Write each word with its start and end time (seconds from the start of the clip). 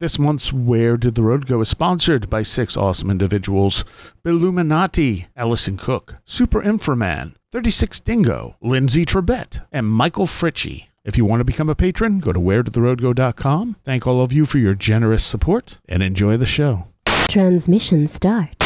This 0.00 0.18
month's 0.18 0.52
Where 0.52 0.96
Did 0.96 1.14
the 1.14 1.22
Road 1.22 1.46
Go 1.46 1.60
is 1.60 1.68
sponsored 1.68 2.28
by 2.28 2.42
six 2.42 2.76
awesome 2.76 3.12
individuals 3.12 3.84
Illuminati, 4.24 5.28
Allison 5.36 5.76
Cook, 5.76 6.16
Super 6.24 6.60
Inframan, 6.60 7.34
36 7.52 8.00
Dingo, 8.00 8.56
Lindsay 8.60 9.06
Trebet, 9.06 9.64
and 9.70 9.86
Michael 9.86 10.26
Fritchie. 10.26 10.88
If 11.04 11.16
you 11.16 11.24
want 11.24 11.40
to 11.40 11.44
become 11.44 11.68
a 11.68 11.76
patron, 11.76 12.18
go 12.18 12.32
to 12.32 12.40
wheredidtheroadgo.com. 12.40 13.76
Thank 13.84 14.04
all 14.04 14.20
of 14.20 14.32
you 14.32 14.46
for 14.46 14.58
your 14.58 14.74
generous 14.74 15.22
support 15.22 15.78
and 15.88 16.02
enjoy 16.02 16.38
the 16.38 16.44
show. 16.44 16.88
Transmission 17.28 18.08
start. 18.08 18.56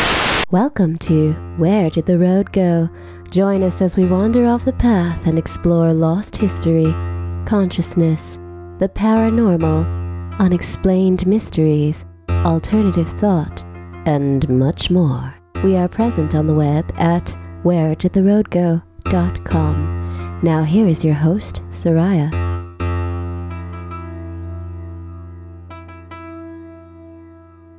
Welcome 0.51 0.97
to 0.97 1.35
Where 1.59 1.91
Did 1.91 2.07
the 2.07 2.19
Road 2.19 2.53
Go? 2.53 2.89
Join 3.29 3.63
us 3.63 3.83
as 3.83 3.99
we 3.99 4.07
wander 4.07 4.47
off 4.47 4.65
the 4.65 4.73
path 4.73 5.27
and 5.27 5.39
explore 5.39 5.93
lost 5.93 6.37
history, 6.37 6.91
consciousness, 7.45 8.37
the 8.79 8.89
paranormal, 8.89 9.98
unexplained 10.39 11.27
mysteries, 11.27 12.05
alternative 12.31 13.09
thought, 13.11 13.63
and 14.07 14.49
much 14.49 14.91
more. 14.91 15.35
We 15.65 15.77
are 15.77 15.89
present 15.89 16.35
on 16.35 16.47
the 16.47 16.55
web 16.55 16.91
at 16.99 17.25
wheredidtheroadgo.com. 17.65 20.41
Now 20.43 20.63
here 20.63 20.87
is 20.87 21.05
your 21.05 21.15
host, 21.15 21.63
Seriah. 21.71 22.31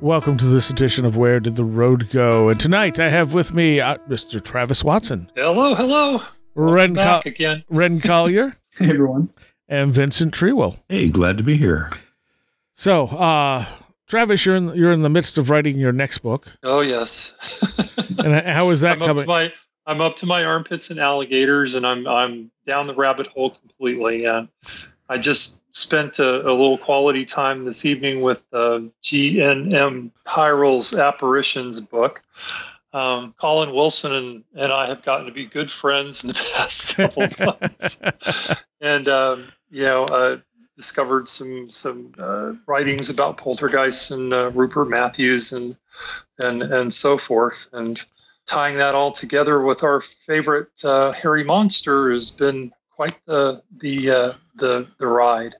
Welcome 0.00 0.38
to 0.38 0.46
this 0.46 0.70
edition 0.70 1.04
of 1.04 1.14
Where 1.16 1.40
Did 1.40 1.56
the 1.56 1.64
Road 1.64 2.08
Go? 2.10 2.48
And 2.48 2.58
tonight 2.58 2.98
I 2.98 3.10
have 3.10 3.34
with 3.34 3.52
me 3.52 3.80
uh, 3.80 3.98
Mr. 4.08 4.42
Travis 4.42 4.82
Watson, 4.82 5.30
Hello, 5.36 5.74
hello. 5.74 6.22
Wren, 6.54 6.94
Back 6.94 7.24
Col- 7.24 7.30
again. 7.32 7.64
Wren 7.68 8.00
Collier, 8.00 8.56
Hey 8.78 8.86
everyone. 8.88 9.28
and 9.68 9.92
Vincent 9.92 10.32
Treewell. 10.32 10.78
Hey, 10.88 11.08
glad 11.10 11.36
to 11.38 11.44
be 11.44 11.56
here. 11.58 11.90
So, 12.80 13.08
uh, 13.08 13.66
Travis, 14.06 14.46
you're 14.46 14.56
in, 14.56 14.74
you're 14.74 14.92
in 14.92 15.02
the 15.02 15.10
midst 15.10 15.36
of 15.36 15.50
writing 15.50 15.78
your 15.78 15.92
next 15.92 16.20
book. 16.20 16.46
Oh 16.62 16.80
yes. 16.80 17.34
And 18.24 18.46
how 18.46 18.70
is 18.70 18.80
that 18.80 18.92
I'm 18.92 19.02
up 19.02 19.06
coming? 19.06 19.22
to 19.24 19.28
my 19.28 19.52
I'm 19.86 20.00
up 20.00 20.16
to 20.16 20.26
my 20.26 20.44
armpits 20.44 20.90
in 20.90 20.98
alligators, 20.98 21.74
and 21.74 21.86
I'm 21.86 22.06
I'm 22.06 22.50
down 22.66 22.86
the 22.86 22.94
rabbit 22.94 23.26
hole 23.26 23.50
completely. 23.50 24.24
And 24.24 24.48
I 25.10 25.18
just 25.18 25.60
spent 25.76 26.20
a, 26.20 26.40
a 26.40 26.52
little 26.52 26.78
quality 26.78 27.26
time 27.26 27.66
this 27.66 27.84
evening 27.84 28.22
with 28.22 28.42
uh, 28.52 28.80
GNM 29.02 30.10
Tyrrell's 30.26 30.94
Apparitions 30.94 31.82
book. 31.82 32.22
Um, 32.94 33.34
Colin 33.38 33.74
Wilson 33.74 34.12
and, 34.14 34.44
and 34.54 34.72
I 34.72 34.86
have 34.86 35.02
gotten 35.02 35.26
to 35.26 35.32
be 35.32 35.44
good 35.44 35.70
friends 35.70 36.24
in 36.24 36.28
the 36.28 36.52
past 36.54 36.94
couple 36.96 37.24
of 37.24 37.40
months. 37.40 38.00
and 38.80 39.06
um, 39.06 39.52
you 39.70 39.84
know 39.84 40.04
uh, 40.04 40.38
discovered 40.80 41.28
some 41.28 41.68
some 41.68 42.10
uh, 42.18 42.52
writings 42.66 43.10
about 43.10 43.36
poltergeists 43.36 44.10
and 44.10 44.32
uh, 44.32 44.50
Rupert 44.52 44.88
Matthews 44.88 45.52
and 45.52 45.76
and 46.38 46.62
and 46.62 46.90
so 46.90 47.18
forth 47.18 47.68
and 47.74 48.02
tying 48.46 48.78
that 48.78 48.94
all 48.94 49.12
together 49.12 49.60
with 49.60 49.82
our 49.84 50.00
favorite 50.00 50.68
uh, 50.82 51.12
hairy 51.12 51.44
monster 51.44 52.10
has 52.10 52.30
been 52.30 52.72
quite 52.90 53.14
the 53.26 53.62
the 53.78 54.10
uh, 54.10 54.32
the 54.56 54.86
the 54.98 55.06
ride. 55.06 55.54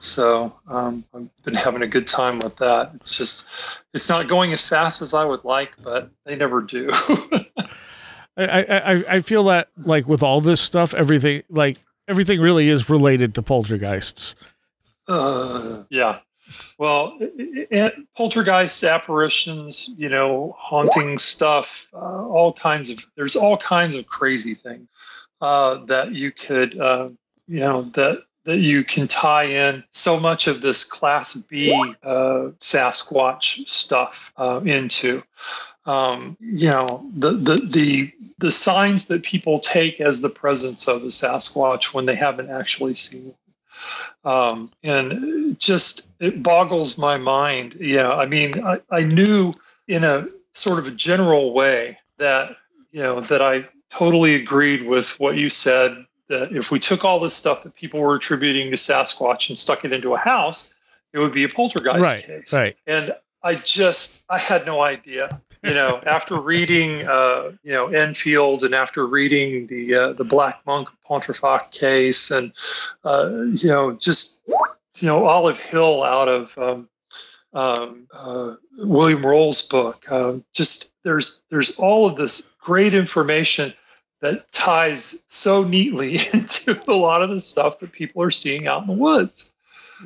So 0.00 0.54
um, 0.68 1.04
I've 1.14 1.28
been 1.44 1.54
having 1.54 1.82
a 1.82 1.86
good 1.88 2.06
time 2.06 2.38
with 2.38 2.56
that. 2.58 2.92
It's 2.96 3.16
just 3.16 3.46
it's 3.94 4.08
not 4.10 4.28
going 4.28 4.52
as 4.52 4.68
fast 4.68 5.00
as 5.00 5.14
I 5.14 5.24
would 5.24 5.44
like, 5.44 5.72
but 5.82 6.10
they 6.26 6.36
never 6.36 6.60
do. 6.60 6.90
I, 8.36 8.44
I, 8.44 8.92
I- 8.94 9.04
I 9.16 9.20
feel 9.20 9.44
that 9.44 9.70
like 9.78 10.06
with 10.06 10.22
all 10.22 10.40
this 10.42 10.60
stuff, 10.60 10.92
everything 10.94 11.42
like 11.48 11.78
everything 12.06 12.40
really 12.40 12.68
is 12.68 12.88
related 12.88 13.34
to 13.34 13.42
poltergeists. 13.42 14.34
Uh, 15.08 15.84
yeah. 15.90 16.18
Well, 16.78 17.18
i- 17.20 17.66
i- 17.72 17.92
poltergeist 18.16 18.82
apparitions, 18.84 19.90
you 19.98 20.08
know, 20.08 20.54
haunting 20.58 21.18
stuff, 21.18 21.88
uh, 21.92 22.26
all 22.26 22.52
kinds 22.52 22.90
of, 22.90 23.04
there's 23.16 23.36
all 23.36 23.56
kinds 23.56 23.94
of 23.94 24.06
crazy 24.06 24.54
things 24.54 24.88
uh, 25.40 25.84
that 25.86 26.12
you 26.12 26.32
could, 26.32 26.78
uh, 26.80 27.08
you 27.46 27.60
know, 27.60 27.82
that 27.94 28.22
that 28.44 28.58
you 28.58 28.82
can 28.82 29.06
tie 29.06 29.44
in 29.44 29.84
so 29.90 30.18
much 30.18 30.46
of 30.46 30.62
this 30.62 30.82
class 30.82 31.34
B 31.34 31.70
uh, 32.02 32.48
Sasquatch 32.60 33.68
stuff 33.68 34.32
uh, 34.38 34.60
into. 34.64 35.22
Um, 35.84 36.36
you 36.40 36.68
know, 36.70 37.06
the, 37.14 37.32
the 37.32 37.56
the 37.56 38.12
the 38.38 38.50
signs 38.50 39.08
that 39.08 39.22
people 39.22 39.60
take 39.60 40.00
as 40.00 40.22
the 40.22 40.30
presence 40.30 40.88
of 40.88 41.02
the 41.02 41.08
Sasquatch 41.08 41.92
when 41.92 42.06
they 42.06 42.14
haven't 42.14 42.48
actually 42.50 42.94
seen 42.94 43.34
um, 44.24 44.70
and 44.82 45.58
just 45.58 46.12
it 46.20 46.42
boggles 46.42 46.98
my 46.98 47.16
mind. 47.18 47.76
Yeah, 47.80 48.10
I 48.10 48.26
mean, 48.26 48.62
I, 48.64 48.80
I 48.90 49.00
knew 49.00 49.54
in 49.86 50.04
a 50.04 50.26
sort 50.52 50.78
of 50.78 50.86
a 50.86 50.90
general 50.90 51.52
way 51.52 51.98
that 52.18 52.56
you 52.92 53.02
know 53.02 53.20
that 53.22 53.42
I 53.42 53.68
totally 53.90 54.34
agreed 54.34 54.86
with 54.86 55.18
what 55.20 55.36
you 55.36 55.50
said. 55.50 56.04
That 56.28 56.52
if 56.52 56.70
we 56.70 56.78
took 56.78 57.04
all 57.06 57.20
this 57.20 57.34
stuff 57.34 57.62
that 57.62 57.74
people 57.74 58.00
were 58.00 58.14
attributing 58.16 58.70
to 58.70 58.76
Sasquatch 58.76 59.48
and 59.48 59.58
stuck 59.58 59.84
it 59.86 59.92
into 59.94 60.14
a 60.14 60.18
house, 60.18 60.70
it 61.14 61.18
would 61.18 61.32
be 61.32 61.44
a 61.44 61.48
poltergeist 61.48 62.00
Right, 62.02 62.22
case. 62.24 62.52
right. 62.52 62.76
And 62.86 63.14
I 63.42 63.54
just 63.54 64.22
I 64.28 64.38
had 64.38 64.66
no 64.66 64.82
idea. 64.82 65.40
You 65.62 65.74
know, 65.74 66.00
after 66.06 66.40
reading 66.40 67.06
uh, 67.06 67.52
you 67.62 67.72
know 67.72 67.88
Enfield 67.88 68.64
and 68.64 68.74
after 68.74 69.06
reading 69.06 69.66
the 69.66 69.94
uh, 69.94 70.12
the 70.12 70.24
Black 70.24 70.60
Monk 70.66 70.88
Pontefract 71.04 71.72
case 71.72 72.30
and 72.30 72.52
uh, 73.04 73.28
you 73.52 73.68
know 73.68 73.92
just 73.92 74.42
you 74.46 75.08
know 75.08 75.26
Olive 75.26 75.58
Hill 75.58 76.02
out 76.04 76.28
of 76.28 76.56
um, 76.58 76.88
um, 77.52 78.06
uh, 78.12 78.54
William 78.76 79.24
Roll's 79.24 79.62
book. 79.62 80.10
Um, 80.10 80.44
just 80.52 80.92
there's 81.02 81.42
there's 81.50 81.78
all 81.78 82.06
of 82.06 82.16
this 82.16 82.54
great 82.60 82.94
information 82.94 83.74
that 84.20 84.50
ties 84.52 85.24
so 85.28 85.62
neatly 85.64 86.18
into 86.32 86.80
a 86.88 86.94
lot 86.94 87.22
of 87.22 87.30
the 87.30 87.40
stuff 87.40 87.80
that 87.80 87.92
people 87.92 88.22
are 88.22 88.30
seeing 88.30 88.66
out 88.66 88.82
in 88.82 88.86
the 88.88 88.92
woods. 88.92 89.52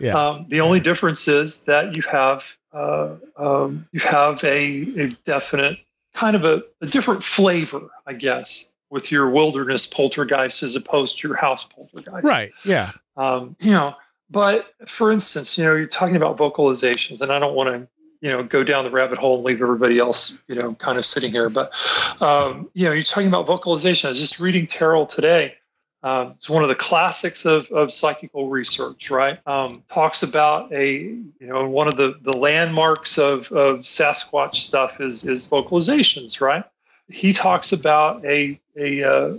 Yeah. 0.00 0.14
Um, 0.14 0.46
the 0.48 0.60
only 0.60 0.80
difference 0.80 1.28
is 1.28 1.64
that 1.64 1.96
you 1.96 2.02
have 2.02 2.56
uh, 2.72 3.16
um, 3.36 3.88
you 3.92 4.00
have 4.00 4.42
a, 4.44 5.00
a 5.00 5.08
definite 5.24 5.78
kind 6.14 6.36
of 6.36 6.44
a, 6.44 6.62
a 6.80 6.86
different 6.86 7.22
flavor, 7.22 7.88
I 8.06 8.12
guess, 8.14 8.74
with 8.90 9.10
your 9.10 9.30
wilderness 9.30 9.86
poltergeist 9.86 10.62
as 10.62 10.76
opposed 10.76 11.18
to 11.18 11.28
your 11.28 11.36
house 11.36 11.64
poltergeist. 11.64 12.24
right. 12.24 12.52
Yeah. 12.64 12.92
Um, 13.16 13.56
you 13.60 13.72
know, 13.72 13.94
but 14.30 14.66
for 14.86 15.12
instance, 15.12 15.58
you 15.58 15.64
know, 15.64 15.74
you're 15.74 15.86
talking 15.86 16.16
about 16.16 16.38
vocalizations, 16.38 17.20
and 17.20 17.30
I 17.30 17.38
don't 17.38 17.54
want 17.54 17.68
to, 17.68 17.88
you 18.20 18.30
know, 18.30 18.42
go 18.42 18.64
down 18.64 18.84
the 18.84 18.90
rabbit 18.90 19.18
hole 19.18 19.36
and 19.36 19.44
leave 19.44 19.60
everybody 19.60 19.98
else, 19.98 20.42
you 20.46 20.54
know, 20.54 20.74
kind 20.74 20.96
of 20.96 21.04
sitting 21.04 21.30
here. 21.30 21.50
But, 21.50 21.72
um, 22.20 22.70
you 22.72 22.86
know, 22.86 22.92
you're 22.92 23.02
talking 23.02 23.28
about 23.28 23.46
vocalization. 23.46 24.08
I 24.08 24.10
was 24.10 24.20
just 24.20 24.40
reading 24.40 24.66
Tyrrell 24.66 25.06
today. 25.06 25.54
Um, 26.02 26.32
it's 26.36 26.50
one 26.50 26.62
of 26.62 26.68
the 26.68 26.74
classics 26.74 27.44
of, 27.44 27.70
of 27.70 27.92
psychical 27.92 28.48
research, 28.48 29.10
right? 29.10 29.38
Um, 29.46 29.84
talks 29.88 30.22
about 30.22 30.72
a, 30.72 30.92
you 30.92 31.30
know, 31.40 31.68
one 31.68 31.86
of 31.86 31.96
the, 31.96 32.18
the 32.22 32.36
landmarks 32.36 33.18
of, 33.18 33.52
of 33.52 33.80
Sasquatch 33.80 34.56
stuff 34.56 35.00
is, 35.00 35.24
is 35.24 35.48
vocalizations, 35.48 36.40
right? 36.40 36.64
He 37.08 37.32
talks 37.32 37.72
about 37.72 38.24
a, 38.24 38.60
a, 38.76 39.02
uh, 39.04 39.34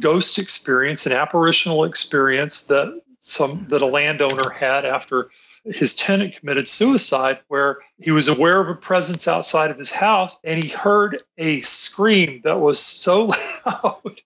ghost 0.00 0.38
experience, 0.38 1.06
an 1.06 1.12
apparitional 1.12 1.84
experience 1.84 2.66
that 2.66 3.00
some 3.18 3.62
that 3.62 3.82
a 3.82 3.86
landowner 3.86 4.50
had 4.50 4.84
after 4.84 5.30
his 5.64 5.96
tenant 5.96 6.36
committed 6.36 6.68
suicide, 6.68 7.38
where 7.48 7.78
he 7.98 8.12
was 8.12 8.28
aware 8.28 8.60
of 8.60 8.68
a 8.68 8.74
presence 8.74 9.26
outside 9.26 9.70
of 9.70 9.78
his 9.78 9.90
house 9.90 10.38
and 10.44 10.62
he 10.62 10.68
heard 10.70 11.22
a 11.38 11.60
scream 11.62 12.40
that 12.44 12.60
was 12.60 12.78
so 12.78 13.32
loud 13.66 14.20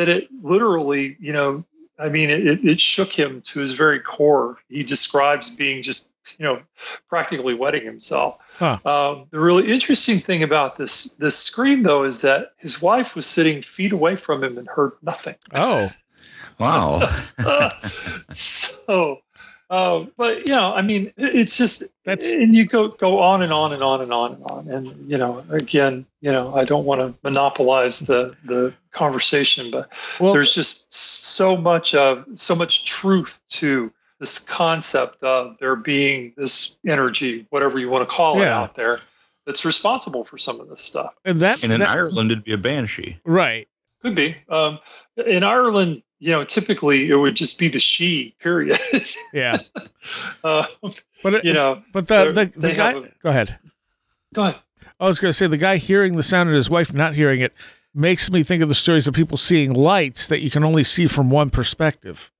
that 0.00 0.08
it 0.08 0.28
literally, 0.42 1.14
you 1.20 1.34
know, 1.34 1.62
I 1.98 2.08
mean, 2.08 2.30
it, 2.30 2.64
it 2.64 2.80
shook 2.80 3.12
him 3.12 3.42
to 3.42 3.60
his 3.60 3.72
very 3.72 4.00
core. 4.00 4.56
He 4.70 4.82
describes 4.82 5.50
being 5.50 5.82
just, 5.82 6.12
you 6.38 6.46
know, 6.46 6.62
practically 7.10 7.52
wetting 7.52 7.84
himself. 7.84 8.38
Huh. 8.56 8.78
Um, 8.86 9.26
the 9.30 9.38
really 9.38 9.70
interesting 9.70 10.18
thing 10.18 10.42
about 10.42 10.78
this 10.78 11.16
this 11.16 11.38
scream, 11.38 11.82
though, 11.82 12.04
is 12.04 12.22
that 12.22 12.54
his 12.56 12.80
wife 12.80 13.14
was 13.14 13.26
sitting 13.26 13.60
feet 13.60 13.92
away 13.92 14.16
from 14.16 14.42
him 14.42 14.56
and 14.56 14.66
heard 14.66 14.92
nothing. 15.02 15.34
Oh. 15.54 15.92
Wow. 16.58 17.00
so, 18.30 19.20
uh, 19.70 20.04
but 20.16 20.46
you 20.48 20.54
know, 20.54 20.74
I 20.74 20.82
mean, 20.82 21.12
it's 21.16 21.56
just 21.56 21.84
That's- 22.04 22.32
and 22.34 22.54
you 22.54 22.66
go 22.66 22.88
go 22.88 23.20
on 23.20 23.42
and 23.42 23.52
on 23.52 23.72
and 23.72 23.82
on 23.82 24.00
and 24.02 24.12
on 24.12 24.32
and 24.34 24.44
on, 24.44 24.68
and 24.68 25.10
you 25.10 25.16
know, 25.16 25.44
again, 25.50 26.04
you 26.20 26.32
know, 26.32 26.54
I 26.54 26.64
don't 26.64 26.84
want 26.84 27.00
to 27.00 27.14
monopolize 27.22 28.00
the 28.00 28.34
the 28.44 28.74
conversation, 28.90 29.70
but 29.70 29.88
Well, 30.18 30.32
there's 30.32 30.54
just 30.54 30.92
so 30.92 31.56
much 31.56 31.94
of 31.94 32.24
so 32.34 32.54
much 32.54 32.84
truth 32.84 33.40
to 33.50 33.92
this 34.18 34.38
concept 34.38 35.22
of 35.22 35.56
there 35.60 35.76
being 35.76 36.34
this 36.36 36.78
energy, 36.86 37.46
whatever 37.50 37.78
you 37.78 37.88
want 37.88 38.06
to 38.08 38.14
call 38.14 38.42
it, 38.42 38.48
out 38.48 38.74
there 38.76 39.00
that's 39.46 39.64
responsible 39.64 40.24
for 40.24 40.36
some 40.36 40.60
of 40.60 40.68
this 40.68 40.82
stuff. 40.82 41.14
and 41.24 41.40
that, 41.40 41.62
and 41.62 41.72
in 41.72 41.80
that- 41.80 41.88
Ireland, 41.88 42.30
it'd 42.30 42.44
be 42.44 42.52
a 42.52 42.58
banshee. 42.58 43.18
right. 43.24 43.66
Could 44.02 44.14
be. 44.14 44.34
Um, 44.48 44.78
in 45.16 45.42
Ireland, 45.42 46.02
you 46.20 46.30
know, 46.30 46.44
typically 46.44 47.10
it 47.10 47.16
would 47.16 47.34
just 47.34 47.58
be 47.58 47.68
the 47.68 47.80
she. 47.80 48.34
Period. 48.40 48.78
Yeah. 49.32 49.58
uh, 50.44 50.66
But 51.22 51.34
it, 51.34 51.44
you 51.44 51.52
know, 51.52 51.82
but 51.92 52.06
the 52.08 52.32
the, 52.32 52.60
the 52.60 52.72
guy 52.72 52.90
a- 52.92 53.00
go 53.22 53.30
ahead. 53.30 53.58
go 54.34 54.42
ahead. 54.44 54.56
I 55.00 55.06
was 55.08 55.18
going 55.18 55.30
to 55.30 55.36
say 55.36 55.46
the 55.46 55.56
guy 55.56 55.78
hearing 55.78 56.16
the 56.16 56.22
sound 56.22 56.48
and 56.50 56.56
his 56.56 56.68
wife 56.70 56.92
not 56.92 57.14
hearing 57.14 57.40
it 57.40 57.52
makes 57.94 58.30
me 58.30 58.42
think 58.42 58.62
of 58.62 58.68
the 58.68 58.74
stories 58.74 59.08
of 59.08 59.14
people 59.14 59.36
seeing 59.36 59.72
lights 59.72 60.28
that 60.28 60.40
you 60.40 60.50
can 60.50 60.62
only 60.62 60.84
see 60.84 61.06
from 61.06 61.30
one 61.30 61.50
perspective. 61.50 62.30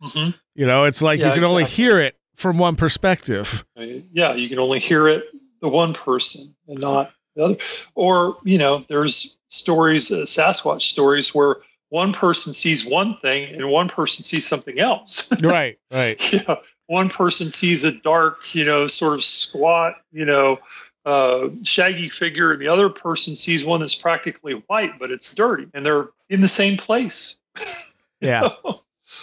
hmm 0.00 0.30
You 0.54 0.66
know, 0.66 0.84
it's 0.84 1.00
like 1.00 1.20
Yeah, 1.20 1.28
you 1.28 1.34
can 1.34 1.44
only 1.44 1.64
hear 1.64 1.98
it 1.98 2.16
from 2.36 2.58
one 2.58 2.74
perspective. 2.76 3.64
Yeah, 3.76 4.34
you 4.34 4.48
can 4.48 4.58
only 4.58 4.80
hear 4.80 5.08
it 5.08 5.24
the 5.60 5.68
one 5.68 5.94
person 5.94 6.54
and 6.68 6.78
not 6.80 7.12
the 7.36 7.44
other. 7.44 7.56
Or 7.94 8.36
you 8.44 8.58
know, 8.58 8.84
there's 8.88 9.38
stories, 9.48 10.10
uh, 10.10 10.24
Sasquatch 10.26 10.82
stories, 10.82 11.34
where 11.34 11.56
one 11.94 12.12
person 12.12 12.52
sees 12.52 12.84
one 12.84 13.16
thing 13.18 13.54
and 13.54 13.70
one 13.70 13.88
person 13.88 14.24
sees 14.24 14.44
something 14.44 14.80
else. 14.80 15.32
right, 15.40 15.78
right. 15.92 16.32
you 16.32 16.40
know, 16.48 16.60
one 16.88 17.08
person 17.08 17.50
sees 17.50 17.84
a 17.84 17.92
dark, 17.92 18.52
you 18.52 18.64
know, 18.64 18.88
sort 18.88 19.14
of 19.14 19.22
squat, 19.22 19.94
you 20.10 20.24
know, 20.24 20.58
uh, 21.06 21.50
shaggy 21.62 22.08
figure, 22.08 22.50
and 22.50 22.60
the 22.60 22.66
other 22.66 22.88
person 22.88 23.36
sees 23.36 23.64
one 23.64 23.78
that's 23.78 23.94
practically 23.94 24.54
white, 24.66 24.98
but 24.98 25.12
it's 25.12 25.32
dirty, 25.32 25.68
and 25.72 25.86
they're 25.86 26.08
in 26.28 26.40
the 26.40 26.48
same 26.48 26.76
place. 26.76 27.36
Yeah. 28.20 28.48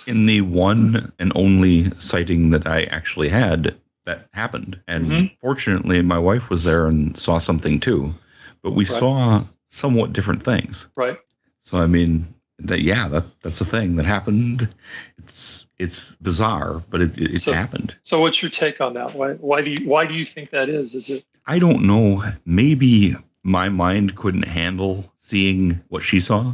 In 0.06 0.28
the 0.28 0.42
one 0.42 1.12
and 1.18 1.32
only 1.34 1.90
sighting 1.98 2.52
that 2.52 2.68
I 2.68 2.84
actually 2.84 3.30
had, 3.30 3.76
that 4.06 4.28
happened. 4.32 4.80
And 4.88 5.06
Mhm. 5.06 5.32
fortunately, 5.42 6.04
my 6.04 6.20
wife 6.20 6.52
was 6.52 6.64
there 6.64 6.86
and 6.86 7.18
saw 7.18 7.40
something 7.40 7.80
too. 7.80 8.14
But 8.62 8.74
we 8.74 8.86
Right. 8.86 9.00
saw 9.00 9.44
somewhat 9.70 10.14
different 10.14 10.44
things. 10.44 10.88
right. 10.96 11.18
So 11.64 11.80
I 11.80 11.88
mean, 11.88 12.28
that 12.66 12.82
yeah, 12.82 13.08
that 13.10 13.26
that's 13.42 13.62
a 13.62 13.66
thing 13.66 13.96
that 13.98 14.06
happened. 14.06 14.68
It's 15.20 15.66
it's 15.78 16.16
bizarre, 16.22 16.84
but 16.90 17.02
it 17.02 17.18
it, 17.18 17.34
it 17.34 17.40
So- 17.40 17.54
happened. 17.54 17.96
So, 18.02 18.22
what's 18.22 18.42
your 18.42 18.52
take 18.52 18.82
on 18.82 18.94
that? 18.96 19.16
Why, 19.16 19.34
why 19.34 19.62
do 19.62 19.72
you 19.72 19.88
why 19.88 20.06
do 20.06 20.14
you 20.14 20.26
think 20.26 20.52
that 20.52 20.70
is? 20.70 20.96
Is 20.96 21.10
it 21.10 21.26
I 21.46 21.60
don't 21.60 21.84
know. 21.88 22.24
Maybe 22.46 23.16
my 23.44 23.70
mind 23.70 24.16
couldn't 24.16 24.44
handle 24.48 25.12
seeing 25.20 25.82
what 25.90 26.04
she 26.04 26.20
saw. 26.20 26.54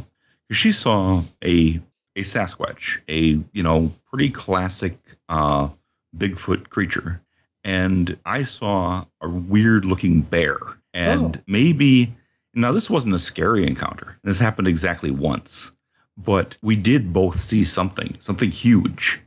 She 0.50 0.72
saw 0.72 1.22
a 1.44 1.80
a 2.16 2.20
Sasquatch, 2.22 2.98
a 3.08 3.18
you 3.52 3.62
know 3.62 3.92
pretty 4.10 4.30
classic 4.30 4.98
uh, 5.28 5.68
Bigfoot 6.16 6.68
creature, 6.70 7.20
and 7.64 8.16
I 8.24 8.44
saw 8.44 9.04
a 9.20 9.28
weird 9.28 9.84
looking 9.84 10.22
bear. 10.22 10.58
And 10.94 11.36
Oh. 11.36 11.40
maybe 11.46 12.14
now 12.54 12.72
this 12.72 12.88
wasn't 12.90 13.14
a 13.14 13.18
scary 13.18 13.66
encounter. 13.66 14.18
This 14.24 14.38
happened 14.38 14.66
exactly 14.68 15.10
once, 15.10 15.70
but 16.18 16.56
we 16.62 16.74
did 16.76 17.12
both 17.12 17.38
see 17.40 17.64
something, 17.64 18.16
something 18.20 18.50
huge, 18.50 19.20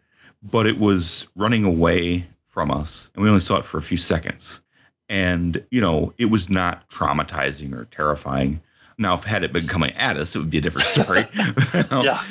but 0.44 0.68
it 0.68 0.78
was 0.78 1.28
running 1.36 1.64
away 1.64 2.28
from 2.50 2.70
us, 2.70 3.10
and 3.16 3.24
we 3.24 3.30
only 3.30 3.40
saw 3.40 3.58
it 3.58 3.66
for 3.66 3.78
a 3.78 3.82
few 3.82 3.98
seconds. 3.98 4.62
And 5.10 5.64
you 5.72 5.82
know 5.82 6.14
it 6.18 6.26
was 6.26 6.50
not 6.50 6.90
traumatizing 6.90 7.74
or 7.74 7.86
terrifying. 7.86 8.62
Now 8.98 9.14
if 9.16 9.24
had 9.24 9.44
it 9.44 9.52
been 9.54 9.68
coming 9.68 9.92
at 9.94 10.18
us 10.18 10.36
it 10.36 10.40
would 10.40 10.50
be 10.50 10.58
a 10.60 10.62
different 10.62 10.88
story. 10.88 11.28
Yeah? 12.06 12.24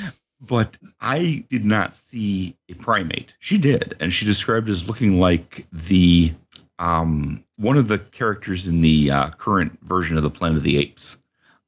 but 0.42 0.78
i 1.02 1.44
did 1.50 1.64
not 1.66 1.94
see 1.94 2.56
a 2.70 2.74
primate. 2.74 3.34
She 3.40 3.58
did 3.58 3.96
and 4.00 4.10
she 4.12 4.24
described 4.24 4.68
it 4.68 4.72
as 4.72 4.86
looking 4.88 5.20
like 5.20 5.66
the 5.72 6.32
um 6.78 7.44
one 7.56 7.76
of 7.76 7.88
the 7.88 7.98
characters 7.98 8.66
in 8.66 8.80
the 8.80 9.10
uh, 9.10 9.30
current 9.30 9.78
version 9.82 10.16
of 10.16 10.22
the 10.22 10.30
planet 10.30 10.56
of 10.58 10.62
the 10.64 10.78
apes. 10.78 11.18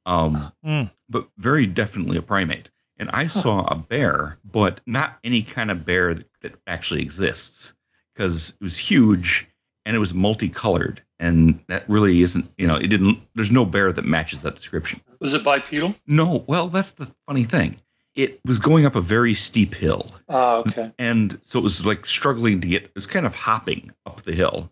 Um 0.07 0.51
Mm. 0.65 0.89
but 1.09 1.27
very 1.37 1.67
definitely 1.67 2.17
a 2.17 2.21
primate 2.23 2.69
and 2.97 3.09
i 3.11 3.27
saw 3.27 3.65
a 3.65 3.75
bear 3.75 4.37
but 4.43 4.79
not 4.85 5.17
any 5.23 5.41
kind 5.43 5.71
of 5.71 5.85
bear 5.85 6.13
that, 6.13 6.29
that 6.41 6.55
actually 6.67 7.01
exists 7.01 7.73
because 8.13 8.49
it 8.49 8.63
was 8.63 8.77
huge 8.77 9.47
and 9.85 9.95
it 9.95 9.99
was 9.99 10.13
multicolored. 10.13 11.01
And 11.19 11.59
that 11.67 11.89
really 11.89 12.21
isn't 12.21 12.51
you 12.57 12.67
know 12.67 12.75
it 12.75 12.87
didn't 12.87 13.19
there's 13.35 13.51
no 13.51 13.65
bear 13.65 13.91
that 13.93 14.05
matches 14.05 14.41
that 14.41 14.55
description. 14.55 15.01
Was 15.19 15.33
it 15.33 15.43
bipedal? 15.43 15.95
no. 16.05 16.43
Well 16.47 16.67
that's 16.67 16.91
the 16.91 17.09
funny 17.27 17.45
thing. 17.45 17.77
It 18.15 18.39
was 18.45 18.59
going 18.59 18.85
up 18.85 18.95
a 18.95 19.01
very 19.01 19.33
steep 19.33 19.73
hill. 19.73 20.11
Ah, 20.29 20.57
okay. 20.57 20.91
and 20.99 21.39
so 21.45 21.59
it 21.59 21.63
was 21.63 21.85
like 21.85 22.05
struggling 22.05 22.61
to 22.61 22.67
get 22.67 22.83
it 22.83 22.91
was 22.95 23.07
kind 23.07 23.25
of 23.25 23.33
hopping 23.35 23.91
up 24.05 24.21
the 24.23 24.33
hill. 24.33 24.69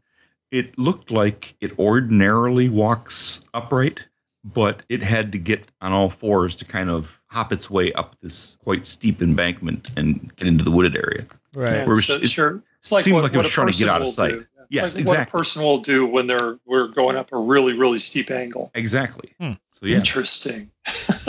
It 0.51 0.77
looked 0.77 1.09
like 1.11 1.55
it 1.61 1.79
ordinarily 1.79 2.67
walks 2.67 3.39
upright 3.53 4.05
but 4.43 4.81
it 4.89 5.03
had 5.03 5.31
to 5.31 5.37
get 5.37 5.71
on 5.81 5.91
all 5.91 6.09
fours 6.09 6.55
to 6.55 6.65
kind 6.65 6.89
of 6.89 7.20
hop 7.31 7.53
its 7.53 7.69
way 7.69 7.93
up 7.93 8.15
this 8.21 8.57
quite 8.63 8.85
steep 8.85 9.21
embankment 9.21 9.89
and 9.95 10.35
get 10.35 10.47
into 10.47 10.63
the 10.63 10.71
wooded 10.71 10.95
area 10.95 11.25
Right. 11.53 11.69
Yeah, 11.69 11.85
Where 11.85 11.97
it 11.99 12.03
so, 12.03 12.13
it's- 12.15 12.29
sure. 12.31 12.61
It's 12.79 12.91
like 12.91 13.03
seemed 13.05 13.15
what, 13.15 13.23
like 13.23 13.33
it 13.33 13.37
was 13.37 13.49
trying 13.49 13.71
to 13.71 13.77
get 13.77 13.87
out 13.89 14.01
of 14.01 14.09
sight. 14.09 14.31
do. 14.31 14.45
Yeah. 14.69 14.83
Yes, 14.83 14.95
Like 14.95 15.05
What 15.05 15.17
a 15.17 15.21
exactly. 15.21 15.39
person 15.39 15.61
will 15.63 15.79
do 15.79 16.05
when 16.07 16.27
they're 16.27 16.57
we're 16.65 16.87
going 16.89 17.15
up 17.17 17.31
a 17.33 17.37
really 17.37 17.73
really 17.73 17.99
steep 17.99 18.31
angle. 18.31 18.71
exactly 18.75 19.33
Hmm. 19.39 19.53
so 19.71 19.85
yeah 19.85 19.97
Interesting. 19.97 20.69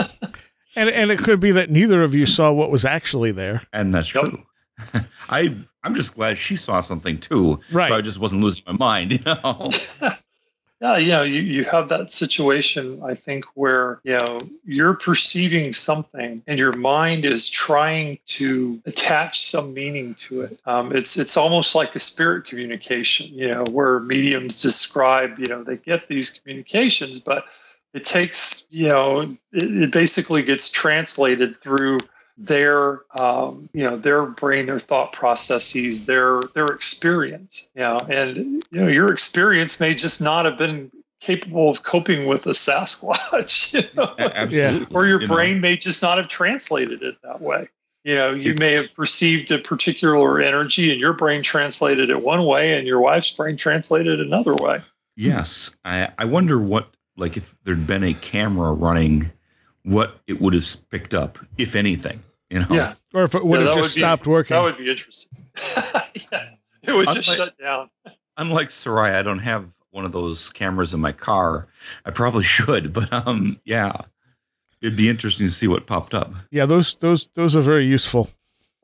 And 0.74 0.88
and 0.88 1.10
it 1.10 1.18
could 1.18 1.38
be 1.38 1.50
that 1.52 1.70
neither 1.70 2.02
of 2.02 2.14
you 2.14 2.24
saw 2.24 2.50
what 2.50 2.70
was 2.70 2.84
actually 2.86 3.30
there. 3.32 3.60
and 3.74 3.92
that's 3.92 4.14
Yep. 4.14 4.24
true 4.24 4.42
i 5.28 5.54
i'm 5.84 5.94
just 5.94 6.14
glad 6.14 6.38
she 6.38 6.56
saw 6.56 6.80
something 6.80 7.18
too 7.20 7.60
Right. 7.70 7.88
so 7.90 7.94
i 7.94 8.00
just 8.00 8.18
wasn't 8.18 8.40
losing 8.42 8.64
my 8.66 8.72
mind 8.72 9.12
you 9.12 9.18
know 9.26 9.70
Yeah, 10.82 10.96
yeah, 10.96 11.22
you, 11.22 11.40
you 11.42 11.64
have 11.66 11.90
that 11.90 12.10
situation, 12.10 13.00
I 13.04 13.14
think, 13.14 13.44
where, 13.54 14.00
you 14.02 14.18
know, 14.18 14.38
you're 14.64 14.94
perceiving 14.94 15.72
something 15.72 16.42
and 16.48 16.58
your 16.58 16.72
mind 16.72 17.24
is 17.24 17.48
trying 17.48 18.18
to 18.26 18.82
attach 18.84 19.40
some 19.40 19.74
meaning 19.74 20.16
to 20.26 20.40
it. 20.40 20.58
Um, 20.66 20.90
it's 20.94 21.16
it's 21.16 21.36
almost 21.36 21.76
like 21.76 21.94
a 21.94 22.00
spirit 22.00 22.46
communication, 22.46 23.32
you 23.32 23.48
know, 23.52 23.62
where 23.70 24.00
mediums 24.00 24.60
describe, 24.60 25.38
you 25.38 25.46
know, 25.46 25.62
they 25.62 25.76
get 25.76 26.08
these 26.08 26.30
communications, 26.30 27.20
but 27.20 27.44
it 27.94 28.04
takes, 28.04 28.66
you 28.68 28.88
know, 28.88 29.20
it, 29.20 29.38
it 29.52 29.92
basically 29.92 30.42
gets 30.42 30.68
translated 30.68 31.60
through 31.60 31.98
their 32.36 33.00
um, 33.18 33.68
you 33.72 33.88
know 33.88 33.96
their 33.96 34.24
brain 34.24 34.66
their 34.66 34.80
thought 34.80 35.12
processes 35.12 36.06
their 36.06 36.40
their 36.54 36.66
experience 36.66 37.70
you 37.74 37.82
know 37.82 37.98
and 38.08 38.36
you 38.70 38.80
know 38.80 38.88
your 38.88 39.12
experience 39.12 39.78
may 39.80 39.94
just 39.94 40.20
not 40.20 40.44
have 40.44 40.56
been 40.56 40.90
capable 41.20 41.70
of 41.70 41.82
coping 41.82 42.26
with 42.26 42.46
a 42.46 42.50
sasquatch 42.50 43.72
you 43.74 43.88
know? 43.94 44.14
Absolutely 44.18 44.94
or 44.94 45.06
your 45.06 45.20
you 45.20 45.28
know. 45.28 45.34
brain 45.34 45.60
may 45.60 45.76
just 45.76 46.02
not 46.02 46.18
have 46.18 46.28
translated 46.28 47.02
it 47.02 47.16
that 47.22 47.40
way 47.40 47.68
you 48.02 48.14
know 48.14 48.32
you 48.32 48.54
may 48.58 48.72
have 48.72 48.92
perceived 48.94 49.50
a 49.50 49.58
particular 49.58 50.40
energy 50.40 50.90
and 50.90 50.98
your 50.98 51.12
brain 51.12 51.42
translated 51.42 52.10
it 52.10 52.20
one 52.22 52.44
way 52.44 52.76
and 52.76 52.86
your 52.86 53.00
wife's 53.00 53.30
brain 53.30 53.56
translated 53.56 54.18
it 54.18 54.26
another 54.26 54.54
way 54.54 54.80
Yes, 55.16 55.70
I 55.84 56.10
I 56.18 56.24
wonder 56.24 56.58
what 56.58 56.88
like 57.16 57.36
if 57.36 57.54
there'd 57.64 57.86
been 57.86 58.04
a 58.04 58.14
camera 58.14 58.72
running, 58.72 59.30
what 59.82 60.18
it 60.26 60.40
would 60.40 60.54
have 60.54 60.66
picked 60.90 61.14
up, 61.14 61.38
if 61.58 61.76
anything. 61.76 62.22
You 62.52 62.60
know. 62.60 62.66
yeah 62.70 62.94
Or 63.14 63.22
if 63.24 63.34
it 63.34 63.44
would 63.44 63.60
Yeah, 63.60 63.66
have 63.66 63.76
just 63.76 63.88
would 63.90 63.94
be- 63.96 64.00
stopped 64.00 64.26
working. 64.26 64.54
that 64.54 64.62
would 64.62 64.76
be 64.78 64.90
interesting 64.90 65.30
yeah. 66.32 66.48
it 66.82 66.92
would 66.92 67.08
just 67.08 67.28
Unlike- 67.28 67.36
shut 67.36 67.58
down 67.58 67.90
Unlike 68.36 68.68
Seriah, 68.70 69.18
I 69.18 69.22
don't 69.22 69.38
have 69.40 69.66
one 69.90 70.04
of 70.06 70.12
those 70.12 70.48
cameras 70.50 70.94
in 70.94 71.00
my 71.00 71.12
car. 71.12 71.66
I 72.06 72.10
probably 72.12 72.44
should, 72.44 72.92
but 72.94 73.12
um, 73.12 73.60
yeah, 73.66 73.92
it'd 74.80 74.96
be 74.96 75.10
interesting 75.10 75.46
to 75.48 75.52
see 75.52 75.66
what 75.68 75.86
popped 75.86 76.14
up. 76.14 76.32
yeah, 76.50 76.64
those 76.64 76.94
those 76.96 77.28
those 77.34 77.54
are 77.56 77.60
very 77.60 77.86
useful. 77.86 78.30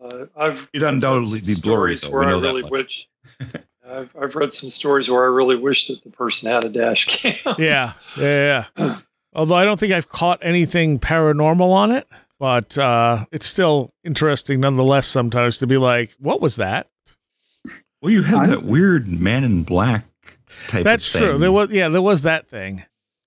Uh, 0.02 0.26
I've 0.36 0.68
It'd 0.74 0.86
undoubtedly 0.86 1.38
read 1.38 1.46
be 1.46 1.52
some 1.54 1.70
blurry, 1.70 1.96
stories 1.96 2.02
though. 2.02 2.10
Where 2.10 2.20
We 2.20 2.26
I 2.26 2.30
know 2.30 2.40
that 2.40 2.48
really 2.48 2.62
much. 2.62 2.70
wish. 2.70 3.08
I've, 3.90 4.14
I've 4.20 4.36
read 4.36 4.52
some 4.52 4.68
stories 4.68 5.08
where 5.08 5.24
I 5.24 5.28
really 5.28 5.56
wish 5.56 5.88
that 5.88 6.04
the 6.04 6.10
person 6.10 6.50
had 6.52 6.64
a 6.64 6.68
dash 6.68 7.06
cam. 7.06 7.54
Yeah, 7.58 7.94
yeah, 8.18 8.66
yeah. 8.76 8.94
Although 9.34 9.54
I 9.54 9.64
don't 9.64 9.80
think 9.80 9.94
I've 9.94 10.08
caught 10.10 10.40
anything 10.42 10.98
paranormal 11.00 11.70
on 11.72 11.92
it, 11.92 12.06
but 12.38 12.76
uh, 12.78 13.26
it's 13.32 13.46
still 13.46 13.92
interesting 14.04 14.60
nonetheless. 14.60 15.06
Sometimes 15.06 15.58
to 15.58 15.66
be 15.66 15.76
like, 15.76 16.12
"What 16.18 16.40
was 16.40 16.56
that?" 16.56 16.88
Well, 18.00 18.12
you 18.12 18.22
had 18.22 18.50
that 18.50 18.62
weird 18.62 19.08
Man 19.08 19.42
in 19.44 19.64
Black 19.64 20.04
type. 20.68 20.84
That's 20.84 21.06
of 21.08 21.12
thing, 21.20 21.28
true. 21.30 21.38
There 21.38 21.50
was, 21.52 21.70
yeah, 21.70 21.88
there 21.88 22.02
was 22.02 22.22
that 22.22 22.48
thing. 22.48 22.84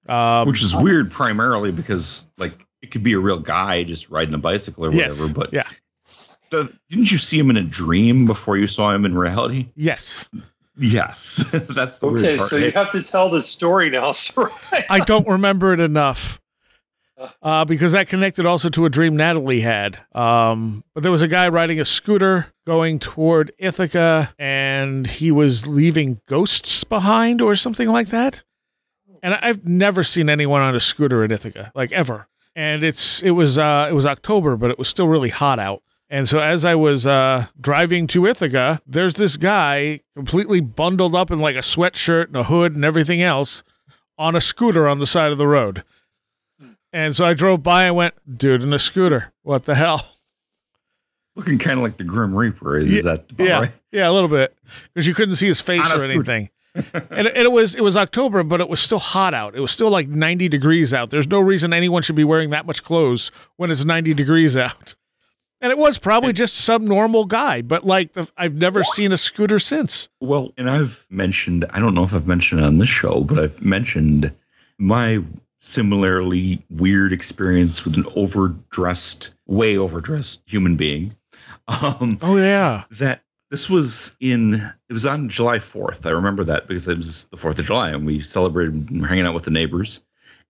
Um, 0.07 0.47
which 0.47 0.63
is 0.63 0.75
weird 0.75 1.11
primarily 1.11 1.71
because 1.71 2.25
like 2.37 2.53
it 2.81 2.89
could 2.91 3.03
be 3.03 3.13
a 3.13 3.19
real 3.19 3.39
guy 3.39 3.83
just 3.83 4.09
riding 4.09 4.33
a 4.33 4.37
bicycle 4.37 4.85
or 4.85 4.93
yes, 4.93 5.19
whatever. 5.19 5.33
But 5.33 5.53
yeah, 5.53 5.67
the, 6.49 6.73
didn't 6.89 7.11
you 7.11 7.17
see 7.17 7.37
him 7.37 7.49
in 7.49 7.57
a 7.57 7.63
dream 7.63 8.25
before 8.25 8.57
you 8.57 8.65
saw 8.67 8.91
him 8.93 9.05
in 9.05 9.17
reality? 9.17 9.67
yes. 9.75 10.25
Yes, 10.77 11.35
that's 11.51 11.97
the 11.97 12.07
Okay, 12.07 12.21
weird 12.21 12.37
part. 12.39 12.49
so 12.49 12.55
you 12.55 12.71
have 12.71 12.91
to 12.91 13.03
tell 13.03 13.29
the 13.29 13.41
story 13.41 13.89
now, 13.91 14.05
Seriah. 14.13 14.51
I 14.89 14.99
don't 15.01 15.27
remember 15.27 15.73
it 15.73 15.81
enough. 15.81 16.40
Uh, 17.41 17.65
because 17.65 17.91
that 17.91 18.07
connected 18.07 18.45
also 18.45 18.69
to 18.69 18.85
a 18.85 18.89
dream 18.89 19.15
Natalie 19.15 19.61
had. 19.61 19.99
Um, 20.13 20.83
but 20.93 21.03
there 21.03 21.11
was 21.11 21.21
a 21.21 21.27
guy 21.27 21.47
riding 21.47 21.79
a 21.79 21.85
scooter 21.85 22.47
going 22.65 22.99
toward 22.99 23.51
Ithaca, 23.57 24.33
and 24.39 25.07
he 25.07 25.31
was 25.31 25.67
leaving 25.67 26.21
ghosts 26.27 26.83
behind 26.83 27.41
or 27.41 27.55
something 27.55 27.89
like 27.89 28.09
that. 28.09 28.43
And 29.23 29.35
I've 29.35 29.65
never 29.67 30.03
seen 30.03 30.29
anyone 30.29 30.61
on 30.61 30.75
a 30.75 30.79
scooter 30.79 31.23
in 31.23 31.31
Ithaca, 31.31 31.71
like 31.75 31.91
ever. 31.91 32.27
And 32.55 32.83
it's 32.83 33.21
it 33.21 33.31
was 33.31 33.57
uh, 33.57 33.87
it 33.89 33.93
was 33.93 34.05
October, 34.05 34.57
but 34.57 34.71
it 34.71 34.79
was 34.79 34.87
still 34.87 35.07
really 35.07 35.29
hot 35.29 35.59
out. 35.59 35.83
And 36.09 36.27
so 36.27 36.39
as 36.39 36.65
I 36.65 36.75
was 36.75 37.07
uh, 37.07 37.47
driving 37.59 38.05
to 38.07 38.25
Ithaca, 38.27 38.81
there's 38.85 39.15
this 39.15 39.37
guy 39.37 40.01
completely 40.13 40.59
bundled 40.59 41.15
up 41.15 41.31
in 41.31 41.39
like 41.39 41.55
a 41.55 41.59
sweatshirt 41.59 42.27
and 42.27 42.35
a 42.35 42.43
hood 42.43 42.75
and 42.75 42.83
everything 42.83 43.21
else 43.21 43.63
on 44.17 44.35
a 44.35 44.41
scooter 44.41 44.89
on 44.89 44.99
the 44.99 45.07
side 45.07 45.31
of 45.31 45.37
the 45.37 45.47
road. 45.47 45.83
And 46.93 47.15
so 47.15 47.25
I 47.25 47.33
drove 47.33 47.63
by 47.63 47.85
and 47.85 47.95
went, 47.95 48.15
dude, 48.37 48.63
in 48.63 48.73
a 48.73 48.79
scooter. 48.79 49.31
What 49.43 49.65
the 49.65 49.75
hell? 49.75 50.07
Looking 51.35 51.57
kind 51.57 51.77
of 51.77 51.83
like 51.83 51.97
the 51.97 52.03
Grim 52.03 52.35
Reaper. 52.35 52.77
Eh? 52.77 52.81
Is 52.83 52.91
Yeah, 52.91 53.01
that 53.03 53.25
yeah, 53.37 53.59
right? 53.59 53.71
yeah, 53.91 54.09
a 54.09 54.11
little 54.11 54.27
bit 54.29 54.55
because 54.93 55.07
you 55.07 55.13
couldn't 55.13 55.35
see 55.35 55.47
his 55.47 55.61
face 55.61 55.81
or 55.81 55.97
scooter. 55.99 56.13
anything. 56.13 56.49
and, 57.09 57.27
and 57.27 57.37
it 57.37 57.51
was 57.51 57.75
it 57.75 57.83
was 57.83 57.95
October, 57.97 58.43
but 58.43 58.59
it 58.61 58.67
was 58.69 58.79
still 58.79 58.99
hot 58.99 59.33
out. 59.33 59.55
It 59.55 59.59
was 59.61 59.71
still 59.71 59.89
like 59.89 60.07
90 60.07 60.47
degrees 60.49 60.93
out. 60.93 61.09
There's 61.09 61.27
no 61.27 61.39
reason 61.39 61.73
anyone 61.73 62.01
should 62.01 62.15
be 62.15 62.23
wearing 62.23 62.49
that 62.51 62.65
much 62.65 62.83
clothes 62.83 63.31
when 63.57 63.71
it's 63.71 63.83
90 63.85 64.13
degrees 64.13 64.55
out. 64.57 64.95
And 65.59 65.69
it 65.71 65.77
was 65.77 65.97
probably 65.97 66.33
just 66.33 66.55
some 66.55 66.85
normal 66.87 67.25
guy, 67.25 67.61
but 67.61 67.85
like 67.85 68.13
the, 68.13 68.27
I've 68.37 68.55
never 68.55 68.83
seen 68.83 69.11
a 69.11 69.17
scooter 69.17 69.59
since. 69.59 70.09
Well, 70.19 70.53
and 70.57 70.69
I've 70.69 71.05
mentioned, 71.09 71.65
I 71.69 71.79
don't 71.79 71.93
know 71.93 72.03
if 72.03 72.13
I've 72.15 72.27
mentioned 72.27 72.61
it 72.61 72.65
on 72.65 72.77
this 72.77 72.89
show, 72.89 73.21
but 73.21 73.37
I've 73.37 73.61
mentioned 73.61 74.33
my 74.79 75.19
similarly 75.61 76.63
weird 76.69 77.13
experience 77.13 77.85
with 77.85 77.95
an 77.95 78.05
overdressed, 78.15 79.33
way 79.45 79.77
overdressed 79.77 80.41
human 80.45 80.75
being. 80.75 81.15
Um, 81.67 82.17
Oh 82.21 82.35
yeah, 82.35 82.83
that 82.91 83.21
this 83.51 83.69
was 83.69 84.11
in, 84.19 84.55
it 84.89 84.93
was 84.93 85.05
on 85.05 85.29
July 85.29 85.59
4th. 85.59 86.05
I 86.05 86.09
remember 86.09 86.43
that 86.43 86.67
because 86.67 86.87
it 86.87 86.97
was 86.97 87.25
the 87.25 87.37
4th 87.37 87.59
of 87.59 87.65
July 87.65 87.91
and 87.91 88.05
we 88.05 88.21
celebrated 88.21 88.89
hanging 89.07 89.25
out 89.25 89.33
with 89.33 89.43
the 89.43 89.51
neighbors. 89.51 90.01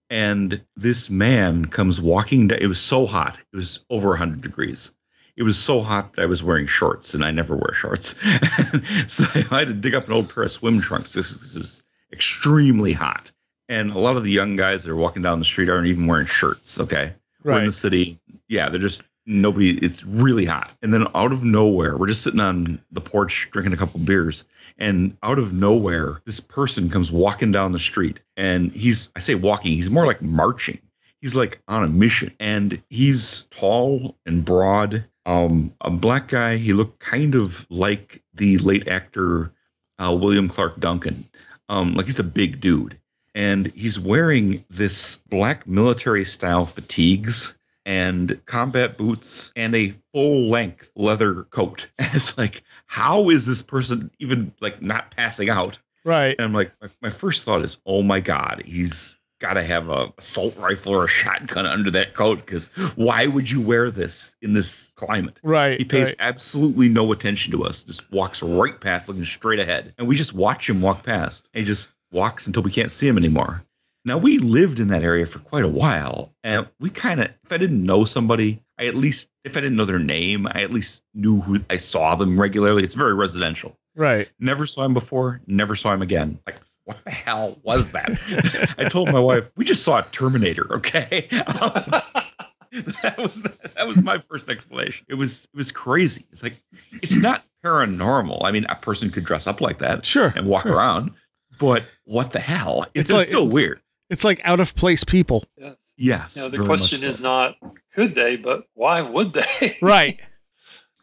And 0.09 0.61
this 0.75 1.09
man 1.09 1.65
comes 1.65 2.01
walking 2.01 2.47
down. 2.47 2.59
It 2.59 2.67
was 2.67 2.79
so 2.79 3.05
hot. 3.05 3.37
It 3.53 3.55
was 3.55 3.81
over 3.89 4.09
100 4.09 4.41
degrees. 4.41 4.93
It 5.37 5.43
was 5.43 5.57
so 5.57 5.81
hot 5.81 6.13
that 6.13 6.23
I 6.23 6.25
was 6.25 6.43
wearing 6.43 6.67
shorts, 6.67 7.13
and 7.13 7.23
I 7.23 7.31
never 7.31 7.55
wear 7.55 7.73
shorts. 7.73 8.09
so 9.07 9.23
I 9.33 9.59
had 9.59 9.69
to 9.69 9.73
dig 9.73 9.95
up 9.95 10.07
an 10.07 10.13
old 10.13 10.33
pair 10.33 10.43
of 10.43 10.51
swim 10.51 10.81
trunks. 10.81 11.13
This 11.13 11.53
was 11.53 11.81
extremely 12.11 12.91
hot. 12.91 13.31
And 13.71 13.91
a 13.91 13.99
lot 13.99 14.17
of 14.17 14.25
the 14.25 14.31
young 14.31 14.57
guys 14.57 14.83
that 14.83 14.91
are 14.91 14.97
walking 14.97 15.21
down 15.21 15.39
the 15.39 15.45
street 15.45 15.69
aren't 15.69 15.87
even 15.87 16.05
wearing 16.05 16.27
shirts. 16.27 16.77
Okay. 16.77 17.13
We're 17.41 17.59
in 17.59 17.67
the 17.67 17.71
city. 17.71 18.19
Yeah, 18.49 18.67
they're 18.67 18.81
just 18.81 19.03
nobody. 19.25 19.77
It's 19.77 20.03
really 20.03 20.43
hot. 20.43 20.73
And 20.81 20.93
then 20.93 21.07
out 21.15 21.31
of 21.31 21.45
nowhere, 21.45 21.95
we're 21.95 22.07
just 22.07 22.21
sitting 22.21 22.41
on 22.41 22.81
the 22.91 22.99
porch 22.99 23.47
drinking 23.51 23.71
a 23.71 23.77
couple 23.77 24.01
beers. 24.01 24.43
And 24.77 25.15
out 25.23 25.39
of 25.39 25.53
nowhere, 25.53 26.21
this 26.25 26.41
person 26.41 26.89
comes 26.89 27.13
walking 27.13 27.53
down 27.53 27.71
the 27.71 27.79
street. 27.79 28.19
And 28.35 28.73
he's, 28.73 29.09
I 29.15 29.21
say 29.21 29.35
walking, 29.35 29.71
he's 29.71 29.89
more 29.89 30.05
like 30.05 30.21
marching. 30.21 30.79
He's 31.21 31.37
like 31.37 31.61
on 31.69 31.85
a 31.85 31.87
mission. 31.87 32.33
And 32.41 32.83
he's 32.89 33.43
tall 33.51 34.17
and 34.25 34.43
broad. 34.43 35.05
Um, 35.25 35.73
a 35.79 35.89
black 35.89 36.27
guy. 36.27 36.57
He 36.57 36.73
looked 36.73 36.99
kind 36.99 37.35
of 37.35 37.65
like 37.69 38.21
the 38.33 38.57
late 38.57 38.89
actor 38.89 39.53
uh, 39.97 40.13
William 40.13 40.49
Clark 40.49 40.81
Duncan. 40.81 41.25
Um, 41.69 41.93
like 41.93 42.07
he's 42.07 42.19
a 42.19 42.23
big 42.23 42.59
dude 42.59 42.97
and 43.33 43.67
he's 43.67 43.99
wearing 43.99 44.63
this 44.69 45.17
black 45.29 45.67
military 45.67 46.25
style 46.25 46.65
fatigues 46.65 47.55
and 47.85 48.39
combat 48.45 48.97
boots 48.97 49.51
and 49.55 49.75
a 49.75 49.95
full 50.13 50.49
length 50.49 50.91
leather 50.95 51.43
coat. 51.43 51.87
And 51.97 52.09
it's 52.13 52.37
like, 52.37 52.63
how 52.85 53.29
is 53.29 53.45
this 53.45 53.61
person 53.61 54.11
even 54.19 54.53
like 54.59 54.81
not 54.81 55.15
passing 55.15 55.49
out? 55.49 55.79
right. 56.03 56.35
And 56.37 56.45
I'm 56.45 56.53
like, 56.53 56.71
my, 56.81 56.89
my 57.01 57.09
first 57.09 57.43
thought 57.43 57.63
is, 57.63 57.77
oh 57.85 58.01
my 58.01 58.19
god, 58.19 58.63
he's 58.65 59.15
got 59.39 59.53
to 59.53 59.63
have 59.63 59.89
a 59.89 60.13
assault 60.17 60.55
rifle 60.57 60.93
or 60.93 61.05
a 61.05 61.07
shotgun 61.07 61.65
under 61.65 61.91
that 61.91 62.13
coat 62.13 62.45
because 62.45 62.67
why 62.95 63.25
would 63.25 63.49
you 63.49 63.59
wear 63.59 63.89
this 63.89 64.35
in 64.41 64.53
this 64.53 64.91
climate? 64.95 65.39
Right. 65.43 65.77
He 65.77 65.83
pays 65.83 66.07
right. 66.07 66.15
absolutely 66.19 66.89
no 66.89 67.11
attention 67.11 67.51
to 67.53 67.65
us. 67.65 67.83
Just 67.83 68.09
walks 68.11 68.43
right 68.43 68.79
past, 68.79 69.07
looking 69.07 69.25
straight 69.25 69.59
ahead, 69.59 69.93
and 69.97 70.07
we 70.07 70.15
just 70.15 70.33
watch 70.33 70.69
him 70.69 70.81
walk 70.81 71.03
past. 71.03 71.49
And 71.53 71.61
he 71.61 71.65
just 71.65 71.89
walks 72.11 72.47
until 72.47 72.63
we 72.63 72.71
can't 72.71 72.91
see 72.91 73.07
him 73.07 73.17
anymore. 73.17 73.63
Now 74.03 74.17
we 74.17 74.39
lived 74.39 74.79
in 74.79 74.87
that 74.87 75.03
area 75.03 75.25
for 75.25 75.39
quite 75.39 75.63
a 75.63 75.67
while, 75.69 76.33
and 76.43 76.67
we 76.79 76.89
kind 76.89 77.19
of, 77.21 77.27
if 77.43 77.51
I 77.51 77.57
didn't 77.57 77.85
know 77.85 78.03
somebody, 78.03 78.61
I 78.79 78.87
at 78.87 78.95
least, 78.95 79.29
if 79.43 79.55
I 79.55 79.61
didn't 79.61 79.75
know 79.77 79.85
their 79.85 79.99
name, 79.99 80.47
I 80.47 80.63
at 80.63 80.71
least 80.71 81.03
knew 81.13 81.39
who 81.41 81.59
I 81.69 81.77
saw 81.77 82.15
them 82.15 82.39
regularly. 82.39 82.83
It's 82.83 82.95
very 82.95 83.13
residential. 83.13 83.77
Right. 83.95 84.27
Never 84.39 84.65
saw 84.65 84.85
him 84.85 84.93
before. 84.95 85.41
Never 85.47 85.75
saw 85.75 85.93
him 85.93 86.01
again. 86.01 86.39
Like. 86.45 86.57
What 86.85 86.97
the 87.05 87.11
hell 87.11 87.59
was 87.61 87.91
that? 87.91 88.73
I 88.79 88.89
told 88.89 89.11
my 89.11 89.19
wife, 89.19 89.51
we 89.55 89.63
just 89.63 89.83
saw 89.83 89.99
a 89.99 90.03
Terminator, 90.11 90.67
okay? 90.73 91.27
that 91.31 93.15
was 93.17 93.43
that 93.43 93.87
was 93.87 93.97
my 93.97 94.17
first 94.29 94.49
explanation. 94.49 95.05
It 95.07 95.13
was 95.15 95.43
it 95.53 95.55
was 95.57 95.71
crazy. 95.71 96.25
It's 96.31 96.41
like 96.41 96.55
it's 96.91 97.15
not 97.15 97.43
paranormal. 97.63 98.41
I 98.43 98.51
mean, 98.51 98.65
a 98.65 98.75
person 98.75 99.11
could 99.11 99.25
dress 99.25 99.45
up 99.45 99.61
like 99.61 99.77
that 99.77 100.05
Sure. 100.05 100.33
and 100.35 100.47
walk 100.47 100.63
sure. 100.63 100.73
around, 100.73 101.11
but 101.61 101.85
what 102.03 102.33
the 102.33 102.39
hell? 102.39 102.83
It's, 102.93 103.09
It's 103.09 103.11
like- 103.11 103.27
still 103.27 103.43
it's- 103.43 103.53
weird. 103.53 103.81
It's 104.09 104.25
like 104.25 104.41
out 104.43 104.59
of 104.59 104.75
place 104.75 105.05
people. 105.05 105.45
Yes. 105.57 105.75
Yes. 105.95 106.35
You 106.35 106.41
know, 106.41 106.49
the 106.49 106.65
question 106.65 106.99
so. 106.99 107.07
is 107.07 107.21
not 107.21 107.55
could 107.95 108.13
they, 108.13 108.35
but 108.35 108.65
why 108.73 108.99
would 109.01 109.31
they? 109.31 109.77
Right. 109.81 110.19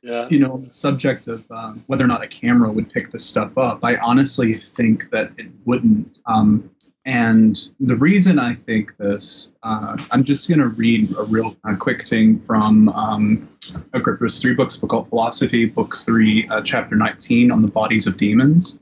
yeah. 0.02 0.26
you 0.30 0.38
know, 0.40 0.52
on 0.52 0.64
the 0.64 0.70
subject 0.70 1.26
of 1.26 1.50
um, 1.50 1.82
whether 1.86 2.04
or 2.04 2.06
not 2.06 2.22
a 2.22 2.28
camera 2.28 2.70
would 2.70 2.92
pick 2.92 3.10
this 3.10 3.24
stuff 3.24 3.56
up, 3.56 3.78
I 3.82 3.96
honestly 3.96 4.54
think 4.58 5.08
that 5.10 5.32
it 5.38 5.46
wouldn't. 5.64 6.18
Um, 6.26 6.70
and 7.06 7.58
the 7.80 7.96
reason 7.96 8.38
I 8.38 8.52
think 8.54 8.98
this, 8.98 9.52
uh, 9.62 9.96
I'm 10.10 10.22
just 10.22 10.46
going 10.46 10.60
to 10.60 10.68
read 10.68 11.16
a 11.16 11.22
real 11.22 11.56
uh, 11.64 11.76
quick 11.76 12.04
thing 12.04 12.38
from 12.40 12.90
um, 12.90 13.48
Agrippa's 13.94 14.38
three 14.42 14.52
books 14.52 14.76
of 14.76 14.82
occult 14.82 15.08
philosophy, 15.08 15.64
book 15.64 15.96
three, 15.96 16.46
uh, 16.48 16.60
chapter 16.60 16.94
19 16.94 17.50
on 17.50 17.62
the 17.62 17.68
bodies 17.68 18.06
of 18.06 18.18
demons. 18.18 18.78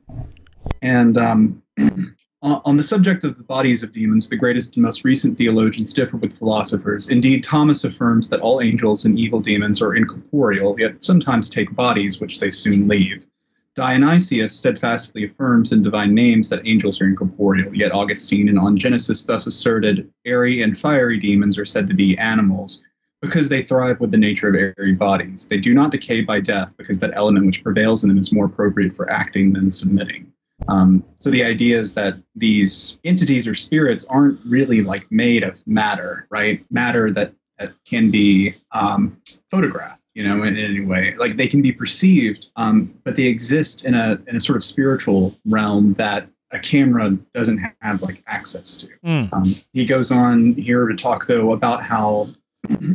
And 0.83 1.17
um, 1.17 1.63
on 2.43 2.77
the 2.77 2.83
subject 2.83 3.25
of 3.25 3.37
the 3.37 3.45
bodies 3.45 3.83
of 3.83 3.93
demons, 3.93 4.29
the 4.29 4.37
greatest 4.37 4.77
and 4.77 4.85
most 4.85 5.05
recent 5.05 5.37
theologians 5.37 5.93
differ 5.93 6.17
with 6.17 6.37
philosophers. 6.37 7.09
Indeed, 7.09 7.43
Thomas 7.43 7.85
affirms 7.85 8.29
that 8.29 8.41
all 8.41 8.61
angels 8.61 9.05
and 9.05 9.19
evil 9.19 9.41
demons 9.41 9.83
are 9.83 9.95
incorporeal, 9.95 10.79
yet 10.79 11.03
sometimes 11.03 11.51
take 11.51 11.75
bodies 11.75 12.21
which 12.21 12.39
they 12.39 12.51
soon 12.51 12.89
leave. 12.89 13.25
Dionysius 13.75 14.57
steadfastly 14.57 15.25
affirms 15.25 15.71
in 15.73 15.83
divine 15.83 16.15
names 16.15 16.49
that 16.49 16.67
angels 16.67 17.01
are 17.03 17.07
incorporeal, 17.07 17.75
yet 17.77 17.93
Augustine 17.93 18.49
and 18.49 18.59
On 18.59 18.75
Genesis 18.75 19.25
thus 19.25 19.47
asserted 19.47 20.11
airy 20.25 20.63
and 20.63 20.79
fiery 20.79 21.19
demons 21.19 21.59
are 21.59 21.67
said 21.67 21.87
to 21.87 21.95
be 21.95 22.17
animals 22.17 22.83
because 23.21 23.51
they 23.51 23.63
thrive 23.63 24.01
with 24.01 24.11
the 24.11 24.17
nature 24.17 24.49
of 24.49 24.55
airy 24.55 24.95
bodies. 24.95 25.47
They 25.47 25.59
do 25.59 25.75
not 25.75 25.91
decay 25.91 26.23
by 26.23 26.41
death 26.41 26.75
because 26.79 26.99
that 27.01 27.13
element 27.15 27.45
which 27.45 27.63
prevails 27.63 28.03
in 28.03 28.09
them 28.09 28.19
is 28.19 28.33
more 28.33 28.47
appropriate 28.47 28.95
for 28.95 29.11
acting 29.11 29.53
than 29.53 29.71
submitting. 29.71 30.33
Um, 30.69 31.05
so 31.17 31.31
the 31.31 31.45
idea 31.45 31.79
is 31.79 31.95
that 31.95 32.17
these 32.35 32.99
entities 33.05 33.47
or 33.47 33.55
spirits 33.55 34.05
aren't 34.09 34.41
really 34.45 34.83
like 34.83 35.11
made 35.11 35.45
of 35.45 35.65
matter, 35.67 36.27
right? 36.31 36.65
Matter 36.71 37.11
that 37.13 37.33
that 37.59 37.73
can 37.85 38.11
be 38.11 38.55
um, 38.73 39.21
photographed, 39.51 40.03
you 40.15 40.23
know, 40.23 40.43
in, 40.43 40.57
in 40.57 40.65
any 40.65 40.85
way. 40.85 41.15
Like 41.17 41.37
they 41.37 41.49
can 41.49 41.63
be 41.63 41.73
perceived, 41.73 42.49
um, 42.57 42.95
but 43.05 43.17
they 43.17 43.25
exist 43.25 43.85
in 43.85 43.95
a 43.95 44.19
in 44.27 44.37
a 44.37 44.41
sort 44.41 44.57
of 44.57 44.65
spiritual 44.65 45.37
realm 45.45 45.95
that 45.95 46.29
a 46.53 46.59
camera 46.59 47.11
doesn't 47.35 47.59
have 47.81 48.03
like 48.03 48.23
access 48.27 48.77
to. 48.79 48.89
Mm. 49.05 49.33
Um, 49.33 49.55
he 49.73 49.85
goes 49.85 50.11
on 50.11 50.55
here 50.55 50.87
to 50.87 50.95
talk 50.95 51.27
though 51.27 51.53
about 51.53 51.83
how 51.83 52.29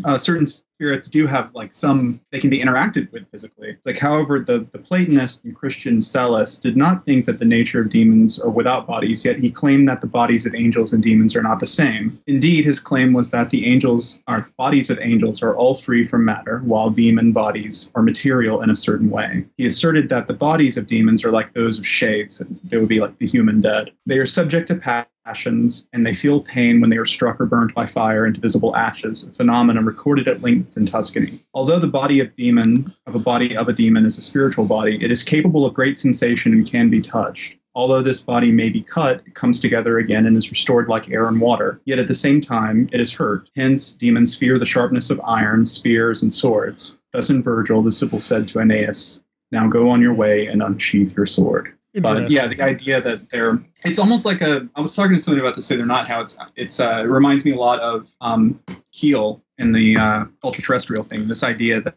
uh, 0.06 0.18
certain 0.18 0.46
spirits 0.82 1.08
do 1.08 1.28
have 1.28 1.54
like 1.54 1.72
some 1.72 2.20
they 2.32 2.40
can 2.40 2.50
be 2.50 2.60
interacted 2.60 3.12
with 3.12 3.28
physically. 3.28 3.78
Like, 3.86 4.00
however, 4.00 4.40
the 4.40 4.66
the 4.72 4.80
Platonist 4.80 5.46
and 5.46 5.56
Christian 5.56 6.00
Psellus 6.00 6.60
did 6.60 6.76
not 6.76 7.06
think 7.06 7.26
that 7.26 7.38
the 7.38 7.46
nature 7.46 7.82
of 7.82 7.90
demons 7.90 8.40
are 8.40 8.50
without 8.50 8.88
bodies. 8.88 9.24
Yet 9.24 9.38
he 9.38 9.52
claimed 9.52 9.88
that 9.88 10.02
the 10.02 10.08
bodies 10.08 10.48
of 10.48 10.56
angels 10.56 10.92
and 10.92 11.04
demons 11.04 11.36
are 11.36 11.44
not 11.44 11.60
the 11.60 11.68
same. 11.68 12.20
Indeed, 12.26 12.66
his 12.66 12.80
claim 12.80 13.14
was 13.14 13.30
that 13.30 13.52
the 13.52 13.68
angels 13.68 14.22
are 14.28 14.50
bodies 14.58 14.90
of 14.90 14.98
angels 15.00 15.44
are 15.44 15.56
all 15.56 15.76
free 15.76 16.04
from 16.04 16.26
matter, 16.26 16.64
while 16.66 16.90
demon 16.90 17.32
bodies 17.32 17.92
are 17.94 18.02
material 18.02 18.64
in 18.64 18.72
a 18.72 18.76
certain 18.76 19.12
way. 19.12 19.46
He 19.58 19.68
asserted 19.68 20.10
that 20.10 20.26
the 20.26 20.34
bodies 20.34 20.78
of 20.78 20.88
demons 20.88 21.24
are 21.24 21.32
like 21.32 21.54
those 21.54 21.78
of 21.78 21.86
shades, 21.86 22.42
and 22.42 22.60
they 22.64 22.78
would 22.78 22.90
be 22.90 23.02
like 23.02 23.20
the 23.20 23.28
human 23.28 23.62
dead. 23.62 23.92
They 24.08 24.18
are 24.18 24.26
subject 24.26 24.70
to 24.70 25.06
passions, 25.26 25.88
and 25.94 26.06
they 26.06 26.14
feel 26.14 26.42
pain 26.42 26.82
when 26.82 26.90
they 26.90 26.98
are 26.98 27.06
struck 27.06 27.40
or 27.40 27.46
burnt 27.46 27.74
by 27.74 27.86
fire 27.86 28.26
into 28.26 28.42
visible 28.42 28.76
ashes, 28.76 29.24
a 29.24 29.32
phenomenon 29.32 29.86
recorded 29.86 30.28
at 30.28 30.42
length 30.42 30.71
in 30.78 30.86
Tuscany. 30.86 31.44
Although 31.54 31.80
the 31.80 31.88
body 31.88 32.20
of 32.20 32.36
demon 32.36 32.94
of 33.06 33.16
a 33.16 33.20
body 33.20 33.56
of 33.56 33.68
a 33.68 33.74
demon 33.74 34.06
is 34.06 34.18
a 34.18 34.22
spiritual 34.22 34.66
body, 34.66 35.04
it 35.04 35.12
is 35.12 35.24
capable 35.24 35.66
of 35.66 35.74
great 35.74 35.98
sensation 35.98 36.54
and 36.54 36.70
can 36.70 36.90
be 36.90 37.02
touched. 37.02 37.58
Although 37.74 38.02
this 38.02 38.22
body 38.22 38.52
may 38.52 38.70
be 38.70 38.84
cut, 38.84 39.22
it 39.26 39.34
comes 39.34 39.60
together 39.60 39.98
again 39.98 40.26
and 40.26 40.36
is 40.36 40.50
restored 40.50 40.90
like 40.90 41.10
air 41.10 41.28
and 41.28 41.40
water. 41.40 41.80
Yet 41.86 42.00
at 42.00 42.08
the 42.08 42.14
same 42.14 42.42
time, 42.42 42.90
it 42.92 43.00
is 43.00 43.14
hurt. 43.14 43.50
Hence, 43.56 43.92
demons 43.92 44.36
fear 44.36 44.60
the 44.60 44.66
sharpness 44.66 45.10
of 45.10 45.22
iron, 45.24 45.66
spears, 45.66 46.22
and 46.22 46.34
swords. 46.34 46.98
Thus 47.14 47.30
in 47.30 47.42
Virgil, 47.42 47.82
the 47.82 47.92
Sibyl 47.92 48.20
said 48.20 48.48
to 48.50 48.60
Aeneas, 48.60 49.22
Now 49.52 49.68
go 49.68 49.90
on 49.90 50.02
your 50.02 50.14
way 50.14 50.48
and 50.48 50.62
unsheath 50.62 51.16
your 51.16 51.26
sword. 51.26 51.74
But 51.94 52.32
yeah, 52.32 52.48
the 52.48 52.62
idea 52.62 53.02
that 53.02 53.30
they're 53.30 53.62
it's 53.84 54.00
almost 54.00 54.24
like 54.24 54.42
a 54.42 54.68
I 54.76 54.82
was 54.82 54.96
talking 54.96 55.18
to 55.18 55.22
somebody 55.22 55.42
about 55.42 55.56
this 55.56 55.68
the 55.68 55.76
other 55.76 55.86
night 55.86 56.08
how 56.08 56.22
it's 56.22 56.38
it's 56.56 56.80
uh, 56.80 57.02
it 57.04 57.10
reminds 57.10 57.44
me 57.44 57.52
a 57.52 57.58
lot 57.58 57.82
of 57.82 58.10
um, 58.22 58.62
Keel 58.94 59.44
in 59.62 59.72
the 59.72 59.96
uh, 59.96 60.26
ultra 60.44 60.64
terrestrial 60.64 61.04
thing. 61.04 61.28
This 61.28 61.44
idea 61.44 61.82
that 61.82 61.96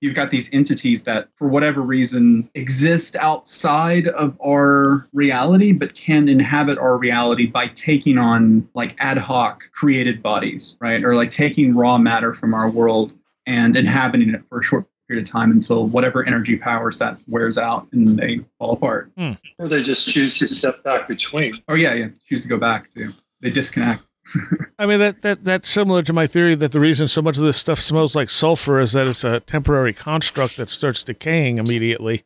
you've 0.00 0.14
got 0.14 0.30
these 0.30 0.52
entities 0.52 1.04
that, 1.04 1.28
for 1.36 1.48
whatever 1.48 1.80
reason, 1.80 2.50
exist 2.54 3.16
outside 3.16 4.06
of 4.08 4.36
our 4.44 5.08
reality, 5.12 5.72
but 5.72 5.94
can 5.94 6.28
inhabit 6.28 6.78
our 6.78 6.98
reality 6.98 7.46
by 7.46 7.68
taking 7.68 8.18
on 8.18 8.68
like 8.74 8.94
ad 8.98 9.18
hoc 9.18 9.70
created 9.72 10.22
bodies, 10.22 10.76
right? 10.80 11.02
Or 11.02 11.14
like 11.16 11.30
taking 11.30 11.74
raw 11.74 11.96
matter 11.96 12.34
from 12.34 12.52
our 12.52 12.68
world 12.68 13.14
and 13.46 13.76
inhabiting 13.76 14.30
it 14.30 14.46
for 14.46 14.60
a 14.60 14.62
short 14.62 14.86
period 15.08 15.26
of 15.26 15.30
time 15.30 15.50
until 15.50 15.86
whatever 15.86 16.26
energy 16.26 16.56
powers 16.56 16.98
that 16.98 17.18
wears 17.26 17.58
out 17.58 17.86
and 17.92 18.18
they 18.18 18.40
fall 18.58 18.72
apart. 18.72 19.10
Or 19.58 19.68
they 19.68 19.82
just 19.82 20.08
choose 20.08 20.38
to 20.38 20.48
step 20.48 20.82
back 20.82 21.08
between. 21.08 21.62
Oh 21.68 21.74
yeah, 21.74 21.94
yeah. 21.94 22.08
Choose 22.28 22.42
to 22.42 22.48
go 22.48 22.58
back 22.58 22.92
to. 22.94 23.12
They 23.40 23.50
disconnect. 23.50 24.02
I 24.78 24.86
mean 24.86 24.98
that 25.00 25.22
that 25.22 25.44
that's 25.44 25.68
similar 25.68 26.02
to 26.02 26.12
my 26.12 26.26
theory 26.26 26.54
that 26.56 26.72
the 26.72 26.80
reason 26.80 27.08
so 27.08 27.22
much 27.22 27.36
of 27.36 27.42
this 27.44 27.56
stuff 27.56 27.78
smells 27.80 28.14
like 28.14 28.30
sulfur 28.30 28.80
is 28.80 28.92
that 28.92 29.06
it's 29.06 29.24
a 29.24 29.40
temporary 29.40 29.92
construct 29.92 30.56
that 30.56 30.68
starts 30.68 31.04
decaying 31.04 31.58
immediately. 31.58 32.24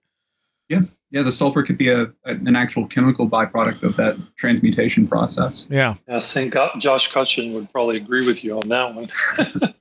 Yeah, 0.69 0.83
yeah. 1.11 1.23
the 1.23 1.33
sulfur 1.33 1.63
could 1.63 1.79
be 1.79 1.89
a, 1.89 2.03
a- 2.03 2.09
an 2.25 2.57
actual 2.57 2.87
chemical 2.87 3.29
byproduct 3.29 3.83
of 3.83 3.97
that 3.97 4.17
transmutation 4.37 5.07
process. 5.09 5.67
Yeah. 5.71 5.95
Yeah, 6.07 6.19
St. 6.19 6.53
Go- 6.53 6.71
uh, 6.75 6.79
Josh 6.79 7.11
Cutchin 7.13 7.55
would 7.55 7.71
probably 7.73 7.97
agree 7.97 8.27
with 8.27 8.45
you 8.45 8.59
on 8.61 8.69
that 8.69 8.95
one. 8.95 9.11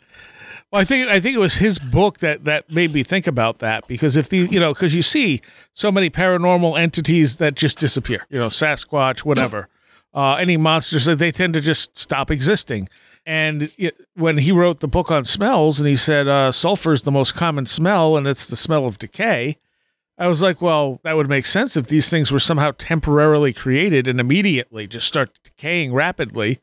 Well, 0.72 0.82
I 0.82 0.86
think 0.86 1.08
I 1.08 1.22
think 1.22 1.34
it 1.34 1.40
was 1.40 1.54
his 1.56 1.80
book 1.80 2.18
that 2.18 2.44
that 2.44 2.70
made 2.70 2.92
me 2.92 3.02
think 3.02 3.26
about 3.26 3.60
that 3.60 3.88
because 3.88 4.18
if 4.18 4.28
the 4.28 4.40
you 4.52 4.60
know 4.60 4.74
because 4.74 4.94
you 4.94 5.02
see 5.02 5.42
so 5.74 5.94
many 5.94 6.10
paranormal 6.10 6.78
entities 6.78 7.38
that 7.38 7.56
just 7.56 7.80
disappear, 7.80 8.26
you 8.30 8.38
know, 8.38 8.48
Sasquatch, 8.50 9.20
whatever, 9.20 9.70
uh, 10.18 10.34
any 10.36 10.58
monsters 10.58 11.06
that 11.06 11.20
they 11.20 11.30
tend 11.32 11.54
to 11.54 11.62
just 11.62 11.96
stop 11.98 12.32
existing. 12.32 12.90
And 13.26 13.72
it, 13.78 13.96
when 14.16 14.38
he 14.40 14.52
wrote 14.52 14.80
the 14.80 14.88
book 14.88 15.12
on 15.12 15.24
smells, 15.26 15.80
and 15.80 15.88
he 15.88 15.96
said 15.96 16.28
uh, 16.28 16.52
sulfur 16.52 16.92
is 16.94 17.04
the 17.04 17.12
most 17.12 17.36
common 17.36 17.66
smell, 17.66 18.18
and 18.18 18.26
it's 18.26 18.48
the 18.48 18.56
smell 18.56 18.86
of 18.86 18.98
decay. 18.98 19.58
I 20.18 20.28
was 20.28 20.42
like, 20.42 20.62
well, 20.62 21.00
that 21.04 21.16
would 21.16 21.30
make 21.30 21.46
sense 21.46 21.78
if 21.78 21.88
these 21.88 22.10
things 22.10 22.32
were 22.32 22.40
somehow 22.40 22.72
temporarily 22.78 23.54
created 23.54 24.08
and 24.08 24.20
immediately 24.20 24.88
just 24.88 25.06
start 25.08 25.38
decaying 25.44 25.94
rapidly, 25.94 26.60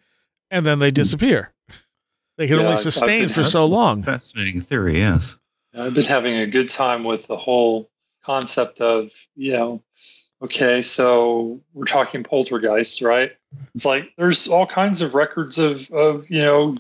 and 0.51 0.67
then 0.67 0.81
they 0.81 0.91
disappear. 0.91 1.53
They 2.37 2.49
can 2.49 2.57
Yeah, 2.57 2.63
only 2.63 2.73
I've- 2.73 2.79
I've 2.89 2.93
sustain 2.95 3.21
been- 3.27 3.29
for 3.29 3.45
so 3.45 3.65
long. 3.67 4.03
Fascinating 4.03 4.61
theory, 4.63 4.99
yes. 4.99 5.39
I've 5.73 5.95
been 5.95 6.05
having 6.05 6.35
a 6.37 6.49
good 6.49 6.69
time 6.69 7.05
with 7.05 7.29
the 7.29 7.37
whole 7.37 7.91
concept 8.25 8.81
of, 8.81 9.11
you 9.37 9.53
know, 9.53 9.83
okay, 10.45 10.83
so 10.83 11.61
we're 11.73 11.85
talking 11.87 12.23
poltergeist, 12.23 13.03
right? 13.03 13.33
It's 13.75 13.85
like 13.85 14.13
there's 14.17 14.49
all 14.49 14.67
kinds 14.67 15.01
of 15.01 15.15
records 15.15 15.59
of, 15.59 15.91
of 15.91 16.31
you 16.31 16.43
know, 16.43 16.77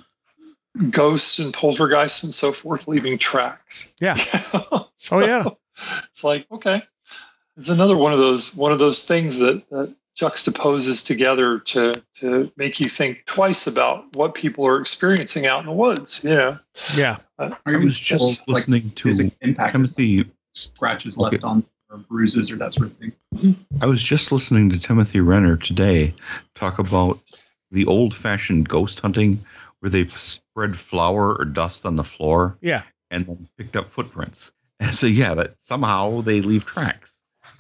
ghosts 0.90 1.38
and 1.38 1.54
poltergeists 1.54 2.24
and 2.24 2.34
so 2.34 2.52
forth 2.52 2.88
leaving 2.88 3.18
tracks. 3.18 3.92
Yeah. 4.00 4.16
So 4.96 5.18
Oh, 5.20 5.26
yeah. 5.26 5.44
It's 6.12 6.24
like, 6.24 6.46
okay. 6.50 6.82
It's 7.58 7.68
another 7.68 7.96
one 7.96 8.12
of 8.12 8.18
those 8.18 8.54
one 8.56 8.72
of 8.72 8.78
those 8.78 9.04
things 9.04 9.38
that, 9.40 9.68
that 9.70 9.94
juxtaposes 10.18 11.04
together 11.04 11.58
to 11.58 12.00
to 12.20 12.50
make 12.56 12.80
you 12.80 12.88
think 12.88 13.24
twice 13.26 13.66
about 13.66 14.14
what 14.16 14.34
people 14.34 14.66
are 14.66 14.80
experiencing 14.80 15.46
out 15.46 15.60
in 15.60 15.66
the 15.66 15.72
woods, 15.72 16.24
you 16.24 16.30
know. 16.34 16.58
Yeah. 16.96 17.18
Or 17.38 17.56
I 17.66 17.76
was 17.76 17.98
just 17.98 18.48
like 18.48 18.56
listening 18.56 18.90
to 18.92 19.02
physic 19.08 19.32
impact 19.40 19.72
Timothy. 19.72 20.24
scratches 20.52 21.18
Okay. 21.18 21.36
left 21.36 21.44
on 21.44 21.64
or 21.90 21.98
bruises 21.98 22.50
or 22.50 22.56
that 22.56 22.74
sort 22.74 22.88
of 22.90 22.96
thing. 22.96 23.12
I 23.80 23.86
was 23.86 24.02
just 24.02 24.32
listening 24.32 24.70
to 24.70 24.78
Timothy 24.78 25.20
Renner 25.20 25.56
today 25.56 26.14
talk 26.54 26.78
about 26.78 27.18
the 27.70 27.86
old-fashioned 27.86 28.68
ghost 28.68 29.00
hunting, 29.00 29.44
where 29.80 29.90
they 29.90 30.06
spread 30.16 30.76
flour 30.76 31.34
or 31.34 31.44
dust 31.44 31.84
on 31.84 31.96
the 31.96 32.04
floor 32.04 32.56
Yeah. 32.60 32.82
and 33.10 33.26
then 33.26 33.48
picked 33.58 33.76
up 33.76 33.90
footprints. 33.90 34.52
And 34.80 34.94
so, 34.94 35.06
yeah, 35.06 35.34
that 35.34 35.54
somehow 35.62 36.20
they 36.22 36.40
leave 36.40 36.64
tracks. 36.64 37.12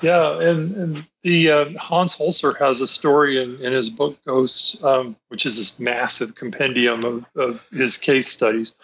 Yeah, 0.02 0.40
and, 0.40 0.74
and 0.76 1.06
the 1.22 1.50
uh, 1.50 1.78
Hans 1.78 2.14
Holzer 2.14 2.58
has 2.58 2.80
a 2.80 2.88
story 2.88 3.40
in, 3.40 3.60
in 3.64 3.72
his 3.72 3.88
book 3.88 4.18
Ghosts, 4.26 4.82
um, 4.82 5.16
which 5.28 5.46
is 5.46 5.56
this 5.56 5.78
massive 5.78 6.34
compendium 6.34 7.04
of, 7.04 7.24
of 7.36 7.64
his 7.72 7.96
case 7.98 8.26
studies, 8.26 8.74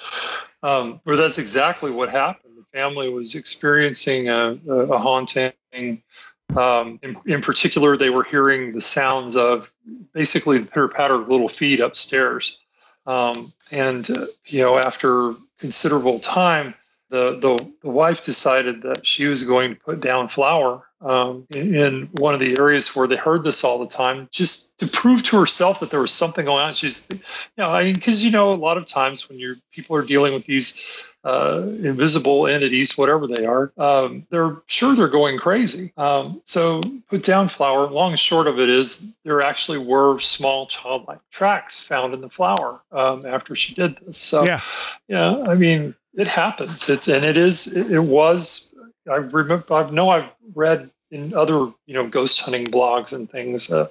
um, 0.63 1.01
where 1.03 1.17
that's 1.17 1.39
exactly 1.39 1.91
what 1.91 2.09
happened. 2.09 2.50
Family 2.73 3.09
was 3.09 3.35
experiencing 3.35 4.29
a, 4.29 4.59
a, 4.69 4.75
a 4.75 4.99
haunting. 4.99 5.53
Um, 6.57 6.99
in, 7.03 7.17
in 7.27 7.43
particular, 7.43 7.97
they 7.97 8.11
were 8.11 8.25
hearing 8.25 8.73
the 8.73 8.81
sounds 8.81 9.37
of 9.37 9.69
basically 10.13 10.59
the 10.59 10.67
pitter 10.67 10.89
patter 10.89 11.15
of 11.15 11.29
little 11.29 11.49
feet 11.49 11.81
upstairs. 11.81 12.59
Um, 13.07 13.53
and, 13.71 14.09
uh, 14.11 14.27
you 14.47 14.63
know, 14.63 14.79
after 14.79 15.35
considerable 15.59 16.19
time, 16.19 16.75
the, 17.11 17.39
the 17.41 17.73
the 17.83 17.91
wife 17.91 18.23
decided 18.23 18.83
that 18.83 19.05
she 19.05 19.27
was 19.27 19.43
going 19.43 19.75
to 19.75 19.81
put 19.81 20.01
down 20.01 20.29
flour 20.29 20.85
um, 21.01 21.45
in, 21.51 21.75
in 21.75 22.09
one 22.19 22.35
of 22.35 22.41
the 22.41 22.57
areas 22.57 22.95
where 22.95 23.09
they 23.09 23.17
heard 23.17 23.43
this 23.43 23.65
all 23.65 23.81
the 23.81 23.89
time, 23.89 24.29
just 24.31 24.79
to 24.79 24.87
prove 24.87 25.23
to 25.25 25.39
herself 25.39 25.81
that 25.81 25.91
there 25.91 26.01
was 26.01 26.13
something 26.13 26.45
going 26.45 26.63
on. 26.63 26.75
She's, 26.75 27.09
you 27.11 27.19
know, 27.59 27.71
I 27.71 27.85
mean, 27.85 27.95
because 27.95 28.25
you 28.25 28.31
know, 28.31 28.53
a 28.53 28.55
lot 28.55 28.79
of 28.79 28.87
times 28.87 29.29
when 29.29 29.41
you're 29.41 29.57
people 29.73 29.97
are 29.97 30.03
dealing 30.03 30.33
with 30.35 30.47
these 30.47 30.81
uh, 31.25 31.63
invisible 31.83 32.47
entities, 32.47 32.97
whatever 32.97 33.27
they 33.27 33.45
are, 33.45 33.73
um, 33.77 34.27
they're 34.31 34.57
sure 34.67 34.95
they're 34.95 35.09
going 35.09 35.39
crazy. 35.39 35.93
Um, 35.97 36.41
so 36.45 36.81
put 37.09 37.23
down 37.23 37.49
flower. 37.49 37.89
Long 37.89 38.13
and 38.13 38.21
short 38.21 38.47
of 38.47 38.59
it 38.59 38.69
is, 38.71 39.13
there 39.25 39.43
actually 39.43 39.79
were 39.79 40.21
small 40.21 40.67
childlike 40.67 41.21
tracks 41.31 41.81
found 41.81 42.15
in 42.15 42.21
the 42.21 42.31
flower 42.31 42.81
um, 42.93 43.27
after 43.27 43.55
she 43.55 43.75
did 43.75 43.99
this. 43.99 44.19
So 44.19 44.45
Yeah. 44.45 44.61
yeah, 45.09 45.45
I 45.47 45.55
mean, 45.55 45.95
it 46.15 46.27
happens. 46.27 46.89
It's 46.89 47.09
and 47.09 47.25
it 47.25 47.37
is. 47.37 47.77
It, 47.77 47.93
it 47.93 48.01
was. 48.01 48.75
I 49.11 49.17
remember. 49.17 49.75
I 49.75 49.91
know 49.91 50.11
I've 50.11 50.31
read 50.55 50.91
in 51.11 51.35
other 51.35 51.73
you 51.87 51.95
know 51.95 52.07
ghost 52.07 52.41
hunting 52.41 52.67
blogs 52.67 53.13
and 53.13 53.29
things 53.31 53.71
uh, 53.71 53.89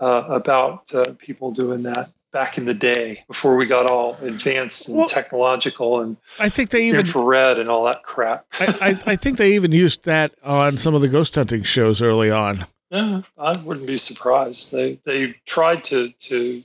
uh, 0.00 0.24
about 0.28 0.92
uh, 0.94 1.12
people 1.18 1.52
doing 1.52 1.82
that 1.84 2.10
back 2.38 2.56
in 2.56 2.66
the 2.66 2.74
day 2.74 3.24
before 3.26 3.56
we 3.56 3.66
got 3.66 3.90
all 3.90 4.16
advanced 4.22 4.88
and 4.88 4.98
Well- 4.98 5.08
technological 5.08 6.00
and 6.00 6.16
I 6.38 6.48
think 6.48 6.70
they 6.70 6.86
even 6.86 7.00
infrared 7.00 7.58
and 7.58 7.68
all 7.68 7.84
that 7.86 8.04
crap. 8.04 8.46
I, 8.60 8.66
I, 9.06 9.12
I 9.12 9.16
think 9.16 9.38
they 9.38 9.54
even 9.54 9.72
used 9.72 10.04
that 10.04 10.32
on 10.44 10.78
some 10.78 10.94
of 10.94 11.00
the 11.00 11.08
ghost 11.08 11.34
hunting 11.34 11.64
shows 11.64 12.00
early 12.00 12.30
on. 12.30 12.64
Yeah, 12.92 13.22
I 13.36 13.58
wouldn't 13.58 13.88
be 13.88 13.96
surprised. 13.96 14.70
They 14.72 15.00
they 15.04 15.34
tried 15.46 15.82
to 15.84 16.10
to. 16.10 16.62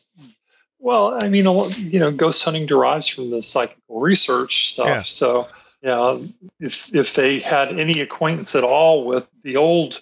Well, 0.79 1.17
I 1.23 1.27
mean, 1.27 1.45
you 1.77 1.99
know, 1.99 2.12
ghost 2.12 2.43
hunting 2.43 2.67
derives 2.67 3.07
from 3.07 3.31
the 3.31 3.41
psychical 3.41 3.99
research 3.99 4.69
stuff. 4.69 4.88
Yeah. 4.88 5.03
So, 5.03 5.47
yeah, 5.81 6.19
if 6.59 6.93
if 6.93 7.15
they 7.15 7.39
had 7.39 7.79
any 7.79 7.99
acquaintance 8.01 8.53
at 8.55 8.63
all 8.63 9.05
with 9.05 9.25
the 9.43 9.57
old 9.57 10.01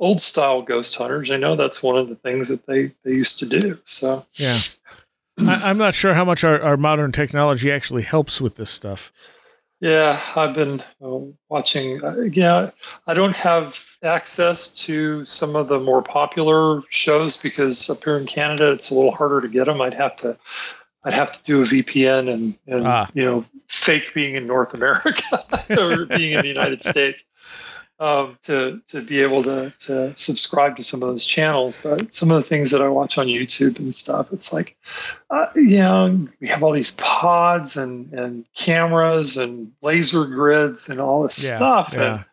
old 0.00 0.20
style 0.20 0.60
ghost 0.62 0.96
hunters, 0.96 1.30
I 1.30 1.36
know 1.36 1.54
that's 1.56 1.82
one 1.84 1.96
of 1.96 2.08
the 2.08 2.16
things 2.16 2.48
that 2.48 2.66
they 2.66 2.90
they 3.04 3.12
used 3.12 3.38
to 3.38 3.46
do. 3.46 3.78
So, 3.84 4.26
Yeah. 4.34 4.58
I, 5.38 5.62
I'm 5.70 5.78
not 5.78 5.94
sure 5.94 6.14
how 6.14 6.24
much 6.24 6.44
our, 6.44 6.60
our 6.60 6.76
modern 6.76 7.12
technology 7.12 7.70
actually 7.72 8.02
helps 8.02 8.40
with 8.40 8.56
this 8.56 8.70
stuff. 8.70 9.12
Yeah, 9.80 10.18
I've 10.36 10.54
been 10.54 10.80
uh, 11.04 11.18
watching. 11.48 12.02
Uh, 12.02 12.20
yeah, 12.32 12.70
I 13.06 13.12
don't 13.14 13.36
have 13.36 13.78
access 14.02 14.72
to 14.84 15.24
some 15.26 15.56
of 15.56 15.68
the 15.68 15.78
more 15.78 16.00
popular 16.02 16.82
shows 16.88 17.36
because 17.42 17.90
up 17.90 18.02
here 18.04 18.16
in 18.16 18.26
Canada, 18.26 18.70
it's 18.70 18.90
a 18.90 18.94
little 18.94 19.10
harder 19.10 19.40
to 19.40 19.48
get 19.48 19.66
them. 19.66 19.82
I'd 19.82 19.92
have 19.94 20.16
to, 20.18 20.38
I'd 21.04 21.12
have 21.12 21.32
to 21.32 21.42
do 21.42 21.60
a 21.60 21.64
VPN 21.64 22.32
and, 22.32 22.56
and 22.66 22.86
Ah. 22.86 23.10
you 23.12 23.24
know, 23.24 23.44
fake 23.68 24.14
being 24.14 24.36
in 24.36 24.46
North 24.46 24.72
America 24.72 25.44
or 25.78 26.06
being 26.06 26.32
in 26.32 26.42
the 26.42 26.48
United 26.48 26.82
States 26.84 27.24
um, 28.04 28.38
to 28.44 28.80
to 28.88 29.00
be 29.00 29.22
able 29.22 29.42
to 29.44 29.72
to 29.86 30.12
subscribe 30.16 30.76
to 30.76 30.84
some 30.84 31.02
of 31.02 31.08
those 31.08 31.24
channels. 31.24 31.78
But 31.82 32.12
some 32.12 32.30
of 32.30 32.42
the 32.42 32.48
things 32.48 32.70
that 32.72 32.82
I 32.82 32.88
watch 32.88 33.16
on 33.18 33.26
YouTube 33.28 33.78
and 33.78 33.94
stuff, 33.94 34.32
it's 34.32 34.52
like, 34.52 34.76
uh, 35.30 35.46
you 35.54 35.80
know, 35.82 36.28
we 36.40 36.48
have 36.48 36.62
all 36.62 36.72
these 36.72 36.92
pods 36.92 37.76
and 37.76 38.12
and 38.12 38.44
cameras 38.54 39.36
and 39.36 39.72
laser 39.82 40.24
grids 40.26 40.88
and 40.90 41.00
all 41.00 41.22
this 41.22 41.42
Yeah, 41.42 41.56
stuff, 41.56 41.90
yeah. 41.94 42.02
and 42.02 42.24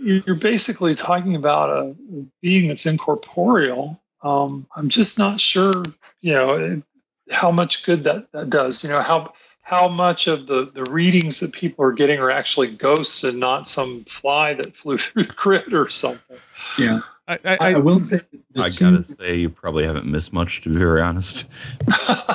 you- 0.00 0.22
you're 0.26 0.36
basically 0.36 0.94
talking 0.94 1.34
about 1.36 1.70
a 1.70 1.94
being 2.42 2.68
that's 2.68 2.86
incorporeal. 2.86 4.00
Um, 4.22 4.66
I'm 4.76 4.88
just 4.88 5.18
not 5.18 5.40
sure, 5.40 5.72
you 6.20 6.32
know, 6.34 6.82
how 7.30 7.50
much 7.50 7.84
good 7.84 8.04
that, 8.04 8.30
that 8.32 8.50
does. 8.50 8.84
You 8.84 8.90
know, 8.90 9.00
how 9.02 9.32
how 9.66 9.88
much 9.88 10.28
of 10.28 10.46
the, 10.46 10.70
the 10.72 10.84
readings 10.92 11.40
that 11.40 11.52
people 11.52 11.84
are 11.84 11.90
getting 11.90 12.20
are 12.20 12.30
actually 12.30 12.68
ghosts 12.68 13.24
and 13.24 13.40
not 13.40 13.66
some 13.66 14.04
fly 14.04 14.54
that 14.54 14.76
flew 14.76 14.96
through 15.04 15.24
the 15.24 15.32
grid 15.32 15.74
or 15.74 15.88
something. 15.88 16.36
Yeah, 16.78 17.00
I, 17.26 17.34
I, 17.34 17.38
I, 17.44 17.56
I, 17.60 17.70
I 17.72 17.78
will 17.78 17.98
say 17.98 18.20
I 18.56 18.68
two- 18.68 18.84
gotta 18.92 19.02
say, 19.02 19.36
you 19.38 19.50
probably 19.50 19.84
haven't 19.84 20.06
missed 20.06 20.32
much, 20.32 20.60
to 20.60 20.68
be 20.68 20.76
very 20.76 21.02
honest. 21.02 21.46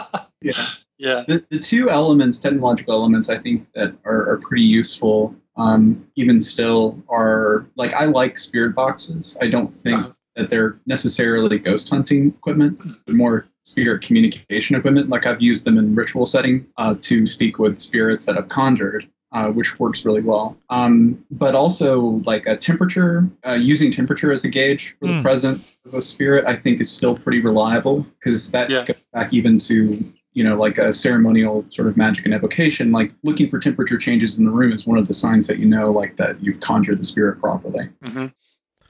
Yeah, 0.44 0.54
yeah. 0.98 1.24
the, 1.28 1.46
the 1.52 1.60
two 1.60 1.92
elements, 1.92 2.40
technological 2.40 2.96
elements, 2.96 3.30
I 3.30 3.38
think 3.38 3.68
that 3.76 3.94
are, 4.06 4.28
are 4.32 4.38
pretty 4.40 4.64
useful. 4.64 5.36
Um, 5.56 6.08
even 6.16 6.42
still, 6.42 7.00
are 7.10 7.68
like 7.76 7.94
I 7.94 8.06
like 8.06 8.40
spirit 8.40 8.74
boxes. 8.76 9.38
I 9.40 9.48
don't 9.50 9.72
think 9.72 9.98
Uh-huh. 10.00 10.14
that 10.36 10.50
they're 10.50 10.80
necessarily 10.88 11.60
ghost 11.60 11.90
hunting 11.90 12.30
equipment, 12.30 12.82
but 13.06 13.16
more 13.16 13.46
spirit 13.66 14.02
communication 14.02 14.76
equipment. 14.76 15.10
Like 15.10 15.26
I've 15.26 15.42
used 15.42 15.66
them 15.66 15.78
in 15.78 15.96
ritual 15.96 16.26
setting 16.26 16.66
uh, 16.78 16.96
to 17.02 17.26
speak 17.26 17.60
with 17.60 17.80
spirits 17.80 18.26
that 18.26 18.38
I've 18.38 18.50
conjured. 18.50 19.08
uh, 19.34 19.48
which 19.48 19.80
works 19.80 20.04
really 20.04 20.20
well. 20.22 20.58
Um, 20.70 21.24
but 21.32 21.56
also 21.56 22.22
like 22.26 22.46
a 22.48 22.58
temperature, 22.58 23.26
uh, 23.48 23.54
using 23.54 23.90
temperature 23.90 24.30
as 24.34 24.44
a 24.44 24.50
gauge 24.50 24.98
for 25.00 25.08
the 25.08 25.14
Hmm. 25.14 25.22
presence 25.22 25.72
of 25.86 25.94
a 25.94 26.02
spirit, 26.02 26.44
I 26.46 26.54
think 26.58 26.82
is 26.82 26.92
still 26.92 27.16
pretty 27.16 27.40
reliable 27.40 28.06
because 28.20 28.52
that 28.52 28.70
Yeah. 28.70 28.84
goes 28.84 28.98
back 29.14 29.32
even 29.34 29.58
to 29.60 30.04
you 30.34 30.44
know 30.44 30.52
like 30.52 30.78
a 30.80 30.92
ceremonial 30.92 31.64
sort 31.70 31.88
of 31.88 31.96
magic 31.96 32.26
and 32.26 32.34
evocation. 32.34 32.92
Like 32.92 33.14
looking 33.24 33.48
for 33.48 33.58
temperature 33.58 33.96
changes 33.98 34.38
in 34.38 34.44
the 34.44 34.52
room 34.52 34.74
is 34.74 34.86
one 34.86 34.98
of 34.98 35.08
the 35.08 35.14
signs 35.14 35.48
that 35.48 35.60
you 35.60 35.66
know 35.66 35.92
like 35.94 36.18
that 36.18 36.44
you've 36.44 36.60
conjured 36.60 37.00
the 37.00 37.06
spirit 37.06 37.40
properly. 37.40 37.88
hmm 38.04 38.26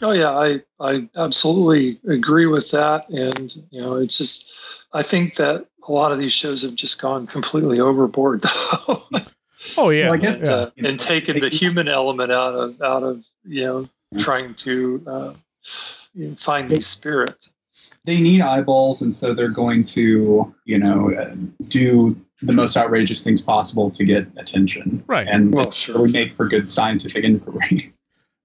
Oh 0.02 0.12
yeah, 0.12 0.32
I 0.32 0.62
I 0.80 1.08
absolutely 1.16 2.00
agree 2.12 2.46
with 2.48 2.72
that, 2.72 3.08
and 3.10 3.54
you 3.70 3.82
know, 3.82 3.96
it's 3.96 4.18
just 4.18 4.54
I 4.94 5.04
think 5.04 5.36
that 5.36 5.66
a 5.88 5.92
lot 5.92 6.12
of 6.12 6.20
these 6.20 6.34
shows 6.34 6.62
have 6.64 6.76
just 6.76 7.02
gone 7.02 7.28
completely 7.28 7.80
overboard, 7.80 8.42
though, 8.88 9.04
Oh 9.78 9.90
yeah. 9.90 10.06
Well, 10.06 10.14
I 10.14 10.18
guess, 10.18 10.40
and, 10.42 10.50
yeah. 10.50 10.56
uh, 10.56 10.70
you 10.76 10.88
and 10.88 11.00
taken 11.00 11.40
the 11.40 11.50
human 11.50 11.88
element 11.88 12.32
out 12.32 12.54
of 12.56 12.82
out 12.82 13.04
of 13.04 13.24
you 13.46 13.64
know 13.66 13.90
trying 14.20 14.54
to 14.56 15.04
uh, 15.08 15.34
find 16.38 16.70
these 16.70 16.88
spirits. 16.88 17.52
they 18.06 18.20
need 18.20 18.42
eyeballs, 18.42 19.02
and 19.02 19.14
so 19.14 19.34
they're 19.34 19.48
going 19.50 19.84
to, 19.84 20.54
you 20.66 20.78
know, 20.80 21.14
uh, 21.14 21.36
do 21.68 22.10
the 22.42 22.52
most 22.54 22.76
outrageous 22.76 23.24
things 23.24 23.42
possible 23.42 23.90
to 23.92 24.04
get 24.04 24.26
attention. 24.38 25.04
Right. 25.08 25.28
And 25.28 25.54
Well, 25.54 25.68
it 25.68 25.74
sure. 25.76 26.00
would 26.02 26.12
make 26.12 26.34
for 26.34 26.48
good 26.48 26.68
scientific 26.68 27.24
inquiry. 27.24 27.94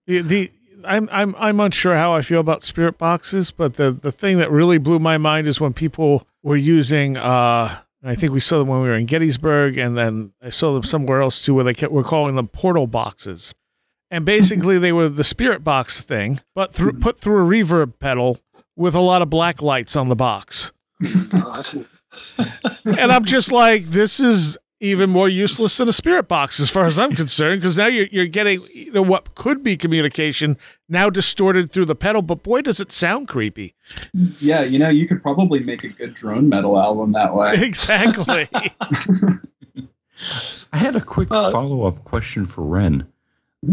The, 0.07 0.21
the 0.21 0.51
I'm 0.87 1.09
I'm 1.13 1.35
I'm 1.39 1.61
unsure 1.61 1.97
how 1.97 2.15
I 2.15 2.23
feel 2.23 2.41
about 2.41 2.65
spirit 2.65 2.99
boxes, 2.99 3.51
but 3.51 3.75
the 3.75 3.91
the 3.91 4.13
thing 4.13 4.39
that 4.39 4.51
really 4.51 4.79
blew 4.79 4.99
my 4.99 5.19
mind 5.19 5.49
is 5.49 5.61
when 5.61 5.73
people 5.73 6.27
were 6.43 6.57
using. 6.57 7.17
uh 7.17 7.79
I 8.05 8.15
think 8.15 8.33
we 8.33 8.39
saw 8.39 8.61
them 8.61 8.69
when 8.69 8.83
we 8.83 8.89
were 8.89 8.95
in 8.95 9.07
Gettysburg, 9.07 9.79
and 9.79 9.99
then 9.99 10.33
I 10.41 10.51
saw 10.51 10.73
them 10.73 10.85
somewhere 10.85 11.23
else 11.23 11.45
too, 11.45 11.55
where 11.55 11.65
they 11.65 11.75
kept 11.75 11.93
were 11.93 12.05
calling 12.05 12.37
them 12.37 12.47
portal 12.47 12.87
boxes, 12.87 13.53
and 14.13 14.25
basically 14.25 14.79
they 14.79 14.93
were 14.93 15.09
the 15.09 15.25
spirit 15.25 15.65
box 15.65 16.05
thing, 16.05 16.41
but 16.55 16.73
through, 16.73 16.93
put 17.01 17.19
through 17.19 17.45
a 17.45 17.49
reverb 17.49 17.99
pedal 17.99 18.39
with 18.77 18.95
a 18.95 19.01
lot 19.01 19.23
of 19.23 19.31
black 19.31 19.61
lights 19.61 19.97
on 19.97 20.09
the 20.09 20.15
box, 20.15 20.71
and 21.01 21.33
I'm 22.85 23.25
just 23.25 23.51
like, 23.51 23.87
this 23.87 24.21
is 24.21 24.57
even 24.81 25.09
more 25.11 25.29
useless 25.29 25.77
than 25.79 25.89
a 25.89 25.93
spirit 25.93 26.29
box 26.29 26.61
as 26.61 26.69
far 26.71 26.85
as 26.85 26.99
I'm 26.99 27.15
concerned, 27.17 27.61
because 27.61 27.79
now 27.79 27.87
you're, 27.87 28.07
you're 28.13 28.27
getting 28.27 28.61
you 28.75 28.93
know 28.93 29.03
what 29.03 29.35
could 29.35 29.63
be 29.63 29.77
communication 29.77 30.57
now 30.89 31.09
distorted 31.11 31.73
through 31.73 31.87
the 31.87 31.95
pedal, 31.95 32.23
but 32.23 32.43
boy, 32.43 32.63
does 32.63 32.79
it 32.81 32.93
sound 32.93 33.29
creepy. 33.29 33.75
yeah, 34.39 34.63
you 34.63 34.79
know, 34.79 34.89
you 34.89 35.09
could 35.09 35.23
probably 35.23 35.61
make 35.61 35.83
a 35.85 35.89
good 35.89 36.15
drone 36.15 36.49
metal 36.49 36.79
album 36.79 37.13
that 37.13 37.35
way. 37.35 37.55
exactly. 37.63 38.49
I 40.73 40.79
had 40.79 40.97
a 40.97 41.01
quick 41.01 41.31
Uh, 41.31 41.51
follow 41.51 41.87
up 41.87 42.05
question 42.05 42.45
for 42.47 42.63
Wren. 42.63 43.07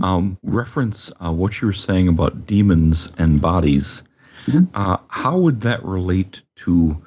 Um, 0.02 0.38
reference 0.44 1.12
uh, 1.24 1.32
what 1.32 1.62
you 1.62 1.68
were 1.68 1.74
saying 1.74 2.08
about 2.08 2.48
demons 2.48 3.13
and 3.18 3.39
bodies. 3.42 4.04
Mhm. 4.48 4.68
Uh, 4.74 4.98
how 5.08 5.38
would 5.38 5.62
that 5.62 5.84
relate 5.86 6.42
to 6.58 6.98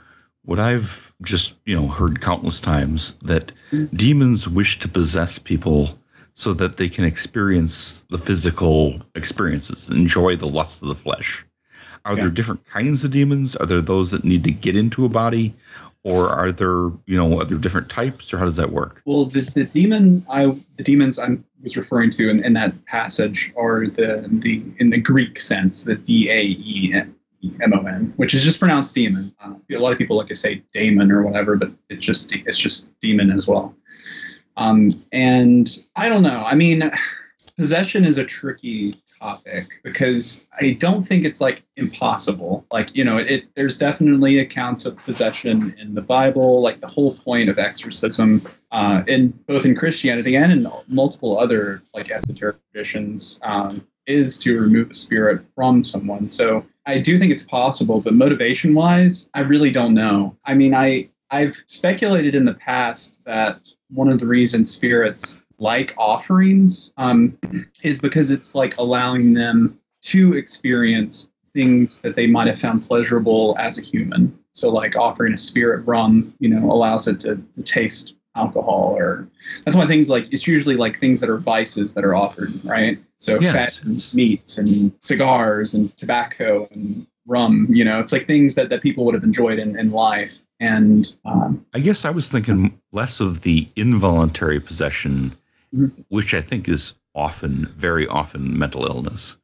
what 0.47 0.59
I've 0.59 1.13
just 1.23 1.57
you 1.67 1.77
know 1.77 1.89
heard 1.89 2.21
countless 2.21 2.61
times 2.61 3.17
that 3.23 3.53
demons 3.95 4.49
wish 4.49 4.79
to 4.81 4.89
possess 4.89 5.39
people 5.39 5.99
so 6.35 6.53
that 6.55 6.77
they 6.77 6.89
can 6.89 7.05
experience 7.05 8.05
the 8.11 8.19
physical 8.19 9.01
experiences, 9.15 9.89
enjoy 9.91 10.37
the 10.37 10.47
lust 10.47 10.83
of 10.83 10.89
the 10.89 10.95
flesh. 10.95 11.45
Are 12.05 12.15
Yeah. 12.15 12.23
there 12.23 12.31
different 12.31 12.65
kinds 12.67 13.05
of 13.05 13.11
demons? 13.11 13.57
Are 13.57 13.67
there 13.67 13.81
those 13.81 14.11
that 14.13 14.25
need 14.25 14.45
to 14.45 14.51
get 14.51 14.77
into 14.77 15.05
a 15.05 15.09
body? 15.09 15.55
Or 16.05 16.29
are 16.29 16.53
there, 16.53 16.93
you 17.07 17.17
know, 17.17 17.41
are 17.41 17.45
there 17.45 17.59
different 17.59 17.89
types, 17.89 18.33
or 18.33 18.39
how 18.39 18.45
does 18.45 18.55
that 18.57 18.71
work? 18.71 19.03
Well, 19.07 19.25
the, 19.25 19.41
the 19.57 19.65
demon 19.65 20.25
I 20.31 20.57
the 20.77 20.85
demons 20.85 21.19
I 21.19 21.37
was 21.65 21.77
referring 21.77 22.11
to 22.11 22.31
in, 22.31 22.45
in 22.45 22.53
that 22.53 22.85
passage 22.85 23.53
are 23.57 23.89
the 23.89 24.25
the 24.31 24.63
in 24.79 24.91
the 24.91 25.01
Greek 25.01 25.41
sense 25.41 25.83
the 25.83 25.97
D 25.97 26.31
A 26.31 26.43
E 26.43 27.03
M 27.61 27.73
O 27.75 27.85
N, 27.87 28.13
which 28.17 28.35
is 28.35 28.43
just 28.43 28.59
pronounced 28.59 28.95
demon. 28.95 29.35
Uh, 29.43 29.55
a 29.71 29.79
lot 29.79 29.93
of 29.93 29.99
people 29.99 30.17
like 30.17 30.29
to 30.29 30.35
say 30.35 30.63
daemon 30.73 31.11
or 31.13 31.23
whatever, 31.23 31.57
but 31.57 31.71
it's 31.89 32.05
just 32.05 32.35
it's 32.35 32.59
just 32.59 32.99
demon 33.01 33.31
as 33.31 33.47
well. 33.47 33.75
Um, 34.57 35.05
and 35.13 35.69
I 35.97 36.09
don't 36.09 36.23
know. 36.23 36.45
I 36.47 36.55
mean, 36.55 36.91
possession 37.57 38.05
is 38.05 38.19
a 38.19 38.25
tricky 38.25 39.01
topic 39.19 39.81
because 39.83 40.45
I 40.61 40.73
don't 40.73 41.03
think 41.03 41.25
it's 41.25 41.41
like 41.41 41.63
impossible. 41.77 42.67
Like 42.71 42.95
you 42.95 43.05
know, 43.05 43.19
it 43.19 43.45
there's 43.55 43.77
definitely 43.77 44.39
accounts 44.39 44.85
of 44.85 44.97
possession 44.99 45.75
in 45.79 45.95
the 45.95 46.03
Bible. 46.03 46.63
Like 46.63 46.81
the 46.81 46.87
whole 46.87 47.17
point 47.17 47.49
of 47.49 47.59
exorcism, 47.59 48.47
uh, 48.73 49.03
in 49.07 49.29
both 49.47 49.65
in 49.65 49.75
Christianity 49.75 50.37
and 50.37 50.53
in 50.53 50.67
multiple 50.89 51.39
other 51.39 51.83
like 51.95 52.11
esoteric 52.11 52.57
traditions, 52.73 53.39
um, 53.43 53.87
is 54.07 54.39
to 54.39 54.61
remove 54.61 54.91
a 54.91 54.95
spirit 54.95 55.45
from 55.55 55.83
someone. 55.83 56.29
So 56.29 56.65
I 56.87 56.99
do 56.99 57.19
think 57.19 57.33
it's 57.33 57.43
possible, 57.43 58.01
but 58.01 58.15
motivation 58.15 58.75
wise, 58.75 59.29
I 59.35 59.41
really 59.41 59.71
don't 59.71 59.95
know. 59.95 60.37
I 60.45 60.55
mean, 60.55 60.75
I 60.75 61.09
I've 61.31 61.57
speculated 61.67 62.35
in 62.35 62.45
the 62.45 62.55
past 62.55 63.19
that 63.25 63.69
one 63.91 64.09
of 64.09 64.19
the 64.19 64.27
reasons 64.27 64.71
spirits 64.71 65.43
like 65.59 65.95
offerings 65.97 66.93
um, 66.97 67.37
is 67.83 67.99
because 67.99 68.31
it's 68.31 68.55
like 68.55 68.77
allowing 68.79 69.35
them 69.35 69.79
to 70.03 70.35
experience 70.35 71.31
things 71.53 72.01
that 72.03 72.15
they 72.15 72.27
might 72.27 72.47
have 72.47 72.59
found 72.59 72.87
pleasurable 72.87 73.57
as 73.59 73.79
a 73.79 73.83
human. 73.83 74.39
So, 74.53 74.71
like 74.71 74.97
offering 74.97 75.35
a 75.35 75.39
spirit 75.39 75.87
rum, 75.87 76.33
you 76.39 76.49
know, 76.49 76.71
allows 76.71 77.09
it 77.09 77.21
to, 77.21 77.37
to 77.55 77.63
taste 77.63 78.15
alcohol, 78.37 78.95
or 78.97 79.29
that's 79.65 79.77
why 79.77 79.87
things 79.87 80.09
like 80.11 80.29
it's 80.31 80.47
usually 80.47 80.77
like 80.77 80.97
things 80.99 81.21
that 81.21 81.31
are 81.31 81.39
vices 81.39 81.95
that 81.95 82.05
are 82.05 82.15
offered, 82.15 82.53
right? 82.65 82.99
So, 83.17 83.39
Yes. 83.41 83.53
fat 83.53 83.83
and 83.85 84.15
meats 84.15 84.59
and 84.59 84.93
cigars 85.01 85.75
and 85.75 85.97
tobacco 85.97 86.69
and 86.71 87.07
rum, 87.27 87.67
you 87.71 87.85
know, 87.85 87.99
it's 87.99 88.13
like 88.13 88.27
things 88.27 88.55
that, 88.55 88.69
that 88.69 88.83
people 88.83 89.05
would 89.05 89.15
have 89.15 89.25
enjoyed 89.25 89.59
in, 89.59 89.79
in 89.79 89.91
life. 89.91 90.45
And 90.61 91.13
um, 91.25 91.67
I 91.75 91.81
guess 91.81 92.05
I 92.05 92.11
was 92.11 92.29
thinking 92.29 92.81
less 92.93 93.21
of 93.21 93.41
the 93.43 93.69
involuntary 93.77 94.61
possession, 94.61 95.33
Mhm. 95.75 96.05
which 96.09 96.33
I 96.35 96.41
think 96.41 96.69
is 96.69 96.95
often, 97.15 97.67
very 97.77 98.07
often, 98.07 98.57
mental 98.57 98.87
illness. 98.87 99.37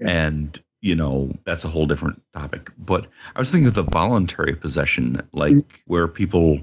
Yeah. 0.00 0.10
And, 0.10 0.60
you 0.80 0.96
know, 0.96 1.32
that's 1.44 1.64
a 1.64 1.68
whole 1.68 1.86
different 1.86 2.20
topic. 2.32 2.70
But 2.76 3.06
I 3.36 3.38
was 3.38 3.50
thinking 3.50 3.68
of 3.68 3.74
the 3.74 3.84
voluntary 3.84 4.54
possession, 4.54 5.22
like 5.32 5.54
Mhm. 5.54 5.64
where 5.86 6.08
people, 6.08 6.60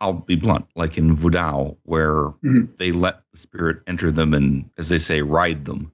I'll 0.00 0.12
be 0.12 0.36
blunt, 0.36 0.66
like 0.76 0.96
in 0.96 1.12
Voodoo, 1.14 1.74
where 1.82 2.30
Mhm. 2.44 2.76
they 2.78 2.92
let 2.92 3.22
the 3.32 3.38
spirit 3.38 3.78
enter 3.86 4.10
them 4.12 4.32
and, 4.34 4.70
as 4.78 4.88
they 4.88 4.98
say, 4.98 5.22
ride 5.22 5.64
them. 5.64 5.92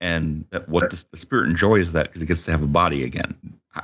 And 0.00 0.46
that 0.50 0.68
what 0.68 0.90
the, 0.90 1.02
the 1.10 1.16
spirit 1.16 1.48
enjoys 1.48 1.88
is 1.88 1.92
that 1.92 2.08
because 2.08 2.22
it 2.22 2.26
gets 2.26 2.44
to 2.44 2.50
have 2.50 2.62
a 2.62 2.66
body 2.66 3.04
again 3.04 3.34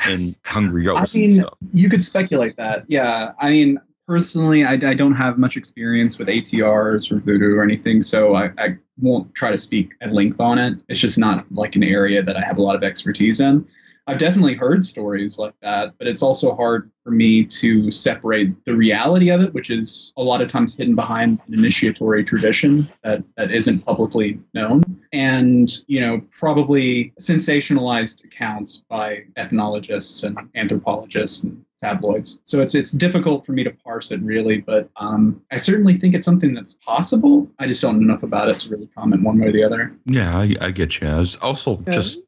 and 0.04 0.34
hungry 0.44 0.84
ghosts 0.84 1.14
I 1.14 1.18
mean. 1.18 1.44
You 1.72 1.88
could 1.88 2.02
speculate 2.02 2.56
that. 2.56 2.84
Yeah. 2.88 3.32
I 3.38 3.50
mean, 3.50 3.78
personally, 4.06 4.64
I, 4.64 4.72
I 4.72 4.94
don't 4.94 5.14
have 5.14 5.38
much 5.38 5.56
experience 5.56 6.18
with 6.18 6.28
ATRs 6.28 7.12
or 7.12 7.20
voodoo 7.20 7.54
or 7.56 7.62
anything, 7.62 8.02
so 8.02 8.34
I, 8.34 8.50
I 8.58 8.78
won't 9.00 9.32
try 9.34 9.50
to 9.52 9.58
speak 9.58 9.94
at 10.00 10.12
length 10.12 10.40
on 10.40 10.58
it. 10.58 10.78
It's 10.88 10.98
just 10.98 11.18
not 11.18 11.44
like 11.52 11.76
an 11.76 11.84
area 11.84 12.22
that 12.22 12.36
I 12.36 12.44
have 12.44 12.56
a 12.56 12.62
lot 12.62 12.74
of 12.74 12.82
expertise 12.82 13.38
in. 13.38 13.66
I've 14.08 14.16
definitely 14.18 14.54
heard 14.54 14.86
stories 14.86 15.38
like 15.38 15.52
that, 15.60 15.92
but 15.98 16.06
it's 16.06 16.22
also 16.22 16.54
hard 16.54 16.90
for 17.04 17.10
me 17.10 17.44
to 17.44 17.90
separate 17.90 18.64
the 18.64 18.74
reality 18.74 19.28
of 19.30 19.42
it, 19.42 19.52
which 19.52 19.68
is 19.68 20.14
a 20.16 20.22
lot 20.22 20.40
of 20.40 20.48
times 20.48 20.76
hidden 20.78 20.94
behind 20.94 21.42
an 21.46 21.52
initiatory 21.52 22.24
tradition 22.24 22.90
that, 23.04 23.22
that 23.36 23.52
isn't 23.52 23.84
publicly 23.84 24.40
known, 24.54 24.82
and 25.12 25.84
you 25.88 26.00
know 26.00 26.22
probably 26.30 27.12
sensationalized 27.20 28.24
accounts 28.24 28.82
by 28.88 29.24
ethnologists 29.36 30.22
and 30.22 30.38
anthropologists 30.54 31.44
and 31.44 31.62
tabloids. 31.82 32.40
So 32.44 32.60
it's 32.62 32.74
it's 32.74 32.92
difficult 32.92 33.44
for 33.44 33.52
me 33.52 33.62
to 33.62 33.70
parse 33.70 34.10
it 34.10 34.20
really, 34.22 34.58
but 34.58 34.88
um, 34.96 35.42
I 35.50 35.58
certainly 35.58 35.98
think 35.98 36.14
it's 36.14 36.24
something 36.24 36.54
that's 36.54 36.74
possible. 36.74 37.46
I 37.58 37.66
just 37.66 37.82
don't 37.82 37.98
know 38.00 38.04
enough 38.04 38.22
about 38.22 38.48
it 38.48 38.58
to 38.60 38.70
really 38.70 38.88
comment 38.96 39.22
one 39.22 39.38
way 39.38 39.48
or 39.48 39.52
the 39.52 39.64
other. 39.64 39.94
Yeah, 40.06 40.36
I, 40.36 40.54
I 40.60 40.70
get 40.70 40.98
you. 41.00 41.06
I 41.08 41.18
was 41.20 41.36
also 41.36 41.78
Yeah. 41.86 41.92
just 41.92 42.18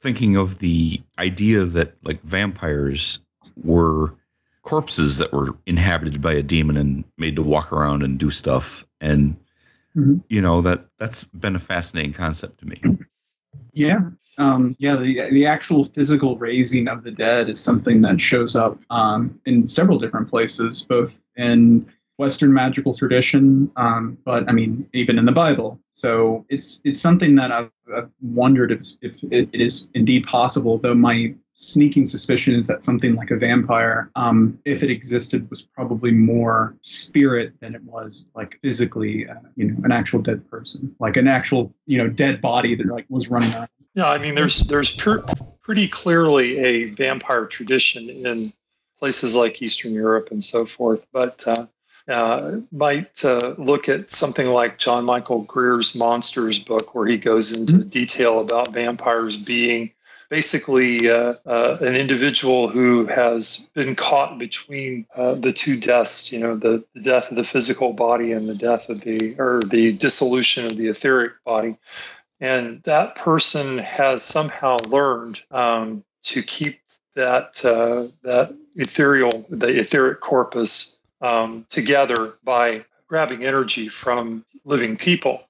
thinking 0.00 0.36
of 0.36 0.58
the 0.58 1.00
idea 1.18 1.64
that 1.64 1.96
like 2.04 2.22
vampires 2.22 3.18
were 3.62 4.14
corpses 4.62 5.18
that 5.18 5.32
were 5.32 5.56
inhabited 5.66 6.20
by 6.20 6.32
a 6.32 6.42
demon 6.42 6.76
and 6.76 7.04
made 7.18 7.36
to 7.36 7.42
walk 7.42 7.72
around 7.72 8.02
and 8.02 8.18
do 8.18 8.30
stuff, 8.30 8.84
and 9.00 9.36
Mhm. 9.96 10.22
you 10.28 10.42
know 10.42 10.60
that 10.62 10.86
that's 10.98 11.24
been 11.24 11.56
a 11.56 11.60
fascinating 11.60 12.12
concept 12.12 12.58
to 12.60 12.66
me. 12.66 12.80
Yeah. 13.72 14.00
Um, 14.38 14.74
yeah, 14.78 14.96
the 14.96 15.30
the 15.30 15.46
actual 15.46 15.84
physical 15.84 16.36
raising 16.38 16.88
of 16.88 17.04
the 17.04 17.10
dead 17.10 17.48
is 17.48 17.60
something 17.60 18.02
that 18.02 18.20
shows 18.20 18.56
up 18.56 18.78
um, 18.90 19.38
in 19.46 19.66
several 19.66 19.98
different 19.98 20.28
places, 20.28 20.82
both 20.82 21.22
in 21.36 21.86
Western 22.18 22.52
magical 22.52 22.96
tradition, 22.96 23.70
um, 23.76 24.16
but 24.24 24.48
I 24.48 24.52
mean, 24.52 24.88
even 24.94 25.18
in 25.18 25.26
the 25.26 25.32
Bible. 25.32 25.78
So 25.92 26.46
it's 26.48 26.80
it's 26.84 27.00
something 27.00 27.34
that 27.36 27.52
I've, 27.52 27.70
I've 27.94 28.10
wondered 28.22 28.72
if, 28.72 28.86
if 29.02 29.22
it 29.30 29.50
is 29.52 29.88
indeed 29.92 30.26
possible. 30.26 30.78
Though 30.78 30.94
my 30.94 31.34
sneaking 31.54 32.06
suspicion 32.06 32.54
is 32.54 32.66
that 32.68 32.82
something 32.82 33.14
like 33.14 33.30
a 33.30 33.36
vampire, 33.36 34.10
um, 34.16 34.58
if 34.64 34.82
it 34.82 34.90
existed, 34.90 35.48
was 35.50 35.62
probably 35.62 36.10
more 36.10 36.74
spirit 36.80 37.52
than 37.60 37.74
it 37.74 37.82
was 37.82 38.26
like 38.34 38.58
physically, 38.62 39.28
uh, 39.28 39.34
you 39.56 39.70
know, 39.70 39.84
an 39.84 39.92
actual 39.92 40.20
dead 40.20 40.48
person, 40.50 40.94
like 40.98 41.18
an 41.18 41.28
actual 41.28 41.74
you 41.86 41.98
know 41.98 42.08
dead 42.08 42.40
body 42.40 42.74
that 42.74 42.86
like 42.86 43.04
was 43.10 43.28
running 43.28 43.52
around. 43.52 43.68
Yeah, 43.94 44.08
I 44.08 44.16
mean, 44.16 44.34
there's 44.34 44.60
there's 44.60 44.90
pretty 45.60 45.88
clearly 45.88 46.58
a 46.58 46.84
vampire 46.90 47.44
tradition 47.44 48.08
in 48.08 48.54
places 48.98 49.34
like 49.34 49.60
Eastern 49.60 49.92
Europe 49.92 50.30
and 50.30 50.42
so 50.42 50.64
forth, 50.64 51.06
but. 51.12 51.46
Uh, 51.46 51.66
uh, 52.08 52.58
might 52.70 53.24
uh, 53.24 53.54
look 53.58 53.88
at 53.88 54.10
something 54.10 54.46
like 54.46 54.78
John 54.78 55.04
Michael 55.04 55.42
Greer's 55.42 55.94
Monsters 55.94 56.58
book, 56.58 56.94
where 56.94 57.06
he 57.06 57.16
goes 57.16 57.52
into 57.52 57.74
mm-hmm. 57.74 57.88
detail 57.88 58.40
about 58.40 58.72
vampires 58.72 59.36
being 59.36 59.90
basically 60.28 61.08
uh, 61.08 61.34
uh, 61.46 61.78
an 61.80 61.96
individual 61.96 62.68
who 62.68 63.06
has 63.06 63.70
been 63.74 63.94
caught 63.94 64.38
between 64.38 65.06
uh, 65.14 65.34
the 65.34 65.52
two 65.52 65.78
deaths, 65.78 66.32
you 66.32 66.38
know, 66.38 66.56
the, 66.56 66.84
the, 66.94 67.00
death 67.00 67.30
of 67.30 67.36
the 67.36 67.44
physical 67.44 67.92
body 67.92 68.32
and 68.32 68.48
the 68.48 68.54
death 68.54 68.88
of 68.88 69.00
the, 69.02 69.36
or 69.38 69.62
the 69.66 69.92
dissolution 69.92 70.66
of 70.66 70.76
the 70.76 70.88
etheric 70.88 71.32
body. 71.44 71.76
And 72.40 72.82
that 72.82 73.14
person 73.14 73.78
has 73.78 74.22
somehow 74.22 74.78
learned 74.88 75.40
um, 75.50 76.04
to 76.24 76.42
keep 76.42 76.80
that, 77.14 77.64
uh, 77.64 78.08
that 78.22 78.54
ethereal, 78.74 79.46
the 79.48 79.78
etheric 79.78 80.20
corpus 80.20 80.95
um, 81.26 81.66
together 81.68 82.34
by 82.44 82.84
grabbing 83.08 83.44
energy 83.44 83.88
from 83.88 84.44
living 84.64 84.96
people, 84.96 85.42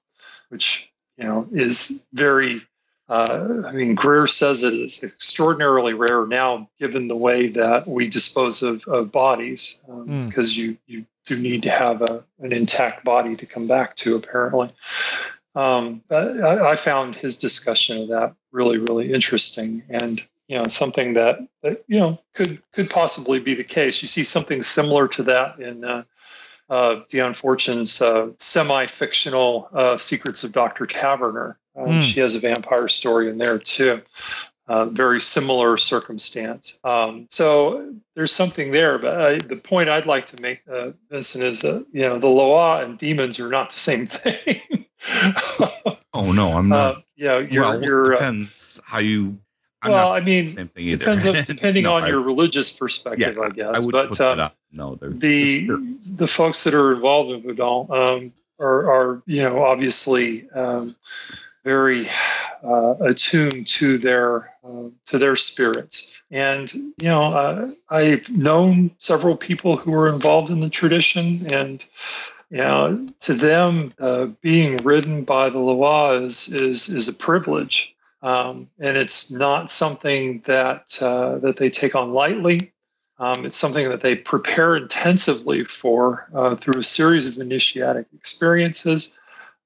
which, 0.49 0.89
you 1.17 1.25
know, 1.25 1.47
is 1.51 2.07
very 2.13 2.61
uh, 3.09 3.63
I 3.65 3.71
mean, 3.71 3.95
Greer 3.95 4.27
says 4.27 4.63
it 4.63 4.73
is 4.73 5.01
extraordinarily 5.01 5.93
rare 5.93 6.27
now, 6.27 6.69
given 6.77 7.07
the 7.07 7.15
way 7.15 7.47
that 7.47 7.87
we 7.87 8.09
dispose 8.09 8.61
of, 8.61 8.85
of 8.85 9.13
bodies, 9.13 9.85
um, 9.87 10.07
mm. 10.07 10.27
because 10.27 10.57
you, 10.57 10.77
you 10.87 11.05
do 11.25 11.39
need 11.39 11.63
to 11.63 11.69
have 11.69 12.01
a, 12.01 12.21
an 12.39 12.51
intact 12.51 13.05
body 13.05 13.37
to 13.37 13.45
come 13.45 13.65
back 13.65 13.95
to, 13.97 14.17
apparently. 14.17 14.71
Um, 15.55 16.03
I, 16.11 16.71
I, 16.71 16.75
found 16.75 17.15
his 17.15 17.37
discussion 17.37 18.01
of 18.01 18.09
that 18.09 18.35
really, 18.51 18.77
really 18.77 19.13
interesting, 19.13 19.83
and 19.89 20.21
you 20.47 20.57
know, 20.57 20.63
something 20.69 21.13
that, 21.15 21.39
that 21.61 21.83
you 21.87 21.99
know 21.99 22.19
could 22.33 22.61
could 22.71 22.89
possibly 22.89 23.39
be 23.39 23.53
the 23.53 23.63
case. 23.63 24.01
You 24.01 24.07
see 24.07 24.23
something 24.23 24.63
similar 24.63 25.07
to 25.09 25.23
that 25.23 25.59
in 25.59 25.83
uh, 25.83 26.03
uh, 26.69 27.01
Dion 27.09 27.33
Fortune's 27.33 28.01
uh, 28.01 28.29
semi-fictional 28.39 29.69
uh, 29.73 29.97
Secrets 29.97 30.43
of 30.43 30.53
Dr. 30.53 30.85
Taverner. 30.85 31.57
mm. 31.77 32.01
She 32.01 32.19
has 32.19 32.35
a 32.35 32.39
vampire 32.39 32.87
story 32.87 33.29
in 33.29 33.37
there 33.37 33.59
too. 33.59 34.01
Uh, 34.67 34.85
very 34.85 35.21
similar 35.21 35.77
circumstance. 35.77 36.77
Um, 36.83 37.27
so 37.29 37.93
there's 38.15 38.33
something 38.33 38.71
there. 38.71 38.97
But 38.99 39.21
I, 39.21 39.37
the 39.37 39.55
point 39.55 39.87
I'd 39.87 40.05
like 40.05 40.27
to 40.27 40.41
make, 40.41 40.61
uh, 40.69 40.91
Vincent, 41.09 41.43
is 41.43 41.61
that 41.61 41.85
you 41.93 42.01
know 42.01 42.19
the 42.19 42.27
Loa 42.27 42.83
and 42.83 42.97
demons 42.97 43.39
are 43.39 43.49
not 43.49 43.69
the 43.69 43.79
same 43.79 44.05
thing. 44.05 44.61
oh 46.13 46.31
no, 46.33 46.57
I'm 46.57 46.67
not. 46.67 47.03
yeah, 47.15 47.39
you're, 47.39 47.63
well, 47.63 47.81
you're 47.81 48.11
depends 48.11 48.81
how 48.83 48.99
you 48.99 49.37
I'm 49.81 49.91
well, 49.91 50.11
I 50.11 50.21
mean, 50.21 50.47
same 50.47 50.69
thing 50.69 50.85
either. 50.85 50.97
depends 50.97 51.25
on, 51.25 51.43
depending 51.45 51.83
no, 51.83 51.93
on 51.93 52.03
I, 52.03 52.07
your 52.07 52.21
religious 52.21 52.71
perspective, 52.71 53.35
yeah, 53.37 53.43
I 53.43 53.49
guess. 53.49 53.75
I 53.75 53.85
would 53.85 53.91
but 53.91 54.21
uh, 54.21 54.49
no, 54.71 54.95
the 54.95 55.67
the 56.15 56.27
folks 56.27 56.63
that 56.63 56.73
are 56.73 56.93
involved 56.93 57.31
in 57.31 57.43
Vodun 57.43 57.89
um, 57.91 58.33
are, 58.59 58.91
are, 58.91 59.23
you 59.27 59.43
know, 59.43 59.63
obviously 59.63 60.49
um, 60.49 60.95
very 61.63 62.09
uh, 62.63 62.95
attuned 63.01 63.67
to 63.67 63.97
their 63.97 64.51
uh, 64.63 64.89
to 65.05 65.19
their 65.19 65.35
spirits. 65.35 66.13
And 66.31 66.73
you 66.73 66.93
know, 67.03 67.33
uh, 67.33 67.71
I've 67.89 68.29
known 68.29 68.91
several 68.97 69.37
people 69.37 69.77
who 69.77 69.91
were 69.91 70.09
involved 70.09 70.49
in 70.49 70.59
the 70.59 70.69
tradition, 70.69 71.53
and 71.53 71.85
you 72.49 72.57
know, 72.57 73.09
to 73.21 73.33
them, 73.33 73.93
uh, 73.99 74.25
being 74.41 74.77
ridden 74.77 75.23
by 75.23 75.49
the 75.49 75.59
Loa 75.59 76.13
is 76.21 76.49
is 76.49 76.89
is 76.89 77.07
a 77.07 77.13
privilege. 77.13 77.93
Um, 78.27 78.69
and 78.77 78.97
it's 78.97 79.31
not 79.31 79.71
something 79.71 80.41
that 80.41 81.01
uh, 81.01 81.37
that 81.37 81.55
they 81.55 81.69
take 81.69 81.95
on 81.95 82.11
lightly. 82.11 82.73
Um, 83.19 83.45
it's 83.45 83.55
something 83.55 83.87
that 83.87 84.01
they 84.01 84.15
prepare 84.15 84.75
intensively 84.75 85.63
for 85.63 86.27
uh, 86.35 86.55
through 86.55 86.81
a 86.81 86.83
series 86.83 87.25
of 87.25 87.41
initiatic 87.41 88.07
experiences, 88.13 89.17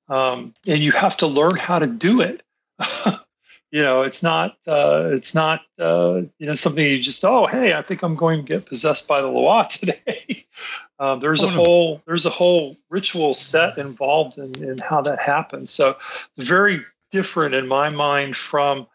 um, 0.09 0.53
and 0.67 0.83
you 0.83 0.91
have 0.91 1.17
to 1.17 1.27
learn 1.27 1.55
how 1.55 1.79
to 1.79 1.87
do 1.87 2.21
it. 2.21 2.43
you 3.71 3.81
know, 3.81 4.03
it's 4.03 4.21
not 4.21 4.57
uh, 4.67 5.09
it's 5.11 5.33
not 5.33 5.61
uh, 5.79 6.21
you 6.37 6.45
know 6.45 6.53
something 6.53 6.85
you 6.85 6.99
just 6.99 7.25
oh 7.25 7.47
hey 7.47 7.73
I 7.73 7.81
think 7.81 8.03
I'm 8.03 8.15
going 8.15 8.45
to 8.45 8.47
get 8.47 8.67
possessed 8.67 9.07
by 9.07 9.21
the 9.21 9.27
Loa 9.27 9.67
today. 9.71 10.45
Um, 10.99 11.19
there's 11.19 11.43
oh, 11.43 11.47
a 11.47 11.49
whole 11.49 12.03
there's 12.05 12.27
a 12.27 12.29
whole 12.29 12.77
ritual 12.91 13.33
set 13.33 13.79
involved 13.79 14.37
in, 14.37 14.63
in 14.63 14.77
how 14.77 15.01
that 15.01 15.17
happens. 15.17 15.71
So 15.71 15.97
it's 16.37 16.47
very 16.47 16.85
different 17.11 17.53
in 17.53 17.67
my 17.67 17.89
mind 17.89 18.35
from 18.35 18.87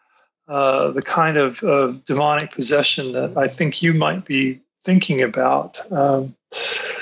uh, 0.47 0.91
the 0.91 1.01
kind 1.01 1.37
of 1.37 1.63
uh, 1.63 1.93
demonic 2.05 2.51
possession 2.51 3.11
that 3.13 3.37
I 3.37 3.47
think 3.47 3.81
you 3.81 3.93
might 3.93 4.25
be 4.25 4.61
thinking 4.83 5.21
about. 5.21 5.79
Um, 5.91 6.31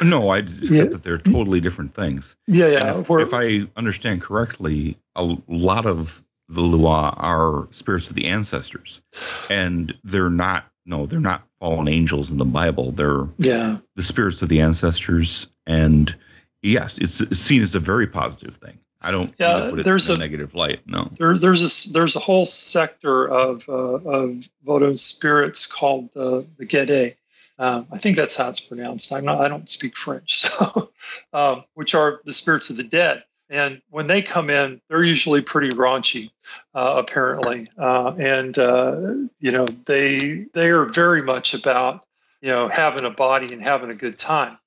no, 0.02 0.30
I 0.30 0.40
accept 0.40 0.72
yeah. 0.72 0.84
that 0.86 1.04
they're 1.04 1.20
totally 1.20 1.60
different 1.60 1.94
things. 1.94 2.36
Yeah, 2.48 2.68
yeah. 2.68 3.00
If, 3.00 3.08
if, 3.10 3.34
I 3.34 3.68
understand 3.78 4.22
correctly, 4.22 4.98
a 5.16 5.36
lot 5.48 5.86
of 5.86 6.24
the 6.50 6.62
Loa 6.62 7.14
are 7.18 7.68
spirits 7.72 8.10
of 8.10 8.16
the 8.16 8.26
ancestors, 8.26 9.02
and 9.50 9.94
they're 10.04 10.30
not. 10.30 10.66
No, 10.88 11.08
they're 11.08 11.20
not 11.20 11.44
fallen 11.60 11.88
angels 11.88 12.32
in 12.32 12.38
the 12.38 12.46
Bible. 12.46 12.92
They're 12.92 13.28
yeah 13.38 13.78
the 13.96 14.04
spirits 14.04 14.42
of 14.42 14.50
the 14.50 14.62
ancestors, 14.62 15.48
and 15.66 16.16
yes, 16.62 16.98
it's 16.98 17.38
seen 17.38 17.62
as 17.62 17.76
a 17.76 17.80
very 17.80 18.08
positive 18.08 18.58
thing. 18.58 18.80
I 19.06 19.12
don't 19.12 19.32
yeah, 19.38 19.70
there's 19.84 20.10
a, 20.10 20.18
negative 20.18 20.56
light. 20.56 20.80
No, 20.88 21.12
there, 21.20 21.38
there's 21.38 21.62
a 21.62 21.94
there's 21.94 22.16
a 22.16 22.20
whole 22.20 22.48
sector 22.48 23.28
of 23.28 23.64
uh, 23.70 23.74
of 23.74 24.44
Vodun 24.66 24.98
spirits 24.98 25.68
called 25.68 26.12
the 26.14 26.48
the 26.58 26.66
Gede. 26.66 27.16
Um, 27.60 27.86
I 27.92 28.00
think 28.00 28.18
that's 28.18 28.36
how 28.36 28.50
it's 28.50 28.60
pronounced. 28.60 29.14
I'm 29.14 29.26
not. 29.26 29.42
I 29.42 29.48
don't 29.48 29.70
speak 29.70 29.96
French, 29.96 30.40
so 30.40 30.90
um, 31.34 31.66
which 31.76 31.94
are 31.94 32.20
the 32.26 32.34
spirits 32.34 32.72
of 32.72 32.78
the 32.78 32.84
dead. 32.84 33.24
And 33.48 33.80
when 33.92 34.08
they 34.08 34.24
come 34.24 34.50
in, 34.50 34.82
they're 34.90 35.04
usually 35.04 35.42
pretty 35.42 35.70
raunchy, 35.70 36.32
uh, 36.74 36.96
apparently. 36.98 37.70
Uh, 37.78 38.12
and 38.18 38.58
uh, 38.58 39.14
you 39.40 39.52
know, 39.52 39.68
they 39.86 40.48
they 40.52 40.70
are 40.72 40.86
very 40.86 41.22
much 41.22 41.54
about 41.54 42.04
you 42.42 42.50
know 42.50 42.68
having 42.70 43.06
a 43.06 43.12
body 43.12 43.54
and 43.54 43.62
having 43.62 43.92
a 43.92 43.96
good 43.96 44.18
time. 44.18 44.58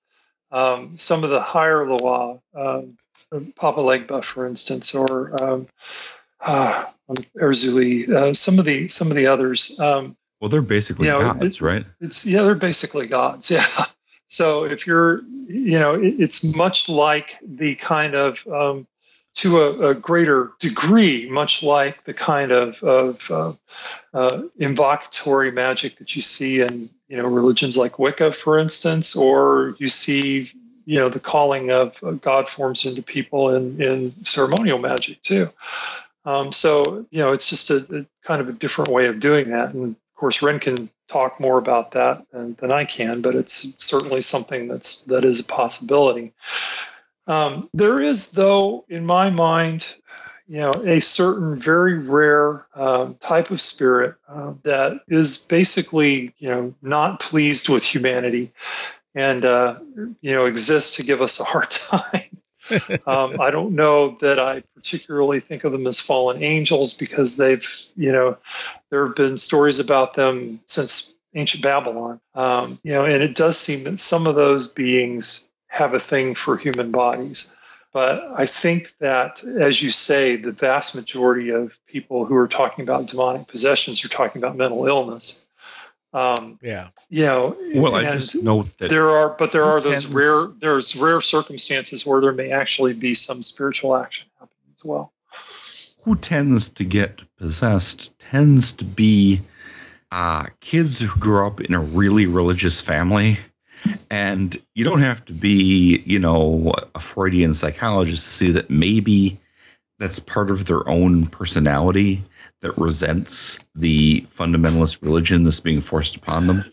Um, 0.52 0.96
some 0.96 1.24
of 1.24 1.30
the 1.30 1.40
higher 1.40 1.84
Loa, 1.86 2.38
um, 2.54 2.96
Papa 3.56 3.80
Legba, 3.80 4.24
for 4.24 4.46
instance, 4.46 4.94
or 4.94 5.42
um, 5.42 5.68
uh, 6.40 6.86
Erzuli, 7.36 8.08
uh, 8.08 8.34
some 8.34 8.58
of 8.58 8.64
the 8.64 8.88
some 8.88 9.08
of 9.08 9.16
the 9.16 9.26
others. 9.26 9.78
Um, 9.78 10.16
well, 10.40 10.48
they're 10.48 10.62
basically 10.62 11.06
you 11.06 11.12
know, 11.12 11.34
gods, 11.34 11.60
right? 11.60 11.84
It's 12.00 12.24
yeah, 12.24 12.42
they're 12.42 12.54
basically 12.54 13.06
gods. 13.06 13.50
Yeah. 13.78 13.86
So 14.30 14.64
if 14.64 14.86
you're, 14.86 15.22
you 15.46 15.78
know, 15.78 15.94
it, 15.94 16.16
it's 16.18 16.54
much 16.54 16.90
like 16.90 17.38
the 17.42 17.74
kind 17.76 18.14
of 18.14 18.46
um, 18.46 18.86
to 19.36 19.62
a, 19.62 19.90
a, 19.90 19.94
greater 19.94 20.52
degree, 20.58 21.30
much 21.30 21.62
like 21.62 22.04
the 22.04 22.12
kind 22.12 22.52
of, 22.52 22.82
of 22.82 23.30
uh, 23.30 23.52
uh, 24.12 24.42
invocatory 24.60 25.52
magic 25.52 25.96
that 25.96 26.14
you 26.14 26.20
see 26.20 26.60
in 26.60 26.90
you 27.08 27.16
know 27.16 27.26
religions 27.26 27.76
like 27.76 27.98
Wicca, 27.98 28.32
for 28.32 28.58
instance, 28.58 29.16
or 29.16 29.76
you 29.78 29.88
see 29.88 30.52
you 30.88 30.96
know 30.96 31.10
the 31.10 31.20
calling 31.20 31.70
of 31.70 32.00
god 32.22 32.48
forms 32.48 32.86
into 32.86 33.02
people 33.02 33.54
in 33.54 33.80
in 33.80 34.24
ceremonial 34.24 34.78
magic 34.78 35.22
too. 35.22 35.50
Um, 36.24 36.50
so 36.50 37.06
you 37.10 37.18
know 37.18 37.32
it's 37.32 37.50
just 37.50 37.68
a, 37.70 37.76
a, 37.94 38.06
kind 38.26 38.40
of 38.40 38.48
a 38.48 38.52
different 38.52 38.90
way 38.90 39.06
of 39.06 39.20
doing 39.20 39.50
that. 39.50 39.74
And 39.74 39.94
of 39.94 40.14
course 40.16 40.40
Wren 40.40 40.58
can 40.58 40.88
talk 41.06 41.40
more 41.40 41.58
about 41.58 41.92
that 41.92 42.26
than, 42.32 42.54
than 42.60 42.70
i 42.70 42.84
can 42.84 43.22
but 43.22 43.34
it's 43.34 43.82
certainly 43.82 44.20
something 44.20 44.66
that's 44.66 45.04
that 45.04 45.26
is 45.26 45.40
a 45.40 45.44
possibility. 45.44 46.32
Um, 47.26 47.68
there 47.74 48.00
is 48.00 48.30
though 48.30 48.86
in 48.88 49.04
my 49.04 49.28
mind 49.28 49.94
you 50.48 50.60
know 50.60 50.72
a 50.86 51.00
certain 51.00 51.60
very 51.60 51.98
rare 51.98 52.66
um, 52.74 53.16
type 53.16 53.50
of 53.50 53.60
spirit 53.60 54.14
uh, 54.26 54.54
that 54.62 55.00
is 55.06 55.36
basically 55.36 56.32
you 56.38 56.48
know 56.48 56.74
not 56.80 57.20
pleased 57.20 57.68
with 57.68 57.84
humanity 57.84 58.52
and 59.18 59.44
uh, 59.44 59.80
you 60.20 60.30
know 60.30 60.46
exist 60.46 60.94
to 60.96 61.02
give 61.02 61.20
us 61.20 61.40
a 61.40 61.44
hard 61.44 61.70
time. 61.70 62.38
um, 63.06 63.40
I 63.40 63.50
don't 63.50 63.74
know 63.74 64.16
that 64.20 64.38
I 64.38 64.62
particularly 64.76 65.40
think 65.40 65.64
of 65.64 65.72
them 65.72 65.86
as 65.86 65.98
fallen 65.98 66.42
angels 66.42 66.94
because 66.94 67.36
they've, 67.36 67.66
you 67.96 68.12
know, 68.12 68.36
there 68.90 69.06
have 69.06 69.16
been 69.16 69.38
stories 69.38 69.78
about 69.78 70.14
them 70.14 70.60
since 70.66 71.16
ancient 71.34 71.64
Babylon. 71.64 72.20
Um, 72.34 72.78
you 72.84 72.92
know, 72.92 73.06
and 73.06 73.22
it 73.22 73.34
does 73.34 73.58
seem 73.58 73.84
that 73.84 73.98
some 73.98 74.26
of 74.26 74.36
those 74.36 74.68
beings 74.68 75.50
have 75.66 75.94
a 75.94 76.00
thing 76.00 76.34
for 76.34 76.56
human 76.56 76.92
bodies. 76.92 77.54
But 77.92 78.22
I 78.36 78.46
think 78.46 78.92
that, 79.00 79.42
as 79.42 79.82
you 79.82 79.90
say, 79.90 80.36
the 80.36 80.52
vast 80.52 80.94
majority 80.94 81.50
of 81.50 81.80
people 81.86 82.26
who 82.26 82.36
are 82.36 82.48
talking 82.48 82.82
about 82.82 83.06
demonic 83.06 83.48
possessions 83.48 84.04
are 84.04 84.08
talking 84.08 84.40
about 84.42 84.56
mental 84.56 84.86
illness. 84.86 85.46
Um, 86.12 86.58
Yeah. 86.62 86.88
you 87.10 87.26
know, 87.26 87.56
Well, 87.74 87.94
I 87.94 88.04
just 88.04 88.42
know 88.42 88.62
that 88.78 88.88
there 88.88 89.08
are, 89.08 89.30
but 89.30 89.52
there 89.52 89.64
are 89.64 89.80
those 89.80 90.06
rare, 90.06 90.46
there's 90.58 90.96
rare 90.96 91.20
circumstances 91.20 92.06
where 92.06 92.20
there 92.20 92.32
may 92.32 92.50
actually 92.50 92.94
be 92.94 93.14
some 93.14 93.42
spiritual 93.42 93.94
action 93.96 94.26
happening 94.38 94.72
as 94.74 94.84
well. 94.84 95.12
who 96.02 96.16
tends 96.16 96.70
to 96.70 96.84
get 96.84 97.20
possessed 97.36 98.10
tends 98.18 98.72
to 98.72 98.84
be 98.84 99.40
uh, 100.10 100.46
kids 100.60 100.98
who 101.00 101.20
grew 101.20 101.46
up 101.46 101.60
in 101.60 101.74
a 101.74 101.80
really 101.80 102.26
religious 102.26 102.80
family. 102.80 103.38
And 104.10 104.60
you 104.74 104.84
don't 104.84 105.02
have 105.02 105.24
to 105.26 105.32
be, 105.32 106.02
you 106.04 106.18
know, 106.18 106.72
a 106.94 107.00
Freudian 107.00 107.54
psychologist 107.54 108.24
to 108.24 108.30
see 108.30 108.50
that 108.52 108.70
maybe 108.70 109.38
that's 109.98 110.18
part 110.18 110.50
of 110.50 110.64
their 110.64 110.88
own 110.88 111.26
personality 111.26 112.24
that 112.60 112.76
resents 112.78 113.58
the 113.74 114.26
fundamentalist 114.36 115.02
religion 115.02 115.44
that's 115.44 115.60
being 115.60 115.80
forced 115.80 116.16
upon 116.16 116.46
them. 116.46 116.64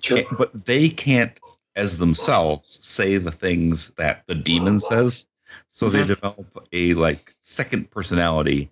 Sure. 0.00 0.24
But 0.38 0.64
they 0.64 0.88
can't, 0.88 1.38
as 1.74 1.98
themselves, 1.98 2.78
say 2.82 3.18
the 3.18 3.30
things 3.30 3.90
that 3.98 4.22
the 4.26 4.34
demon 4.34 4.80
says. 4.80 5.26
So 5.70 5.88
they 5.88 6.02
Mhm. 6.02 6.06
develop 6.08 6.66
a 6.72 6.94
like 6.94 7.34
second 7.42 7.90
personality 7.90 8.70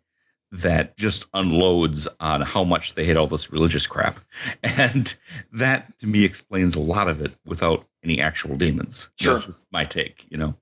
that 0.53 0.97
just 0.97 1.27
unloads 1.35 2.07
on 2.21 2.41
how 2.41 2.65
much 2.65 2.95
they 2.95 3.05
hate 3.05 3.17
all 3.17 3.27
this 3.27 3.51
religious 3.53 3.87
crap. 3.87 4.19
And 4.63 5.15
that 5.53 5.99
to 5.99 6.07
me 6.07 6.25
explains 6.25 6.75
a 6.75 6.81
lot 6.81 7.09
of 7.09 7.21
it 7.21 7.33
without 7.45 7.87
any 8.03 8.21
actual 8.21 8.57
demons. 8.57 9.09
Sure. 9.19 9.35
That's 9.35 9.47
just 9.47 9.67
my 9.73 9.85
take, 9.85 10.25
you 10.31 10.39
know. 10.39 10.55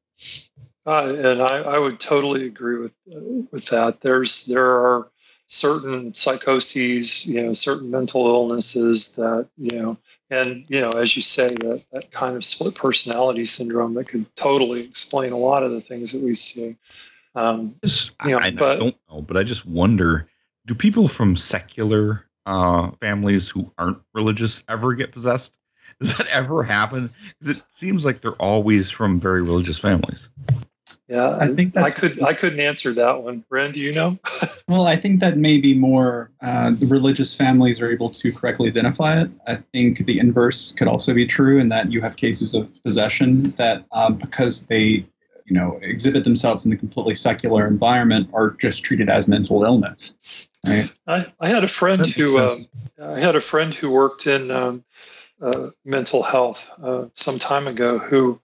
Uh, 0.86 1.14
and 1.14 1.42
I, 1.42 1.58
I 1.58 1.78
would 1.78 2.00
totally 2.00 2.46
agree 2.46 2.78
with 2.78 2.92
uh, 3.14 3.20
with 3.52 3.66
that. 3.66 4.00
There's 4.00 4.46
there 4.46 4.66
are 4.66 5.10
certain 5.52 6.14
psychoses, 6.14 7.26
you 7.26 7.42
know, 7.42 7.52
certain 7.52 7.90
mental 7.90 8.26
illnesses 8.26 9.10
that 9.16 9.48
you 9.58 9.78
know, 9.78 9.96
and 10.30 10.64
you 10.68 10.80
know, 10.80 10.90
as 10.90 11.14
you 11.14 11.20
say, 11.22 11.48
that 11.48 11.82
that 11.92 12.10
kind 12.10 12.36
of 12.36 12.44
split 12.44 12.74
personality 12.74 13.44
syndrome 13.44 13.92
that 13.94 14.08
could 14.08 14.24
totally 14.34 14.80
explain 14.82 15.32
a 15.32 15.36
lot 15.36 15.62
of 15.62 15.70
the 15.70 15.80
things 15.80 16.12
that 16.12 16.22
we 16.22 16.34
see. 16.34 16.76
Um, 17.34 17.74
Just, 17.84 18.12
Yeah, 18.26 18.38
I, 18.40 18.46
I 18.46 18.50
but- 18.50 18.78
don't 18.78 18.96
know, 19.10 19.20
but 19.22 19.36
I 19.36 19.42
just 19.42 19.66
wonder 19.66 20.28
do 20.66 20.74
people 20.74 21.08
from 21.08 21.36
secular 21.36 22.24
uh, 22.46 22.90
families 23.00 23.48
who 23.48 23.70
aren't 23.78 23.98
religious 24.14 24.62
ever 24.68 24.94
get 24.94 25.12
possessed? 25.12 25.56
Does 26.00 26.14
that 26.16 26.28
ever 26.34 26.62
happen? 26.62 27.10
Because 27.40 27.58
it 27.58 27.62
seems 27.72 28.04
like 28.04 28.20
they're 28.20 28.32
always 28.40 28.90
from 28.90 29.18
very 29.20 29.42
religious 29.42 29.78
families. 29.78 30.30
Yeah, 31.08 31.36
I 31.36 31.52
think 31.54 31.76
I 31.76 31.90
could 31.90 32.22
I 32.22 32.32
couldn't 32.32 32.60
answer 32.60 32.92
that 32.94 33.22
one. 33.22 33.44
Wren, 33.50 33.72
do 33.72 33.80
you 33.80 33.92
know? 33.92 34.18
Well, 34.68 34.86
I 34.86 34.96
think 34.96 35.20
that 35.20 35.36
maybe 35.36 35.74
more 35.74 36.30
uh, 36.40 36.70
the 36.70 36.86
religious 36.86 37.34
families 37.34 37.78
are 37.78 37.90
able 37.90 38.08
to 38.08 38.32
correctly 38.32 38.68
identify 38.68 39.20
it. 39.20 39.30
I 39.46 39.56
think 39.56 40.06
the 40.06 40.18
inverse 40.18 40.72
could 40.72 40.88
also 40.88 41.12
be 41.12 41.26
true 41.26 41.58
in 41.58 41.68
that 41.68 41.92
you 41.92 42.00
have 42.00 42.16
cases 42.16 42.54
of 42.54 42.70
possession 42.82 43.50
that 43.58 43.84
um, 43.92 44.16
because 44.16 44.64
they, 44.66 45.04
you 45.44 45.50
know, 45.50 45.78
exhibit 45.82 46.24
themselves 46.24 46.64
in 46.64 46.72
a 46.72 46.76
completely 46.76 47.12
secular 47.12 47.66
environment 47.66 48.30
are 48.32 48.52
just 48.52 48.82
treated 48.82 49.10
as 49.10 49.28
mental 49.28 49.62
illness. 49.62 50.14
Right? 50.64 50.90
I, 51.06 51.26
I 51.38 51.48
had 51.48 51.64
a 51.64 51.68
friend 51.68 52.06
who 52.06 52.38
um. 52.38 52.58
I 53.02 53.20
had 53.20 53.36
a 53.36 53.40
friend 53.40 53.74
who 53.74 53.90
worked 53.90 54.26
in 54.26 54.50
um, 54.50 54.84
uh, 55.42 55.70
mental 55.84 56.22
health 56.22 56.70
uh, 56.82 57.06
some 57.14 57.38
time 57.38 57.66
ago 57.66 57.98
who 57.98 58.40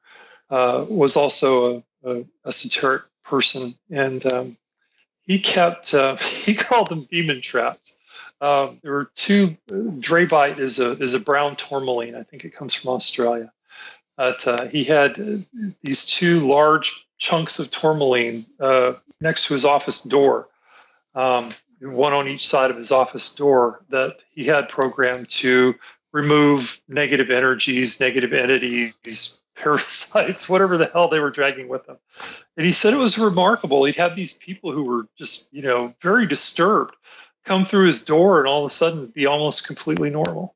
uh, 0.51 0.85
was 0.88 1.16
also 1.16 1.77
a, 1.77 1.83
a 2.09 2.25
esoteric 2.47 3.03
person, 3.25 3.75
and 3.90 4.25
um, 4.33 4.57
he 5.27 5.38
kept 5.38 5.94
uh, 5.94 6.16
he 6.44 6.55
called 6.55 6.88
them 6.88 7.07
demon 7.11 7.40
traps. 7.40 7.99
Um, 8.40 8.79
there 8.83 8.92
were 8.92 9.11
two. 9.14 9.57
Dravite 9.68 10.59
is 10.59 10.79
a 10.79 10.92
is 10.92 11.14
a 11.14 11.21
brown 11.21 11.57
tourmaline. 11.57 12.14
I 12.14 12.23
think 12.23 12.44
it 12.44 12.55
comes 12.55 12.75
from 12.75 12.90
Australia. 12.90 13.53
But 14.16 14.47
uh, 14.49 14.66
he 14.66 14.83
had 14.83 15.18
uh, 15.21 15.71
these 15.83 16.05
two 16.05 16.40
large 16.40 17.07
chunks 17.18 17.61
of 17.61 17.71
tourmaline 17.71 18.47
uh, 18.59 18.94
next 19.21 19.47
to 19.47 19.55
his 19.55 19.64
office 19.64 20.03
door. 20.03 20.49
Um, 21.14 21.51
one 21.81 22.12
on 22.12 22.27
each 22.27 22.47
side 22.47 22.71
of 22.71 22.77
his 22.77 22.90
office 22.90 23.35
door 23.35 23.81
that 23.90 24.16
he 24.35 24.44
had 24.44 24.68
programmed 24.68 25.29
to 25.29 25.77
remove 26.12 26.81
negative 26.88 27.31
energies, 27.31 28.01
negative 28.01 28.33
entities, 28.33 29.38
parasites, 29.59 30.49
whatever 30.49 30.77
the 30.77 30.87
hell 30.87 31.09
they 31.09 31.18
were 31.18 31.31
dragging 31.31 31.68
with 31.68 31.87
them. 31.87 31.97
And 32.57 32.66
he 32.66 32.73
said 32.73 32.94
it 32.94 32.99
was 32.99 33.18
remarkable. 33.18 33.85
He'd 33.85 33.97
have 33.97 34.16
these 34.16 34.35
people 34.35 34.73
who 34.73 34.85
were 34.85 35.07
just, 35.16 35.53
you 35.53 35.62
know, 35.62 35.94
very 36.01 36.27
disturbed 36.27 36.94
come 37.44 37.64
through 37.64 37.87
his 37.87 38.05
door 38.05 38.38
and 38.38 38.49
all 38.49 38.64
of 38.64 38.71
a 38.71 38.75
sudden 38.75 39.07
be 39.07 39.27
almost 39.27 39.66
completely 39.66 40.11
normal. 40.11 40.55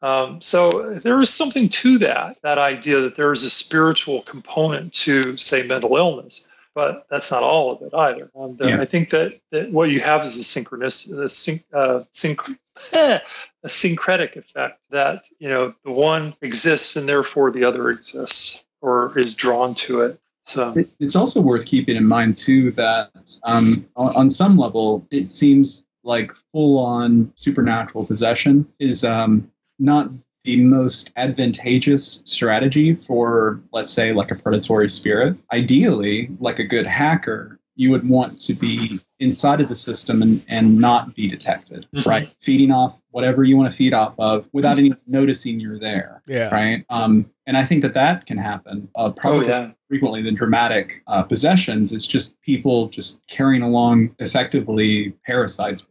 Um, 0.00 0.42
so 0.42 0.98
there 0.98 1.20
is 1.20 1.30
something 1.30 1.68
to 1.68 1.98
that, 1.98 2.38
that 2.42 2.58
idea 2.58 3.02
that 3.02 3.14
there 3.14 3.30
is 3.30 3.44
a 3.44 3.50
spiritual 3.50 4.22
component 4.22 4.92
to, 4.94 5.36
say, 5.36 5.64
mental 5.64 5.96
illness 5.96 6.50
but 6.74 7.06
that's 7.10 7.30
not 7.30 7.42
all 7.42 7.70
of 7.72 7.82
it 7.82 7.94
either. 7.94 8.30
Um, 8.34 8.56
the- 8.56 8.68
Yeah. 8.68 8.80
I 8.80 8.84
think 8.84 9.10
that, 9.10 9.40
that 9.50 9.70
what 9.70 9.90
you 9.90 10.00
have 10.00 10.24
is 10.24 10.36
a 10.36 10.42
synchronous, 10.42 11.10
a, 11.10 11.28
syn- 11.28 11.64
uh, 11.72 12.04
synch- 12.12 12.56
a 12.92 13.68
syncretic 13.68 14.36
effect 14.36 14.80
that 14.90 15.24
you 15.38 15.48
know 15.48 15.74
the 15.84 15.90
one 15.92 16.34
exists 16.40 16.96
and 16.96 17.08
therefore 17.08 17.50
the 17.50 17.64
other 17.64 17.90
exists 17.90 18.64
or 18.80 19.16
is 19.18 19.34
drawn 19.36 19.74
to 19.76 20.00
it. 20.00 20.18
So 20.44 20.74
it's 20.98 21.14
also 21.14 21.40
worth 21.40 21.66
keeping 21.66 21.96
in 21.96 22.04
mind 22.06 22.34
too 22.36 22.72
that 22.72 23.10
um, 23.44 23.86
on, 23.94 24.16
on 24.16 24.30
some 24.30 24.56
level 24.56 25.06
it 25.12 25.30
seems 25.30 25.84
like 26.02 26.32
full-on 26.50 27.32
supernatural 27.36 28.04
possession 28.04 28.66
is 28.80 29.04
um, 29.04 29.48
not 29.78 30.10
the 30.44 30.62
most 30.62 31.12
advantageous 31.16 32.22
strategy 32.24 32.94
for 32.94 33.60
let's 33.72 33.90
say 33.90 34.12
like 34.12 34.30
a 34.30 34.34
predatory 34.34 34.90
spirit. 34.90 35.36
Ideally 35.52 36.30
like 36.40 36.58
a 36.58 36.64
good 36.64 36.86
hacker 36.86 37.58
you 37.74 37.90
would 37.90 38.06
want 38.06 38.38
to 38.38 38.52
be 38.52 39.00
inside 39.18 39.58
of 39.60 39.68
the 39.68 39.74
system 39.76 40.20
and, 40.20 40.44
and 40.48 40.78
not 40.78 41.14
be 41.14 41.26
detected 41.26 41.86
Mhm. 41.94 42.04
right? 42.04 42.28
Feeding 42.40 42.70
off 42.70 43.00
whatever 43.12 43.44
you 43.44 43.56
want 43.56 43.70
to 43.70 43.76
feed 43.76 43.94
off 43.94 44.14
of 44.18 44.46
without 44.52 44.78
any 44.78 44.92
noticing 45.06 45.58
you're 45.58 45.78
there 45.78 46.22
Yeah. 46.26 46.52
right? 46.54 46.84
Um, 46.90 47.30
and 47.46 47.56
i 47.56 47.64
think 47.64 47.82
that 47.82 47.94
that 47.94 48.26
can 48.26 48.36
happen 48.38 48.88
uh, 48.94 49.10
probably 49.10 49.46
oh 49.46 49.48
yeah, 49.48 49.70
frequently 49.88 50.22
the 50.22 50.32
dramatic 50.32 51.02
uh, 51.06 51.22
possessions. 51.22 51.92
Is 51.92 52.06
just 52.06 52.40
people 52.42 52.88
just 52.88 53.26
carrying 53.26 53.62
along 53.62 54.14
effectively 54.18 55.14
parasites 55.26 55.82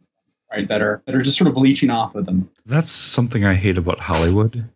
right 0.52 0.68
that 0.68 0.82
are 0.82 1.02
that 1.06 1.14
are 1.14 1.20
just 1.20 1.38
sort 1.38 1.48
of 1.48 1.56
leeching 1.56 1.90
off 1.90 2.14
of 2.14 2.24
them 2.26 2.48
That's 2.66 2.90
something 2.90 3.44
I 3.44 3.54
hate 3.54 3.78
about 3.78 4.00
Hollywood. 4.00 4.68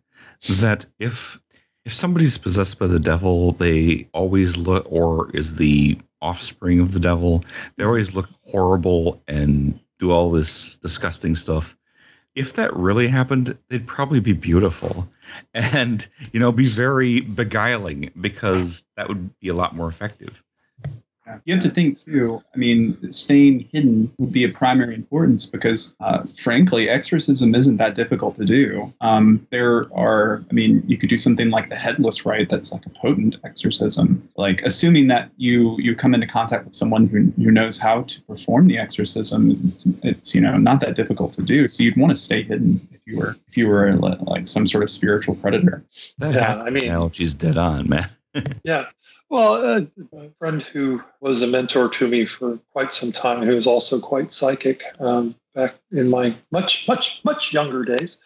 That 0.49 0.85
if 0.99 1.39
if 1.87 1.93
somebody's 1.93 2.37
possessed 2.37 2.79
by 2.79 2.87
the 2.87 2.99
devil, 2.99 3.53
they 3.53 4.09
always 4.11 4.57
look, 4.57 4.85
or 4.89 5.33
is 5.33 5.55
the 5.55 5.97
offspring 6.21 6.81
of 6.81 6.91
the 6.91 6.99
devil, 6.99 7.45
they 7.77 7.85
always 7.85 8.13
look 8.13 8.27
horrible 8.51 9.23
and 9.29 9.79
do 9.97 10.11
all 10.11 10.29
this 10.29 10.75
disgusting 10.75 11.33
stuff. 11.33 11.77
If 12.35 12.53
that 12.53 12.75
really 12.75 13.07
happened, 13.07 13.57
they'd 13.69 13.87
probably 13.87 14.19
be 14.19 14.33
beautiful 14.33 15.07
and, 15.53 16.05
you 16.33 16.41
know, 16.41 16.51
be 16.51 16.67
very 16.67 17.21
beguiling 17.21 18.11
because 18.19 18.85
that 18.97 19.07
would 19.07 19.39
be 19.39 19.47
a 19.47 19.55
lot 19.55 19.73
more 19.73 19.87
effective. 19.87 20.43
You 21.45 21.53
have 21.53 21.63
to 21.63 21.69
think 21.69 21.97
too 21.97 22.41
i 22.53 22.57
mean 22.57 23.11
staying 23.11 23.67
hidden 23.71 24.11
would 24.17 24.31
be 24.31 24.43
of 24.43 24.53
primary 24.53 24.95
importance 24.95 25.45
because 25.45 25.93
uh, 25.99 26.23
frankly 26.37 26.89
exorcism 26.89 27.55
isn't 27.55 27.77
that 27.77 27.95
difficult 27.95 28.35
to 28.35 28.45
do. 28.45 28.93
Um, 29.01 29.45
there 29.51 29.93
are 29.93 30.43
i 30.49 30.53
mean 30.53 30.83
you 30.87 30.97
could 30.97 31.09
do 31.09 31.17
something 31.17 31.49
like 31.49 31.69
the 31.69 31.75
headless 31.75 32.25
rite 32.25 32.49
that's 32.49 32.71
like 32.71 32.85
a 32.85 32.89
potent 32.89 33.37
exorcism. 33.43 34.27
Like 34.35 34.61
assuming 34.63 35.07
that 35.07 35.31
you 35.37 35.77
you 35.79 35.95
come 35.95 36.13
into 36.13 36.27
contact 36.27 36.65
with 36.65 36.73
someone 36.73 37.07
who, 37.07 37.31
who 37.41 37.51
knows 37.51 37.77
how 37.77 38.03
to 38.03 38.21
perform 38.23 38.67
the 38.67 38.77
exorcism 38.77 39.59
it's, 39.65 39.87
it's 40.03 40.35
you 40.35 40.41
know 40.41 40.57
not 40.57 40.79
that 40.81 40.95
difficult 40.95 41.33
to 41.33 41.41
do. 41.41 41.67
So 41.67 41.83
you'd 41.83 41.97
want 41.97 42.11
to 42.11 42.21
stay 42.21 42.43
hidden 42.43 42.87
if 42.91 43.01
you 43.05 43.17
were 43.17 43.35
if 43.47 43.57
you 43.57 43.67
were 43.67 43.93
like 43.95 44.47
some 44.47 44.67
sort 44.67 44.83
of 44.83 44.89
spiritual 44.89 45.35
predator. 45.35 45.83
That 46.19 46.35
Yeah, 46.35 46.57
I 46.57 46.69
mean- 46.69 46.83
analogy's 46.83 47.33
dead 47.33 47.57
on, 47.57 47.89
man. 47.89 48.09
yeah. 48.63 48.85
Well, 49.29 49.53
uh, 49.53 49.81
a 50.17 50.29
friend 50.39 50.61
who 50.61 51.03
was 51.19 51.41
a 51.41 51.47
mentor 51.47 51.89
to 51.89 52.07
me 52.07 52.25
for 52.25 52.59
quite 52.71 52.93
some 52.93 53.11
time, 53.11 53.45
who 53.45 53.55
was 53.55 53.67
also 53.67 53.99
quite 53.99 54.31
psychic 54.31 54.83
um, 54.99 55.35
back 55.53 55.75
in 55.91 56.09
my 56.09 56.33
much, 56.51 56.87
much, 56.87 57.21
much 57.25 57.51
younger 57.51 57.83
days, 57.83 58.21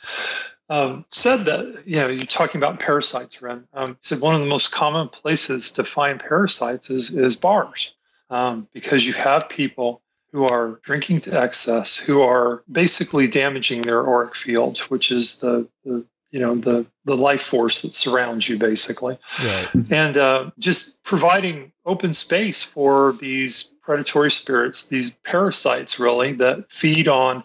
um, 0.69 1.05
said 1.09 1.45
that, 1.45 1.83
you 1.87 1.95
know, 1.95 2.07
you're 2.07 2.19
talking 2.19 2.59
about 2.59 2.79
parasites, 2.79 3.41
Wren. 3.41 3.67
Um, 3.73 3.97
said 4.01 4.21
one 4.21 4.35
of 4.35 4.41
the 4.41 4.47
most 4.47 4.71
common 4.71 5.09
places 5.09 5.71
to 5.73 5.83
find 5.83 6.19
parasites 6.19 6.89
is, 6.89 7.09
is 7.09 7.35
bars 7.35 7.93
um, 8.29 8.67
because 8.71 9.05
you 9.05 9.13
have 9.13 9.49
people 9.49 10.01
who 10.31 10.45
are 10.45 10.79
drinking 10.83 11.21
to 11.21 11.41
excess, 11.41 11.97
who 11.97 12.21
are 12.21 12.63
basically 12.71 13.27
damaging 13.27 13.81
their 13.81 14.07
auric 14.07 14.35
field, 14.35 14.77
which 14.79 15.11
is 15.11 15.39
the, 15.39 15.67
the 15.83 16.05
you 16.31 16.39
know 16.39 16.55
the 16.55 16.85
the 17.05 17.15
life 17.15 17.43
force 17.43 17.81
that 17.81 17.93
surrounds 17.93 18.47
you 18.47 18.57
basically. 18.57 19.17
Right. 19.43 19.69
and 19.89 20.17
uh, 20.17 20.51
just 20.57 21.03
providing 21.03 21.71
open 21.85 22.13
space 22.13 22.63
for 22.63 23.13
these 23.19 23.75
predatory 23.81 24.31
spirits 24.31 24.87
these 24.89 25.11
parasites 25.11 25.99
really 25.99 26.33
that 26.33 26.71
feed 26.71 27.07
on 27.07 27.43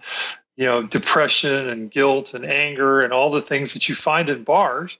you 0.56 0.66
know 0.66 0.82
depression 0.82 1.68
and 1.68 1.90
guilt 1.90 2.34
and 2.34 2.44
anger 2.44 3.02
and 3.02 3.12
all 3.12 3.30
the 3.30 3.42
things 3.42 3.74
that 3.74 3.88
you 3.88 3.94
find 3.94 4.28
in 4.28 4.44
bars 4.44 4.98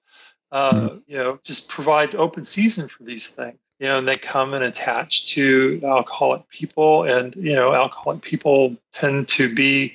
uh, 0.53 0.91
you 1.07 1.17
know 1.17 1.39
just 1.43 1.69
provide 1.69 2.15
open 2.15 2.45
season 2.45 2.89
for 2.89 3.03
these 3.05 3.31
things. 3.31 3.59
You 3.79 3.89
know 3.89 3.99
and 3.99 4.09
they 4.09 4.17
come 4.17 4.55
and 4.55 4.65
attach 4.65 5.35
to 5.35 5.83
alcoholic 5.85 6.49
people 6.49 7.03
and 7.03 7.37
you 7.37 7.55
know 7.55 7.75
alcoholic 7.75 8.23
people 8.23 8.75
tend 8.93 9.29
to 9.29 9.55
be 9.55 9.95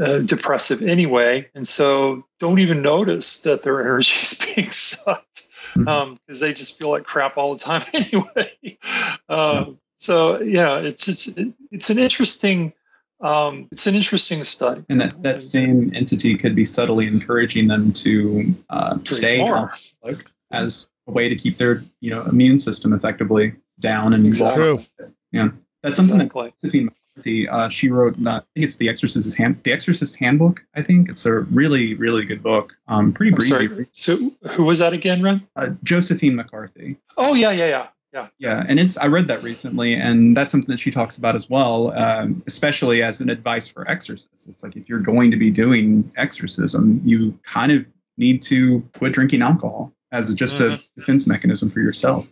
uh, 0.00 0.18
depressive 0.18 0.82
anyway 0.82 1.48
and 1.54 1.66
so 1.66 2.24
don't 2.38 2.58
even 2.60 2.82
notice 2.82 3.42
that 3.42 3.62
their 3.62 3.80
energy 3.86 4.14
is 4.22 4.34
being 4.34 4.70
sucked 4.70 5.48
because 5.74 6.40
they 6.40 6.52
just 6.52 6.78
feel 6.78 6.90
like 6.90 7.04
crap 7.04 7.36
all 7.36 7.54
the 7.54 7.60
time 7.60 7.84
anyway 7.92 8.78
um, 9.28 9.78
so 9.96 10.40
yeah 10.40 10.78
it's 10.78 11.04
just 11.04 11.38
it, 11.38 11.52
it's 11.70 11.90
an 11.90 11.98
interesting 11.98 12.72
um, 13.20 13.66
it's 13.72 13.88
an 13.88 13.96
interesting 13.96 14.44
study 14.44 14.84
And 14.88 15.00
that, 15.00 15.20
that 15.24 15.42
same 15.42 15.92
entity 15.92 16.36
could 16.36 16.54
be 16.54 16.64
subtly 16.64 17.08
encouraging 17.08 17.66
them 17.66 17.92
to 17.94 18.54
uh, 18.70 18.98
stay 19.04 19.40
alcoholic 19.40 20.24
as 20.52 20.86
a 21.08 21.10
way 21.10 21.28
to 21.28 21.34
keep 21.34 21.56
their 21.56 21.82
you 22.00 22.10
know 22.10 22.22
immune 22.22 22.58
system 22.58 22.92
effectively 22.92 23.54
down 23.80 24.14
and 24.14 24.26
Exactly. 24.26 24.62
True. 24.62 24.84
Yeah, 25.32 25.48
that's 25.82 25.96
something 25.96 26.16
exactly. 26.16 26.46
that 26.46 26.60
Josephine 26.60 26.90
McCarthy, 27.18 27.48
uh, 27.48 27.68
she 27.68 27.88
wrote. 27.88 28.14
Uh, 28.24 28.30
I 28.30 28.40
think 28.54 28.64
it's 28.64 28.76
the 28.76 28.88
Exorcist's 28.88 29.34
hand, 29.34 29.60
the 29.64 29.72
Exorcist 29.72 30.16
Handbook. 30.16 30.64
I 30.74 30.82
think 30.82 31.08
it's 31.08 31.26
a 31.26 31.32
really, 31.32 31.94
really 31.94 32.24
good 32.24 32.42
book. 32.42 32.76
Um, 32.86 33.12
pretty 33.12 33.32
I'm 33.32 33.36
breezy. 33.36 33.50
sorry. 33.50 33.88
So 33.92 34.16
who 34.50 34.64
was 34.64 34.78
that 34.78 34.92
again, 34.92 35.22
Wren? 35.22 35.46
Uh, 35.56 35.70
Josephine 35.82 36.36
McCarthy. 36.36 36.96
Oh 37.16 37.34
yeah, 37.34 37.50
yeah, 37.50 37.66
yeah, 37.66 37.86
yeah. 38.12 38.28
Yeah, 38.38 38.64
and 38.66 38.78
it's 38.78 38.96
I 38.96 39.06
read 39.06 39.28
that 39.28 39.42
recently, 39.42 39.94
and 39.94 40.36
that's 40.36 40.50
something 40.52 40.68
that 40.68 40.80
she 40.80 40.90
talks 40.90 41.16
about 41.18 41.34
as 41.34 41.50
well, 41.50 41.92
um, 41.92 42.42
especially 42.46 43.02
as 43.02 43.20
an 43.20 43.30
advice 43.30 43.68
for 43.68 43.88
exorcists. 43.88 44.46
It's 44.46 44.62
like 44.62 44.76
if 44.76 44.88
you're 44.88 45.00
going 45.00 45.30
to 45.30 45.36
be 45.36 45.50
doing 45.50 46.10
exorcism, 46.16 47.00
you 47.04 47.38
kind 47.42 47.72
of 47.72 47.86
need 48.16 48.42
to 48.42 48.82
quit 48.96 49.12
drinking 49.12 49.42
alcohol 49.42 49.92
as 50.10 50.32
just 50.34 50.58
a 50.58 50.80
defense 50.96 51.26
mechanism 51.26 51.68
for 51.68 51.80
yourself. 51.80 52.26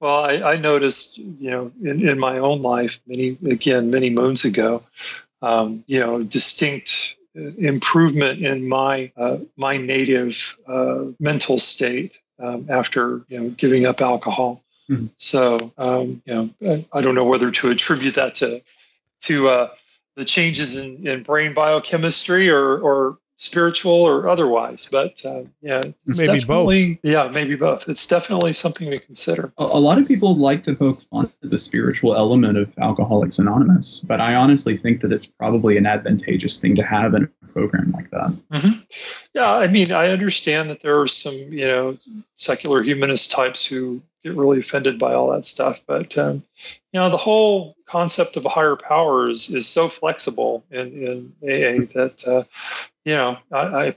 Well, 0.00 0.24
I, 0.24 0.52
I 0.52 0.56
noticed, 0.56 1.18
you 1.18 1.50
know, 1.50 1.72
in, 1.82 2.08
in 2.08 2.18
my 2.18 2.38
own 2.38 2.62
life, 2.62 3.00
many 3.06 3.36
again, 3.44 3.90
many 3.90 4.08
moons 4.10 4.44
ago, 4.46 4.82
um, 5.42 5.84
you 5.86 6.00
know, 6.00 6.22
distinct 6.22 7.16
uh, 7.36 7.42
improvement 7.58 8.44
in 8.44 8.66
my 8.68 9.12
uh, 9.16 9.38
my 9.56 9.76
native 9.76 10.58
uh, 10.66 11.04
mental 11.20 11.58
state 11.58 12.18
um, 12.38 12.66
after 12.70 13.22
you 13.28 13.40
know 13.40 13.50
giving 13.50 13.86
up 13.86 14.00
alcohol. 14.00 14.62
Mhm. 14.88 15.10
So, 15.18 15.72
um, 15.78 16.22
you 16.24 16.34
know, 16.34 16.50
I, 16.92 16.98
I 16.98 17.00
don't 17.02 17.14
know 17.14 17.24
whether 17.24 17.50
to 17.50 17.70
attribute 17.70 18.14
that 18.16 18.36
to 18.36 18.62
to 19.22 19.48
uh, 19.48 19.68
the 20.16 20.24
changes 20.24 20.76
in, 20.76 21.06
in 21.06 21.22
brain 21.22 21.54
biochemistry 21.54 22.48
or 22.48 22.78
or 22.78 23.18
spiritual 23.40 23.94
or 23.94 24.28
otherwise, 24.28 24.86
but 24.92 25.18
uh, 25.24 25.42
yeah, 25.62 25.82
it's 26.06 26.18
Maybe 26.18 26.44
both. 26.44 26.98
yeah, 27.02 27.26
maybe 27.28 27.56
both. 27.56 27.88
It's 27.88 28.06
definitely 28.06 28.52
something 28.52 28.90
to 28.90 28.98
consider. 28.98 29.50
A, 29.56 29.64
a 29.64 29.80
lot 29.80 29.96
of 29.96 30.06
people 30.06 30.36
like 30.36 30.62
to 30.64 30.74
poke 30.74 31.00
fun 31.10 31.30
at 31.42 31.48
the 31.48 31.56
spiritual 31.56 32.14
element 32.14 32.58
of 32.58 32.78
Alcoholics 32.78 33.38
Anonymous, 33.38 34.00
but 34.00 34.20
I 34.20 34.34
honestly 34.34 34.76
think 34.76 35.00
that 35.00 35.10
it's 35.10 35.24
probably 35.24 35.78
an 35.78 35.86
advantageous 35.86 36.58
thing 36.58 36.74
to 36.76 36.82
have 36.82 37.14
in 37.14 37.24
a 37.42 37.46
program 37.46 37.92
like 37.92 38.10
that. 38.10 38.36
hmm 38.52 38.80
Yeah, 39.32 39.50
I 39.50 39.68
mean, 39.68 39.90
I 39.90 40.08
understand 40.08 40.68
that 40.68 40.82
there 40.82 41.00
are 41.00 41.08
some, 41.08 41.32
you 41.34 41.66
know, 41.66 41.96
secular 42.36 42.82
humanist 42.82 43.30
types 43.30 43.64
who 43.64 44.02
get 44.22 44.36
really 44.36 44.60
offended 44.60 44.98
by 44.98 45.14
all 45.14 45.30
that 45.32 45.46
stuff, 45.46 45.80
but 45.86 46.16
um, 46.18 46.42
you 46.92 47.00
know, 47.00 47.08
the 47.08 47.16
whole 47.16 47.74
concept 47.86 48.36
of 48.36 48.44
a 48.44 48.50
higher 48.50 48.76
power 48.76 49.30
is 49.30 49.48
is 49.48 49.66
so 49.66 49.88
flexible 49.88 50.62
in 50.70 51.32
in 51.42 51.42
AA 51.42 51.86
that 51.94 52.22
uh, 52.26 52.44
you 53.04 53.14
know, 53.14 53.38
I, 53.52 53.58
I 53.58 53.96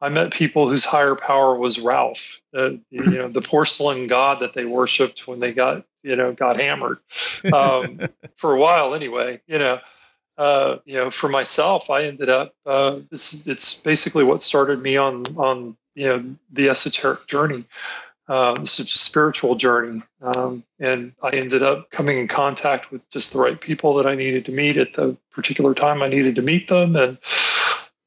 I 0.00 0.08
met 0.10 0.32
people 0.32 0.68
whose 0.68 0.84
higher 0.84 1.14
power 1.14 1.56
was 1.56 1.80
Ralph, 1.80 2.42
the 2.52 2.80
you 2.90 3.02
know, 3.02 3.28
the 3.28 3.42
porcelain 3.42 4.06
god 4.06 4.40
that 4.40 4.52
they 4.52 4.64
worshipped 4.64 5.26
when 5.26 5.40
they 5.40 5.52
got 5.52 5.84
you 6.02 6.16
know 6.16 6.32
got 6.32 6.58
hammered 6.58 6.98
um, 7.52 8.00
for 8.36 8.54
a 8.54 8.58
while 8.58 8.94
anyway. 8.94 9.40
You 9.46 9.58
know 9.58 9.80
uh, 10.36 10.78
you 10.84 10.94
know, 10.94 11.10
for 11.10 11.28
myself, 11.28 11.90
I 11.90 12.04
ended 12.04 12.28
up. 12.28 12.54
Uh, 12.66 13.00
this 13.10 13.46
it's 13.46 13.80
basically 13.80 14.24
what 14.24 14.42
started 14.42 14.82
me 14.82 14.96
on 14.96 15.24
on 15.36 15.76
you 15.94 16.06
know 16.06 16.34
the 16.52 16.70
esoteric 16.70 17.26
journey, 17.26 17.64
uh, 18.28 18.54
this 18.54 18.78
a 18.80 18.84
spiritual 18.84 19.54
journey, 19.54 20.02
um, 20.22 20.64
and 20.80 21.12
I 21.22 21.30
ended 21.30 21.62
up 21.62 21.90
coming 21.90 22.18
in 22.18 22.26
contact 22.26 22.90
with 22.90 23.08
just 23.10 23.32
the 23.32 23.38
right 23.38 23.60
people 23.60 23.94
that 23.94 24.06
I 24.06 24.16
needed 24.16 24.44
to 24.46 24.52
meet 24.52 24.76
at 24.76 24.94
the 24.94 25.16
particular 25.30 25.72
time 25.72 26.02
I 26.02 26.08
needed 26.08 26.34
to 26.34 26.42
meet 26.42 26.66
them, 26.66 26.96
and 26.96 27.16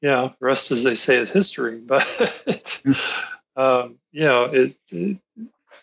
yeah, 0.00 0.28
the 0.38 0.46
rest, 0.46 0.70
as 0.70 0.84
they 0.84 0.94
say, 0.94 1.16
is 1.16 1.30
history. 1.30 1.80
But 1.86 2.82
um, 3.56 3.96
you 4.12 4.22
know, 4.22 4.44
it, 4.44 4.76
it 4.90 5.18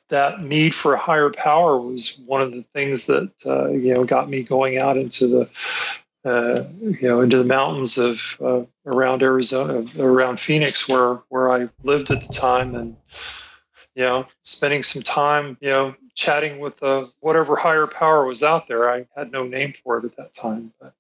that 0.10 0.42
need 0.42 0.74
for 0.76 0.94
a 0.94 1.00
higher 1.00 1.30
power 1.32 1.80
was 1.80 2.18
one 2.26 2.42
of 2.42 2.52
the 2.52 2.64
things 2.74 3.08
that 3.08 3.32
uh, 3.46 3.70
you 3.70 3.94
know 3.94 4.04
got 4.06 4.30
me 4.30 4.44
going 4.44 4.78
out 4.78 4.98
into 4.98 5.28
the 5.28 5.50
uh, 6.30 6.64
you 6.82 7.08
know 7.08 7.22
into 7.22 7.38
the 7.38 7.44
mountains 7.44 7.98
of 7.98 8.38
uh, 8.42 8.64
around 8.86 9.24
Arizona, 9.24 9.86
around 10.00 10.40
Phoenix, 10.40 10.88
where 10.88 11.16
where 11.30 11.52
I 11.52 11.70
lived 11.84 12.12
at 12.12 12.22
the 12.22 12.28
time, 12.32 12.76
and 12.76 12.96
you 13.96 14.04
know 14.04 14.28
spending 14.44 14.84
some 14.84 15.02
time 15.02 15.58
you 15.60 15.70
know 15.70 15.96
chatting 16.14 16.60
with 16.60 16.82
uh, 16.82 17.08
whatever 17.20 17.56
higher 17.56 17.88
power 17.88 18.26
was 18.26 18.44
out 18.44 18.68
there. 18.68 18.90
I 18.90 19.06
had 19.16 19.32
no 19.32 19.44
name 19.46 19.74
for 19.84 19.98
it 19.98 20.06
at 20.06 20.16
that 20.18 20.34
time, 20.34 20.72
but 20.80 20.94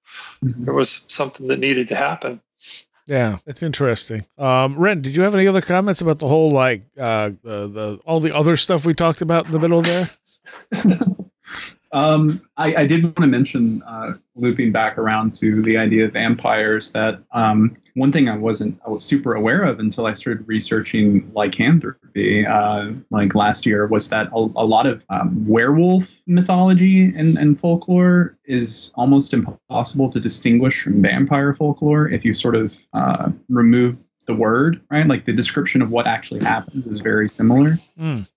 Mhm. 0.44 0.66
there 0.66 0.74
was 0.74 1.06
something 1.08 1.48
that 1.48 1.60
needed 1.60 1.88
to 1.90 1.96
happen. 1.96 2.42
Yeah, 3.08 3.38
it's 3.46 3.62
interesting. 3.62 4.26
Um, 4.38 4.78
Wren, 4.78 5.02
did 5.02 5.16
you 5.16 5.22
have 5.24 5.36
any 5.36 5.48
other 5.48 5.62
comments 5.62 6.02
about 6.02 6.20
the 6.20 6.28
whole 6.28 6.50
like 6.52 6.84
uh, 7.00 7.32
the 7.44 7.68
the 7.68 8.00
all 8.06 8.20
the 8.20 8.36
other 8.36 8.58
stuff 8.58 8.86
we 8.86 8.94
talked 8.94 9.22
about 9.22 9.46
in 9.46 9.52
the 9.52 9.60
middle 9.60 9.82
there? 9.82 10.10
Um, 11.96 12.42
I, 12.58 12.76
I 12.76 12.86
did 12.86 13.04
want 13.04 13.16
to 13.20 13.28
mention, 13.28 13.82
uh, 13.84 14.16
looping 14.36 14.74
back 14.74 14.98
around 14.98 15.32
to 15.32 15.62
the 15.62 15.78
idea 15.78 16.04
of 16.04 16.12
vampires, 16.12 16.92
that 16.92 17.22
um, 17.32 17.74
one 17.94 18.12
thing 18.12 18.28
I 18.28 18.36
wasn't 18.36 18.78
I 18.86 18.90
was 18.90 19.06
super 19.06 19.34
aware 19.34 19.64
of 19.64 19.80
until 19.80 20.06
I 20.06 20.12
started 20.12 20.46
researching 20.46 21.32
lycanthropy, 21.34 22.46
uh, 22.46 22.92
like 23.12 23.34
last 23.34 23.66
year, 23.66 23.88
was 23.88 24.10
that 24.10 24.28
a, 24.34 24.40
a 24.58 24.66
lot 24.66 24.88
of 24.88 25.06
um, 25.10 25.48
werewolf 25.48 26.22
mythology 26.28 27.06
and, 27.16 27.38
and 27.38 27.58
folklore 27.58 28.38
is 28.44 28.92
almost 28.96 29.34
impossible 29.34 30.10
to 30.10 30.20
distinguish 30.20 30.84
from 30.84 31.02
vampire 31.02 31.54
folklore 31.54 32.10
if 32.10 32.26
you 32.26 32.34
sort 32.34 32.56
of 32.56 32.76
uh, 32.92 33.32
remove 33.48 33.98
the 34.26 34.34
word, 34.34 34.82
right? 34.92 35.08
Like 35.08 35.24
the 35.24 35.34
description 35.34 35.82
of 35.82 35.92
what 35.92 36.08
actually 36.08 36.44
happens 36.44 36.88
is 36.88 37.00
very 37.00 37.30
similar. 37.30 37.76
Mm. 37.98 38.28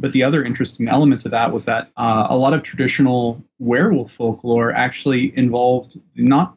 But 0.00 0.12
the 0.12 0.22
other 0.22 0.44
interesting 0.44 0.88
element 0.88 1.20
to 1.22 1.28
that 1.30 1.52
was 1.52 1.64
that 1.64 1.90
uh, 1.96 2.28
a 2.30 2.36
lot 2.36 2.54
of 2.54 2.62
traditional 2.62 3.42
werewolf 3.58 4.12
folklore 4.12 4.72
actually 4.72 5.36
involved 5.36 6.00
not 6.14 6.54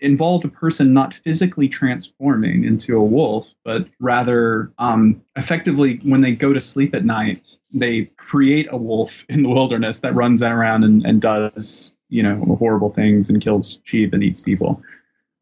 involved 0.00 0.44
a 0.44 0.48
person 0.48 0.92
not 0.92 1.14
physically 1.14 1.68
transforming 1.68 2.64
into 2.64 2.96
a 2.96 3.04
wolf, 3.04 3.54
but 3.64 3.86
rather 4.00 4.72
um, 4.78 5.22
effectively 5.36 6.00
when 6.02 6.22
they 6.22 6.32
go 6.32 6.52
to 6.52 6.58
sleep 6.58 6.94
at 6.94 7.04
night, 7.04 7.56
they 7.72 8.06
create 8.16 8.66
a 8.70 8.76
wolf 8.76 9.24
in 9.28 9.42
the 9.42 9.48
wilderness 9.50 10.00
that 10.00 10.14
runs 10.14 10.42
around 10.42 10.82
and, 10.82 11.04
and 11.04 11.20
does 11.20 11.92
you 12.08 12.22
know 12.22 12.56
horrible 12.58 12.90
things 12.90 13.28
and 13.28 13.42
kills 13.42 13.78
sheep 13.84 14.12
and 14.12 14.22
eats 14.24 14.40
people. 14.40 14.82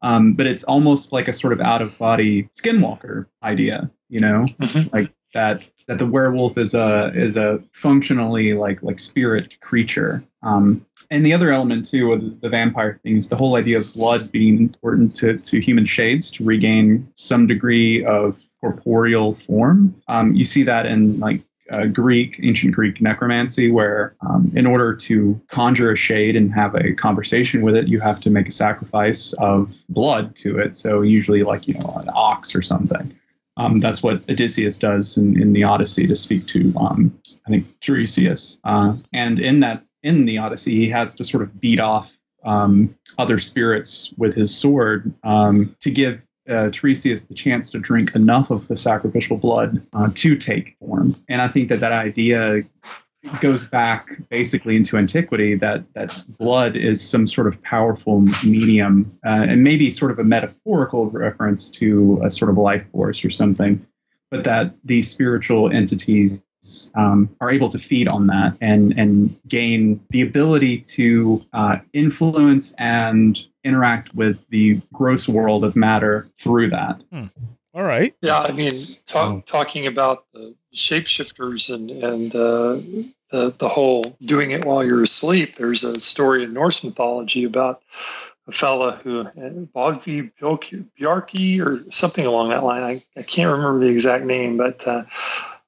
Um, 0.01 0.33
but 0.33 0.47
it's 0.47 0.65
almost 0.65 1.13
like 1.13 1.29
a 1.29 1.33
sort 1.33 1.53
of 1.53 1.61
out 1.61 1.81
of 1.81 1.97
body 1.97 2.49
skinwalker 2.59 3.27
idea, 3.41 3.89
you 4.09 4.19
know, 4.19 4.45
Mhm. 4.59 4.91
like 4.91 5.13
that 5.33 5.67
that 5.87 5.97
the 5.97 6.05
werewolf 6.05 6.57
is 6.57 6.73
a 6.73 7.11
is 7.13 7.37
a 7.37 7.61
functionally 7.71 8.53
like 8.53 8.81
like 8.83 8.99
spirit 8.99 9.59
creature. 9.61 10.23
Um, 10.41 10.85
and 11.11 11.25
the 11.25 11.33
other 11.33 11.51
element 11.51 11.87
too 11.89 12.13
of 12.13 12.41
the 12.41 12.49
vampire 12.49 12.93
thing 13.03 13.17
is 13.17 13.29
the 13.29 13.35
whole 13.35 13.55
idea 13.55 13.77
of 13.77 13.93
blood 13.93 14.31
being 14.31 14.57
important 14.57 15.13
to, 15.15 15.37
to 15.37 15.59
human 15.59 15.85
shades 15.85 16.31
to 16.31 16.43
regain 16.43 17.07
some 17.15 17.45
degree 17.45 18.03
of 18.05 18.41
corporeal 18.61 19.33
form. 19.33 19.95
Um, 20.07 20.33
you 20.33 20.43
see 20.43 20.63
that 20.63 20.85
in 20.85 21.19
like 21.19 21.41
uh, 21.71 21.85
Greek, 21.85 22.39
ancient 22.41 22.73
Greek 22.73 23.01
necromancy, 23.01 23.71
where 23.71 24.15
um, 24.21 24.51
in 24.55 24.65
order 24.65 24.93
to 24.93 25.39
conjure 25.47 25.91
a 25.91 25.95
shade 25.95 26.35
and 26.35 26.53
have 26.53 26.75
a 26.75 26.93
conversation 26.93 27.61
with 27.61 27.75
it, 27.75 27.87
you 27.87 27.99
have 27.99 28.19
to 28.21 28.29
make 28.29 28.47
a 28.47 28.51
sacrifice 28.51 29.33
of 29.33 29.75
blood 29.89 30.35
to 30.37 30.59
it. 30.59 30.75
So 30.75 31.01
usually, 31.01 31.43
like 31.43 31.67
you 31.67 31.75
know, 31.75 31.93
an 31.97 32.09
ox 32.13 32.55
or 32.55 32.61
something. 32.61 33.15
Um, 33.57 33.79
that's 33.79 34.01
what 34.01 34.27
Odysseus 34.29 34.77
does 34.77 35.17
in, 35.17 35.39
in 35.41 35.53
the 35.53 35.63
Odyssey 35.63 36.07
to 36.07 36.15
speak 36.15 36.47
to, 36.47 36.73
um, 36.77 37.19
I 37.45 37.51
think, 37.51 37.79
Tiresias. 37.79 38.57
Uh, 38.63 38.95
and 39.13 39.39
in 39.39 39.59
that, 39.59 39.85
in 40.01 40.25
the 40.25 40.39
Odyssey, 40.39 40.75
he 40.75 40.89
has 40.89 41.13
to 41.15 41.23
sort 41.23 41.43
of 41.43 41.59
beat 41.59 41.79
off 41.79 42.17
um, 42.43 42.95
other 43.17 43.37
spirits 43.37 44.13
with 44.17 44.33
his 44.33 44.55
sword 44.55 45.13
um, 45.23 45.75
to 45.81 45.91
give 45.91 46.25
uh, 46.49 46.69
Tiresias 46.69 47.27
the 47.27 47.33
chance 47.33 47.69
to 47.69 47.79
drink 47.79 48.15
enough 48.15 48.49
of 48.49 48.67
the 48.67 48.75
sacrificial 48.75 49.37
blood 49.37 49.85
uh, 49.93 50.09
to 50.15 50.35
take 50.35 50.75
form. 50.79 51.15
And 51.29 51.41
I 51.41 51.47
think 51.47 51.69
that 51.69 51.79
that 51.79 51.93
idea 51.93 52.63
goes 53.41 53.65
back 53.65 54.19
basically 54.29 54.75
into 54.75 54.97
antiquity 54.97 55.55
that 55.55 55.83
that 55.93 56.11
blood 56.37 56.75
is 56.75 57.01
some 57.01 57.25
sort 57.25 57.47
of 57.47 57.61
powerful 57.61 58.21
medium 58.43 59.17
uh, 59.25 59.45
and 59.47 59.63
maybe 59.63 59.89
sort 59.89 60.11
of 60.11 60.19
a 60.19 60.23
metaphorical 60.23 61.09
reference 61.09 61.69
to 61.69 62.21
a 62.23 62.29
sort 62.29 62.51
of 62.51 62.57
life 62.57 62.85
force 62.85 63.23
or 63.23 63.29
something 63.29 63.85
but 64.29 64.43
that 64.43 64.73
these 64.83 65.09
spiritual 65.09 65.71
entities 65.71 66.43
um, 66.95 67.29
are 67.41 67.51
able 67.51 67.69
to 67.69 67.77
feed 67.77 68.07
on 68.07 68.27
that 68.27 68.57
and 68.61 68.97
and 68.97 69.35
gain 69.47 70.03
the 70.09 70.21
ability 70.21 70.79
to 70.79 71.43
uh, 71.53 71.77
influence 71.93 72.73
and 72.77 73.45
interact 73.63 74.13
with 74.15 74.47
the 74.49 74.81
gross 74.93 75.27
world 75.27 75.63
of 75.63 75.75
matter 75.75 76.29
through 76.37 76.69
that. 76.69 77.03
All 77.73 77.83
right. 77.83 78.13
Yeah, 78.21 78.39
I 78.39 78.51
mean, 78.51 78.71
talk, 79.07 79.31
Oh. 79.31 79.43
talking 79.45 79.87
about 79.87 80.25
the 80.33 80.53
shapeshifters 80.75 81.73
and 81.73 81.89
and 81.89 82.35
uh, 82.35 82.77
the 83.31 83.53
the 83.57 83.69
whole 83.69 84.15
doing 84.23 84.51
it 84.51 84.63
while 84.65 84.83
you're 84.83 85.03
asleep. 85.03 85.55
There's 85.55 85.83
a 85.83 85.99
story 85.99 86.43
in 86.43 86.53
Norse 86.53 86.83
mythology 86.83 87.45
about 87.45 87.81
a 88.47 88.51
fella 88.51 88.99
who 89.03 89.21
uh, 89.21 89.31
Bodvi 89.75 90.31
Bjarki 90.39 90.85
Bjarki 90.99 91.65
or 91.65 91.89
something 91.91 92.25
along 92.25 92.49
that 92.49 92.63
line. 92.63 92.83
I, 92.83 93.19
I 93.19 93.23
can't 93.23 93.51
remember 93.51 93.79
the 93.79 93.91
exact 93.91 94.25
name, 94.25 94.57
but 94.57 94.87
uh, 94.87 95.05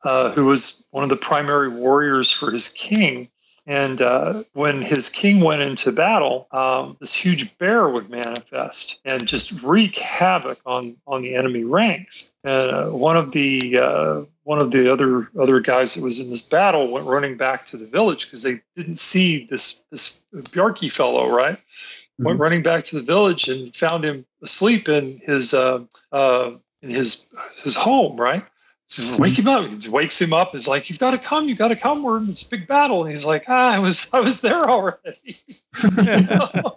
uh, 0.04 0.32
who 0.34 0.46
was 0.46 0.86
one 0.92 1.04
of 1.04 1.10
the 1.10 1.16
primary 1.16 1.70
warriors 1.70 2.30
for 2.30 2.52
his 2.52 2.68
king. 2.70 3.30
And 3.68 4.00
uh, 4.00 4.44
when 4.54 4.84
his 4.84 5.10
king 5.10 5.40
went 5.40 5.64
into 5.64 5.92
battle, 5.92 6.48
um, 6.52 6.98
this 7.00 7.16
huge 7.16 7.58
bear 7.58 7.90
would 7.90 8.12
manifest 8.12 9.00
and 9.04 9.26
just 9.28 9.64
wreak 9.64 9.98
havoc 9.98 10.60
on 10.68 10.98
on 11.08 11.24
the 11.24 11.36
enemy 11.36 11.64
ranks. 11.64 12.32
And 12.44 12.72
uh, 12.72 12.90
one 12.90 13.18
of 13.18 13.32
the 13.32 13.80
uh, 13.80 14.22
one 14.44 14.62
of 14.62 14.70
the 14.70 14.92
other 14.94 15.32
other 15.40 15.60
guys 15.62 15.96
that 15.96 16.04
was 16.04 16.20
in 16.20 16.30
this 16.30 16.44
battle 16.44 16.92
went 16.92 17.08
running 17.08 17.38
back 17.38 17.66
to 17.68 17.78
the 17.78 17.88
village 17.88 18.26
because 18.28 18.44
they 18.44 18.62
didn't 18.76 19.00
see 19.00 19.48
this 19.50 19.86
this 19.90 20.24
Bjarki 20.34 20.92
fellow, 20.92 21.28
right? 21.30 21.58
Went 22.20 22.38
Mhm. 22.38 22.42
running 22.42 22.64
back 22.64 22.84
to 22.86 22.96
the 22.96 23.02
village 23.02 23.48
and 23.50 23.76
found 23.76 24.06
him 24.06 24.26
asleep 24.44 24.88
in 24.88 25.20
his 25.26 25.56
uh, 25.56 25.80
uh, 26.12 26.52
in 26.84 26.90
his 26.92 27.26
his 27.64 27.76
home, 27.76 28.16
right? 28.22 28.46
So 28.88 29.18
wake 29.18 29.40
him 29.40 29.48
up. 29.48 29.72
He 29.72 29.90
wakes 29.90 30.22
him 30.22 30.32
up. 30.32 30.54
Is 30.54 30.68
like, 30.68 30.90
you've 30.90 31.00
got 31.00 31.12
to 31.12 31.18
come. 31.18 31.50
You've 31.50 31.58
got 31.58 31.70
to 31.70 31.76
come. 31.76 32.04
We're 32.04 32.18
in 32.18 32.28
this 32.28 32.44
big 32.44 32.68
battle. 32.68 33.04
And 33.04 33.12
he's 33.12 33.26
like, 33.26 33.46
ah, 33.48 33.70
I 33.70 33.80
was 33.80 34.14
I 34.14 34.20
was 34.20 34.42
there 34.42 34.70
already. 34.70 35.40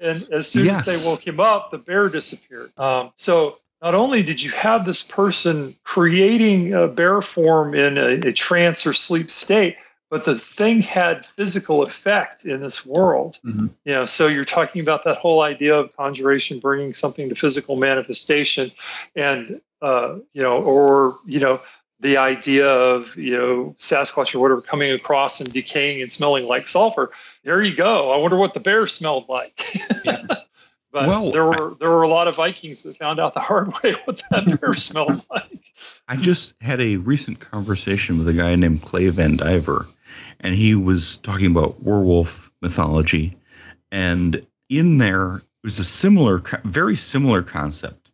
And 0.00 0.26
as 0.32 0.48
soon 0.48 0.68
as 0.68 0.86
they 0.86 0.96
woke 1.04 1.26
him 1.26 1.40
up, 1.40 1.70
the 1.70 1.78
bear 1.78 2.08
disappeared. 2.08 2.70
Um, 2.78 3.10
so 3.16 3.58
not 3.82 3.94
only 3.94 4.22
did 4.22 4.42
you 4.42 4.50
have 4.52 4.84
this 4.84 5.02
person 5.02 5.76
creating 5.84 6.72
a 6.72 6.86
bear 6.86 7.20
form 7.20 7.74
in 7.74 7.98
a, 7.98 8.28
a 8.28 8.32
trance 8.32 8.86
or 8.86 8.92
sleep 8.92 9.30
state, 9.30 9.76
but 10.10 10.24
the 10.24 10.38
thing 10.38 10.80
had 10.80 11.26
physical 11.26 11.82
effect 11.82 12.44
in 12.44 12.60
this 12.60 12.86
world. 12.86 13.38
Mhm. 13.44 13.70
You 13.84 13.94
know, 13.94 14.04
so 14.04 14.26
you're 14.26 14.44
talking 14.46 14.80
about 14.80 15.04
that 15.04 15.16
whole 15.18 15.42
idea 15.42 15.74
of 15.74 15.94
conjuration 15.96 16.60
bringing 16.60 16.94
something 16.94 17.28
to 17.28 17.34
physical 17.34 17.76
manifestation, 17.76 18.70
and 19.14 19.60
uh, 19.82 20.16
you 20.32 20.42
know, 20.42 20.62
or 20.62 21.18
you 21.26 21.40
know, 21.40 21.60
the 22.00 22.16
idea 22.16 22.68
of 22.68 23.16
you 23.16 23.36
know 23.36 23.74
Sasquatch 23.78 24.34
or 24.34 24.40
whatever 24.40 24.60
coming 24.60 24.92
across 24.92 25.40
and 25.40 25.52
decaying 25.52 26.02
and 26.02 26.10
smelling 26.10 26.44
like 26.46 26.68
sulfur. 26.68 27.10
There 27.44 27.62
you 27.62 27.74
go. 27.74 28.12
I 28.12 28.16
wonder 28.16 28.36
what 28.36 28.54
the 28.54 28.60
bear 28.60 28.86
smelled 28.86 29.28
like. 29.28 29.60
Yeah. 30.04 30.22
but 30.92 31.08
Well, 31.08 31.30
there 31.30 31.44
were 31.44 31.74
there 31.78 31.90
were 31.90 32.02
a 32.02 32.08
lot 32.08 32.28
of 32.28 32.36
Vikings 32.36 32.82
that 32.82 32.96
found 32.96 33.20
out 33.20 33.34
the 33.34 33.40
hard 33.40 33.72
way 33.82 33.94
what 34.04 34.22
that 34.30 34.60
bear 34.60 34.74
smelled 34.74 35.24
like. 35.30 35.60
I 36.08 36.16
just 36.16 36.54
had 36.60 36.80
a 36.80 36.96
recent 36.96 37.40
conversation 37.40 38.18
with 38.18 38.28
a 38.28 38.32
guy 38.32 38.54
named 38.54 38.82
Clay 38.82 39.10
Vandiver, 39.10 39.86
and 40.40 40.54
he 40.54 40.74
was 40.74 41.18
talking 41.18 41.46
about 41.46 41.82
werewolf 41.82 42.50
mythology. 42.62 43.36
And 43.90 44.44
in 44.68 44.98
there 44.98 45.42
was 45.62 45.78
a 45.78 45.84
similar, 45.84 46.42
very 46.64 46.96
similar 46.96 47.42
concept 47.42 48.07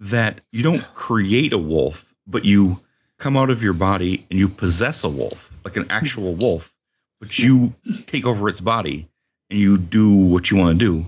that 0.00 0.40
you 0.52 0.62
don't 0.62 0.84
create 0.94 1.52
a 1.52 1.58
wolf, 1.58 2.14
but 2.26 2.44
you 2.44 2.80
come 3.18 3.36
out 3.36 3.50
of 3.50 3.62
your 3.62 3.72
body 3.72 4.26
and 4.30 4.38
you 4.38 4.48
possess 4.48 5.04
a 5.04 5.08
wolf, 5.08 5.50
like 5.64 5.76
an 5.76 5.86
actual 5.90 6.34
wolf, 6.34 6.74
but 7.20 7.38
you 7.38 7.74
take 8.06 8.26
over 8.26 8.48
its 8.48 8.60
body 8.60 9.08
and 9.50 9.58
you 9.58 9.78
do 9.78 10.10
what 10.14 10.50
you 10.50 10.56
want 10.56 10.78
to 10.78 10.84
do. 10.84 11.06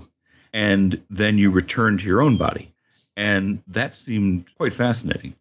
And 0.53 1.01
then 1.09 1.37
you 1.37 1.51
return 1.51 1.97
to 1.99 2.05
your 2.05 2.21
own 2.21 2.37
body. 2.37 2.73
And 3.15 3.61
that 3.67 3.93
seemed 3.93 4.45
quite 4.57 4.73
fascinating 4.73 5.35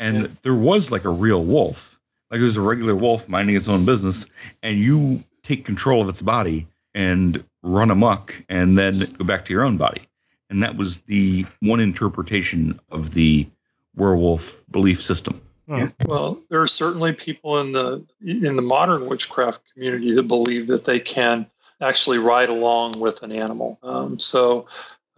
and 0.00 0.22
Yeah. 0.22 0.26
there 0.42 0.54
was 0.54 0.90
like 0.90 1.04
a 1.04 1.10
real 1.10 1.44
wolf 1.44 1.98
like 2.30 2.40
it 2.40 2.44
was 2.44 2.56
a 2.56 2.60
regular 2.60 2.94
wolf 2.94 3.28
minding 3.28 3.56
its 3.56 3.68
own 3.68 3.84
business 3.84 4.26
and 4.62 4.78
you 4.78 5.22
take 5.42 5.64
control 5.64 6.02
of 6.02 6.08
its 6.08 6.22
body 6.22 6.66
and 6.94 7.42
run 7.62 7.90
amok 7.90 8.34
and 8.48 8.76
then 8.78 9.00
go 9.18 9.24
back 9.24 9.44
to 9.46 9.52
your 9.52 9.64
own 9.64 9.76
body 9.76 10.02
and 10.50 10.62
that 10.62 10.76
was 10.76 11.00
the 11.02 11.44
one 11.60 11.80
interpretation 11.80 12.78
of 12.90 13.12
the 13.14 13.46
werewolf 13.94 14.64
belief 14.70 15.02
system 15.02 15.40
Oh, 15.70 15.90
Well, 16.06 16.38
there 16.48 16.62
are 16.62 16.66
certainly 16.66 17.12
people 17.12 17.58
in 17.60 17.72
the 17.72 18.02
in 18.24 18.56
the 18.56 18.62
modern 18.62 19.06
witchcraft 19.06 19.60
community 19.72 20.12
that 20.14 20.22
believe 20.22 20.66
that 20.68 20.84
they 20.84 20.98
can 20.98 21.46
actually 21.80 22.18
ride 22.18 22.48
along 22.48 22.98
with 22.98 23.22
an 23.22 23.32
animal. 23.32 23.78
Um, 23.82 24.18
so 24.18 24.66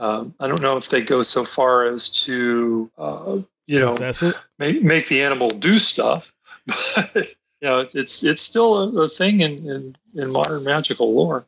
um, 0.00 0.34
I 0.40 0.48
don't 0.48 0.60
know 0.60 0.76
if 0.76 0.88
they 0.88 1.02
go 1.02 1.22
so 1.22 1.44
far 1.44 1.86
as 1.86 2.08
to 2.24 2.90
uh, 2.98 3.38
you 3.66 3.78
know 3.78 3.96
make, 4.58 4.82
make 4.82 5.06
the 5.06 5.22
animal 5.22 5.50
do 5.50 5.78
stuff, 5.78 6.32
but 6.66 7.14
you 7.14 7.24
know 7.62 7.78
it's 7.78 7.94
it's, 7.94 8.24
it's 8.24 8.42
still 8.42 8.76
a, 8.76 9.02
a 9.02 9.08
thing 9.08 9.40
in, 9.40 9.64
in 9.70 9.96
in 10.16 10.30
modern 10.32 10.64
magical 10.64 11.14
lore. 11.14 11.46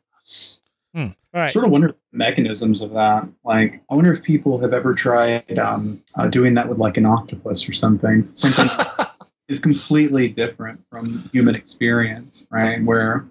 All 0.95 1.41
right. 1.41 1.49
sort 1.49 1.65
of 1.65 1.71
wonder 1.71 1.87
the 1.87 1.95
mechanisms 2.11 2.81
of 2.81 2.91
that. 2.91 3.27
Like, 3.43 3.81
I 3.89 3.95
wonder 3.95 4.13
if 4.13 4.21
people 4.21 4.59
have 4.59 4.71
ever 4.71 4.93
tried 4.93 5.57
um, 5.57 6.03
uh, 6.15 6.27
doing 6.27 6.53
that 6.53 6.69
with 6.69 6.77
like 6.77 6.97
an 6.97 7.07
octopus 7.07 7.67
or 7.67 7.73
something. 7.73 8.29
Something 8.33 8.69
is 9.49 9.59
completely 9.59 10.27
different 10.27 10.79
from 10.91 11.27
human 11.31 11.55
experience, 11.55 12.45
right? 12.51 12.83
Where, 12.83 13.25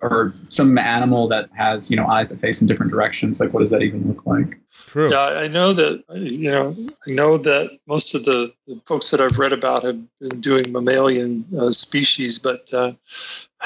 or 0.00 0.34
some 0.48 0.78
animal 0.78 1.28
that 1.28 1.50
has 1.54 1.90
you 1.90 1.96
know 1.96 2.06
eyes 2.06 2.30
that 2.30 2.40
face 2.40 2.62
in 2.62 2.68
different 2.68 2.90
directions. 2.90 3.38
Like, 3.38 3.52
what 3.52 3.60
does 3.60 3.70
that 3.70 3.82
even 3.82 4.08
look 4.08 4.24
like? 4.24 4.58
True. 4.72 5.10
Yeah, 5.10 5.20
I 5.20 5.46
know 5.46 5.74
that. 5.74 6.02
You 6.14 6.50
know, 6.50 6.76
I 7.06 7.10
know 7.10 7.36
that 7.36 7.78
most 7.86 8.14
of 8.14 8.24
the, 8.24 8.54
the 8.66 8.80
folks 8.86 9.10
that 9.10 9.20
I've 9.20 9.38
read 9.38 9.52
about 9.52 9.84
have 9.84 10.00
been 10.20 10.40
doing 10.40 10.72
mammalian 10.72 11.44
uh, 11.58 11.72
species, 11.72 12.38
but 12.38 12.72
uh, 12.72 12.92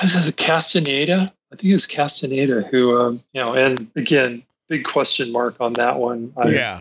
this 0.02 0.16
is 0.16 0.26
a 0.26 0.32
Castaneda. 0.32 1.32
I 1.52 1.56
think 1.56 1.72
it's 1.74 1.86
Castaneda 1.86 2.62
who, 2.62 2.98
um, 3.00 3.22
you 3.32 3.40
know, 3.40 3.54
and 3.54 3.90
again, 3.96 4.42
big 4.68 4.84
question 4.84 5.30
mark 5.32 5.56
on 5.60 5.74
that 5.74 5.98
one. 5.98 6.32
I, 6.36 6.48
yeah. 6.48 6.80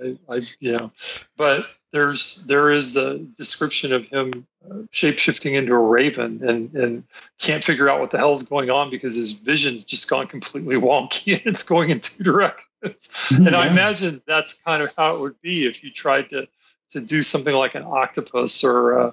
I, 0.00 0.16
I, 0.28 0.42
you 0.60 0.76
know, 0.76 0.90
but 1.36 1.66
there's 1.92 2.44
there 2.46 2.70
is 2.70 2.92
the 2.94 3.24
description 3.36 3.92
of 3.92 4.04
him 4.08 4.46
uh, 4.68 4.78
shape 4.90 5.18
shifting 5.18 5.54
into 5.54 5.72
a 5.72 5.78
raven 5.78 6.40
and 6.46 6.74
and 6.74 7.04
can't 7.38 7.62
figure 7.62 7.88
out 7.88 8.00
what 8.00 8.10
the 8.10 8.18
hell 8.18 8.34
is 8.34 8.42
going 8.42 8.70
on 8.70 8.90
because 8.90 9.14
his 9.14 9.32
vision's 9.32 9.84
just 9.84 10.10
gone 10.10 10.26
completely 10.26 10.74
wonky 10.76 11.34
and 11.38 11.46
it's 11.46 11.62
going 11.62 11.90
in 11.90 12.00
two 12.00 12.24
directions. 12.24 13.14
And 13.30 13.54
I 13.54 13.68
imagine 13.68 14.20
that's 14.26 14.54
kind 14.66 14.82
of 14.82 14.92
how 14.96 15.16
it 15.16 15.20
would 15.20 15.40
be 15.40 15.66
if 15.66 15.82
you 15.84 15.90
tried 15.90 16.30
to 16.30 16.48
to 16.90 17.00
do 17.00 17.22
something 17.22 17.54
like 17.54 17.74
an 17.74 17.82
octopus 17.84 18.62
or 18.64 18.98
uh, 18.98 19.12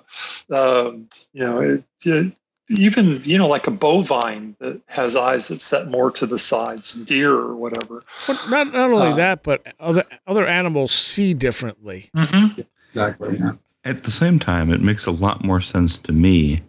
um, 0.52 1.08
you 1.34 1.46
know 1.46 1.60
it, 1.62 1.84
it- 2.06 2.34
even 2.70 3.22
you 3.26 3.38
know 3.38 3.48
like 3.48 3.68
a 3.68 3.72
bovine 3.72 4.56
that 4.60 4.80
has 4.88 5.16
eyes 5.16 5.50
that 5.50 5.62
set 5.62 5.88
more 5.90 6.12
to 6.12 6.26
the 6.26 6.40
sides, 6.40 6.94
deer 7.06 7.32
or 7.34 7.56
whatever. 7.56 8.04
But 8.28 8.40
not 8.50 8.72
not 8.74 8.92
only 8.94 9.10
Uh, 9.10 9.16
that, 9.16 9.44
but 9.44 9.66
other 9.80 10.04
other 10.28 10.48
animals 10.48 10.92
see 10.92 11.34
differently. 11.34 12.10
Mm-hmm. 12.16 12.62
Exactly. 12.88 13.38
Yeah. 13.38 13.54
at 13.86 14.04
the 14.04 14.12
same 14.12 14.38
time 14.38 14.72
it 14.74 14.82
makes 14.82 15.06
a 15.06 15.12
lot 15.12 15.44
more 15.46 15.62
sense 15.62 15.98
to 15.98 16.12
me 16.12 16.62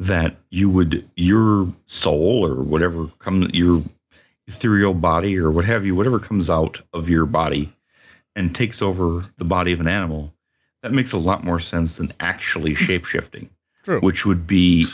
that 0.00 0.36
you 0.50 0.68
would 0.70 1.06
your 1.16 1.70
soul 1.86 2.46
or 2.46 2.62
whatever 2.62 3.06
comes 3.18 3.50
your 3.52 3.82
ethereal 4.46 4.94
body 4.94 5.36
or 5.38 5.50
what 5.50 5.64
have 5.66 5.84
you 5.84 5.94
whatever 5.94 6.18
comes 6.18 6.48
out 6.48 6.80
of 6.94 7.10
your 7.10 7.26
body 7.26 7.70
and 8.34 8.54
takes 8.54 8.80
over 8.80 9.24
the 9.36 9.44
body 9.44 9.72
of 9.72 9.80
an 9.80 9.86
animal 9.88 10.32
that 10.82 10.92
makes 10.92 11.12
a 11.12 11.18
lot 11.18 11.44
more 11.44 11.60
sense 11.60 11.96
than 11.96 12.10
actually 12.20 12.74
shapeshifting 12.74 13.48
True. 13.84 14.00
which 14.00 14.24
would 14.24 14.46
be 14.46 14.86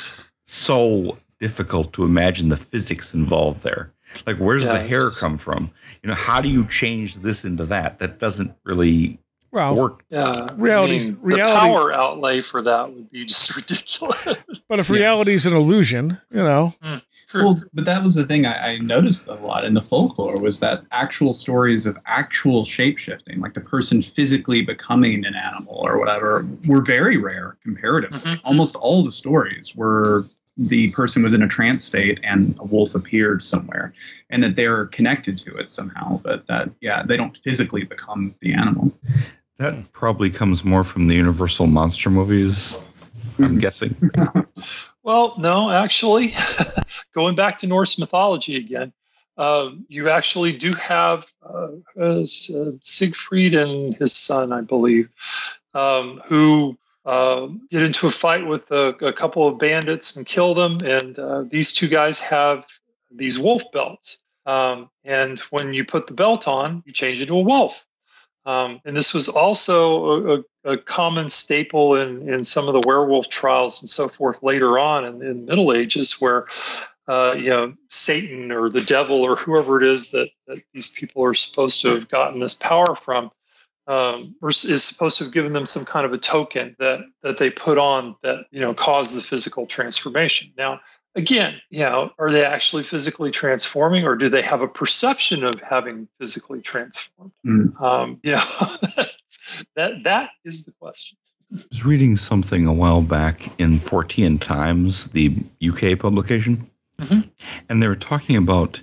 so 0.44 1.18
difficult 1.40 1.92
to 1.94 2.04
imagine 2.04 2.48
the 2.48 2.56
physics 2.56 3.14
involved 3.14 3.62
there 3.62 3.90
like 4.26 4.36
where's 4.36 4.66
the 4.66 4.72
Yeah. 4.74 4.82
hair 4.86 5.10
come 5.10 5.38
from 5.38 5.70
you 6.02 6.08
know 6.08 6.14
how 6.14 6.40
do 6.40 6.48
you 6.48 6.64
change 6.66 7.16
this 7.16 7.44
into 7.44 7.64
that 7.66 7.98
that 7.98 8.18
doesn't 8.18 8.52
really 8.64 9.18
Well, 9.50 9.74
work 9.74 10.04
Yeah, 10.10 10.48
Reality's- 10.54 11.08
I 11.08 11.12
mean, 11.12 11.18
reality- 11.22 11.54
The 11.54 11.60
power 11.60 11.92
outlay 11.92 12.40
for 12.42 12.62
that 12.62 12.92
would 12.92 13.10
be 13.10 13.24
just 13.24 13.54
ridiculous. 13.56 14.36
but 14.68 14.78
if 14.78 14.88
Yeah. 14.88 14.96
reality's 14.96 15.46
an 15.46 15.54
illusion, 15.54 16.18
you 16.30 16.42
know, 16.42 16.74
hmm. 16.82 16.96
Well, 17.34 17.62
but 17.72 17.84
that 17.84 18.02
was 18.02 18.14
the 18.14 18.26
thing 18.26 18.46
I, 18.46 18.72
I 18.72 18.78
noticed 18.78 19.28
a 19.28 19.34
lot 19.34 19.64
in 19.64 19.74
the 19.74 19.82
folklore 19.82 20.38
was 20.40 20.60
that 20.60 20.84
actual 20.90 21.34
stories 21.34 21.86
of 21.86 21.96
actual 22.06 22.64
shape 22.64 22.98
shifting, 22.98 23.40
like 23.40 23.54
the 23.54 23.60
person 23.60 24.02
physically 24.02 24.62
becoming 24.62 25.24
an 25.24 25.34
animal 25.34 25.76
or 25.76 25.98
whatever, 25.98 26.46
were 26.68 26.82
very 26.82 27.16
rare 27.16 27.56
comparatively. 27.62 28.18
Mhm. 28.18 28.40
Almost 28.44 28.76
all 28.76 29.02
the 29.02 29.12
stories 29.12 29.74
were 29.74 30.26
the 30.58 30.90
person 30.90 31.22
was 31.22 31.32
in 31.32 31.42
a 31.42 31.48
trance 31.48 31.82
state 31.82 32.20
and 32.22 32.54
a 32.58 32.64
wolf 32.64 32.94
appeared 32.94 33.42
somewhere 33.42 33.92
and 34.28 34.44
that 34.44 34.54
they're 34.54 34.84
connected 34.88 35.38
to 35.38 35.56
it 35.56 35.70
somehow 35.70 36.20
but 36.22 36.46
that 36.46 36.68
yeah 36.82 37.02
they 37.02 37.16
don't 37.16 37.38
physically 37.38 37.84
become 37.84 38.34
the 38.42 38.52
animal 38.52 38.92
That 39.56 39.92
probably 39.92 40.28
comes 40.30 40.64
more 40.64 40.82
from 40.82 41.06
the 41.06 41.14
Universal 41.14 41.68
monster 41.68 42.10
movies. 42.10 42.80
I'm 43.38 43.58
guessing. 43.58 43.94
Well, 45.02 45.34
no, 45.38 45.70
actually, 45.70 46.34
going 47.14 47.34
back 47.34 47.58
to 47.60 47.66
Norse 47.66 47.98
mythology 47.98 48.56
again, 48.56 48.92
um, 49.36 49.84
you 49.88 50.10
actually 50.10 50.52
do 50.52 50.72
have 50.74 51.26
uh, 51.44 51.68
uh, 51.98 52.22
uh, 52.22 52.72
Siegfried 52.82 53.54
and 53.54 53.96
his 53.96 54.14
son, 54.14 54.52
I 54.52 54.60
believe, 54.60 55.08
um, 55.74 56.22
who 56.26 56.78
uh, 57.04 57.48
get 57.70 57.82
into 57.82 58.06
a 58.06 58.10
fight 58.10 58.46
with 58.46 58.70
a, 58.70 58.88
a 59.04 59.12
couple 59.12 59.48
of 59.48 59.58
bandits 59.58 60.16
and 60.16 60.24
kill 60.26 60.54
them. 60.54 60.78
And 60.84 61.18
uh, 61.18 61.44
these 61.48 61.72
two 61.74 61.88
guys 61.88 62.20
have 62.20 62.66
these 63.10 63.38
wolf 63.38 63.64
belts. 63.72 64.24
Um, 64.46 64.90
and 65.04 65.38
when 65.50 65.72
you 65.72 65.84
put 65.84 66.06
the 66.06 66.14
belt 66.14 66.46
on, 66.46 66.82
you 66.86 66.92
change 66.92 67.20
into 67.20 67.34
a 67.34 67.40
wolf. 67.40 67.86
Um, 68.44 68.80
and 68.84 68.96
this 68.96 69.14
was 69.14 69.28
also 69.28 70.34
a, 70.34 70.42
a, 70.64 70.76
common 70.76 71.28
staple 71.28 71.94
in, 71.94 72.28
in 72.28 72.42
some 72.42 72.66
of 72.66 72.72
the 72.72 72.82
werewolf 72.86 73.28
trials 73.28 73.80
and 73.80 73.88
so 73.88 74.08
forth 74.08 74.42
later 74.42 74.80
on 74.80 75.04
in, 75.04 75.22
in 75.22 75.44
Middle 75.44 75.72
Ages, 75.72 76.20
where 76.20 76.46
uh, 77.06 77.34
you 77.36 77.50
know 77.50 77.74
Satan 77.88 78.50
or 78.50 78.68
the 78.68 78.80
devil 78.80 79.22
or 79.22 79.36
whoever 79.36 79.80
it 79.80 79.88
is 79.88 80.10
that, 80.10 80.30
that 80.48 80.58
these 80.74 80.90
people 80.90 81.24
are 81.24 81.34
supposed 81.34 81.80
to 81.82 81.90
have 81.90 82.08
gotten 82.08 82.40
this 82.40 82.54
power 82.54 82.96
from, 82.96 83.30
um, 83.86 84.34
is 84.42 84.82
supposed 84.82 85.18
to 85.18 85.24
have 85.24 85.32
given 85.32 85.52
them 85.52 85.66
some 85.66 85.84
kind 85.84 86.04
of 86.04 86.12
a 86.12 86.18
token 86.18 86.74
that 86.80 87.00
that 87.22 87.38
they 87.38 87.50
put 87.50 87.78
on 87.78 88.16
that 88.24 88.46
you 88.50 88.60
know 88.60 88.74
caused 88.74 89.16
the 89.16 89.20
physical 89.20 89.66
transformation. 89.66 90.52
Now, 90.58 90.80
again, 91.14 91.60
you 91.70 91.80
know, 91.80 92.10
are 92.18 92.30
they 92.30 92.44
actually 92.44 92.82
physically 92.82 93.30
transforming, 93.30 94.04
or 94.04 94.16
do 94.16 94.28
they 94.28 94.42
have 94.42 94.60
a 94.60 94.68
perception 94.68 95.44
of 95.44 95.60
having 95.60 96.08
physically 96.18 96.60
transformed? 96.60 97.32
Mm. 97.46 97.80
Um, 97.80 98.20
yeah, 98.22 98.44
that 99.76 100.02
that 100.04 100.30
is 100.44 100.64
the 100.64 100.72
question. 100.72 101.18
I 101.52 101.58
was 101.70 101.84
reading 101.84 102.16
something 102.16 102.66
a 102.66 102.72
while 102.72 103.02
back 103.02 103.52
in 103.60 103.78
Fortean 103.78 104.40
Times, 104.40 105.08
the 105.08 105.36
UK 105.60 105.98
publication, 105.98 106.68
Mhm. 106.98 107.28
and 107.68 107.82
they 107.82 107.88
were 107.88 107.94
talking 107.94 108.36
about, 108.36 108.80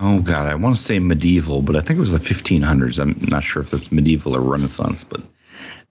oh 0.00 0.20
God, 0.20 0.48
I 0.48 0.54
want 0.56 0.76
to 0.76 0.82
say 0.82 0.98
medieval, 0.98 1.62
but 1.62 1.76
I 1.76 1.80
think 1.80 1.98
it 1.98 2.00
was 2.00 2.12
the 2.12 2.18
1500s. 2.18 2.98
I'm 2.98 3.16
not 3.28 3.44
sure 3.44 3.62
if 3.62 3.70
that's 3.70 3.92
medieval 3.92 4.34
or 4.36 4.40
Renaissance, 4.40 5.04
but 5.04 5.22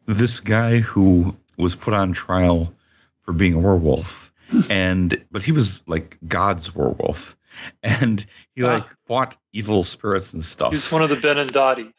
this 0.08 0.40
guy 0.40 0.80
who 0.80 1.36
was 1.58 1.76
put 1.76 1.94
on 1.94 2.12
trial 2.12 2.74
for 3.22 3.32
being 3.34 3.54
a 3.54 3.60
werewolf, 3.60 4.29
and 4.70 5.24
but 5.32 5.42
he 5.42 5.52
was 5.52 5.84
like 5.88 6.18
God's 6.28 6.74
werewolf, 6.76 7.38
and 7.84 8.26
he 8.56 8.64
like 8.64 8.84
Ah. 8.84 8.90
fought 9.08 9.38
evil 9.54 9.84
spirits 9.84 10.34
and 10.34 10.44
stuff. 10.44 10.72
He's 10.72 10.92
one 10.92 11.02
of 11.02 11.10
the 11.10 11.16
Ben 11.16 11.38
and 11.38 11.52
Benandanti. 11.52 11.94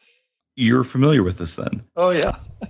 You're 0.55 0.83
familiar 0.83 1.23
with 1.23 1.37
this 1.37 1.55
then? 1.55 1.83
Oh 1.95 2.09
yeah. 2.11 2.37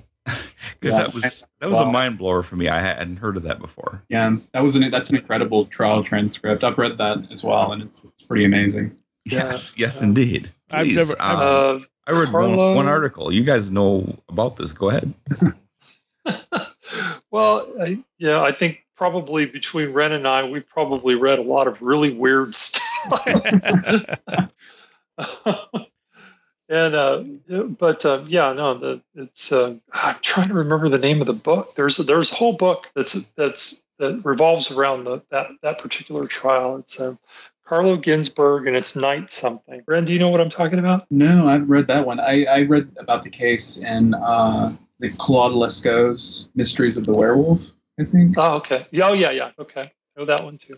Because 0.80 0.96
Yeah. 0.98 1.04
that 1.06 1.14
was 1.14 1.48
that 1.60 1.70
was 1.70 1.80
a 1.80 1.86
mind 1.86 2.18
blower 2.20 2.44
for 2.44 2.56
me. 2.56 2.68
I 2.70 2.80
hadn't 2.80 3.18
heard 3.18 3.38
of 3.38 3.44
that 3.44 3.60
before. 3.60 4.04
yeah 4.10 4.36
that 4.54 4.62
was 4.64 4.76
an 4.76 4.88
that's 4.90 5.10
an 5.10 5.16
incredible 5.18 5.66
trial 5.66 6.04
transcript 6.04 6.64
i've 6.64 6.78
read 6.78 6.98
that 7.00 7.32
as 7.32 7.44
well 7.44 7.72
and 7.72 7.82
it's, 7.82 8.04
it's 8.04 8.22
pretty 8.24 8.46
amazing 8.46 8.98
Yeah. 9.26 9.46
Yes, 9.48 9.74
yes, 9.78 9.98
Yeah. 9.98 10.04
indeed. 10.08 10.52
I've 10.70 10.88
never- 10.88 11.16
I've- 11.20 11.42
uh, 11.42 11.46
Uh, 11.46 11.80
I 12.08 12.12
read 12.20 12.30
Carlo- 12.30 12.56
one, 12.56 12.76
one 12.78 12.88
article. 12.88 13.32
You 13.32 13.44
guys 13.44 13.70
know 13.72 14.18
about 14.30 14.56
this. 14.58 14.74
Go 14.74 14.90
ahead. 14.90 15.14
well, 17.32 17.68
I, 17.80 18.00
yeah, 18.18 18.42
I 18.42 18.52
think 18.52 18.80
probably 18.96 19.46
between 19.46 19.94
Wren 19.94 20.12
and 20.12 20.28
I, 20.28 20.44
we 20.44 20.60
probably 20.60 21.16
read 21.16 21.40
a 21.40 21.44
lot 21.44 21.68
of 21.68 21.82
really 21.82 22.12
weird 22.12 22.54
stuff. 22.56 23.26
and 26.70 26.96
uh, 26.96 27.24
but 27.48 28.06
uh, 28.06 28.24
yeah, 28.28 28.54
no, 28.54 28.78
the, 28.78 29.02
it's. 29.16 29.52
Uh, 29.52 29.76
I'm 29.94 30.16
trying 30.22 30.48
to 30.48 30.54
remember 30.54 30.90
the 30.90 30.98
name 30.98 31.22
of 31.22 31.28
the 31.28 31.34
book. 31.34 31.76
There's 31.76 32.00
a, 32.00 32.04
there's 32.04 32.32
a 32.32 32.36
whole 32.36 32.54
book 32.54 32.92
that's 32.96 33.14
that's 33.36 33.84
that 34.00 34.22
revolves 34.24 34.72
around 34.72 35.04
the, 35.04 35.22
that 35.30 35.48
that 35.62 35.80
particular 35.80 36.28
trial. 36.28 36.78
It's 36.78 37.00
uh, 37.00 37.16
Carlo 37.66 37.98
Ginzburg 37.98 38.68
and 38.68 38.76
it's 38.76 38.96
Night 38.96 39.32
something. 39.32 39.84
Wren, 39.88 40.06
do 40.06 40.14
you 40.14 40.20
know 40.20 40.30
what 40.30 40.42
I'm 40.42 40.50
talking 40.50 40.80
about? 40.80 41.06
no 41.12 41.48
i've 41.48 41.70
read 41.70 41.88
that 41.88 42.06
one 42.06 42.20
i, 42.20 42.44
I 42.46 42.62
read 42.64 42.90
about 42.98 43.24
the 43.24 43.30
case 43.30 43.78
in 43.78 44.14
uh, 44.16 44.74
the 45.00 45.12
claude 45.12 45.52
lescaux's 45.52 46.50
mysteries 46.56 46.98
of 46.98 47.06
the 47.06 47.14
werewolf 47.14 47.62
i 48.00 48.04
think 48.04 48.38
Oh, 48.38 48.56
okay. 48.56 48.86
Oh, 49.02 49.14
yeah, 49.14 49.32
yeah. 49.32 49.52
Okay, 49.60 49.84
know 50.18 50.26
that 50.26 50.44
one 50.44 50.58
too. 50.58 50.78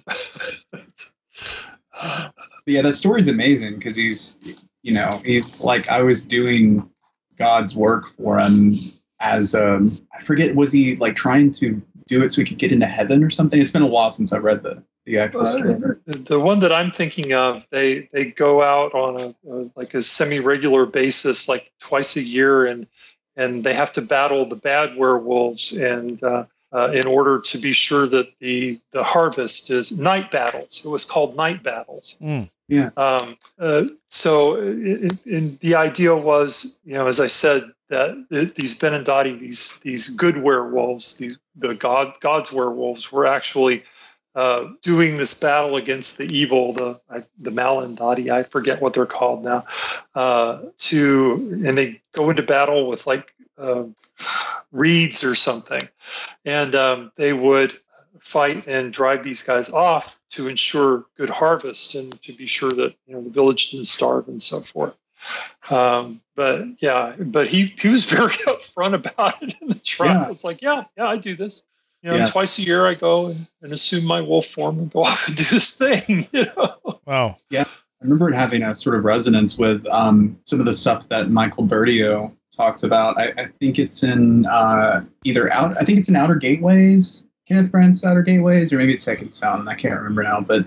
Yeah, 2.66 2.82
that 2.82 2.95
story's 2.95 3.28
amazing 3.28 3.76
because 3.76 3.95
he's, 3.95 4.36
you 4.84 4.93
know, 4.93 5.22
he's 5.26 5.61
like 5.61 5.89
I 5.89 6.01
was 6.01 6.26
doing 6.26 6.89
God's 7.38 7.76
work 7.76 8.07
for 8.16 8.39
him 8.39 8.76
as 9.20 9.55
um 9.55 9.99
I 10.14 10.22
forget 10.22 10.55
was 10.55 10.72
he 10.72 10.95
like 10.95 11.16
trying 11.16 11.51
to 11.51 11.82
do 12.07 12.22
it 12.24 12.32
so 12.32 12.41
he 12.41 12.47
could 12.47 12.57
get 12.57 12.72
into 12.72 12.86
heaven 12.86 13.24
or 13.24 13.30
something? 13.30 13.61
It's 13.61 13.72
been 13.72 13.82
a 13.82 13.88
while 13.88 14.11
since 14.11 14.32
I 14.32 14.38
read 14.38 14.64
the 14.64 14.84
the 15.05 15.20
actual 15.20 15.45
story. 15.45 15.76
the, 16.05 16.39
one 16.39 16.61
that 16.61 16.72
I'm 16.72 16.91
thinking 16.91 17.34
of, 17.34 17.64
they 17.70 18.07
they 18.14 18.26
go 18.26 18.61
out 18.61 18.93
on 18.93 19.20
a, 19.20 19.51
a 19.51 19.70
like 19.76 19.93
a 19.93 20.01
semi-regular 20.01 20.86
basis, 20.86 21.49
like 21.49 21.74
twice 21.82 22.16
a 22.16 22.24
year, 22.24 22.66
and 22.66 22.88
and 23.36 23.64
they 23.64 23.74
have 23.74 23.91
to 23.93 24.01
battle 24.01 24.47
the 24.47 24.55
bad 24.55 24.95
werewolves, 24.95 25.74
and 25.74 26.24
uh, 26.24 26.45
uh, 26.74 26.91
in 26.91 27.05
order 27.05 27.39
to 27.39 27.57
be 27.57 27.74
sure 27.74 28.07
that 28.07 28.28
the 28.39 28.80
the 28.91 29.03
harvest 29.03 29.69
is 29.69 29.97
night 29.97 30.32
battles. 30.32 30.82
It 30.84 30.89
was 30.89 31.05
called 31.05 31.36
night 31.36 31.63
battles. 31.63 32.17
Mm. 32.21 32.49
Um, 32.97 33.38
uh, 33.59 33.84
so, 34.07 34.55
it, 34.55 35.13
it, 35.26 35.59
the 35.59 35.76
idea 35.76 36.15
was, 36.15 36.80
you 36.84 36.93
know, 36.93 37.07
as 37.07 37.19
I 37.19 37.28
said, 37.28 37.71
that 37.89 38.26
th- 38.32 38.53
these 38.55 38.80
Benandanti, 38.80 39.39
these 39.39 39.78
these 39.84 40.09
good 40.09 40.38
werewolves, 40.41 41.17
these 41.17 41.38
the 41.55 41.76
god 41.76 42.13
God's 42.19 42.51
werewolves, 42.51 43.11
were 43.11 43.28
actually 43.28 43.84
uh, 44.36 44.69
doing 44.82 45.17
this 45.17 45.34
battle 45.36 45.76
against 45.76 46.17
the 46.17 46.26
evil, 46.26 46.74
the 46.74 46.99
I, 47.09 47.24
the 47.38 47.51
Malandati, 47.51 48.32
I 48.32 48.43
forget 48.43 48.82
what 48.82 48.93
they're 48.93 49.05
called 49.05 49.43
now. 49.43 49.65
Uh, 50.15 50.61
to 50.80 51.61
and 51.65 51.78
they 51.78 52.01
go 52.13 52.30
into 52.32 52.41
battle 52.41 52.88
with 52.88 53.05
like 53.05 53.32
uh, 53.57 53.83
reeds 54.71 55.23
or 55.23 55.35
something, 55.35 55.87
and 56.45 56.75
um, 56.75 57.11
they 57.15 57.33
would 57.33 57.73
fight 58.19 58.67
and 58.67 58.93
drive 58.93 59.23
these 59.23 59.43
guys 59.43 59.69
off 59.69 60.19
to 60.29 60.47
ensure 60.47 61.05
good 61.17 61.29
harvest 61.29 61.95
and 61.95 62.21
to 62.23 62.31
be 62.33 62.45
sure 62.47 62.71
that 62.71 62.93
you 63.05 63.13
know 63.15 63.21
the 63.21 63.29
village 63.29 63.71
didn't 63.71 63.85
starve 63.85 64.27
and 64.27 64.41
so 64.41 64.61
forth. 64.61 64.93
Um, 65.69 66.21
but 66.35 66.65
yeah, 66.79 67.15
but 67.19 67.47
he 67.47 67.73
he 67.77 67.87
was 67.87 68.05
very 68.17 68.33
upfront 68.33 68.93
about 68.95 69.41
it 69.43 69.55
in 69.61 69.67
the 69.67 69.75
trial. 69.75 70.25
Yeah. 70.25 70.31
It's 70.31 70.43
like, 70.43 70.61
yeah, 70.61 70.83
yeah, 70.97 71.05
I 71.07 71.17
do 71.17 71.35
this. 71.35 71.63
You 72.01 72.11
know, 72.11 72.17
Yeah. 72.17 72.25
twice 72.25 72.59
a 72.59 72.63
year 72.63 72.85
I 72.85 72.95
go 72.95 73.27
and, 73.27 73.47
and 73.61 73.71
assume 73.71 74.05
my 74.05 74.19
wolf 74.19 74.47
form 74.47 74.79
and 74.79 74.91
go 74.91 75.03
off 75.05 75.27
and 75.27 75.37
do 75.37 75.43
this 75.45 75.77
thing. 75.77 76.27
You 76.33 76.45
know. 76.45 76.99
Wow. 77.05 77.37
Yeah. 77.49 77.63
I 77.65 78.03
remember 78.03 78.29
it 78.29 78.35
having 78.35 78.63
a 78.63 78.75
sort 78.75 78.97
of 78.97 79.05
resonance 79.05 79.57
with 79.57 79.85
um, 79.87 80.37
some 80.43 80.59
of 80.59 80.65
the 80.65 80.73
stuff 80.73 81.07
that 81.07 81.29
Michael 81.29 81.63
Bertiaux 81.65 82.33
talks 82.55 82.83
about. 82.83 83.17
I, 83.17 83.33
I 83.37 83.47
think 83.47 83.79
it's 83.79 84.03
in 84.03 84.45
uh, 84.45 85.03
either 85.23 85.51
out. 85.51 85.79
I 85.79 85.85
think 85.85 85.99
it's 85.99 86.09
in 86.09 86.15
Outer 86.15 86.35
Gateways, 86.35 87.25
Kenneth 87.47 87.71
Grant's 87.71 88.03
Outer 88.05 88.21
Gateways, 88.21 88.71
or 88.71 88.77
maybe 88.77 88.93
it's 88.93 89.05
Hecate's 89.05 89.37
Fountain. 89.39 89.67
I 89.67 89.75
can't 89.75 89.95
remember 89.95 90.23
now, 90.23 90.41
but 90.41 90.65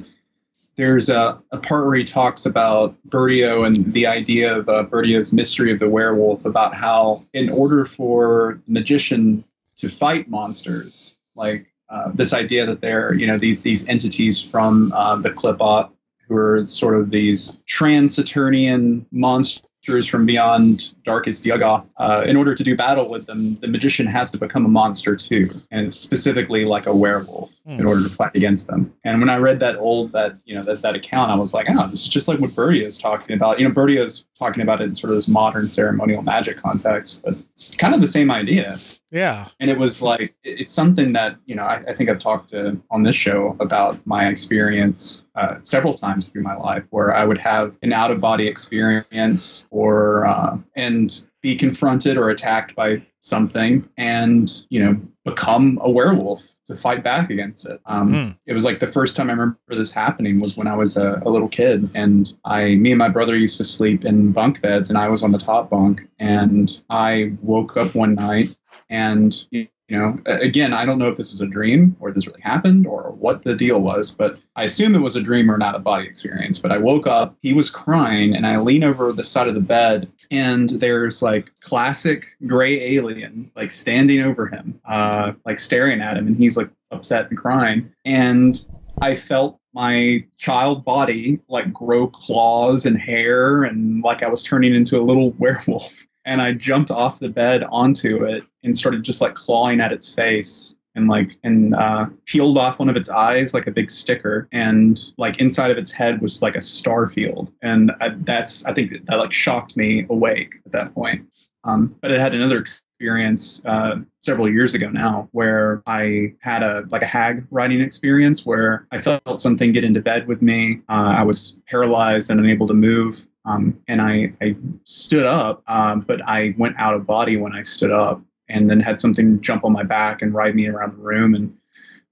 there's 0.76 1.08
a, 1.08 1.40
a 1.52 1.58
part 1.58 1.86
where 1.86 1.96
he 1.96 2.04
talks 2.04 2.44
about 2.44 2.94
Bertiaux 3.04 3.64
and 3.64 3.92
the 3.92 4.06
idea 4.06 4.58
of 4.58 4.68
uh, 4.68 4.84
Bertiaux's 4.84 5.32
mystery 5.32 5.72
of 5.72 5.78
the 5.78 5.88
werewolf, 5.88 6.44
about 6.44 6.74
how 6.74 7.24
in 7.32 7.48
order 7.48 7.84
for 7.84 8.60
the 8.66 8.72
magician 8.72 9.44
to 9.76 9.88
fight 9.88 10.28
monsters, 10.28 11.14
like 11.34 11.66
uh, 11.88 12.10
this 12.14 12.32
idea 12.32 12.66
that 12.66 12.80
they're 12.80 13.14
you 13.14 13.26
know 13.26 13.38
these 13.38 13.62
these 13.62 13.88
entities 13.88 14.42
from 14.42 14.92
uh, 14.92 15.16
the 15.16 15.30
Qliphoth 15.30 15.90
who 16.28 16.36
are 16.36 16.66
sort 16.66 16.96
of 16.96 17.10
these 17.10 17.56
trans-Saturnian 17.66 19.06
monsters 19.12 19.62
from 19.86 20.26
beyond 20.26 20.92
darkest 21.04 21.44
Yuggoth. 21.44 21.88
Uh, 21.98 22.24
in 22.26 22.36
order 22.36 22.54
to 22.54 22.64
do 22.64 22.76
battle 22.76 23.08
with 23.08 23.26
them, 23.26 23.54
the 23.56 23.68
magician 23.68 24.06
has 24.06 24.30
to 24.32 24.38
become 24.38 24.64
a 24.64 24.68
monster 24.68 25.14
too, 25.14 25.50
and 25.70 25.94
specifically 25.94 26.64
like 26.64 26.86
a 26.86 26.94
werewolf 26.94 27.52
in 27.66 27.78
Hmm. 27.78 27.86
order 27.86 28.02
to 28.02 28.08
fight 28.08 28.34
against 28.34 28.66
them. 28.66 28.92
And 29.04 29.20
when 29.20 29.28
I 29.30 29.36
read 29.36 29.60
that 29.60 29.76
old 29.76 30.12
that 30.12 30.36
you 30.44 30.54
know 30.54 30.62
that, 30.64 30.82
that 30.82 30.94
account, 30.96 31.30
I 31.30 31.34
was 31.36 31.54
like, 31.54 31.66
oh, 31.70 31.86
this 31.88 32.02
is 32.02 32.08
just 32.08 32.26
like 32.28 32.40
what 32.40 32.54
Bertiaux 32.54 32.84
is 32.86 32.98
talking 32.98 33.34
about. 33.36 33.58
You 33.60 33.66
know, 33.68 33.72
Bertiaux 33.74 34.02
is 34.02 34.24
talking 34.38 34.62
about 34.62 34.80
it 34.80 34.84
in 34.84 34.94
sort 34.94 35.10
of 35.10 35.16
this 35.16 35.28
modern 35.28 35.68
ceremonial 35.68 36.22
magic 36.22 36.56
context, 36.56 37.22
but 37.24 37.34
it's 37.50 37.74
kind 37.76 37.94
of 37.94 38.00
the 38.00 38.06
same 38.06 38.30
idea. 38.30 38.78
Yeah. 39.10 39.48
and 39.60 39.70
it 39.70 39.78
was 39.78 40.02
like 40.02 40.34
it's 40.42 40.72
something 40.72 41.12
that 41.12 41.36
you 41.46 41.54
know 41.54 41.62
I, 41.62 41.84
I 41.88 41.92
think 41.94 42.10
I've 42.10 42.18
talked 42.18 42.48
to 42.50 42.76
on 42.90 43.02
this 43.02 43.14
show 43.16 43.56
about 43.60 44.04
my 44.06 44.28
experience 44.28 45.22
uh, 45.34 45.56
several 45.64 45.94
times 45.94 46.28
through 46.28 46.42
my 46.42 46.56
life 46.56 46.84
where 46.90 47.14
I 47.14 47.24
would 47.24 47.38
have 47.38 47.78
an 47.82 47.92
out 47.92 48.10
of 48.10 48.20
body 48.20 48.46
experience 48.48 49.66
or 49.70 50.26
uh, 50.26 50.58
and 50.74 51.26
be 51.42 51.54
confronted 51.56 52.16
or 52.16 52.30
attacked 52.30 52.74
by 52.74 53.02
something 53.20 53.88
and 53.96 54.64
you 54.70 54.82
know 54.84 55.00
become 55.24 55.80
a 55.82 55.90
werewolf 55.90 56.40
to 56.68 56.76
fight 56.76 57.02
back 57.02 57.30
against 57.30 57.66
it. 57.66 57.80
Um, 57.86 58.08
Hmm. 58.12 58.30
It 58.46 58.52
was 58.52 58.64
like 58.64 58.78
the 58.78 58.86
first 58.86 59.16
time 59.16 59.28
I 59.28 59.32
remember 59.32 59.58
this 59.70 59.90
happening 59.90 60.38
was 60.38 60.56
when 60.56 60.68
I 60.68 60.76
was 60.76 60.96
a, 60.96 61.20
a 61.26 61.30
little 61.30 61.48
kid 61.48 61.90
and 61.94 62.32
I 62.44 62.76
me 62.76 62.92
and 62.92 62.98
my 62.98 63.08
brother 63.08 63.36
used 63.36 63.56
to 63.58 63.64
sleep 63.64 64.04
in 64.04 64.32
bunk 64.32 64.62
beds 64.62 64.88
and 64.88 64.98
I 64.98 65.08
was 65.08 65.22
on 65.22 65.32
the 65.32 65.38
top 65.38 65.70
bunk 65.70 66.02
and 66.18 66.80
I 66.90 67.32
woke 67.42 67.76
up 67.76 67.94
one 67.94 68.14
night 68.14 68.56
and 68.90 69.44
you 69.52 69.68
know 69.90 70.18
again 70.26 70.72
i 70.72 70.84
don't 70.84 70.98
know 70.98 71.08
if 71.08 71.16
this 71.16 71.30
was 71.30 71.40
a 71.40 71.46
dream 71.46 71.96
or 72.00 72.10
this 72.10 72.26
really 72.26 72.40
happened 72.40 72.86
or 72.86 73.12
what 73.12 73.42
the 73.42 73.54
deal 73.54 73.80
was 73.80 74.10
but 74.10 74.38
i 74.56 74.64
assume 74.64 74.94
it 74.94 75.00
was 75.00 75.14
a 75.14 75.20
dream 75.20 75.50
or 75.50 75.56
not 75.56 75.74
a 75.74 75.78
body 75.78 76.06
experience. 76.06 76.58
But 76.58 76.72
i 76.72 76.78
woke 76.78 77.06
up 77.06 77.36
he 77.42 77.52
was 77.52 77.70
crying 77.70 78.34
and 78.34 78.46
i 78.46 78.58
lean 78.58 78.82
over 78.82 79.12
the 79.12 79.22
side 79.22 79.48
of 79.48 79.54
the 79.54 79.60
bed 79.60 80.10
and 80.30 80.70
there's 80.70 81.22
like 81.22 81.52
classic 81.60 82.26
gray 82.46 82.96
alien 82.96 83.50
like 83.54 83.70
standing 83.70 84.20
over 84.22 84.46
him 84.46 84.80
uh 84.86 85.32
like 85.44 85.60
staring 85.60 86.00
at 86.00 86.16
him 86.16 86.26
and 86.26 86.36
he's 86.36 86.56
like 86.56 86.70
upset 86.90 87.28
and 87.30 87.38
crying. 87.38 87.92
And 88.04 88.60
i 89.02 89.14
felt 89.14 89.60
my 89.72 90.24
child 90.38 90.84
body 90.84 91.38
like 91.48 91.72
grow 91.72 92.08
claws 92.08 92.86
and 92.86 92.98
hair 92.98 93.62
and 93.62 94.02
like 94.02 94.22
i 94.22 94.28
was 94.28 94.42
turning 94.42 94.74
into 94.74 94.98
a 94.98 95.04
little 95.04 95.30
werewolf 95.38 96.06
and 96.26 96.42
I 96.42 96.52
jumped 96.52 96.90
off 96.90 97.20
the 97.20 97.30
bed 97.30 97.64
onto 97.64 98.24
it 98.24 98.44
and 98.62 98.76
started 98.76 99.04
just 99.04 99.20
like 99.22 99.34
clawing 99.34 99.80
at 99.80 99.92
its 99.92 100.12
face 100.12 100.74
and 100.94 101.08
like 101.08 101.36
and 101.44 101.74
uh, 101.74 102.06
peeled 102.26 102.58
off 102.58 102.78
one 102.78 102.88
of 102.88 102.96
its 102.96 103.08
eyes 103.08 103.54
like 103.54 103.66
a 103.66 103.70
big 103.70 103.90
sticker 103.90 104.48
and 104.52 105.12
like 105.16 105.40
inside 105.40 105.70
of 105.70 105.78
its 105.78 105.92
head 105.92 106.20
was 106.20 106.42
like 106.42 106.56
a 106.56 106.60
star 106.60 107.06
field 107.06 107.52
and 107.62 107.92
I, 108.00 108.10
that's 108.10 108.64
I 108.64 108.74
think 108.74 108.90
that, 108.90 109.06
that 109.06 109.18
like 109.18 109.32
shocked 109.32 109.76
me 109.76 110.06
awake 110.10 110.56
at 110.66 110.72
that 110.72 110.94
point. 110.94 111.26
Um, 111.64 111.96
but 112.00 112.12
I 112.12 112.18
had 112.18 112.32
another 112.32 112.58
experience 112.58 113.60
uh, 113.66 113.96
several 114.20 114.48
years 114.48 114.74
ago 114.74 114.88
now 114.88 115.28
where 115.32 115.82
I 115.86 116.34
had 116.40 116.62
a 116.62 116.84
like 116.90 117.02
a 117.02 117.06
hag 117.06 117.46
riding 117.50 117.80
experience 117.80 118.46
where 118.46 118.86
I 118.92 118.98
felt 118.98 119.40
something 119.40 119.72
get 119.72 119.84
into 119.84 120.00
bed 120.00 120.28
with 120.28 120.42
me. 120.42 120.80
Uh, 120.88 121.14
I 121.18 121.24
was 121.24 121.58
paralyzed 121.66 122.30
and 122.30 122.38
unable 122.38 122.68
to 122.68 122.74
move. 122.74 123.26
Um, 123.46 123.80
and 123.88 124.02
I, 124.02 124.32
I 124.42 124.56
stood 124.84 125.24
up, 125.24 125.62
um, 125.68 126.00
but 126.00 126.20
I 126.28 126.54
went 126.58 126.74
out 126.78 126.94
of 126.94 127.06
body 127.06 127.36
when 127.36 127.54
I 127.54 127.62
stood 127.62 127.92
up 127.92 128.20
and 128.48 128.68
then 128.68 128.80
had 128.80 128.98
something 129.00 129.40
jump 129.40 129.64
on 129.64 129.72
my 129.72 129.82
back 129.84 130.20
and 130.22 130.34
ride 130.34 130.54
me 130.56 130.66
around 130.68 130.90
the 130.92 130.96
room. 130.98 131.34
And 131.34 131.56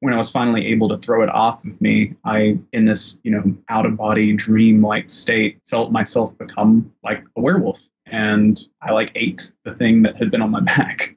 when 0.01 0.15
I 0.15 0.17
was 0.17 0.31
finally 0.31 0.67
able 0.67 0.89
to 0.91 0.97
throw 0.97 1.23
it 1.23 1.29
off 1.29 1.65
of 1.65 1.81
me, 1.81 2.15
I, 2.25 2.59
in 2.73 2.85
this, 2.85 3.19
you 3.25 3.31
know, 3.33 3.43
out 3.69 3.85
of 3.87 3.97
body 3.97 4.33
dream 4.35 4.81
like 4.85 5.11
state, 5.11 5.61
felt 5.67 5.91
myself 5.93 6.37
become 6.39 6.93
like 7.03 7.25
a 7.37 7.41
werewolf. 7.41 7.81
And 8.07 8.61
I 8.81 8.93
like 8.93 9.11
ate 9.17 9.51
the 9.65 9.75
thing 9.75 10.03
that 10.03 10.17
had 10.17 10.31
been 10.31 10.43
on 10.43 10.51
my 10.51 10.61
back, 10.77 11.17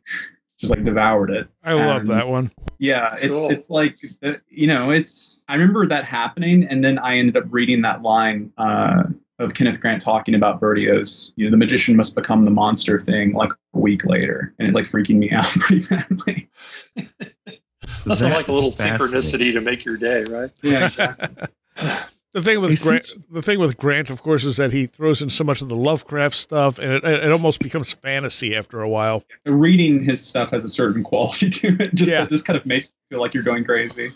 just 0.58 0.72
like 0.72 0.84
devoured 0.84 1.30
it. 1.32 1.48
I 1.64 1.74
love 1.74 2.02
And- 2.02 2.10
that 2.10 2.28
one. 2.28 2.52
Yeah, 2.80 3.16
it's 3.20 3.40
Cool. 3.40 3.50
it's 3.50 3.70
like 3.72 3.98
you 4.50 4.68
know, 4.68 4.92
it's 4.92 5.44
I 5.50 5.56
remember 5.56 5.88
that 5.88 6.04
happening, 6.04 6.64
and 6.66 6.84
then 6.84 7.00
I 7.00 7.18
ended 7.18 7.36
up 7.36 7.46
reading 7.50 7.82
that 7.82 8.04
line 8.04 8.54
uh, 8.56 9.06
of 9.40 9.54
Kenneth 9.54 9.80
Grant 9.80 10.02
talking 10.02 10.34
about 10.36 10.60
Bertiaux's, 10.60 11.32
you 11.36 11.46
know, 11.46 11.52
the 11.52 11.58
magician 11.58 11.96
must 11.96 12.16
become 12.16 12.44
the 12.44 12.52
monster 12.52 13.00
thing 13.00 13.34
like 13.34 13.52
a 13.74 13.80
week 13.80 14.06
later, 14.06 14.54
and 14.60 14.68
it 14.68 14.74
like 14.74 14.86
freaking 14.86 15.18
me 15.18 15.30
out 15.32 15.46
pretty 15.46 15.86
badly. 15.88 16.50
Nothing 18.06 18.30
That 18.30 18.36
like 18.36 18.48
a 18.48 18.52
little 18.52 18.72
synchronicity 18.72 19.54
to 19.54 19.62
make 19.62 19.86
your 19.86 19.98
day, 19.98 20.24
right? 20.30 20.50
Yeah, 20.62 20.88
exactly. 20.88 21.48
The 22.34 22.42
thing 22.44 22.62
with 22.62 22.70
Hey, 22.72 22.76
Grant, 22.90 23.04
since- 23.04 23.24
the 23.32 23.42
thing 23.42 23.58
with 23.58 23.78
Grant, 23.78 24.12
of 24.12 24.22
course, 24.22 24.44
is 24.44 24.58
that 24.58 24.72
he 24.72 24.86
throws 24.86 25.24
in 25.24 25.30
so 25.30 25.44
much 25.44 25.62
of 25.64 25.70
the 25.70 25.76
Lovecraft 25.76 26.36
stuff, 26.36 26.78
and 26.78 26.92
it, 26.92 27.04
it 27.04 27.32
almost 27.32 27.60
becomes 27.60 27.94
fantasy 27.94 28.56
after 28.56 28.82
a 28.82 28.88
while. 28.90 29.24
Reading 29.46 30.04
his 30.04 30.24
stuff 30.24 30.52
has 30.52 30.64
a 30.64 30.70
certain 30.70 31.04
quality 31.04 31.50
to 31.52 31.76
it, 31.80 31.96
just 31.96 32.12
Yeah. 32.12 32.26
just 32.26 32.46
kind 32.46 32.58
of 32.58 32.66
makes 32.66 32.88
you 32.88 33.16
feel 33.16 33.22
like 33.22 33.34
you're 33.34 33.42
going 33.44 33.64
crazy. 33.64 34.12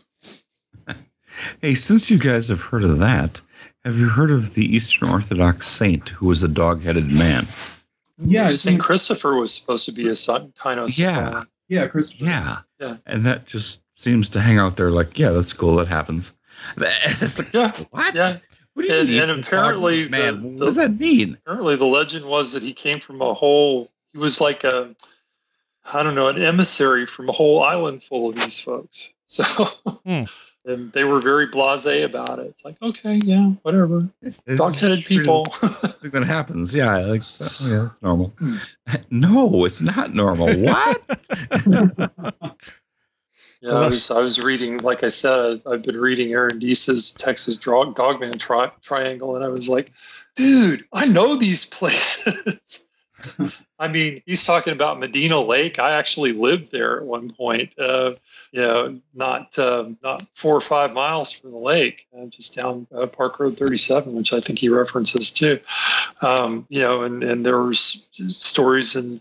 Hey, 1.62 1.74
since 1.74 2.12
you 2.12 2.20
guys 2.20 2.48
have 2.50 2.62
heard 2.62 2.84
of 2.84 3.00
that, 3.00 3.42
have 3.86 3.98
you 3.98 4.08
heard 4.10 4.32
of 4.32 4.54
the 4.54 4.66
Eastern 4.76 5.10
Orthodox 5.10 5.68
saint 5.68 6.10
who 6.10 6.28
was 6.28 6.44
a 6.44 6.48
dog-headed 6.48 7.12
man? 7.12 7.48
Yeah, 8.24 8.50
it's 8.50 8.62
St. 8.62 8.80
Christopher 8.82 9.36
was 9.36 9.54
supposed 9.54 9.86
to 9.88 9.92
be 9.92 10.08
a 10.08 10.16
son, 10.16 10.54
kind 10.58 10.80
of. 10.80 10.96
Yeah. 10.98 11.30
uh, 11.30 11.44
yeah, 11.70 11.88
Christopher. 11.88 12.26
Yeah. 12.26 12.60
Yeah. 12.80 12.98
And 13.08 13.26
that 13.26 13.48
just 13.48 13.80
seems 13.96 14.30
to 14.30 14.42
hang 14.42 14.60
out 14.60 14.78
there 14.78 14.92
like, 14.92 15.18
yeah, 15.18 15.30
that's 15.32 15.54
cool. 15.54 15.76
That 15.78 15.88
happens. 15.88 16.34
It's 16.78 17.38
like, 17.40 17.54
yeah. 17.54 17.76
what? 17.90 18.14
Yeah. 18.14 18.38
What 18.74 18.84
do 18.84 18.88
you 18.90 18.94
And- 19.00 19.10
mean? 19.10 19.22
and 19.30 19.44
apparently 19.44 20.08
man, 20.08 20.42
the- 20.44 20.48
what 20.60 20.66
does 20.66 20.76
that 20.76 21.00
mean? 21.00 21.38
Apparently, 21.46 21.76
the 21.76 21.86
legend 21.86 22.26
was 22.26 22.54
that 22.54 22.62
he 22.64 22.74
came 22.74 23.00
from 23.00 23.22
a 23.22 23.34
whole. 23.34 23.90
He 24.14 24.20
was 24.20 24.40
like 24.40 24.64
a, 24.64 24.96
I 25.92 26.04
don't 26.04 26.16
know, 26.16 26.28
an 26.28 26.42
emissary 26.42 27.08
from 27.08 27.28
a 27.30 27.32
whole 27.32 27.64
island 27.64 28.04
full 28.04 28.30
of 28.30 28.36
these 28.36 28.60
folks. 28.60 29.12
So, 29.26 29.44
Hmm. 30.06 30.24
And 30.66 30.92
they 30.92 31.04
were 31.04 31.20
very 31.20 31.48
blasé 31.48 32.04
about 32.04 32.40
it. 32.40 32.48
It's 32.48 32.66
like, 32.66 32.82
okay, 32.82 33.16
yeah, 33.24 33.52
whatever. 33.64 34.08
Dog-headed 34.56 35.06
people. 35.06 35.44
that 36.04 36.24
happens. 36.26 36.74
Yeah, 36.74 36.98
like 36.98 37.24
oh, 37.40 37.58
yeah, 37.62 37.78
that's 37.80 38.02
normal. 38.02 38.34
Hmm. 38.38 38.56
No, 39.10 39.66
it's 39.66 39.82
not 39.82 40.14
normal. 40.14 40.54
What? 40.60 41.10
Yeah, 43.62 43.74
I 43.74 43.86
was 43.86 44.10
I 44.10 44.20
was 44.22 44.40
reading, 44.40 44.80
like 44.80 45.04
I 45.04 45.10
said, 45.10 45.62
I've 45.68 45.84
been 45.84 45.98
reading 45.98 46.32
Aaron 46.32 46.58
Deese's 46.58 47.12
Texas 47.12 47.58
Dog 47.58 47.96
Dogman 47.96 48.40
tri- 48.40 48.72
Triangle, 48.82 49.36
and 49.36 49.46
I 49.46 49.50
was 49.50 49.70
like, 49.70 49.92
dude, 50.36 50.84
I 50.92 51.06
know 51.06 51.36
these 51.36 51.66
places. 51.66 52.88
I 53.82 53.88
mean, 53.88 54.22
he's 54.28 54.46
talking 54.46 54.74
about 54.74 55.00
Medina 55.00 55.42
Lake. 55.42 55.80
I 55.80 55.94
actually 55.94 56.34
lived 56.34 56.72
there 56.72 56.98
at 56.98 57.04
one 57.04 57.32
point. 57.32 57.72
Uh, 57.80 58.12
you 58.52 58.62
know, 58.62 59.00
not 59.16 59.58
um, 59.58 59.98
not 60.04 60.28
four 60.36 60.56
or 60.56 60.62
five 60.62 60.94
miles 60.94 61.32
from 61.32 61.50
the 61.50 61.58
lake, 61.58 62.06
uh, 62.16 62.28
just 62.28 62.56
down 62.56 62.86
uh, 62.96 63.08
Park 63.08 63.40
Road 63.40 63.58
37, 63.58 64.14
which 64.14 64.34
I 64.34 64.40
think 64.40 64.60
he 64.60 64.70
references 64.70 65.32
too. 65.32 65.60
Um, 66.22 66.68
you 66.70 66.82
know, 66.82 67.02
and 67.02 67.24
and 67.24 67.44
there 67.44 67.58
were 67.58 67.74
stories 67.74 68.96
and 68.96 69.20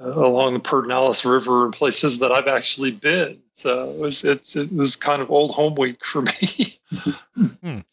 uh, 0.00 0.08
along 0.08 0.54
the 0.54 0.60
Pedernales 0.60 1.30
River 1.30 1.66
and 1.66 1.74
places 1.74 2.20
that 2.20 2.32
I've 2.32 2.48
actually 2.48 2.92
been. 2.92 3.42
So 3.52 3.90
it 3.90 3.98
was 3.98 4.24
it's, 4.24 4.56
it 4.56 4.72
was 4.72 4.96
kind 4.96 5.20
of 5.20 5.30
old 5.30 5.50
home 5.50 5.74
week 5.74 6.02
for 6.02 6.22
me. 6.22 6.80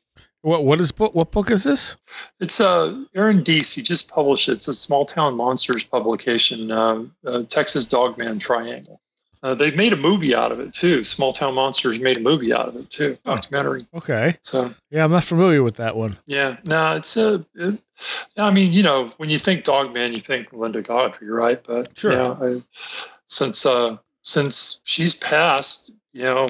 What 0.49 0.65
what 0.65 0.81
is 0.81 0.91
book? 0.91 1.13
What 1.13 1.31
book 1.31 1.51
is 1.51 1.63
this? 1.63 1.95
it's 2.39 2.59
uh, 2.59 3.03
Aaron 3.13 3.43
Deese. 3.43 3.71
He 3.73 3.83
just 3.83 4.09
published 4.09 4.49
it. 4.49 4.53
It's 4.53 4.67
a 4.67 4.73
Small 4.73 5.05
Town 5.05 5.35
Monsters 5.35 5.83
publication, 5.83 6.71
uh, 6.71 7.03
uh, 7.23 7.43
Texas 7.43 7.85
Dogman 7.85 8.39
Triangle. 8.39 8.99
Uh, 9.43 9.53
they 9.53 9.69
made 9.71 9.93
a 9.93 9.95
movie 9.95 10.33
out 10.35 10.51
of 10.51 10.59
it 10.59 10.73
too. 10.73 11.03
Small 11.03 11.33
Town 11.33 11.53
Monsters 11.53 11.99
made 11.99 12.17
a 12.17 12.19
movie 12.19 12.51
out 12.51 12.67
of 12.67 12.75
it 12.77 12.89
too, 12.89 13.15
documentary. 13.23 13.85
Okay, 13.93 14.37
So 14.41 14.73
yeah, 14.89 15.03
I'm 15.05 15.11
not 15.11 15.23
familiar 15.23 15.61
with 15.61 15.75
that 15.75 15.95
one. 15.95 16.17
yeah, 16.25 16.57
no, 16.63 16.95
it's 16.95 17.15
a. 17.15 17.45
It, 17.53 17.79
I 18.35 18.49
mean, 18.49 18.73
you 18.73 18.81
know, 18.81 19.13
when 19.17 19.29
you 19.29 19.37
think 19.37 19.65
Dogman, 19.65 20.15
you 20.15 20.21
think 20.21 20.51
Linda 20.51 20.81
Godfrey, 20.81 21.29
right? 21.29 21.63
But 21.63 21.95
Sure. 21.95 22.11
yeah, 22.11 22.31
I, 22.41 22.63
since 23.27 23.67
uh, 23.67 23.97
since 24.23 24.81
she's 24.83 25.13
passed, 25.13 25.91
you 26.11 26.23
know, 26.23 26.47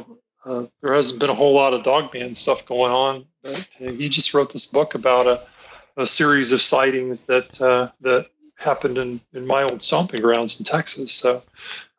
uh, 0.49 0.65
there 0.81 0.93
hasn't 0.93 1.19
been 1.19 1.29
a 1.29 1.35
whole 1.35 1.53
lot 1.53 1.73
of 1.73 1.83
Dogman 1.83 2.33
stuff 2.33 2.65
going 2.65 2.91
on. 2.91 3.25
But 3.43 3.67
uh, 3.79 3.91
he 3.91 4.09
just 4.09 4.33
wrote 4.33 4.51
this 4.51 4.65
book 4.65 4.95
about 4.95 5.27
a, 5.27 5.47
a 6.01 6.07
series 6.07 6.51
of 6.51 6.61
sightings 6.61 7.25
that 7.25 7.61
uh, 7.61 7.89
that 8.01 8.27
happened 8.55 8.97
in, 8.97 9.21
in 9.33 9.45
my 9.45 9.63
old 9.63 9.81
stomping 9.81 10.21
grounds 10.21 10.59
in 10.59 10.65
Texas. 10.65 11.13
So 11.13 11.43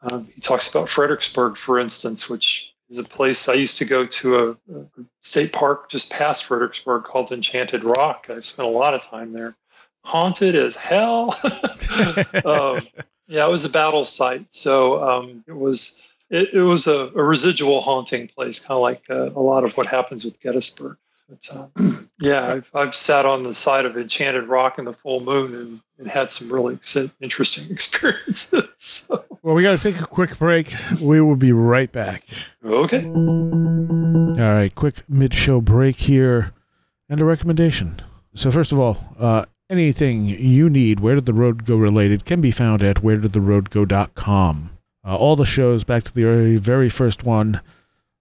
um, 0.02 0.28
he 0.34 0.40
talks 0.40 0.68
about 0.68 0.88
Fredericksburg, 0.88 1.56
for 1.56 1.78
instance, 1.78 2.28
which 2.28 2.74
is 2.90 2.98
a 2.98 3.04
place 3.04 3.48
I 3.48 3.54
used 3.54 3.78
to 3.78 3.84
go 3.84 4.04
to 4.04 4.36
a, 4.38 4.50
a 4.74 4.84
state 5.22 5.52
park 5.52 5.88
just 5.88 6.10
past 6.10 6.44
Fredericksburg 6.44 7.04
called 7.04 7.30
Enchanted 7.32 7.84
Rock. 7.84 8.26
I 8.28 8.40
spent 8.40 8.68
a 8.68 8.70
lot 8.70 8.94
of 8.94 9.02
time 9.02 9.32
there. 9.32 9.54
Haunted 10.02 10.56
as 10.56 10.76
hell. 10.76 11.38
um, 12.44 12.86
yeah, 13.26 13.46
it 13.46 13.50
was 13.50 13.64
a 13.64 13.70
battle 13.70 14.04
site. 14.04 14.52
So 14.52 15.02
um, 15.02 15.44
it 15.46 15.56
was 15.56 16.09
it, 16.30 16.54
it 16.54 16.62
was 16.62 16.86
a, 16.86 17.10
a 17.14 17.22
residual 17.22 17.80
haunting 17.80 18.28
place, 18.28 18.58
kind 18.60 18.76
of 18.76 18.82
like 18.82 19.02
uh, 19.10 19.30
a 19.32 19.40
lot 19.42 19.64
of 19.64 19.76
what 19.76 19.86
happens 19.86 20.24
with 20.24 20.40
Gettysburg. 20.40 20.96
But, 21.28 21.48
uh, 21.54 21.66
yeah, 22.20 22.52
I've, 22.52 22.70
I've 22.74 22.96
sat 22.96 23.24
on 23.26 23.44
the 23.44 23.54
side 23.54 23.84
of 23.84 23.96
Enchanted 23.96 24.48
Rock 24.48 24.78
in 24.78 24.84
the 24.84 24.92
full 24.92 25.20
moon 25.20 25.54
and, 25.54 25.80
and 25.98 26.08
had 26.08 26.32
some 26.32 26.52
really 26.52 26.78
interesting 27.20 27.70
experiences. 27.70 28.64
So, 28.78 29.24
Well, 29.42 29.54
we 29.54 29.62
got 29.62 29.78
to 29.78 29.82
take 29.92 30.00
a 30.00 30.06
quick 30.06 30.38
break. 30.38 30.74
We 31.00 31.20
will 31.20 31.36
be 31.36 31.52
right 31.52 31.90
back. 31.92 32.24
okay. 32.64 33.04
All 33.06 34.54
right, 34.54 34.74
quick 34.74 35.02
mid-show 35.08 35.60
break 35.60 35.96
here, 35.96 36.52
and 37.08 37.20
a 37.20 37.24
recommendation. 37.24 38.00
So 38.34 38.50
first 38.50 38.72
of 38.72 38.78
all, 38.78 39.14
uh, 39.18 39.44
anything 39.68 40.24
you 40.24 40.70
need 40.70 41.00
Where 41.00 41.16
Did 41.16 41.26
the 41.26 41.34
Road 41.34 41.64
Go 41.64 41.76
related 41.76 42.24
can 42.24 42.40
be 42.40 42.50
found 42.50 42.82
at 42.82 42.96
wheredidtheroadgo.com. 42.96 44.70
uh, 45.04 45.16
all 45.16 45.36
the 45.36 45.46
shows 45.46 45.84
back 45.84 46.02
to 46.04 46.14
the 46.14 46.22
very, 46.22 46.56
very 46.56 46.88
first 46.88 47.24
one. 47.24 47.60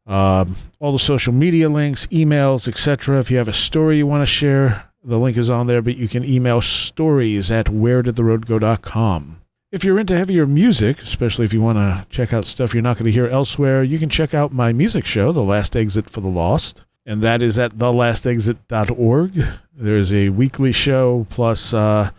Um, 0.05 0.55
all 0.79 0.91
the 0.91 0.99
social 0.99 1.33
media 1.33 1.69
links, 1.69 2.07
emails, 2.07 2.67
etc. 2.67 3.19
If 3.19 3.29
you 3.29 3.37
have 3.37 3.47
a 3.47 3.53
story 3.53 3.97
you 3.97 4.07
want 4.07 4.21
to 4.21 4.25
share, 4.25 4.89
the 5.03 5.19
link 5.19 5.37
is 5.37 5.49
on 5.49 5.67
there, 5.67 5.81
but 5.81 5.97
you 5.97 6.07
can 6.07 6.25
email 6.25 6.61
stories 6.61 7.51
at 7.51 7.67
wheredidtheroadgo.com. 7.67 9.41
If 9.71 9.83
you're 9.83 9.99
into 9.99 10.17
heavier 10.17 10.47
music, 10.47 10.99
especially 10.99 11.45
if 11.45 11.53
you 11.53 11.61
want 11.61 11.77
to 11.77 12.05
check 12.09 12.33
out 12.33 12.45
stuff 12.45 12.73
you're 12.73 12.81
not 12.81 12.97
going 12.97 13.05
to 13.05 13.11
hear 13.11 13.27
elsewhere, 13.27 13.83
you 13.83 13.99
can 13.99 14.09
check 14.09 14.33
out 14.33 14.51
my 14.51 14.73
music 14.73 15.05
show, 15.05 15.31
The 15.31 15.43
Last 15.43 15.77
Exit 15.77 16.09
for 16.09 16.21
the 16.21 16.27
Lost, 16.27 16.83
and 17.05 17.21
that 17.21 17.43
is 17.43 17.59
at 17.59 17.73
thelastexit.org. 17.73 19.43
There's 19.75 20.13
a 20.13 20.29
weekly 20.29 20.71
show 20.71 21.27
plus 21.29 21.73
uh, 21.73 22.09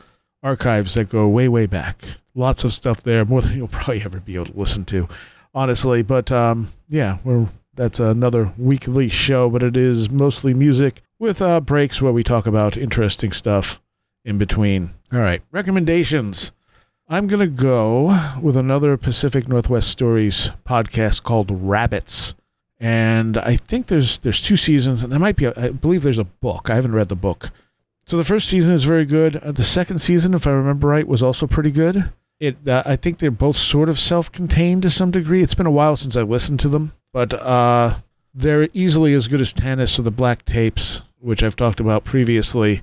archives 0.44 0.94
that 0.94 1.08
go 1.08 1.26
way, 1.26 1.48
way 1.48 1.66
back. 1.66 2.02
Lots 2.34 2.64
of 2.64 2.72
stuff 2.72 3.02
there, 3.02 3.24
more 3.24 3.42
than 3.42 3.52
you'll 3.56 3.68
probably 3.68 4.02
ever 4.02 4.20
be 4.20 4.34
able 4.34 4.46
to 4.46 4.58
listen 4.58 4.84
to, 4.86 5.08
honestly. 5.54 6.02
But 6.02 6.30
um, 6.32 6.72
yeah, 6.88 7.18
we're 7.24 7.48
that's 7.74 8.00
another 8.00 8.52
weekly 8.58 9.08
show, 9.08 9.48
but 9.48 9.62
it 9.62 9.76
is 9.76 10.10
mostly 10.10 10.52
music 10.52 11.02
with 11.18 11.40
uh, 11.40 11.60
breaks 11.60 12.02
where 12.02 12.12
we 12.12 12.22
talk 12.22 12.46
about 12.46 12.76
interesting 12.76 13.32
stuff 13.32 13.80
in 14.24 14.38
between. 14.38 14.90
All 15.12 15.20
right, 15.20 15.42
recommendations. 15.50 16.52
I'm 17.08 17.26
going 17.26 17.40
to 17.40 17.46
go 17.46 18.36
with 18.40 18.56
another 18.56 18.96
Pacific 18.96 19.48
Northwest 19.48 19.88
Stories 19.88 20.50
podcast 20.64 21.24
called 21.24 21.50
Rabbits. 21.50 22.34
And 22.78 23.36
I 23.36 23.56
think 23.56 23.88
there's 23.88 24.18
there's 24.18 24.40
two 24.40 24.56
seasons, 24.56 25.02
and 25.02 25.12
there 25.12 25.18
might 25.18 25.36
be, 25.36 25.46
a, 25.46 25.52
I 25.56 25.70
believe 25.70 26.02
there's 26.02 26.18
a 26.18 26.24
book. 26.24 26.70
I 26.70 26.76
haven't 26.76 26.92
read 26.94 27.08
the 27.08 27.16
book. 27.16 27.50
So 28.06 28.16
the 28.16 28.24
first 28.24 28.48
season 28.48 28.74
is 28.74 28.84
very 28.84 29.04
good. 29.04 29.36
Uh, 29.36 29.52
the 29.52 29.64
second 29.64 29.98
season, 29.98 30.34
if 30.34 30.46
I 30.46 30.50
remember 30.50 30.88
right, 30.88 31.06
was 31.06 31.22
also 31.22 31.46
pretty 31.46 31.70
good. 31.70 32.10
It, 32.40 32.66
uh, 32.66 32.82
I 32.86 32.96
think 32.96 33.18
they're 33.18 33.30
both 33.30 33.58
sort 33.58 33.90
of 33.90 34.00
self-contained 34.00 34.82
to 34.82 34.90
some 34.90 35.10
degree. 35.10 35.42
It's 35.42 35.54
been 35.54 35.66
a 35.66 35.70
while 35.70 35.94
since 35.94 36.16
I 36.16 36.22
listened 36.22 36.58
to 36.60 36.68
them, 36.68 36.92
but 37.12 37.34
uh, 37.34 37.96
they're 38.34 38.68
easily 38.72 39.12
as 39.12 39.28
good 39.28 39.42
as 39.42 39.52
Tanis 39.52 39.98
or 39.98 40.02
the 40.02 40.10
Black 40.10 40.46
Tapes, 40.46 41.02
which 41.18 41.42
I've 41.42 41.56
talked 41.56 41.80
about 41.80 42.04
previously. 42.04 42.80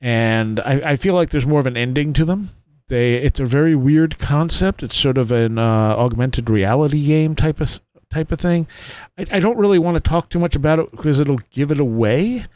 And 0.00 0.58
I, 0.60 0.92
I 0.92 0.96
feel 0.96 1.12
like 1.12 1.30
there's 1.30 1.46
more 1.46 1.60
of 1.60 1.66
an 1.66 1.76
ending 1.76 2.14
to 2.14 2.24
them. 2.24 2.50
They, 2.88 3.16
it's 3.16 3.40
a 3.40 3.44
very 3.44 3.76
weird 3.76 4.18
concept. 4.18 4.82
It's 4.82 4.96
sort 4.96 5.18
of 5.18 5.30
an 5.32 5.58
uh, 5.58 5.94
augmented 5.98 6.48
reality 6.48 7.04
game 7.04 7.34
type 7.34 7.60
of 7.60 7.80
type 8.10 8.32
of 8.32 8.40
thing. 8.40 8.66
I, 9.18 9.26
I 9.32 9.40
don't 9.40 9.58
really 9.58 9.78
want 9.78 9.96
to 9.96 10.00
talk 10.00 10.30
too 10.30 10.38
much 10.38 10.56
about 10.56 10.78
it 10.78 10.90
because 10.92 11.20
it'll 11.20 11.40
give 11.50 11.70
it 11.70 11.78
away. 11.78 12.46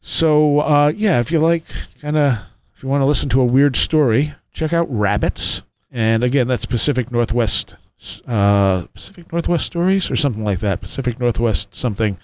So 0.00 0.60
uh, 0.60 0.92
yeah, 0.96 1.20
if 1.20 1.30
you 1.30 1.38
like, 1.38 1.64
kind 2.00 2.16
of, 2.16 2.38
if 2.74 2.82
you 2.82 2.88
want 2.88 3.02
to 3.02 3.06
listen 3.06 3.28
to 3.28 3.42
a 3.42 3.44
weird 3.44 3.76
story, 3.76 4.34
check 4.52 4.72
out 4.72 4.86
Rabbits. 4.90 5.62
And 5.90 6.22
again, 6.22 6.46
that's 6.46 6.66
Pacific 6.66 7.10
Northwest, 7.10 7.76
uh, 8.26 8.82
Pacific 8.94 9.32
Northwest 9.32 9.66
Stories 9.66 10.10
or 10.10 10.16
something 10.16 10.44
like 10.44 10.60
that. 10.60 10.80
Pacific 10.80 11.18
Northwest 11.18 11.74
something. 11.74 12.18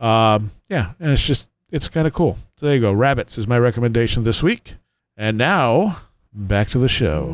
Um, 0.00 0.50
yeah, 0.68 0.92
and 0.98 1.10
it's 1.10 1.24
just 1.26 1.48
it's 1.70 1.88
kind 1.88 2.06
of 2.06 2.12
cool. 2.12 2.38
So 2.56 2.66
there 2.66 2.74
you 2.74 2.80
go. 2.80 2.92
Rabbits 2.92 3.36
is 3.36 3.46
my 3.46 3.58
recommendation 3.58 4.24
this 4.24 4.42
week. 4.42 4.76
And 5.16 5.36
now 5.36 5.98
back 6.32 6.68
to 6.68 6.78
the 6.78 6.88
show. 6.88 7.30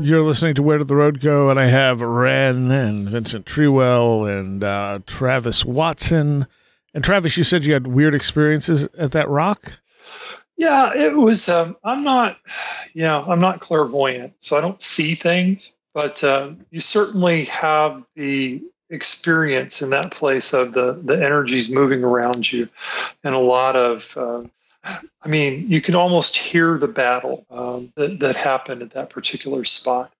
You're 0.00 0.22
listening 0.22 0.54
to 0.54 0.62
Where 0.62 0.78
Did 0.78 0.88
the 0.88 0.96
Road 0.96 1.20
Go? 1.20 1.50
And 1.50 1.58
I 1.58 1.66
have 1.66 2.00
Wren 2.00 2.70
and 2.70 3.08
Vincent 3.08 3.46
Treewell 3.46 4.28
and 4.28 4.62
uh, 4.64 4.98
Travis 5.06 5.64
Watson. 5.64 6.46
And 6.94 7.04
Travis, 7.04 7.36
you 7.36 7.44
said 7.44 7.64
you 7.64 7.72
had 7.72 7.86
weird 7.86 8.14
experiences 8.14 8.88
at 8.98 9.12
that 9.12 9.28
rock. 9.28 9.80
Yeah, 10.58 10.92
it 10.92 11.16
was. 11.16 11.48
Um, 11.48 11.76
I'm 11.84 12.02
not, 12.02 12.36
you 12.92 13.02
know, 13.02 13.24
I'm 13.26 13.40
not 13.40 13.60
clairvoyant, 13.60 14.34
so 14.40 14.58
I 14.58 14.60
don't 14.60 14.82
see 14.82 15.14
things. 15.14 15.76
But 15.94 16.22
uh, 16.22 16.50
you 16.70 16.80
certainly 16.80 17.44
have 17.46 18.04
the 18.16 18.60
experience 18.90 19.82
in 19.82 19.90
that 19.90 20.10
place 20.10 20.52
of 20.52 20.72
the 20.72 20.92
the 21.02 21.14
energies 21.14 21.70
moving 21.70 22.02
around 22.04 22.50
you, 22.52 22.68
and 23.24 23.34
a 23.34 23.40
lot 23.40 23.76
of. 23.76 24.14
Uh, 24.16 24.42
I 24.84 25.28
mean, 25.28 25.68
you 25.68 25.80
can 25.80 25.94
almost 25.94 26.36
hear 26.36 26.78
the 26.78 26.88
battle 26.88 27.46
um, 27.50 27.92
that 27.96 28.18
that 28.20 28.36
happened 28.36 28.82
at 28.82 28.90
that 28.92 29.10
particular 29.10 29.64
spot. 29.64 30.12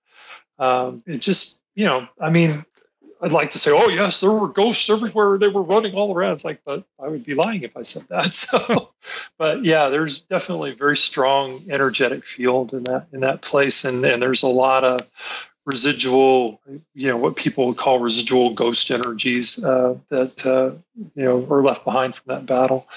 Um, 0.59 1.03
it 1.07 1.19
just, 1.19 1.61
you 1.75 1.87
know, 1.87 2.07
I 2.21 2.31
mean, 2.31 2.65
I'd 3.21 3.33
like 3.33 3.51
to 3.53 3.59
say, 3.59 3.73
oh 3.73 3.89
yes, 3.89 4.21
there 4.21 4.31
were 4.31 4.49
ghosts 4.49 4.89
everywhere. 4.89 5.39
They 5.39 5.49
were 5.49 5.63
running 5.63 5.95
all 5.95 6.15
around. 6.15 6.33
It's 6.33 6.45
like, 6.45 6.61
but 6.65 6.85
I 7.03 7.09
would 7.09 7.25
be 7.25 7.35
lying 7.35 7.63
if 7.63 7.77
I 7.77 7.83
said 7.83 8.05
that. 8.09 8.35
So, 8.35 8.91
but 9.39 9.65
yeah, 9.65 9.89
there's 9.89 10.21
definitely 10.21 10.71
a 10.71 10.75
very 10.75 10.97
strong 10.97 11.63
energetic 11.69 12.27
field 12.27 12.73
in 12.73 12.85
that 12.85 13.09
in 13.13 13.21
that 13.21 13.43
place, 13.43 13.85
and 13.85 14.05
and 14.05 14.23
there's 14.23 14.43
a 14.43 14.49
lot 14.49 14.85
of 14.85 15.01
residual, 15.69 16.61
you 16.95 17.09
know, 17.09 17.19
what 17.19 17.37
people 17.37 17.67
would 17.67 17.77
call 17.77 17.99
residual 17.99 18.55
ghost 18.55 18.91
energies 18.91 19.63
uh, 19.63 19.95
that 20.09 20.47
uh, 20.47 20.71
you 21.15 21.25
know 21.25 21.47
are 21.51 21.63
left 21.63 21.85
behind 21.85 22.17
from 22.17 22.35
that 22.35 22.47
battle. 22.47 22.89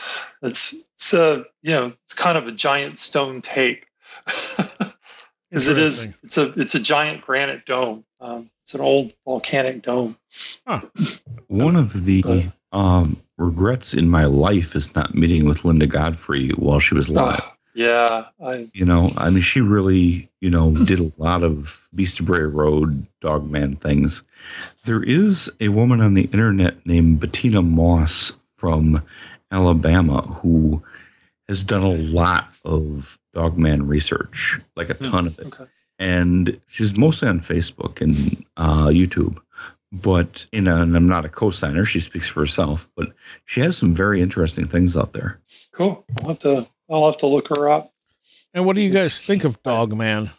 It's 0.41 0.87
it's 0.95 1.13
a 1.13 1.45
you 1.61 1.71
know 1.71 1.93
it's 2.05 2.13
kind 2.13 2.37
of 2.37 2.47
a 2.47 2.51
giant 2.51 2.97
stone 2.97 3.41
tape. 3.41 3.85
Because 5.51 5.67
it 5.67 5.77
is, 5.77 6.17
it's 6.23 6.37
a 6.37 6.53
it's 6.57 6.75
a 6.75 6.79
giant 6.79 7.25
granite 7.25 7.65
dome. 7.65 8.05
Um, 8.21 8.49
it's 8.63 8.73
an 8.73 8.81
old 8.81 9.13
volcanic 9.25 9.83
dome. 9.83 10.17
Huh. 10.65 10.81
One 11.47 11.75
of 11.75 12.05
the 12.05 12.49
um, 12.71 13.21
regrets 13.37 13.93
in 13.93 14.09
my 14.09 14.25
life 14.25 14.75
is 14.77 14.95
not 14.95 15.13
meeting 15.13 15.45
with 15.45 15.65
Linda 15.65 15.87
Godfrey 15.87 16.49
while 16.51 16.79
she 16.79 16.95
was 16.95 17.09
alive. 17.09 17.41
Uh, 17.41 17.49
yeah, 17.73 18.25
I, 18.43 18.69
you 18.73 18.85
know, 18.85 19.09
I 19.17 19.29
mean, 19.29 19.41
she 19.41 19.61
really, 19.61 20.29
you 20.39 20.49
know, 20.49 20.71
did 20.85 20.99
a 20.99 21.11
lot 21.17 21.43
of 21.43 21.87
Beast 21.93 22.19
of 22.21 22.27
Bray 22.27 22.43
Road 22.43 23.05
Dogman 23.19 23.75
things. 23.75 24.23
There 24.85 25.03
is 25.03 25.51
a 25.59 25.69
woman 25.69 26.01
on 26.01 26.13
the 26.13 26.25
internet 26.25 26.85
named 26.85 27.19
Bettina 27.19 27.61
Moss 27.61 28.33
from 28.57 29.03
Alabama 29.51 30.21
who 30.21 30.81
has 31.51 31.65
done 31.65 31.83
a 31.83 31.93
lot 31.93 32.47
of 32.63 33.19
Dogman 33.33 33.85
research, 33.85 34.57
like 34.77 34.89
a 34.89 34.93
ton 34.93 35.27
of 35.27 35.37
it. 35.37 35.47
Okay. 35.47 35.65
And 35.99 36.57
she's 36.69 36.97
mostly 36.97 37.27
on 37.27 37.41
Facebook 37.41 37.99
and 37.99 38.45
uh, 38.55 38.87
YouTube. 38.87 39.37
But 39.91 40.45
in 40.53 40.69
a, 40.69 40.77
and 40.77 40.95
I'm 40.95 41.09
not 41.09 41.25
a 41.25 41.29
co-signer. 41.29 41.83
She 41.83 41.99
speaks 41.99 42.29
for 42.29 42.39
herself, 42.39 42.89
but 42.95 43.11
she 43.43 43.59
has 43.59 43.75
some 43.75 43.93
very 43.93 44.21
interesting 44.21 44.65
things 44.65 44.95
out 44.95 45.11
there. 45.11 45.41
Cool. 45.73 46.05
I'll 46.21 46.29
have 46.29 46.39
to 46.39 46.67
I'll 46.89 47.05
have 47.11 47.17
to 47.17 47.27
look 47.27 47.49
her 47.49 47.69
up. 47.69 47.93
And 48.53 48.65
what 48.65 48.77
do 48.77 48.81
you 48.81 48.93
guys 48.93 49.21
think 49.21 49.43
of 49.43 49.61
Dogman? 49.61 50.29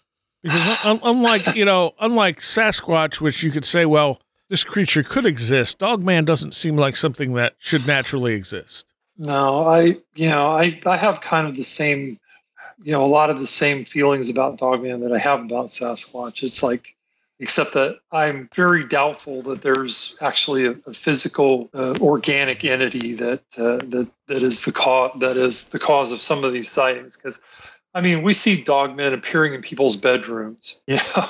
Because 0.42 0.84
un- 0.86 1.00
unlike 1.02 1.54
you 1.54 1.66
know, 1.66 1.92
unlike 2.00 2.40
Sasquatch, 2.40 3.20
which 3.20 3.42
you 3.42 3.50
could 3.50 3.66
say, 3.66 3.84
well, 3.84 4.22
this 4.48 4.64
creature 4.64 5.02
could 5.02 5.26
exist, 5.26 5.78
Dogman 5.78 6.24
doesn't 6.24 6.54
seem 6.54 6.78
like 6.78 6.96
something 6.96 7.34
that 7.34 7.56
should 7.58 7.86
naturally 7.86 8.32
exist. 8.32 8.91
No, 9.18 9.66
I 9.66 9.98
you 10.14 10.30
know 10.30 10.48
I 10.48 10.80
I 10.86 10.96
have 10.96 11.20
kind 11.20 11.46
of 11.46 11.56
the 11.56 11.64
same 11.64 12.18
you 12.82 12.92
know 12.92 13.04
a 13.04 13.06
lot 13.06 13.30
of 13.30 13.38
the 13.38 13.46
same 13.46 13.84
feelings 13.84 14.30
about 14.30 14.58
Dogman 14.58 15.00
that 15.00 15.12
I 15.12 15.18
have 15.18 15.40
about 15.40 15.66
Sasquatch. 15.66 16.42
It's 16.42 16.62
like 16.62 16.96
except 17.42 17.74
that 17.74 17.98
I'm 18.12 18.48
very 18.54 18.86
doubtful 18.86 19.42
that 19.42 19.62
there's 19.62 20.16
actually 20.20 20.66
a, 20.66 20.76
a 20.86 20.94
physical, 20.94 21.68
uh, 21.74 21.94
organic 22.00 22.64
entity 22.64 23.14
that 23.14 23.40
uh, 23.58 23.78
that 23.88 24.08
that 24.28 24.42
is 24.44 24.62
the 24.62 24.70
cause 24.72 25.18
that 25.18 25.36
is 25.36 25.68
the 25.70 25.80
cause 25.80 26.12
of 26.12 26.22
some 26.22 26.44
of 26.44 26.52
these 26.52 26.70
sightings. 26.70 27.16
Because, 27.16 27.42
I 27.94 28.00
mean, 28.00 28.22
we 28.22 28.32
see 28.32 28.62
dogmen 28.62 29.12
appearing 29.12 29.54
in 29.54 29.60
people's 29.60 29.96
bedrooms, 29.96 30.82
you 30.86 30.96
know, 31.16 31.28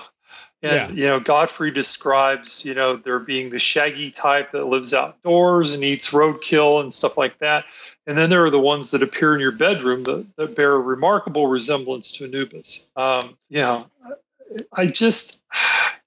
and 0.62 0.72
yeah. 0.72 0.90
you 0.90 1.04
know, 1.06 1.18
Godfrey 1.18 1.70
describes 1.70 2.64
you 2.64 2.74
know 2.74 2.96
there 2.96 3.18
being 3.18 3.50
the 3.50 3.58
shaggy 3.58 4.10
type 4.10 4.52
that 4.52 4.66
lives 4.66 4.94
outdoors 4.94 5.72
and 5.72 5.82
eats 5.82 6.12
roadkill 6.12 6.80
and 6.80 6.94
stuff 6.94 7.18
like 7.18 7.38
that. 7.38 7.64
And 8.06 8.16
then 8.16 8.30
there 8.30 8.44
are 8.44 8.50
the 8.50 8.58
ones 8.58 8.90
that 8.92 9.02
appear 9.02 9.34
in 9.34 9.40
your 9.40 9.52
bedroom 9.52 10.02
that, 10.04 10.26
that 10.36 10.56
bear 10.56 10.72
a 10.74 10.80
remarkable 10.80 11.46
resemblance 11.46 12.12
to 12.12 12.24
Anubis. 12.24 12.90
Um, 12.96 13.36
you 13.48 13.58
know, 13.58 13.86
I 14.72 14.86
just 14.86 15.42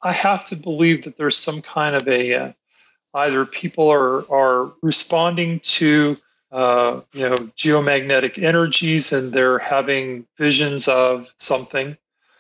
I 0.02 0.14
have 0.14 0.46
to 0.46 0.56
believe 0.56 1.04
that 1.04 1.18
there's 1.18 1.38
some 1.38 1.62
kind 1.62 1.96
of 1.96 2.08
a 2.08 2.34
uh, 2.34 2.52
either 3.14 3.46
people 3.46 3.92
are 3.92 4.30
are 4.32 4.72
responding 4.82 5.60
to 5.62 6.18
uh, 6.52 7.02
you 7.12 7.30
know 7.30 7.36
geomagnetic 7.58 8.42
energies 8.42 9.12
and 9.12 9.34
they're 9.34 9.60
having 9.60 10.26
visions 10.38 10.88
of 10.88 11.34
something, 11.38 11.98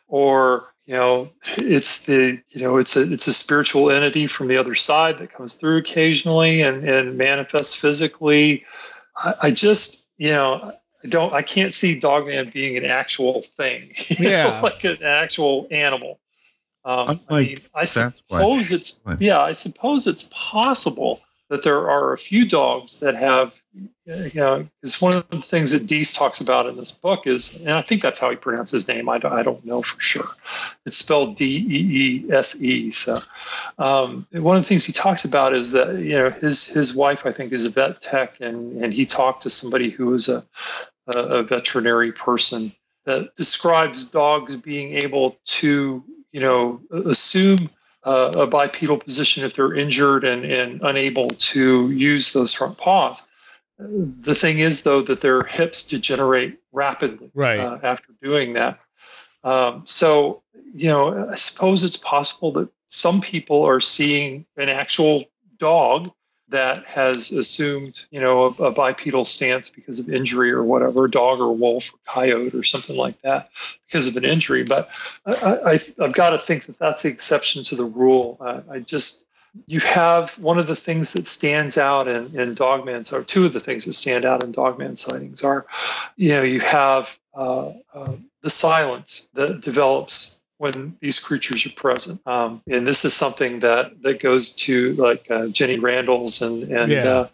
or 0.08 0.74
you 0.86 0.94
know 0.94 1.30
it's 1.58 2.06
the 2.06 2.40
you 2.50 2.62
know 2.62 2.78
it's 2.78 2.96
a 2.96 3.12
it's 3.12 3.28
a 3.28 3.34
spiritual 3.34 3.90
entity 3.90 4.28
from 4.28 4.48
the 4.48 4.58
other 4.58 4.76
side 4.76 5.20
that 5.20 5.34
comes 5.34 5.56
through 5.56 5.78
occasionally 5.78 6.62
and 6.62 6.88
and 6.88 7.18
manifests 7.18 7.74
physically. 7.74 8.66
I, 9.16 9.36
I 9.44 9.52
just 9.52 10.08
you 10.18 10.30
know 10.30 10.74
I 11.04 11.08
don't 11.08 11.34
I 11.34 11.42
can't 11.42 11.74
see 11.74 12.00
Dogman 12.00 12.52
being 12.54 12.78
an 12.78 12.86
actual 12.86 13.42
thing, 13.42 13.94
yeah, 14.10 14.44
know, 14.44 14.60
like 14.64 14.84
an 14.84 15.04
actual 15.04 15.68
animal. 15.72 16.20
Um, 16.84 17.20
I, 17.30 17.42
mean, 17.42 17.58
I 17.74 17.86
suppose 17.86 18.72
it's 18.72 19.02
yeah, 19.18 19.42
I 19.42 19.54
suppose 19.54 20.06
it's 20.06 20.30
possible 20.32 21.20
that 21.50 21.64
there 21.64 21.90
are 21.90 22.14
a 22.14 22.18
few 22.18 22.48
dogs 22.48 23.00
that 23.00 23.16
have 23.16 23.54
you 24.06 24.32
know, 24.36 24.68
one 25.00 25.16
of 25.16 25.28
the 25.30 25.42
things 25.42 25.72
that 25.72 25.88
Deese 25.88 26.14
talks 26.14 26.40
about 26.40 26.68
in 26.68 26.78
this 26.78 26.92
book 26.92 27.26
is, 27.26 27.56
and 27.58 27.72
I 27.72 27.82
think 27.82 28.02
that's 28.02 28.20
how 28.20 28.30
he 28.30 28.36
pronounced 28.36 28.72
his 28.72 28.88
name. 28.88 29.10
I 29.10 29.18
don't, 29.18 29.34
I 29.34 29.44
don't 29.44 29.66
know 29.66 29.82
for 29.82 30.00
sure. 30.00 30.30
It's 30.86 30.98
spelled 30.98 31.38
D 31.38 31.46
E 31.46 32.28
E 32.28 32.32
S 32.32 32.62
E. 32.62 32.92
So, 32.92 33.22
um, 33.80 34.28
one 34.32 34.58
of 34.58 34.64
the 34.64 34.68
things 34.68 34.86
he 34.86 34.94
talks 34.94 35.26
about 35.26 35.54
is 35.54 35.72
that 35.72 35.96
you 35.98 36.14
know 36.14 36.30
his 36.30 36.66
his 36.66 36.96
wife, 36.96 37.26
I 37.26 37.32
think, 37.32 37.52
is 37.52 37.66
a 37.66 37.72
vet 37.72 38.02
tech, 38.02 38.40
and 38.42 38.84
and 38.84 38.94
he 38.94 39.06
talked 39.06 39.44
to 39.44 39.50
somebody 39.50 39.90
who 39.90 40.08
was 40.08 40.30
a 40.30 40.46
a, 41.08 41.20
a 41.20 41.44
veterinary 41.44 42.12
person 42.12 42.74
that 43.06 43.36
describes 43.36 44.06
dogs 44.06 44.56
being 44.56 44.94
able 45.04 45.38
to 45.46 46.04
you 46.32 46.40
know 46.40 46.80
assume 46.92 47.70
uh, 48.04 48.32
a 48.36 48.48
bipedal 48.48 48.98
position 48.98 49.44
if 49.44 49.56
they're 49.56 49.74
injured 49.74 50.24
and, 50.24 50.46
and 50.46 50.82
unable 50.84 51.30
to 51.30 51.90
use 51.90 52.34
those 52.34 52.54
front 52.54 52.78
paws. 52.78 53.24
The 53.78 54.36
thing 54.36 54.60
is, 54.60 54.84
though, 54.84 55.02
that 55.02 55.22
their 55.22 55.44
hips 55.44 55.88
degenerate 55.88 56.60
rapidly 56.72 57.32
Right. 57.34 57.60
uh, 57.60 57.80
after 57.84 58.14
doing 58.22 58.54
that. 58.54 58.80
Um, 59.44 59.84
so, 59.86 60.44
you 60.74 60.88
know, 60.88 61.30
I 61.30 61.36
suppose 61.36 61.84
it's 61.84 61.98
possible 61.98 62.52
that 62.54 62.70
some 62.88 63.22
people 63.22 63.64
are 63.64 63.82
seeing 63.82 64.46
an 64.58 64.70
actual 64.70 65.26
dog 65.60 66.12
that 66.50 66.86
has 66.86 67.32
assumed, 67.32 68.06
you 68.12 68.22
know, 68.22 68.46
a, 68.46 68.66
a 68.66 68.72
bipedal 68.72 69.26
stance 69.26 69.70
because 69.70 70.00
of 70.00 70.10
injury 70.10 70.52
or 70.52 70.64
whatever, 70.64 71.08
dog 71.08 71.40
or 71.40 71.52
wolf 71.56 71.92
or 71.94 71.98
coyote 72.06 72.56
or 72.56 72.64
something 72.64 72.96
like 72.96 73.20
that 73.24 73.50
because 73.88 74.08
of 74.08 74.16
an 74.16 74.26
injury. 74.26 74.64
But 74.64 74.90
I, 75.26 75.34
I, 75.34 75.72
I've 76.00 76.14
got 76.14 76.30
to 76.32 76.40
think 76.40 76.68
that 76.68 76.80
that's 76.80 77.04
the 77.04 77.10
exception 77.10 77.64
to 77.66 77.76
the 77.76 77.86
rule. 77.86 78.38
Uh, 78.40 78.62
I 78.72 78.80
just, 78.80 79.28
you 79.68 79.80
have 79.80 80.38
one 80.40 80.58
of 80.60 80.68
the 80.68 80.76
things 80.76 81.14
that 81.14 81.26
stands 81.26 81.78
out 81.78 82.08
in, 82.08 82.40
in 82.40 82.56
dogman, 82.56 83.04
or 83.12 83.24
two 83.24 83.46
of 83.46 83.54
the 83.54 83.60
things 83.60 83.86
that 83.86 83.94
stand 83.94 84.26
out 84.26 84.44
in 84.44 84.52
dogman 84.52 84.96
sightings 84.96 85.44
are, 85.44 85.66
you 86.16 86.30
know, 86.30 86.42
you 86.44 86.60
have 86.60 87.18
uh, 87.36 87.72
uh, 87.94 88.14
the 88.42 88.50
silence 88.50 89.30
that 89.34 89.62
develops 89.62 90.40
when 90.58 90.96
these 91.02 91.20
creatures 91.20 91.66
are 91.66 91.72
present. 91.72 92.26
Um, 92.26 92.62
and 92.68 92.88
this 92.88 93.06
is 93.06 93.14
something 93.14 93.60
that 93.60 94.02
that 94.04 94.20
goes 94.22 94.56
to 94.58 94.94
like 94.94 95.30
uh, 95.30 95.48
Jenny 95.48 95.78
Randles 95.80 96.42
and 96.42 96.72
and 96.72 96.92
Yeah. 96.92 97.10
uh, 97.10 97.28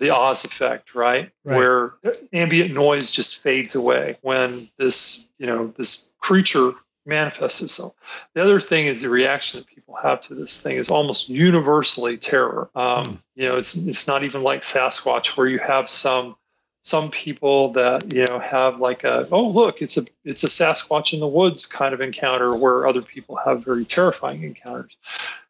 the 0.00 0.10
Oz 0.10 0.44
effect, 0.44 0.94
right? 0.94 1.30
Right. 1.44 1.56
Where 1.56 1.94
ambient 2.32 2.74
noise 2.74 3.12
just 3.12 3.38
fades 3.38 3.76
away 3.76 4.18
when 4.22 4.68
this 4.76 5.28
you 5.38 5.46
know 5.46 5.72
this 5.76 6.14
creature 6.18 6.72
manifests 7.06 7.62
itself. 7.62 7.94
The 8.34 8.42
other 8.42 8.60
thing 8.60 8.86
is 8.86 9.02
the 9.02 9.10
reaction 9.10 9.60
that 9.60 9.66
people 9.66 9.96
have 10.02 10.20
to 10.22 10.34
this 10.34 10.62
thing 10.62 10.76
is 10.76 10.88
almost 10.90 11.28
universally 11.28 12.16
terror. 12.16 12.70
Um, 12.74 13.04
Hmm. 13.04 13.14
You 13.34 13.48
know, 13.48 13.56
it's 13.56 13.86
it's 13.86 14.06
not 14.06 14.22
even 14.22 14.42
like 14.42 14.62
Sasquatch 14.62 15.36
where 15.36 15.46
you 15.46 15.58
have 15.58 15.90
some 15.90 16.36
some 16.82 17.10
people 17.10 17.72
that 17.72 18.12
you 18.12 18.26
know 18.26 18.38
have 18.38 18.78
like 18.78 19.04
a 19.04 19.26
oh 19.32 19.48
look 19.48 19.80
it's 19.80 19.96
a 19.96 20.02
it's 20.24 20.44
a 20.44 20.48
Sasquatch 20.48 21.12
in 21.12 21.20
the 21.20 21.26
woods 21.26 21.66
kind 21.66 21.94
of 21.94 22.00
encounter 22.00 22.54
where 22.54 22.86
other 22.86 23.02
people 23.02 23.36
have 23.36 23.64
very 23.64 23.84
terrifying 23.84 24.42
encounters. 24.44 24.96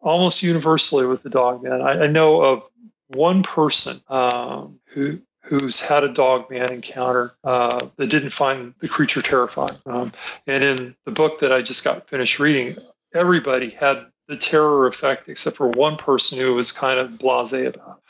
Almost 0.01 0.43
universally 0.43 1.07
with 1.07 1.23
the 1.23 1.31
dog 1.31 1.63
man, 1.63 1.83
I, 1.83 2.05
I 2.05 2.07
know 2.07 2.43
of 2.43 2.63
one 3.09 3.43
person 3.43 4.01
um, 4.09 4.81
who 4.87 5.21
who's 5.45 5.81
had 5.81 6.05
a 6.05 6.09
dog 6.09 6.51
man 6.51 6.73
encounter 6.73 7.35
uh, 7.45 7.87
that 7.97 8.07
didn't 8.07 8.31
find 8.31 8.75
the 8.81 8.89
creature 8.89 9.21
terrifying. 9.21 9.77
Um, 9.87 10.13
and 10.47 10.65
in 10.65 10.97
the 11.05 11.13
book 11.13 11.41
that 11.41 11.53
I 11.53 11.61
just 11.61 11.85
got 11.85 12.09
finished 12.09 12.39
reading, 12.39 12.79
everybody 13.15 13.71
had 13.71 14.07
the 14.27 14.37
terror 14.37 14.87
effect 14.87 15.29
except 15.29 15.57
for 15.57 15.69
one 15.69 15.97
person 15.97 16.39
who 16.39 16.55
was 16.55 16.73
kind 16.73 16.99
of 16.99 17.11
blasé 17.11 17.67
about. 17.67 18.01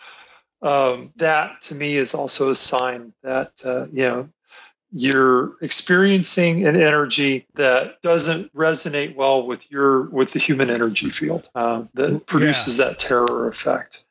it. 0.63 0.67
Um, 0.67 1.13
that 1.17 1.61
to 1.63 1.75
me 1.75 1.97
is 1.97 2.15
also 2.15 2.51
a 2.51 2.55
sign 2.55 3.13
that 3.23 3.53
uh, 3.65 3.87
you 3.93 4.05
know 4.05 4.29
you're 4.93 5.57
experiencing 5.61 6.67
an 6.67 6.77
energy 6.77 7.47
that 7.55 8.01
doesn't 8.01 8.55
resonate 8.55 9.17
well 9.17 9.45
with 9.45 9.71
your 9.71 10.03
with 10.05 10.33
the 10.33 10.39
human 10.39 10.71
energy 10.71 11.11
field 11.11 11.51
uh, 11.55 11.83
that 11.95 12.27
produces 12.27 12.77
that 12.79 12.99
terror 12.99 13.49
effect. 13.49 14.05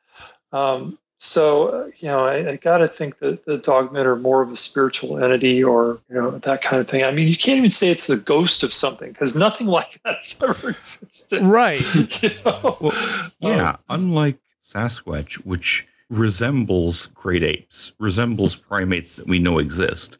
Um, 0.52 0.98
so 1.18 1.68
uh, 1.68 1.90
you 1.96 2.08
know, 2.08 2.24
I, 2.24 2.50
I 2.52 2.56
got 2.56 2.78
to 2.78 2.88
think 2.88 3.18
that 3.18 3.44
the 3.44 3.58
dogmen 3.58 4.04
are 4.04 4.16
more 4.16 4.42
of 4.42 4.50
a 4.50 4.56
spiritual 4.56 5.22
entity, 5.22 5.62
or 5.62 6.00
you 6.08 6.16
know, 6.16 6.30
that 6.32 6.62
kind 6.62 6.80
of 6.80 6.88
thing. 6.88 7.04
I 7.04 7.10
mean, 7.10 7.28
you 7.28 7.36
can't 7.36 7.58
even 7.58 7.70
say 7.70 7.90
it's 7.90 8.06
the 8.06 8.16
ghost 8.16 8.62
of 8.62 8.72
something 8.72 9.10
because 9.10 9.36
nothing 9.36 9.66
like 9.66 10.00
that's 10.04 10.42
ever 10.42 10.70
existed. 10.70 11.42
Right. 11.42 11.82
You 12.22 12.30
know? 12.44 12.76
Well, 12.80 12.92
Yeah, 13.40 13.70
Um, 13.70 13.78
unlike 13.88 14.38
Sasquatch, 14.66 15.34
which 15.36 15.86
resembles 16.10 17.06
great 17.06 17.42
apes, 17.42 17.92
resembles 17.98 18.56
primates 18.56 19.16
that 19.16 19.26
we 19.26 19.38
know 19.38 19.58
exist, 19.58 20.18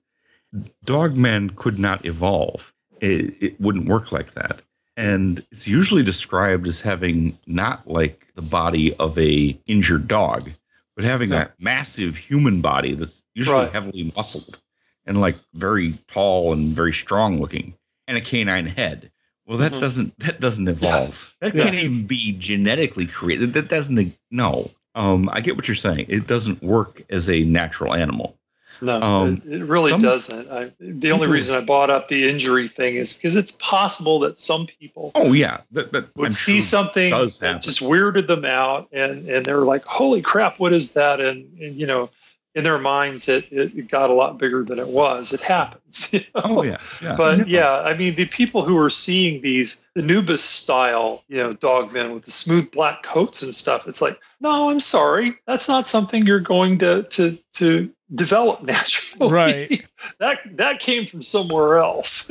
Dogman 0.85 1.51
could 1.51 1.79
not 1.79 2.05
evolve. 2.05 2.73
It, 3.01 3.35
it 3.41 3.61
wouldn't 3.61 3.89
work 3.89 4.13
like 4.13 4.33
that. 4.35 4.63
And 4.97 5.45
it's 5.51 5.67
usually 5.67 6.03
described 6.03 6.67
as 6.67 6.81
having 6.81 7.37
not 7.47 7.89
like 7.89 8.27
the 8.35 8.43
body 8.43 8.95
of 8.95 9.19
a 9.19 9.59
injured 9.67 10.07
dog, 10.07 10.51
but 10.97 11.05
having 11.05 11.31
Yeah. 11.33 11.45
a 11.45 11.49
massive 11.59 12.17
human 12.17 12.61
body 12.61 12.95
that's 12.95 13.25
usually 13.35 13.57
Right. 13.65 13.73
heavily 13.73 14.13
muscled 14.17 14.59
and 15.07 15.21
like 15.21 15.37
very 15.55 15.95
tall 16.09 16.53
and 16.53 16.75
very 16.75 16.93
strong 16.93 17.41
looking, 17.41 17.75
and 18.07 18.17
a 18.17 18.21
canine 18.21 18.67
head. 18.67 19.11
Well, 19.47 19.59
that 19.59 19.73
Mhm. 19.73 19.81
doesn't 19.81 20.19
that 20.21 20.41
doesn't 20.41 20.69
evolve. 20.69 21.35
That 21.41 21.53
can't 21.53 21.75
even 21.75 22.07
be 22.07 22.33
genetically 22.33 23.07
created. 23.07 23.53
That 23.55 23.69
doesn't 23.69 24.15
no. 24.31 24.71
Um, 24.95 25.29
I 25.33 25.41
get 25.41 25.57
what 25.57 25.67
you're 25.69 25.75
saying. 25.75 26.07
It 26.09 26.27
doesn't 26.27 26.63
work 26.63 27.03
as 27.11 27.29
a 27.29 27.43
natural 27.43 27.95
animal. 27.95 28.39
No, 28.85 29.01
Um, 29.01 29.43
it, 29.47 29.63
it 29.63 29.65
really 29.65 29.91
some 29.91 30.03
doesn't. 30.03 30.51
I, 30.51 30.71
the 30.79 31.13
only 31.13 31.27
reason 31.27 31.55
I 31.55 31.61
brought 31.61 31.91
up 31.91 32.09
the 32.09 32.29
injury 32.29 32.69
thing 32.69 32.97
is 32.97 33.15
because 33.15 33.35
it's 33.37 33.53
possible 33.53 34.21
that 34.21 34.39
some 34.39 34.67
people 34.67 35.11
Oh 35.15 35.33
yeah, 35.33 35.61
that, 35.73 35.93
that 35.93 36.15
would 36.17 36.27
I'm 36.27 36.33
see 36.33 36.61
sure 36.61 36.63
something 36.63 37.11
that 37.11 37.63
just 37.63 37.81
weirded 37.81 38.27
them 38.27 38.45
out, 38.45 38.89
and 38.93 39.29
and 39.29 39.47
they're 39.47 39.59
like, 39.59 39.87
"Holy 39.87 40.21
crap, 40.21 40.59
what 40.59 40.73
is 40.73 40.93
that?" 40.93 41.21
And, 41.21 41.59
and 41.59 41.77
you 41.77 41.87
know, 41.87 42.11
in 42.55 42.63
their 42.63 42.79
minds, 42.79 43.29
it, 43.29 43.53
it 43.53 43.77
it 43.77 43.89
got 43.89 44.11
a 44.11 44.13
lot 44.13 44.39
bigger 44.39 44.63
than 44.63 44.79
it 44.79 44.87
was. 44.87 45.33
It 45.33 45.41
happens. 45.41 46.13
you 46.13 46.21
know? 46.35 46.43
Oh 46.45 46.63
yeah, 46.63 46.79
yeah. 47.03 47.17
But 47.17 47.49
yeah, 47.49 47.73
I 47.73 47.97
mean, 47.97 48.15
the 48.15 48.27
people 48.27 48.65
who 48.65 48.79
are 48.79 48.91
seeing 48.91 49.41
these 49.41 49.89
Anubis 49.97 50.43
style, 50.43 51.25
you 51.29 51.39
know, 51.39 51.51
dogmen 51.51 52.15
with 52.15 52.25
the 52.25 52.31
smooth 52.31 52.71
black 52.71 53.03
coats 53.03 53.43
and 53.43 53.55
stuff, 53.55 53.89
it's 53.89 54.01
like, 54.01 54.19
no, 54.41 54.71
I'm 54.71 54.81
sorry, 54.81 55.37
that's 55.47 55.69
not 55.69 55.89
something 55.89 56.27
you're 56.27 56.41
going 56.41 56.79
to 56.81 57.03
to 57.03 57.39
to 57.55 57.91
develop 58.15 58.63
naturally. 58.65 59.33
Right. 59.33 59.87
that 60.21 60.39
that 60.53 60.81
came 60.81 61.07
from 61.07 61.23
somewhere 61.23 61.79
else. 61.79 62.31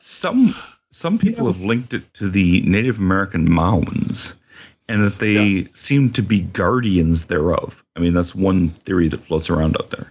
some 0.00 0.54
some 0.90 1.18
people 1.18 1.46
have 1.46 1.60
linked 1.60 1.94
it 1.94 2.12
to 2.14 2.28
the 2.28 2.60
Native 2.62 2.98
American 2.98 3.50
mounds, 3.50 4.34
and 4.90 5.04
that 5.04 5.18
they 5.20 5.68
seem 5.74 6.12
to 6.14 6.22
be 6.22 6.40
guardians 6.40 7.26
thereof. 7.26 7.84
I 7.94 8.00
mean, 8.00 8.12
that's 8.12 8.34
one 8.34 8.70
theory 8.70 9.08
that 9.08 9.24
floats 9.24 9.48
around 9.48 9.76
out 9.76 9.90
there. 9.90 10.10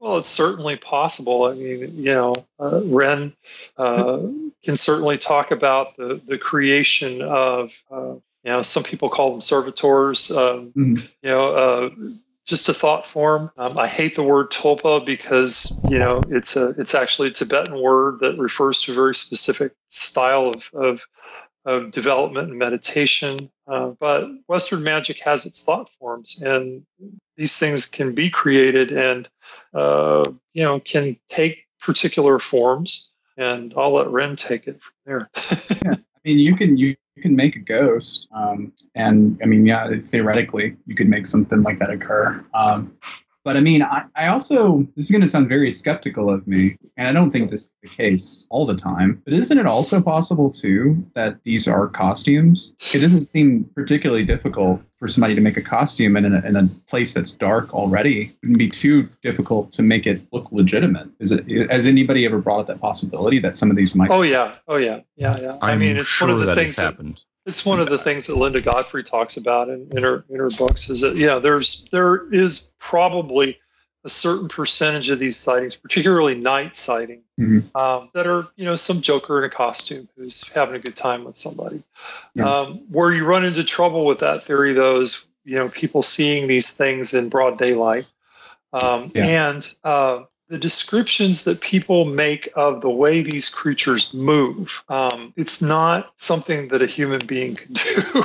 Well, 0.00 0.16
it's 0.16 0.28
certainly 0.28 0.76
possible. 0.76 1.44
I 1.44 1.52
mean, 1.52 1.96
you 1.96 2.14
know, 2.14 2.34
uh, 2.58 2.80
Wren 2.84 3.34
uh, 3.76 4.18
can 4.64 4.76
certainly 4.76 5.18
talk 5.18 5.50
about 5.50 5.96
the, 5.98 6.20
the 6.26 6.38
creation 6.38 7.20
of, 7.20 7.72
uh, 7.90 8.14
you 8.14 8.50
know, 8.50 8.62
some 8.62 8.82
people 8.82 9.10
call 9.10 9.32
them 9.32 9.42
servitors. 9.42 10.30
Um, 10.30 10.72
Mhm. 10.74 11.08
You 11.22 11.28
know, 11.28 11.54
uh, 11.54 11.90
just 12.44 12.68
a 12.68 12.74
thought 12.74 13.06
form. 13.06 13.50
Um, 13.56 13.78
I 13.78 13.86
hate 13.86 14.16
the 14.16 14.22
word 14.22 14.50
tulpa 14.50 15.04
because 15.06 15.80
you 15.88 15.98
know 15.98 16.22
it's 16.28 16.56
a 16.56 16.70
it's 16.70 16.94
actually 16.94 17.28
a 17.28 17.30
Tibetan 17.32 17.80
word 17.80 18.18
that 18.20 18.36
refers 18.36 18.80
to 18.80 18.92
a 18.92 18.94
very 18.96 19.14
specific 19.14 19.74
style 19.88 20.48
of 20.48 20.70
of, 20.74 21.06
of 21.64 21.90
development 21.90 22.50
and 22.50 22.58
meditation. 22.58 23.50
Uh, 23.66 23.92
but 24.00 24.28
Western 24.48 24.82
magic 24.82 25.20
has 25.20 25.46
its 25.46 25.64
thought 25.64 25.88
forms, 25.98 26.42
and 26.42 26.84
these 27.36 27.58
things 27.58 27.86
can 27.86 28.14
be 28.14 28.30
created 28.30 28.90
and 28.92 29.28
uh, 29.74 30.22
you 30.52 30.62
know, 30.62 30.80
can 30.80 31.16
take 31.28 31.66
particular 31.80 32.38
forms, 32.38 33.12
and 33.36 33.72
I'll 33.76 33.94
let 33.94 34.08
Wren 34.08 34.36
take 34.36 34.66
it 34.66 34.80
from 34.82 34.94
there. 35.06 35.30
I 35.94 35.98
mean, 36.24 36.38
you 36.38 36.54
can 36.54 36.76
you, 36.76 36.96
you 37.16 37.22
can 37.22 37.34
make 37.34 37.56
a 37.56 37.60
ghost, 37.60 38.28
um, 38.34 38.72
and 38.94 39.38
I 39.42 39.46
mean, 39.46 39.66
yeah, 39.66 39.90
theoretically, 40.02 40.76
you 40.86 40.94
could 40.94 41.08
make 41.08 41.26
something 41.26 41.62
like 41.62 41.78
that 41.78 41.90
occur. 41.90 42.44
Um, 42.54 42.96
but 43.44 43.56
I 43.56 43.60
mean, 43.60 43.82
I, 43.82 44.04
I 44.14 44.28
also 44.28 44.86
this 44.96 45.06
is 45.06 45.10
going 45.10 45.22
to 45.22 45.28
sound 45.28 45.48
very 45.48 45.70
skeptical 45.70 46.30
of 46.30 46.46
me, 46.46 46.76
and 46.96 47.08
I 47.08 47.12
don't 47.12 47.30
think 47.30 47.50
this 47.50 47.62
is 47.62 47.74
the 47.82 47.88
case 47.88 48.46
all 48.50 48.66
the 48.66 48.76
time. 48.76 49.20
But 49.24 49.34
isn't 49.34 49.58
it 49.58 49.66
also 49.66 50.00
possible 50.00 50.50
too 50.50 51.04
that 51.14 51.42
these 51.44 51.66
are 51.66 51.88
costumes? 51.88 52.74
It 52.94 53.00
doesn't 53.00 53.26
seem 53.26 53.64
particularly 53.74 54.24
difficult 54.24 54.82
for 54.98 55.08
somebody 55.08 55.34
to 55.34 55.40
make 55.40 55.56
a 55.56 55.62
costume 55.62 56.16
in 56.16 56.24
a, 56.32 56.46
in 56.46 56.54
a 56.54 56.68
place 56.86 57.12
that's 57.12 57.32
dark 57.32 57.74
already. 57.74 58.22
It 58.22 58.36
wouldn't 58.42 58.58
be 58.58 58.68
too 58.68 59.08
difficult 59.22 59.72
to 59.72 59.82
make 59.82 60.06
it 60.06 60.22
look 60.32 60.52
legitimate. 60.52 61.08
Is 61.18 61.32
it? 61.32 61.70
Has 61.70 61.86
anybody 61.86 62.24
ever 62.24 62.38
brought 62.38 62.60
up 62.60 62.66
that 62.66 62.80
possibility 62.80 63.38
that 63.40 63.56
some 63.56 63.70
of 63.70 63.76
these 63.76 63.94
might? 63.94 64.10
oh 64.10 64.22
yeah, 64.22 64.56
oh 64.68 64.76
yeah, 64.76 65.00
yeah, 65.16 65.36
yeah. 65.38 65.58
I 65.60 65.72
I'm 65.72 65.80
mean, 65.80 65.96
it's 65.96 66.08
sure 66.08 66.28
one 66.28 66.34
of 66.34 66.40
the 66.40 66.46
that 66.46 66.54
things 66.54 66.68
has 66.70 66.76
that, 66.76 66.82
happened. 66.82 67.22
It's 67.46 67.64
one 67.66 67.80
of 67.80 67.88
the 67.90 67.98
things 67.98 68.26
that 68.28 68.36
Linda 68.36 68.60
Godfrey 68.60 69.02
talks 69.04 69.36
about 69.36 69.68
in, 69.68 69.88
in 69.96 70.02
her 70.02 70.24
in 70.28 70.36
her 70.36 70.50
books 70.50 70.88
is 70.90 71.00
that 71.00 71.16
yeah, 71.16 71.38
there's 71.38 71.88
there 71.90 72.32
is 72.32 72.74
probably 72.78 73.58
a 74.04 74.08
certain 74.10 74.48
percentage 74.48 75.10
of 75.10 75.18
these 75.20 75.36
sightings, 75.36 75.76
particularly 75.76 76.34
night 76.34 76.76
sightings, 76.76 77.22
Mhm. 77.38 77.74
um, 77.76 78.10
that 78.14 78.26
are 78.26 78.46
you 78.56 78.64
know 78.64 78.74
some 78.76 79.00
joker 79.00 79.38
in 79.38 79.44
a 79.44 79.54
costume 79.54 80.08
who's 80.16 80.48
having 80.48 80.74
a 80.74 80.80
good 80.80 80.96
time 80.96 81.24
with 81.24 81.36
somebody. 81.36 81.82
Yeah. 82.34 82.48
Um, 82.52 82.80
where 82.90 83.12
you 83.12 83.24
run 83.24 83.44
into 83.44 83.62
trouble 83.64 84.04
with 84.06 84.18
that 84.20 84.42
theory, 84.44 84.72
though, 84.74 85.00
is 85.00 85.24
you 85.44 85.56
know 85.56 85.68
people 85.68 86.02
seeing 86.02 86.46
these 86.48 86.72
things 86.72 87.14
in 87.14 87.28
broad 87.28 87.58
daylight, 87.58 88.06
um, 88.72 89.10
Yeah. 89.14 89.26
and 89.52 89.74
uh, 89.84 90.22
the 90.52 90.58
descriptions 90.58 91.44
that 91.44 91.62
people 91.62 92.04
make 92.04 92.50
of 92.54 92.82
the 92.82 92.90
way 92.90 93.22
these 93.22 93.48
creatures 93.48 94.12
move. 94.12 94.84
Um, 94.86 95.32
it's 95.34 95.62
not 95.62 96.12
something 96.16 96.68
that 96.68 96.82
a 96.82 96.86
human 96.86 97.26
being 97.26 97.56
could 97.56 97.72
do. 97.72 98.24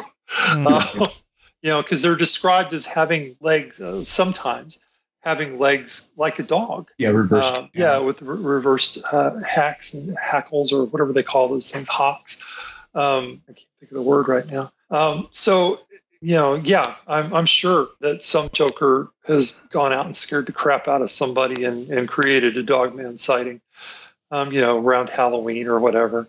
Um, 0.51 0.81
you 1.61 1.69
know, 1.69 1.81
because 1.81 2.01
they're 2.01 2.17
described 2.17 2.73
as 2.73 2.85
having 2.85 3.37
legs 3.39 3.79
uh, 3.79 4.03
sometimes 4.03 4.79
having 5.21 5.57
legs 5.57 6.09
like 6.17 6.39
a 6.39 6.43
dog. 6.43 6.89
Yeah, 6.97 7.09
reversed. 7.09 7.57
Uh, 7.57 7.67
yeah, 7.73 7.99
with 7.99 8.21
re- 8.21 8.37
reversed 8.37 8.97
uh, 9.09 9.37
hacks 9.37 9.93
and 9.93 10.17
hackles 10.21 10.73
or 10.73 10.83
whatever 10.83 11.13
they 11.13 11.23
call 11.23 11.47
those 11.47 11.71
things, 11.71 11.87
hawks. 11.87 12.43
Um, 12.93 13.41
I 13.47 13.53
can't 13.53 13.67
think 13.79 13.91
of 13.91 13.95
the 13.95 14.01
word 14.01 14.27
right 14.27 14.45
now. 14.45 14.73
Um, 14.89 15.29
so, 15.31 15.79
you 16.21 16.33
know, 16.33 16.55
yeah, 16.55 16.95
I'm, 17.07 17.33
I'm 17.33 17.45
sure 17.45 17.89
that 18.01 18.23
some 18.23 18.49
joker 18.51 19.11
has 19.25 19.65
gone 19.71 19.93
out 19.93 20.05
and 20.05 20.15
scared 20.15 20.47
the 20.47 20.51
crap 20.51 20.87
out 20.87 21.01
of 21.01 21.11
somebody 21.11 21.63
and, 21.63 21.89
and 21.89 22.07
created 22.07 22.57
a 22.57 22.63
dogman 22.63 23.17
sighting, 23.17 23.61
um, 24.31 24.51
you 24.51 24.61
know, 24.61 24.77
around 24.77 25.09
Halloween 25.09 25.67
or 25.67 25.79
whatever. 25.79 26.27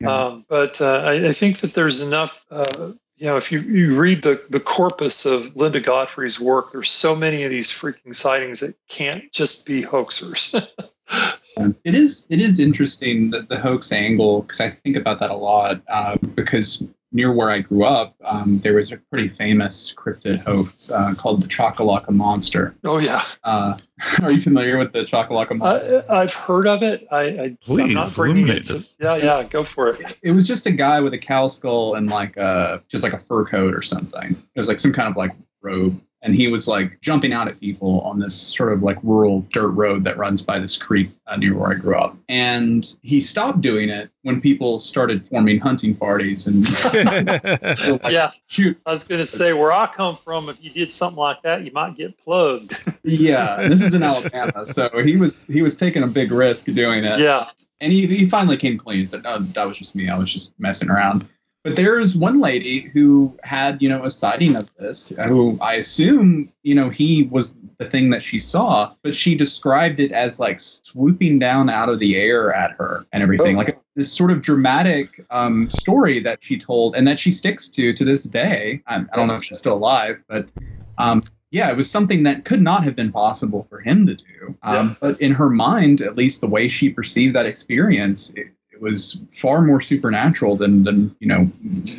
Yeah. 0.00 0.26
Um, 0.26 0.44
but 0.48 0.80
uh, 0.80 1.02
I, 1.04 1.28
I 1.28 1.32
think 1.32 1.58
that 1.60 1.74
there's 1.74 2.00
enough. 2.00 2.46
Uh, 2.50 2.92
you 3.16 3.26
know, 3.26 3.36
if 3.36 3.50
you, 3.50 3.60
you 3.60 3.98
read 3.98 4.22
the, 4.22 4.40
the 4.48 4.60
corpus 4.60 5.26
of 5.26 5.56
Linda 5.56 5.80
Godfrey's 5.80 6.38
work, 6.38 6.70
there's 6.70 6.90
so 6.90 7.16
many 7.16 7.42
of 7.42 7.50
these 7.50 7.68
freaking 7.68 8.14
sightings 8.14 8.60
that 8.60 8.76
can't 8.88 9.32
just 9.32 9.66
be 9.66 9.82
hoaxers. 9.82 10.54
It 11.84 11.94
is 11.94 12.26
it 12.30 12.40
is 12.40 12.60
interesting 12.60 13.30
that 13.30 13.48
the 13.48 13.58
hoax 13.58 13.90
angle 13.90 14.42
because 14.42 14.60
I 14.60 14.70
think 14.70 14.96
about 14.96 15.18
that 15.18 15.30
a 15.30 15.36
lot 15.36 15.82
uh, 15.88 16.16
because 16.34 16.84
near 17.12 17.32
where 17.32 17.48
I 17.50 17.60
grew 17.60 17.84
up 17.84 18.14
um, 18.24 18.58
there 18.58 18.74
was 18.74 18.92
a 18.92 18.98
pretty 18.98 19.28
famous 19.28 19.94
cryptid 19.96 20.40
hoax 20.40 20.90
uh, 20.90 21.14
called 21.16 21.42
the 21.42 21.46
Chakalaka 21.48 22.10
Monster. 22.10 22.74
oh 22.84 22.98
yeah, 22.98 23.24
Uh, 23.44 23.78
are 24.22 24.30
you 24.30 24.40
familiar 24.40 24.78
with 24.78 24.92
the 24.92 25.00
Chakalaka 25.04 25.56
Monster? 25.56 26.04
I, 26.08 26.18
I've 26.22 26.32
heard 26.34 26.66
of 26.66 26.82
it. 26.82 27.06
I, 27.10 27.16
I 27.20 27.42
I'm 27.44 27.58
Please, 27.62 27.94
not 27.94 28.14
bringing 28.14 28.44
it. 28.48 28.48
illuminate 28.48 28.64
To, 28.66 28.74
us. 28.74 28.96
yeah, 29.00 29.16
yeah, 29.16 29.42
go 29.44 29.64
for 29.64 29.88
it. 29.94 30.18
it 30.22 30.32
was 30.32 30.46
just 30.46 30.66
a 30.66 30.70
guy 30.70 31.00
with 31.00 31.14
a 31.14 31.18
cow 31.18 31.48
skull 31.48 31.94
and 31.94 32.08
like 32.08 32.36
a 32.36 32.82
just 32.88 33.02
like 33.04 33.12
a 33.14 33.18
fur 33.18 33.44
coat 33.44 33.74
or 33.74 33.82
something. 33.82 34.32
It 34.32 34.58
was 34.58 34.68
like 34.68 34.78
some 34.78 34.92
kind 34.92 35.08
of 35.08 35.16
like 35.16 35.32
robe, 35.62 36.00
and 36.22 36.34
he 36.34 36.48
was 36.48 36.66
like 36.66 37.00
jumping 37.00 37.32
out 37.32 37.48
at 37.48 37.60
people 37.60 38.00
on 38.00 38.18
this 38.18 38.34
sort 38.34 38.72
of 38.72 38.82
like 38.82 38.98
rural 39.02 39.42
dirt 39.52 39.68
road 39.68 40.04
that 40.04 40.18
runs 40.18 40.42
by 40.42 40.58
this 40.58 40.76
creek 40.76 41.10
uh, 41.26 41.36
near 41.36 41.56
where 41.56 41.70
I 41.70 41.74
grew 41.74 41.96
up. 41.96 42.16
And 42.28 42.84
he 43.02 43.20
stopped 43.20 43.60
doing 43.60 43.88
it 43.88 44.10
when 44.22 44.40
people 44.40 44.78
started 44.78 45.24
forming 45.24 45.60
hunting 45.60 45.94
parties 45.94 46.46
and 46.46 46.64
like, 46.94 48.12
yeah, 48.12 48.32
shoot. 48.46 48.78
I 48.84 48.90
was 48.90 49.04
going 49.04 49.20
to 49.20 49.26
say 49.26 49.52
where 49.52 49.72
I 49.72 49.86
come 49.86 50.16
from. 50.16 50.48
If 50.48 50.62
you 50.62 50.70
did 50.70 50.92
something 50.92 51.18
like 51.18 51.42
that, 51.42 51.64
you 51.64 51.72
might 51.72 51.96
get 51.96 52.18
plugged. 52.18 52.76
Yeah, 53.04 53.66
this 53.68 53.80
is 53.80 53.94
in 53.94 54.02
Alabama, 54.02 54.66
so 54.66 54.90
he 55.02 55.16
was 55.16 55.46
he 55.46 55.62
was 55.62 55.76
taking 55.76 56.02
a 56.02 56.06
big 56.06 56.30
risk 56.30 56.66
doing 56.66 57.04
it. 57.04 57.20
yeah, 57.20 57.46
and 57.80 57.90
he, 57.90 58.06
he 58.06 58.26
finally 58.26 58.58
came 58.58 58.76
clean 58.76 59.00
and 59.00 59.08
said, 59.08 59.22
"No, 59.22 59.38
that 59.38 59.66
was 59.66 59.78
just 59.78 59.94
me. 59.94 60.10
I 60.10 60.18
was 60.18 60.30
just 60.30 60.52
messing 60.58 60.90
around." 60.90 61.26
But 61.64 61.76
there's 61.76 62.16
one 62.16 62.40
lady 62.40 62.88
who 62.94 63.36
had, 63.42 63.82
you 63.82 63.88
know, 63.88 64.04
a 64.04 64.10
sighting 64.10 64.54
of 64.56 64.70
this, 64.78 65.12
who 65.26 65.58
I 65.60 65.74
assume, 65.74 66.50
you 66.62 66.74
know, 66.74 66.88
he 66.88 67.24
was 67.24 67.56
the 67.78 67.84
thing 67.90 68.10
that 68.10 68.22
she 68.22 68.38
saw, 68.38 68.94
but 69.02 69.14
she 69.14 69.34
described 69.34 69.98
it 70.00 70.12
as 70.12 70.38
like 70.38 70.60
swooping 70.60 71.38
down 71.40 71.68
out 71.68 71.88
of 71.88 71.98
the 71.98 72.16
air 72.16 72.54
at 72.54 72.70
her 72.72 73.04
and 73.12 73.22
everything, 73.22 73.56
Oh. 73.56 73.58
like 73.58 73.78
this 73.96 74.10
sort 74.12 74.30
of 74.30 74.40
dramatic 74.40 75.24
um, 75.30 75.68
story 75.68 76.20
that 76.22 76.38
she 76.40 76.56
told 76.56 76.94
and 76.94 77.06
that 77.08 77.18
she 77.18 77.30
sticks 77.30 77.68
to 77.70 77.92
to 77.92 78.04
this 78.04 78.22
day. 78.24 78.80
I, 78.86 79.04
I 79.12 79.16
don't 79.16 79.26
know 79.26 79.36
if 79.36 79.44
she's 79.44 79.58
still 79.58 79.74
alive, 79.74 80.22
but 80.28 80.48
um, 80.96 81.22
yeah, 81.50 81.70
it 81.70 81.76
was 81.76 81.90
something 81.90 82.22
that 82.22 82.44
could 82.44 82.62
not 82.62 82.84
have 82.84 82.94
been 82.94 83.10
possible 83.10 83.64
for 83.64 83.80
him 83.80 84.06
to 84.06 84.14
do. 84.14 84.56
Um, 84.62 84.88
Yeah. 84.90 84.94
But 85.00 85.20
in 85.20 85.32
her 85.32 85.50
mind, 85.50 86.00
at 86.02 86.16
least 86.16 86.40
the 86.40 86.46
way 86.48 86.68
she 86.68 86.88
perceived 86.90 87.34
that 87.34 87.46
experience, 87.46 88.30
it, 88.36 88.48
it 88.78 88.82
was 88.82 89.18
far 89.28 89.62
more 89.62 89.80
supernatural 89.80 90.56
than 90.56 90.84
than 90.84 91.14
you 91.18 91.26
know 91.26 91.44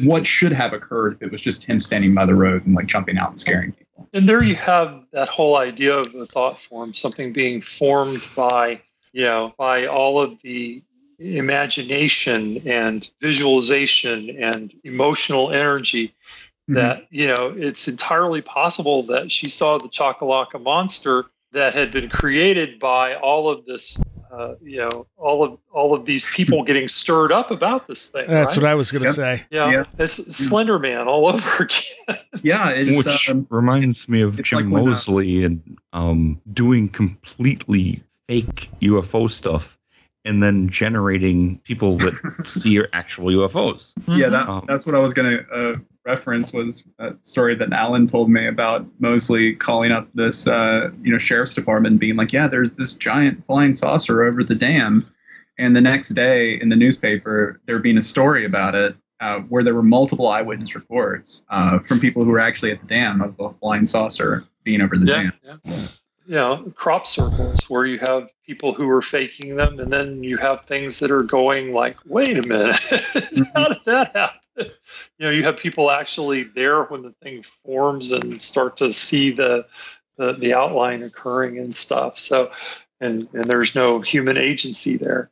what 0.02 0.26
should 0.26 0.54
have 0.54 0.74
occurred 0.74 1.14
if 1.14 1.22
it 1.22 1.32
was 1.32 1.42
just 1.42 1.64
him 1.64 1.80
standing 1.80 2.14
by 2.14 2.26
the 2.26 2.36
road 2.36 2.66
and 2.66 2.76
like 2.76 2.88
jumping 2.88 3.18
out 3.18 3.30
and 3.30 3.40
scaring 3.40 3.72
people. 3.74 4.08
and 4.14 4.28
there 4.30 4.42
you 4.42 4.56
have 4.56 5.04
that 5.12 5.28
whole 5.28 5.58
idea 5.58 5.98
of 5.98 6.14
a 6.16 6.26
thought 6.26 6.60
form, 6.60 6.94
something 6.94 7.34
being 7.34 7.62
formed 7.62 8.22
by 8.36 8.82
you 9.12 9.26
know 9.26 9.54
by 9.58 9.86
all 9.86 10.22
of 10.22 10.42
the 10.42 10.82
imagination 11.20 12.62
and 12.66 13.12
visualization 13.20 14.30
and 14.42 14.74
emotional 14.86 15.52
energy 15.52 16.08
mm-hmm. 16.08 16.76
that 16.76 17.08
you 17.10 17.28
know 17.28 17.54
it's 17.58 17.90
entirely 17.90 18.42
possible 18.42 19.04
that 19.04 19.32
she 19.32 19.50
saw 19.50 19.78
the 19.78 19.90
Chakalaka 19.90 20.62
monster 20.62 21.26
that 21.52 21.74
had 21.74 21.92
been 21.92 22.10
created 22.10 22.80
by 22.80 23.16
all 23.16 23.50
of 23.50 23.66
this 23.66 24.02
uh, 24.32 24.56
you 24.62 24.78
know 24.78 25.08
all 25.18 25.44
of 25.44 25.58
all 25.72 25.94
of 25.94 26.06
these 26.06 26.26
people 26.32 26.64
getting 26.64 26.88
stirred 26.88 27.32
up 27.32 27.52
about 27.52 27.88
this 27.88 28.10
thing 28.10 28.26
That's 28.28 28.50
right? 28.56 28.58
what 28.64 28.70
I 28.70 28.76
was 28.76 28.92
going 28.92 29.02
to 29.04 29.08
Yep. 29.10 29.16
say. 29.16 29.46
yeah, 29.52 29.72
Yeah. 29.72 29.84
it's 29.98 30.14
Slender 30.36 30.80
Man 30.80 31.08
all 31.08 31.28
over 31.34 31.64
again 31.64 32.20
Yeah, 32.44 32.70
it's 32.70 33.06
Which 33.06 33.30
um, 33.30 33.48
reminds 33.50 34.08
me 34.08 34.22
of 34.22 34.42
Jim 34.44 34.72
like 34.72 34.84
Moseley 34.86 35.44
and 35.44 35.78
um, 35.94 36.42
doing 36.54 36.90
completely 36.90 38.04
fake 38.28 38.70
UFO 38.82 39.30
stuff 39.30 39.78
and 40.26 40.44
then 40.44 40.70
generating 40.70 41.58
people 41.60 41.98
that 41.98 42.14
see 42.46 42.80
actual 42.94 43.28
UFOs. 43.28 43.94
yeah, 44.08 44.30
that, 44.30 44.48
Um, 44.50 44.66
that's 44.68 44.86
what 44.86 44.94
I 44.96 45.00
was 45.00 45.14
gonna 45.14 45.40
uh, 45.52 45.74
reference 46.10 46.52
was 46.52 46.84
a 46.98 47.14
story 47.22 47.56
that 47.56 47.72
Alan 47.72 48.08
told 48.08 48.30
me 48.30 48.48
about 48.48 48.86
Moseley 49.00 49.54
calling 49.54 49.92
up 49.92 50.08
this 50.14 50.48
uh, 50.48 50.90
you 51.04 51.12
know 51.12 51.18
sheriff's 51.18 51.54
department, 51.54 52.00
being 52.00 52.16
like, 52.16 52.34
yeah, 52.34 52.48
there's 52.48 52.72
this 52.72 52.96
giant 52.96 53.44
flying 53.44 53.74
saucer 53.74 54.24
over 54.24 54.44
the 54.44 54.56
dam, 54.56 55.06
and 55.58 55.76
the 55.76 55.82
next 55.82 56.10
day 56.10 56.60
in 56.60 56.70
the 56.70 56.76
newspaper 56.76 57.60
there 57.66 57.80
being 57.80 57.98
a 57.98 58.04
story 58.04 58.46
about 58.46 58.76
it. 58.76 58.96
Uh, 59.22 59.42
where 59.50 59.66
there 59.66 59.76
were 59.76 59.84
multiple 59.84 60.30
eyewitness 60.30 60.76
reports 60.76 61.44
uh, 61.50 61.78
from 61.78 62.00
people 62.00 62.24
who 62.24 62.30
were 62.30 62.40
actually 62.40 62.72
at 62.72 62.80
the 62.80 62.86
dam 62.86 63.20
of 63.20 63.38
a 63.42 63.50
flying 63.50 63.86
saucer 63.86 64.46
being 64.64 64.80
over 64.80 64.96
the 64.96 65.06
yeah, 65.06 65.24
dam. 65.24 65.62
yeah. 65.66 65.88
You 66.26 66.36
know, 66.36 66.74
crop 66.78 67.06
circles 67.06 67.70
where 67.70 67.86
you 67.86 68.00
have 68.08 68.32
people 68.46 68.74
who 68.74 68.90
are 68.90 69.02
faking 69.02 69.58
them, 69.58 69.78
and 69.78 69.92
then 69.92 70.24
you 70.24 70.38
have 70.38 70.64
things 70.64 71.00
that 71.00 71.12
are 71.12 71.24
going 71.24 71.74
like, 71.74 71.98
"Wait 72.06 72.38
a 72.38 72.48
minute, 72.48 72.78
how 73.56 73.68
did 73.68 73.84
that 73.84 74.16
happen?" 74.16 74.39
You 74.60 75.26
know, 75.26 75.30
you 75.30 75.44
have 75.44 75.58
people 75.58 75.92
actually 75.92 76.44
there 76.44 76.84
when 76.84 77.02
the 77.02 77.14
thing 77.24 77.44
forms 77.64 78.12
and 78.12 78.42
start 78.42 78.78
to 78.78 78.92
see 78.92 79.32
the 79.32 79.66
the, 80.18 80.34
the 80.34 80.54
outline 80.54 81.04
occurring 81.04 81.58
and 81.58 81.74
stuff. 81.74 82.18
So, 82.18 82.52
and 83.00 83.28
and 83.34 83.46
there's 83.46 83.76
no 83.76 84.02
human 84.02 84.38
agency 84.38 84.98
there. 84.98 85.32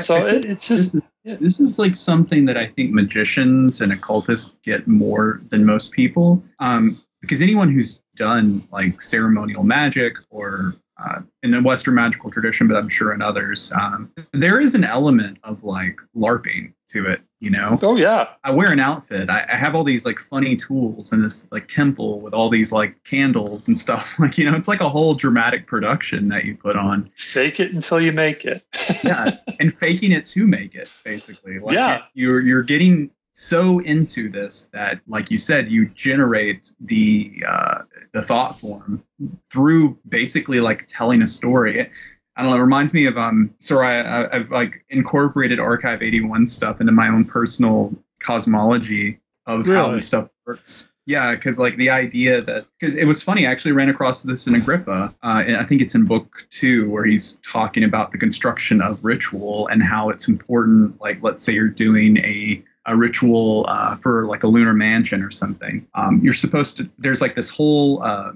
So 0.00 0.26
it, 0.26 0.44
it's 0.44 0.68
this 0.68 0.80
just 0.80 0.94
is, 0.96 1.02
yeah. 1.22 1.36
this 1.40 1.60
is 1.60 1.78
like 1.78 1.94
something 1.94 2.46
that 2.46 2.56
I 2.56 2.66
think 2.66 2.92
magicians 2.92 3.80
and 3.80 3.92
occultists 3.92 4.58
get 4.64 4.88
more 4.88 5.40
than 5.50 5.64
most 5.64 5.92
people. 5.92 6.42
Um, 6.58 7.00
because 7.20 7.40
anyone 7.42 7.70
who's 7.70 8.02
done 8.16 8.66
like 8.70 9.00
ceremonial 9.00 9.64
magic 9.64 10.16
or 10.30 10.74
uh, 10.98 11.20
in 11.42 11.50
the 11.50 11.62
Western 11.62 11.94
magical 11.94 12.30
tradition, 12.30 12.68
but 12.68 12.76
I'm 12.76 12.88
sure 12.88 13.12
in 13.14 13.22
others, 13.22 13.72
um, 13.80 14.12
there 14.32 14.60
is 14.60 14.74
an 14.74 14.84
element 14.84 15.38
of 15.42 15.64
like 15.64 16.00
LARPing 16.16 16.72
to 16.90 17.06
it. 17.06 17.20
You 17.44 17.50
know, 17.50 17.78
oh 17.82 17.96
yeah, 17.96 18.28
I 18.42 18.50
wear 18.52 18.72
an 18.72 18.80
outfit. 18.80 19.28
I, 19.28 19.44
I 19.52 19.54
have 19.56 19.74
all 19.74 19.84
these 19.84 20.06
like 20.06 20.18
funny 20.18 20.56
tools 20.56 21.12
in 21.12 21.20
this 21.20 21.46
like 21.52 21.68
temple 21.68 22.22
with 22.22 22.32
all 22.32 22.48
these 22.48 22.72
like 22.72 23.04
candles 23.04 23.68
and 23.68 23.76
stuff. 23.76 24.18
Like 24.24 24.38
you 24.38 24.50
know, 24.50 24.56
it's 24.56 24.68
like 24.68 24.80
a 24.80 24.88
whole 24.88 25.12
dramatic 25.14 25.66
production 25.66 26.28
that 26.28 26.44
you 26.46 26.56
put 26.56 26.76
on. 26.76 27.10
fake 27.16 27.60
it 27.60 27.72
until 27.74 28.00
you 28.00 28.12
make 28.12 28.46
it. 28.46 28.64
yeah 29.04 29.36
and 29.60 29.72
faking 29.72 30.10
it 30.12 30.24
to 30.26 30.46
make 30.46 30.74
it 30.74 30.88
basically 31.04 31.58
like 31.58 31.74
Yeah. 31.74 32.02
you're 32.14 32.40
you're 32.40 32.62
getting 32.62 33.10
so 33.32 33.80
into 33.80 34.28
this 34.30 34.68
that 34.72 35.00
like 35.08 35.30
you 35.30 35.36
said 35.36 35.68
you 35.68 35.88
generate 35.90 36.72
the 36.80 37.42
uh 37.46 37.78
the 38.12 38.22
thought 38.22 38.58
form 38.58 39.02
through 39.50 39.98
basically 40.08 40.60
like 40.60 40.86
telling 40.86 41.20
a 41.20 41.26
story 41.26 41.90
I 42.36 42.42
don't 42.42 42.50
know. 42.50 42.56
It 42.56 42.60
reminds 42.60 42.94
me 42.94 43.06
of 43.06 43.16
um. 43.16 43.54
Sorry, 43.60 43.86
I, 43.86 44.34
I've 44.34 44.50
like 44.50 44.84
incorporated 44.90 45.60
Archive 45.60 46.02
81 46.02 46.46
stuff 46.46 46.80
into 46.80 46.92
my 46.92 47.08
own 47.08 47.24
personal 47.24 47.92
cosmology 48.18 49.20
of 49.46 49.66
how 49.66 49.90
this 49.92 50.06
stuff 50.06 50.28
works. 50.46 50.88
Yeah, 51.06 51.34
because 51.34 51.58
like 51.58 51.76
the 51.76 51.90
idea 51.90 52.40
that 52.40 52.66
because 52.78 52.94
it 52.94 53.04
was 53.04 53.22
funny. 53.22 53.46
I 53.46 53.50
actually 53.50 53.72
ran 53.72 53.88
across 53.88 54.22
this 54.22 54.46
in 54.46 54.54
Agrippa. 54.54 55.14
Uh, 55.22 55.44
and 55.46 55.56
I 55.56 55.64
think 55.64 55.82
it's 55.82 55.94
in 55.94 56.06
book 56.06 56.46
two 56.50 56.88
where 56.88 57.04
he's 57.04 57.34
talking 57.48 57.84
about 57.84 58.10
the 58.10 58.18
construction 58.18 58.80
of 58.80 59.04
ritual 59.04 59.68
and 59.68 59.82
how 59.82 60.08
it's 60.08 60.28
important. 60.28 60.98
Like, 61.00 61.18
let's 61.22 61.42
say 61.42 61.52
you're 61.52 61.68
doing 61.68 62.18
a 62.18 62.64
a 62.86 62.96
ritual 62.96 63.66
uh, 63.68 63.96
for 63.96 64.26
like 64.26 64.42
a 64.42 64.46
lunar 64.46 64.72
mansion 64.72 65.22
or 65.22 65.30
something. 65.30 65.86
Um, 65.94 66.20
you're 66.22 66.32
supposed 66.32 66.78
to. 66.78 66.90
There's 66.98 67.20
like 67.20 67.34
this 67.34 67.50
whole 67.50 68.02
uh, 68.02 68.32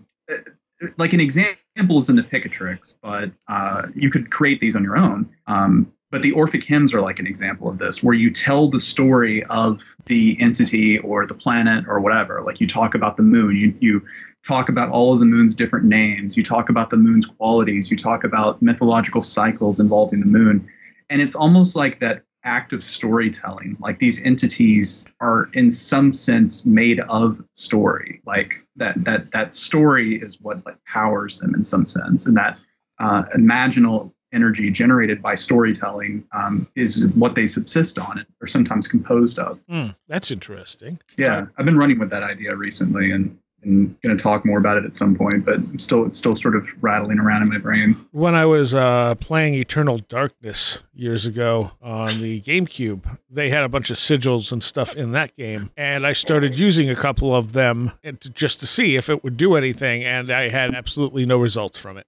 like 0.99 1.15
an 1.15 1.20
example 1.20 1.62
examples 1.79 2.09
in 2.09 2.17
the 2.17 2.23
Picatrix, 2.23 2.97
but 3.01 3.31
uh, 3.47 3.83
you 3.95 4.11
could 4.11 4.33
create 4.33 4.59
these 4.59 4.75
on 4.75 4.83
your 4.83 4.99
own. 4.99 5.29
Um, 5.47 5.93
but 6.11 6.23
the 6.23 6.33
Orphic 6.33 6.65
hymns 6.65 6.93
are 6.93 7.01
like 7.01 7.21
an 7.21 7.27
example 7.27 7.69
of 7.69 7.79
this, 7.79 8.03
where 8.03 8.15
you 8.15 8.31
tell 8.31 8.69
the 8.69 8.81
story 8.81 9.45
of 9.45 9.95
the 10.07 10.37
entity 10.41 10.99
or 10.99 11.25
the 11.25 11.35
planet 11.35 11.85
or 11.87 12.01
whatever. 12.01 12.43
Like 12.43 12.61
you 12.61 12.67
talk 12.67 12.95
about 12.95 13.17
the 13.17 13.23
moon, 13.23 13.57
you 13.57 13.75
you 13.79 14.03
talk 14.47 14.69
about 14.69 14.89
all 14.89 15.13
of 15.13 15.21
the 15.21 15.27
moon's 15.27 15.55
different 15.55 15.85
names, 15.85 16.37
you 16.37 16.43
talk 16.43 16.69
about 16.69 16.91
the 16.91 16.97
moon's 16.97 17.27
qualities, 17.27 17.91
you 17.91 17.97
talk 17.97 18.25
about 18.25 18.61
mythological 18.61 19.23
cycles 19.23 19.79
involving 19.79 20.21
the 20.21 20.27
moon, 20.27 20.67
and 21.11 21.23
it's 21.23 21.37
almost 21.37 21.77
like 21.77 22.01
that 22.01 22.25
act 22.43 22.73
of 22.73 22.83
storytelling. 22.83 23.77
Like 23.79 23.99
these 23.99 24.21
entities 24.23 25.05
are 25.21 25.51
in 25.53 25.71
some 25.71 26.13
sense 26.13 26.65
made 26.65 27.01
of 27.01 27.39
story. 27.53 28.23
Like 28.25 28.65
that 28.79 29.05
that 29.05 29.31
that 29.33 29.55
story 29.55 30.17
is 30.17 30.41
what 30.41 30.65
like 30.67 30.83
powers 30.85 31.39
them 31.39 31.55
in 31.55 31.63
some 31.63 31.87
sense, 31.87 32.27
and 32.27 32.37
that 32.37 32.59
uh, 32.99 33.25
imaginal 33.37 34.13
energy 34.33 34.71
generated 34.71 35.23
by 35.23 35.35
storytelling 35.35 36.25
um, 36.33 36.69
is 36.75 37.09
what 37.15 37.35
they 37.35 37.47
subsist 37.47 37.99
on 37.99 38.25
or 38.41 38.47
sometimes 38.47 38.87
composed 38.87 39.39
of. 39.39 39.61
Hmm, 39.69 39.89
that's 40.07 40.31
interesting. 40.31 40.99
Yeah, 41.17 41.47
I've 41.57 41.65
been 41.65 41.79
running 41.79 41.99
with 41.99 42.11
that 42.11 42.23
idea 42.23 42.55
recently, 42.55 43.11
and 43.13 43.39
and 43.62 44.01
going 44.02 44.16
to 44.16 44.22
talk 44.22 44.47
more 44.47 44.59
about 44.59 44.76
it 44.76 44.85
at 44.85 44.94
some 44.94 45.14
point, 45.14 45.44
but 45.44 45.56
I'm 45.56 45.78
still 45.78 46.05
it's 46.05 46.16
still 46.16 46.36
sort 46.36 46.56
of 46.56 46.68
rattling 46.80 47.18
around 47.18 47.43
in 47.43 47.48
my 47.48 47.59
brain. 47.59 47.97
When 48.12 48.35
I 48.35 48.44
was 48.44 48.74
uh, 48.74 49.16
playing 49.16 49.55
Eternal 49.55 49.98
Darkness 49.98 50.82
years 50.94 51.26
ago 51.26 51.72
on 51.82 52.20
the 52.20 52.40
GameCube, 52.40 53.18
they 53.30 53.51
had 53.51 53.64
a 53.64 53.68
bunch 53.68 53.90
of 53.90 53.97
sigils 53.97 54.52
and 54.52 54.62
stuff 54.62 54.94
in 54.94 55.12
that 55.12 55.36
game, 55.36 55.70
and 55.76 56.06
I 56.06 56.12
started 56.12 56.59
using 56.59 56.89
a 56.89 56.97
couple 56.97 57.35
of 57.35 57.52
them 57.52 57.93
and 58.02 58.20
to, 58.20 58.30
just 58.30 58.60
to 58.60 58.66
see 58.66 58.97
if 58.97 59.09
it 59.09 59.24
would 59.24 59.36
do 59.36 59.56
anything, 59.56 60.05
and 60.05 60.30
I 60.30 60.48
had 60.48 60.74
absolutely 60.74 61.26
no 61.26 61.39
results 61.39 61.78
from 61.78 61.98
it. 61.98 62.06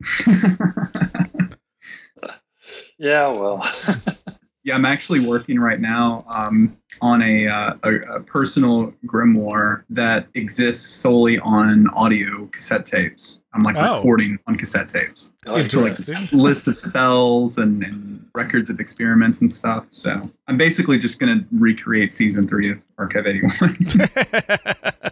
Yeah, 3.00 3.28
well. 3.28 3.66
Yeah, 4.62 4.74
I'm 4.74 4.84
actually 4.84 5.20
working 5.26 5.58
right 5.58 5.80
now 5.80 6.22
um, 6.28 6.76
on 7.00 7.22
a, 7.22 7.46
uh, 7.48 7.74
a, 7.82 7.94
a 8.16 8.20
personal 8.20 8.92
grimoire 9.06 9.84
that 9.88 10.26
exists 10.34 10.86
solely 10.86 11.38
on 11.38 11.88
audio 11.94 12.44
cassette 12.48 12.84
tapes. 12.84 13.40
I'm 13.54 13.62
like 13.62 13.76
Oh. 13.76 13.96
recording 13.96 14.38
on 14.46 14.56
cassette 14.56 14.90
tapes. 14.90 15.32
Nice. 15.46 15.72
So 15.72 15.80
like 15.80 15.98
Interesting. 15.98 16.38
lists 16.38 16.66
of 16.66 16.76
spells 16.76 17.56
and, 17.56 17.82
and 17.82 18.22
records 18.34 18.68
of 18.68 18.80
experiments 18.80 19.40
and 19.40 19.50
stuff. 19.50 19.86
So 19.90 20.30
I'm 20.46 20.58
basically 20.58 20.98
just 20.98 21.18
gonna 21.18 21.42
recreate 21.52 22.12
season 22.12 22.46
three 22.46 22.70
of 22.70 22.82
Archive 22.98 23.26
81. 23.26 23.76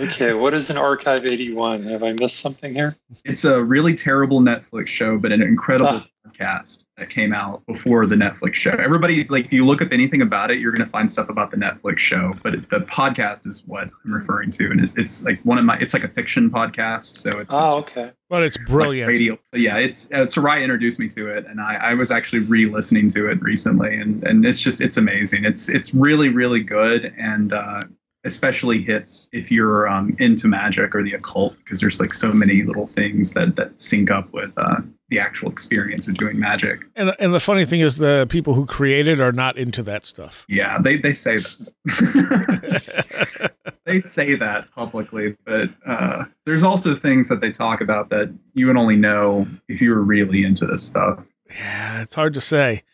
Okay, 0.00 0.32
what 0.32 0.54
is 0.54 0.70
an 0.70 0.76
Archive 0.76 1.24
81? 1.24 1.82
Have 1.82 2.04
I 2.04 2.12
missed 2.20 2.38
something 2.38 2.72
here? 2.72 2.96
it's 3.24 3.44
a 3.44 3.60
really 3.64 3.94
terrible 3.94 4.38
Netflix 4.40 4.86
show, 4.86 5.18
but 5.18 5.32
an 5.32 5.42
incredible 5.42 5.90
Ah. 5.90 6.06
Podcast 6.32 6.84
that 6.96 7.08
came 7.10 7.32
out 7.32 7.64
before 7.66 8.06
the 8.06 8.16
Netflix 8.16 8.54
show. 8.54 8.70
Everybody's 8.70 9.30
like, 9.30 9.44
if 9.44 9.52
you 9.52 9.64
look 9.64 9.80
up 9.82 9.92
anything 9.92 10.22
about 10.22 10.50
it, 10.50 10.58
you're 10.58 10.72
going 10.72 10.84
to 10.84 10.90
find 10.90 11.10
stuff 11.10 11.28
about 11.28 11.50
the 11.50 11.56
Netflix 11.56 11.98
show, 11.98 12.32
but 12.42 12.54
it, 12.54 12.70
the 12.70 12.80
podcast 12.80 13.46
is 13.46 13.62
what 13.66 13.88
I'm 14.04 14.12
referring 14.12 14.50
to, 14.52 14.70
and 14.70 14.80
it, 14.84 14.90
it's 14.96 15.24
like 15.24 15.40
one 15.42 15.58
of 15.58 15.64
my, 15.64 15.76
it's 15.78 15.94
like 15.94 16.04
a 16.04 16.08
fiction 16.08 16.50
podcast, 16.50 17.16
so 17.16 17.38
it's, 17.38 17.54
Oh, 17.54 17.78
it's 17.80 17.90
okay. 17.90 18.10
but 18.28 18.42
it's 18.42 18.58
like 18.58 18.66
brilliant. 18.68 19.08
radio. 19.08 19.38
But 19.52 19.60
yeah, 19.60 19.78
it's 19.78 20.06
uh, 20.12 20.26
Seriah 20.26 20.62
introduced 20.62 20.98
me 20.98 21.08
to 21.08 21.28
it, 21.28 21.46
and 21.46 21.60
I, 21.60 21.74
I 21.76 21.94
was 21.94 22.10
actually 22.10 22.40
re-listening 22.40 23.08
to 23.10 23.28
it 23.30 23.40
recently, 23.42 23.96
and 24.00 24.24
and 24.24 24.44
it's 24.44 24.60
just 24.60 24.80
it's 24.80 24.96
amazing. 24.96 25.44
It's 25.44 25.68
it's 25.68 25.94
really 25.94 26.28
really 26.28 26.60
good, 26.62 27.14
and 27.18 27.52
uh, 27.52 27.82
especially 28.28 28.80
hits 28.80 29.28
if 29.32 29.50
you're 29.50 29.88
um, 29.88 30.14
into 30.20 30.46
magic 30.46 30.94
or 30.94 31.02
the 31.02 31.14
occult, 31.14 31.56
because 31.58 31.80
there's 31.80 31.98
like 31.98 32.12
so 32.12 32.32
many 32.32 32.62
little 32.62 32.86
things 32.86 33.34
that 33.34 33.56
that 33.56 33.80
sync 33.80 34.10
up 34.10 34.32
with 34.32 34.54
uh, 34.56 34.76
the 35.08 35.18
actual 35.18 35.50
experience 35.50 36.06
of 36.06 36.14
doing 36.14 36.38
magic. 36.38 36.82
And, 36.94 37.12
and 37.18 37.34
the 37.34 37.40
funny 37.40 37.64
thing 37.64 37.80
is, 37.80 37.96
the 37.96 38.26
people 38.28 38.54
who 38.54 38.66
created 38.66 39.20
are 39.20 39.32
not 39.32 39.58
into 39.58 39.82
that 39.84 40.06
stuff. 40.06 40.44
Yeah, 40.48 40.78
they 40.80 40.96
they 40.96 41.14
say 41.14 41.38
that. 41.38 43.52
they 43.84 43.98
say 43.98 44.36
that 44.36 44.70
publicly, 44.72 45.36
but 45.44 45.70
uh, 45.86 46.24
there's 46.44 46.62
also 46.62 46.94
things 46.94 47.28
that 47.28 47.40
they 47.40 47.50
talk 47.50 47.80
about 47.80 48.10
that 48.10 48.32
you 48.54 48.66
would 48.66 48.76
only 48.76 48.96
know 48.96 49.46
if 49.68 49.80
you 49.80 49.90
were 49.90 50.02
really 50.02 50.44
into 50.44 50.66
this 50.66 50.86
stuff. 50.86 51.26
yeah, 51.50 52.02
it's 52.02 52.14
hard 52.14 52.34
to 52.34 52.40
say. 52.40 52.84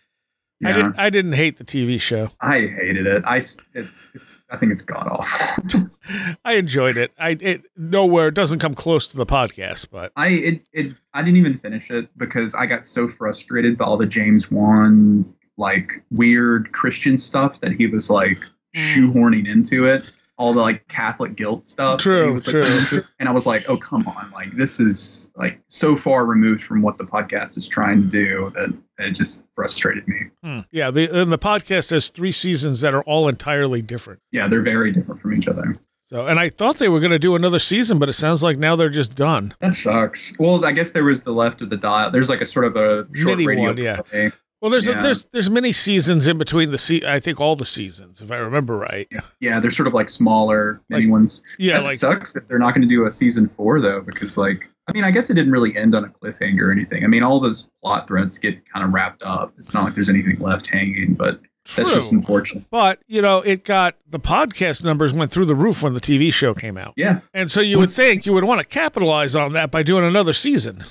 I 0.62 0.72
didn't. 0.72 0.94
I 0.98 1.10
didn't 1.10 1.32
hate 1.32 1.58
the 1.58 1.64
TV 1.64 2.00
show. 2.00 2.30
I 2.40 2.60
hated 2.60 3.06
it. 3.06 3.22
I 3.26 3.38
it's 3.38 4.10
it's 4.14 4.38
I 4.50 4.56
think 4.56 4.72
it's 4.72 4.82
god 4.82 5.08
awful. 5.10 5.90
I 6.44 6.54
enjoyed 6.54 6.96
it. 6.96 7.12
I 7.18 7.30
it 7.40 7.62
nowhere 7.76 8.28
it 8.28 8.34
doesn't 8.34 8.60
come 8.60 8.74
close 8.74 9.06
to 9.08 9.16
the 9.16 9.26
podcast, 9.26 9.88
but 9.90 10.12
I 10.16 10.28
it, 10.28 10.66
it 10.72 10.94
I 11.12 11.22
didn't 11.22 11.38
even 11.38 11.58
finish 11.58 11.90
it 11.90 12.08
because 12.16 12.54
I 12.54 12.66
got 12.66 12.84
so 12.84 13.08
frustrated 13.08 13.76
by 13.76 13.84
all 13.84 13.96
the 13.96 14.06
James 14.06 14.50
Wan 14.50 15.24
like 15.56 16.04
weird 16.10 16.72
Christian 16.72 17.16
stuff 17.16 17.60
that 17.60 17.72
he 17.72 17.86
was 17.86 18.10
like 18.10 18.38
mm. 18.38 18.44
shoehorning 18.74 19.48
into 19.48 19.86
it. 19.86 20.04
All 20.36 20.52
the 20.52 20.60
like 20.60 20.86
Catholic 20.88 21.36
guilt 21.36 21.64
stuff. 21.64 22.00
True, 22.00 22.26
he 22.26 22.30
was, 22.30 22.46
like, 22.46 22.52
true. 22.52 22.60
putting 22.60 22.78
into 22.78 22.96
it. 22.98 23.06
And 23.20 23.28
I 23.28 23.32
was 23.32 23.46
like, 23.46 23.68
oh 23.68 23.76
come 23.76 24.06
on, 24.08 24.30
like 24.32 24.52
this 24.52 24.80
is 24.80 25.30
like 25.36 25.60
so 25.68 25.94
far 25.94 26.26
removed 26.26 26.62
from 26.62 26.82
what 26.82 26.98
the 26.98 27.04
podcast 27.04 27.56
is 27.56 27.68
trying 27.68 28.02
to 28.02 28.08
do 28.08 28.52
that 28.54 28.74
it 28.98 29.12
just 29.12 29.44
frustrated 29.52 30.06
me. 30.06 30.26
Hmm. 30.42 30.60
yeah, 30.70 30.90
the 30.90 31.20
and 31.20 31.32
the 31.32 31.38
podcast 31.38 31.90
has 31.90 32.08
three 32.08 32.32
seasons 32.32 32.80
that 32.80 32.94
are 32.94 33.02
all 33.02 33.28
entirely 33.28 33.82
different. 33.82 34.20
Yeah, 34.30 34.48
they're 34.48 34.62
very 34.62 34.92
different 34.92 35.20
from 35.20 35.34
each 35.34 35.48
other. 35.48 35.76
So, 36.06 36.26
and 36.26 36.38
I 36.38 36.50
thought 36.50 36.78
they 36.78 36.88
were 36.88 37.00
going 37.00 37.12
to 37.12 37.18
do 37.18 37.34
another 37.34 37.58
season, 37.58 37.98
but 37.98 38.10
it 38.10 38.12
sounds 38.12 38.42
like 38.42 38.58
now 38.58 38.76
they're 38.76 38.90
just 38.90 39.14
done. 39.14 39.54
That 39.60 39.72
sucks. 39.72 40.32
Well, 40.38 40.64
I 40.64 40.72
guess 40.72 40.90
there 40.92 41.04
was 41.04 41.24
the 41.24 41.32
left 41.32 41.62
of 41.62 41.70
the 41.70 41.78
dial. 41.78 42.10
There's 42.10 42.28
like 42.28 42.42
a 42.42 42.46
sort 42.46 42.66
of 42.66 42.76
a 42.76 43.06
short 43.14 43.38
Mini 43.38 43.46
radio 43.46 43.64
one, 43.68 43.76
yeah. 43.78 44.00
play. 44.02 44.30
Well, 44.64 44.70
there's 44.70 44.86
Yeah. 44.86 45.02
there's 45.02 45.26
there's 45.26 45.50
many 45.50 45.72
seasons 45.72 46.26
in 46.26 46.38
between 46.38 46.70
the 46.70 46.78
se- 46.78 47.02
I 47.06 47.20
think 47.20 47.38
all 47.38 47.54
the 47.54 47.66
seasons, 47.66 48.22
if 48.22 48.30
I 48.32 48.36
remember 48.36 48.78
right. 48.78 49.06
Yeah, 49.38 49.60
they're 49.60 49.70
sort 49.70 49.86
of 49.86 49.92
like 49.92 50.08
smaller 50.08 50.80
mini 50.88 51.02
Like- 51.02 51.12
ones. 51.12 51.42
Yeah, 51.58 51.74
that 51.74 51.82
like 51.84 51.94
sucks 51.96 52.34
if 52.34 52.48
they're 52.48 52.58
not 52.58 52.74
going 52.74 52.80
to 52.80 52.88
do 52.88 53.04
a 53.04 53.10
season 53.10 53.46
four 53.46 53.78
though, 53.78 54.00
because 54.00 54.38
like 54.38 54.66
I 54.88 54.92
mean, 54.94 55.04
I 55.04 55.10
guess 55.10 55.28
it 55.28 55.34
didn't 55.34 55.52
really 55.52 55.76
end 55.76 55.94
on 55.94 56.04
a 56.04 56.08
cliffhanger 56.08 56.60
or 56.62 56.72
anything. 56.72 57.04
I 57.04 57.08
mean, 57.08 57.22
all 57.22 57.40
those 57.40 57.70
plot 57.82 58.08
threads 58.08 58.38
get 58.38 58.58
kind 58.72 58.86
of 58.86 58.94
wrapped 58.94 59.22
up. 59.22 59.52
It's 59.58 59.74
not 59.74 59.84
like 59.84 59.92
there's 59.92 60.08
anything 60.08 60.38
left 60.40 60.66
hanging, 60.66 61.12
but 61.12 61.40
that's 61.76 61.92
just 61.92 62.12
unfortunate. 62.12 62.64
But 62.70 63.00
you 63.06 63.20
know, 63.20 63.40
it 63.42 63.64
got 63.64 63.96
the 64.08 64.18
podcast 64.18 64.82
numbers 64.82 65.12
went 65.12 65.30
through 65.30 65.44
the 65.44 65.54
roof 65.54 65.82
when 65.82 65.92
the 65.92 66.00
TV 66.00 66.32
show 66.32 66.54
came 66.54 66.78
out, 66.78 66.94
Yeah, 66.96 67.20
and 67.34 67.50
so 67.52 67.60
you 67.60 67.76
What's- 67.76 67.98
would 67.98 68.02
think 68.02 68.24
you 68.24 68.32
would 68.32 68.44
want 68.44 68.62
to 68.62 68.66
capitalize 68.66 69.36
on 69.36 69.52
that 69.52 69.70
by 69.70 69.82
doing 69.82 70.04
another 70.06 70.32
season. 70.32 70.84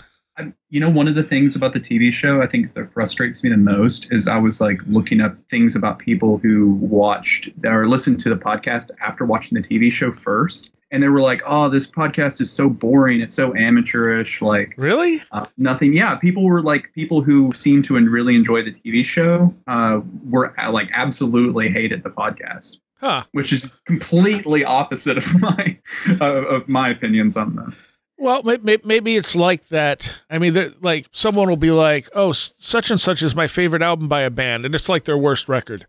You 0.70 0.80
know, 0.80 0.90
one 0.90 1.08
of 1.08 1.14
the 1.16 1.24
things 1.24 1.56
about 1.56 1.74
the 1.74 1.80
TV 1.80 2.12
show 2.12 2.42
I 2.42 2.48
think 2.48 2.74
that 2.74 2.92
frustrates 2.92 3.44
me 3.44 3.50
the 3.52 3.58
most 3.58 4.08
is 4.12 4.28
I 4.28 4.40
was 4.40 4.60
like 4.60 4.82
looking 4.88 5.22
up 5.22 5.38
things 5.50 5.76
about 5.76 6.00
people 6.00 6.40
who 6.40 6.74
watched 6.76 7.50
or 7.64 7.88
listened 7.88 8.20
to 8.22 8.30
the 8.30 8.36
podcast 8.36 8.90
after 9.00 9.26
watching 9.26 9.56
the 9.56 9.62
TV 9.62 9.92
show 9.92 10.12
first. 10.12 10.72
And 10.90 11.02
they 11.02 11.08
were 11.08 11.22
like, 11.22 11.42
oh, 11.46 11.70
this 11.70 11.88
podcast 11.88 12.40
is 12.42 12.52
so 12.52 12.70
boring. 12.70 13.22
It's 13.22 13.34
so 13.34 13.56
amateurish. 13.56 14.42
Like, 14.44 14.76
Really? 14.78 15.24
uh, 15.32 15.48
nothing. 15.58 15.94
Yeah, 15.96 16.16
people 16.16 16.46
were 16.46 16.62
like, 16.62 16.94
people 16.94 17.22
who 17.22 17.52
seemed 17.54 17.86
to 17.86 17.94
really 17.96 18.36
enjoy 18.36 18.62
the 18.64 18.72
TV 18.72 19.04
show 19.04 19.54
uh, 19.68 20.02
were 20.24 20.54
uh, 20.60 20.72
like, 20.72 20.90
absolutely 20.94 21.70
hated 21.70 22.04
the 22.04 22.12
podcast, 22.12 22.78
Huh. 23.00 23.24
which 23.32 23.52
is 23.52 23.80
completely 23.86 24.64
opposite 24.66 25.18
of 25.18 25.42
my, 25.42 25.80
of 26.22 26.68
my 26.68 26.90
opinions 26.90 27.38
on 27.38 27.56
this. 27.56 27.88
Well, 28.24 28.42
may- 28.44 28.58
may- 28.64 28.82
maybe 28.86 29.18
it's 29.18 29.36
like 29.36 29.68
that. 29.68 30.14
I 30.30 30.40
mean, 30.40 30.74
like 30.82 31.08
someone 31.12 31.50
will 31.50 31.58
be 31.58 31.72
like, 31.72 32.10
"Oh, 32.16 32.32
such 32.32 32.90
and 32.90 33.00
such 33.00 33.22
is 33.22 33.36
my 33.36 33.48
favorite 33.48 33.82
album 33.82 34.08
by 34.08 34.22
a 34.22 34.30
band," 34.30 34.66
and 34.66 34.74
it's 34.74 34.88
like 34.88 35.04
their 35.06 35.18
worst 35.18 35.50
record. 35.50 35.86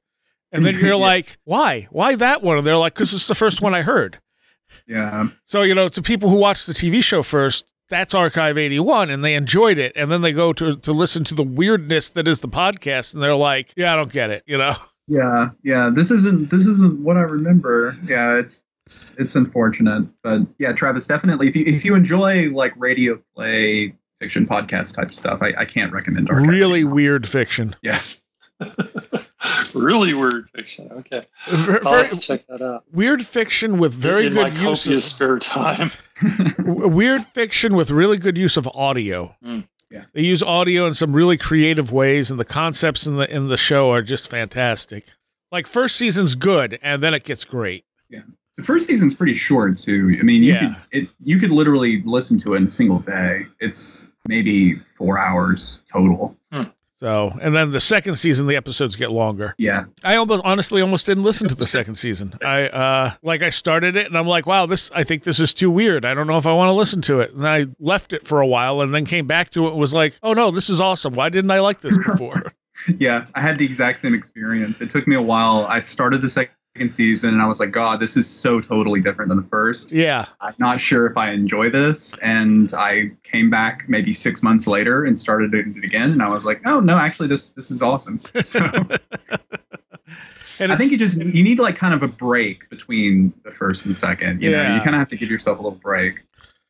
And 0.52 0.64
then 0.66 0.74
you're 0.78 0.88
Yeah. 0.90 0.94
like, 0.96 1.38
"Why? 1.44 1.86
Why 1.90 2.16
that 2.16 2.42
one?" 2.42 2.58
And 2.58 2.66
they're 2.66 2.76
like, 2.76 2.94
"Cause 2.94 3.14
it's 3.14 3.28
the 3.28 3.34
first 3.34 3.62
one 3.62 3.74
I 3.74 3.82
heard." 3.82 4.18
Yeah. 4.86 5.28
So 5.44 5.62
you 5.62 5.74
know, 5.74 5.88
to 5.88 6.02
people 6.02 6.28
who 6.28 6.36
watch 6.36 6.66
the 6.66 6.74
TV 6.74 7.02
show 7.02 7.22
first, 7.22 7.66
that's 7.88 8.14
Archive 8.14 8.58
81, 8.58 9.10
and 9.10 9.24
they 9.24 9.34
enjoyed 9.34 9.78
it, 9.78 9.92
and 9.94 10.10
then 10.10 10.22
they 10.22 10.32
go 10.32 10.52
to 10.54 10.76
to 10.76 10.92
listen 10.92 11.22
to 11.24 11.34
the 11.34 11.44
weirdness 11.44 12.08
that 12.10 12.26
is 12.26 12.40
the 12.40 12.48
podcast, 12.48 13.14
and 13.14 13.22
they're 13.22 13.36
like, 13.36 13.72
"Yeah, 13.76 13.92
I 13.92 13.96
don't 13.96 14.12
get 14.12 14.30
it," 14.30 14.42
you 14.46 14.58
know. 14.58 14.74
Yeah, 15.06 15.50
yeah. 15.62 15.90
This 15.92 16.10
isn't 16.10 16.50
this 16.50 16.66
isn't 16.66 16.98
what 17.00 17.16
I 17.16 17.20
remember. 17.20 17.96
Yeah, 18.06 18.38
it's 18.38 18.64
it's, 18.86 19.14
it's 19.18 19.34
unfortunate, 19.34 20.06
but 20.22 20.42
yeah, 20.58 20.72
Travis, 20.72 21.06
definitely. 21.06 21.48
If 21.48 21.56
you 21.56 21.64
if 21.66 21.84
you 21.84 21.94
enjoy 21.94 22.50
like 22.50 22.74
radio 22.76 23.20
play 23.34 23.94
fiction 24.20 24.46
podcast 24.46 24.94
type 24.94 25.12
stuff, 25.12 25.42
I, 25.42 25.54
I 25.56 25.64
can't 25.64 25.92
recommend 25.92 26.28
Archive. 26.28 26.48
Really 26.48 26.84
weird 26.84 27.26
fiction. 27.26 27.74
Yeah, 27.82 27.98
really 29.74 30.12
weird 30.12 30.50
fiction. 30.50 30.90
Okay. 30.92 31.26
Ver- 31.48 31.80
I'll 31.84 31.92
very 31.92 32.06
have 32.08 32.10
to 32.12 32.20
check 32.20 32.46
that 32.48 32.60
out. 32.60 32.84
weird 32.92 33.24
fiction 33.24 33.78
with 33.78 33.94
very 33.94 34.26
in 34.26 34.34
good 34.34 34.52
my 34.54 34.60
use. 34.60 34.86
Of, 34.86 35.02
spare 35.02 35.38
time. 35.38 35.90
weird 36.58 37.24
fiction 37.28 37.76
with 37.76 37.90
really 37.90 38.18
good 38.18 38.36
use 38.36 38.58
of 38.58 38.68
audio. 38.68 39.34
Mm. 39.42 39.66
Yeah. 39.90 40.04
They 40.12 40.22
use 40.22 40.42
audio 40.42 40.86
in 40.86 40.94
some 40.94 41.14
really 41.14 41.38
creative 41.38 41.90
ways, 41.90 42.30
and 42.30 42.38
the 42.38 42.44
concepts 42.44 43.06
in 43.06 43.16
the 43.16 43.30
in 43.34 43.48
the 43.48 43.56
show 43.56 43.90
are 43.92 44.02
just 44.02 44.28
fantastic. 44.28 45.06
Like 45.50 45.66
first 45.66 45.96
season's 45.96 46.34
good, 46.34 46.78
and 46.82 47.02
then 47.02 47.14
it 47.14 47.24
gets 47.24 47.46
great. 47.46 47.86
The 48.56 48.62
first 48.62 48.86
season's 48.86 49.14
pretty 49.14 49.34
short 49.34 49.76
too. 49.76 50.16
I 50.18 50.22
mean, 50.22 50.42
you 50.42 50.52
Yeah. 50.52 50.60
could 50.92 51.02
it 51.02 51.08
you 51.22 51.38
could 51.38 51.50
literally 51.50 52.02
listen 52.04 52.38
to 52.38 52.54
it 52.54 52.58
in 52.58 52.66
a 52.66 52.70
single 52.70 53.00
day. 53.00 53.46
It's 53.60 54.10
maybe 54.28 54.76
four 54.76 55.18
hours 55.18 55.82
total. 55.90 56.36
So, 56.96 57.36
and 57.42 57.54
then 57.54 57.72
the 57.72 57.80
second 57.80 58.14
season, 58.16 58.46
the 58.46 58.54
episodes 58.56 58.94
get 58.96 59.10
longer. 59.10 59.54
Yeah, 59.58 59.86
I 60.04 60.14
almost, 60.16 60.42
honestly, 60.44 60.80
almost 60.80 61.04
didn't 61.04 61.24
listen 61.24 61.48
to 61.48 61.54
the 61.54 61.66
second 61.66 61.96
season. 61.96 62.32
I, 62.42 62.62
uh, 62.68 63.12
like, 63.20 63.42
I 63.42 63.50
started 63.50 63.96
it 63.96 64.06
and 64.06 64.16
I'm 64.16 64.28
like, 64.28 64.46
wow, 64.46 64.64
this, 64.64 64.90
I 64.94 65.02
think 65.02 65.24
this 65.24 65.38
is 65.40 65.52
too 65.52 65.70
weird. 65.70 66.04
I 66.06 66.14
don't 66.14 66.26
know 66.28 66.36
if 66.38 66.46
I 66.46 66.52
want 66.54 66.68
to 66.68 66.72
listen 66.72 67.02
to 67.02 67.20
it. 67.20 67.34
And 67.34 67.46
I 67.46 67.66
left 67.80 68.12
it 68.14 68.26
for 68.26 68.40
a 68.40 68.46
while 68.46 68.80
and 68.80 68.94
then 68.94 69.04
came 69.04 69.26
back 69.26 69.50
to 69.50 69.66
it 69.66 69.70
and 69.72 69.78
was 69.78 69.92
like, 69.92 70.14
oh 70.22 70.32
no, 70.32 70.50
this 70.52 70.70
is 70.70 70.80
awesome. 70.80 71.14
Why 71.14 71.28
didn't 71.28 71.50
I 71.50 71.58
like 71.60 71.80
this 71.82 71.98
before? 71.98 72.54
yeah. 72.98 73.26
I 73.34 73.40
had 73.40 73.58
the 73.58 73.66
exact 73.66 73.98
same 73.98 74.14
experience. 74.14 74.80
It 74.80 74.88
took 74.88 75.06
me 75.06 75.16
a 75.16 75.20
while. 75.22 75.66
I 75.68 75.80
started 75.80 76.22
the 76.22 76.28
second 76.30 76.54
season 76.88 77.32
and 77.32 77.40
I 77.40 77.46
was 77.46 77.60
like, 77.60 77.70
God, 77.70 78.00
this 78.00 78.16
is 78.16 78.28
so 78.28 78.60
totally 78.60 79.00
different 79.00 79.28
than 79.28 79.38
the 79.38 79.46
first. 79.46 79.92
yeah. 79.92 80.26
I'm 80.40 80.54
not 80.58 80.80
sure 80.80 81.06
if 81.06 81.16
I 81.16 81.30
enjoy 81.30 81.70
this. 81.70 82.18
And 82.18 82.72
I 82.74 83.12
came 83.22 83.48
back 83.48 83.84
maybe 83.88 84.12
six 84.12 84.42
months 84.42 84.66
later 84.66 85.04
and 85.04 85.16
started 85.16 85.52
doing 85.52 85.74
it 85.78 85.84
again. 85.84 86.10
And 86.10 86.20
I 86.20 86.28
was 86.28 86.44
like, 86.44 86.60
oh 86.66 86.80
no, 86.80 86.96
actually 86.96 87.28
this 87.28 87.52
this 87.52 87.70
is 87.70 87.80
awesome. 87.82 88.20
So 88.42 88.60
And 90.60 90.72
I 90.72 90.76
think 90.76 90.92
you 90.92 90.98
just 90.98 91.16
you 91.18 91.42
need 91.42 91.58
like 91.58 91.76
kind 91.76 91.94
of 91.94 92.02
a 92.02 92.08
break 92.08 92.68
between 92.70 93.32
the 93.44 93.50
first 93.50 93.84
and 93.86 93.94
second. 93.96 94.42
You 94.42 94.50
know, 94.50 94.60
Yeah. 94.62 94.74
you 94.74 94.80
kind 94.82 94.94
of 94.94 94.98
have 95.00 95.08
to 95.08 95.16
give 95.16 95.30
yourself 95.30 95.58
a 95.58 95.62
little 95.62 95.78
break. 95.78 96.22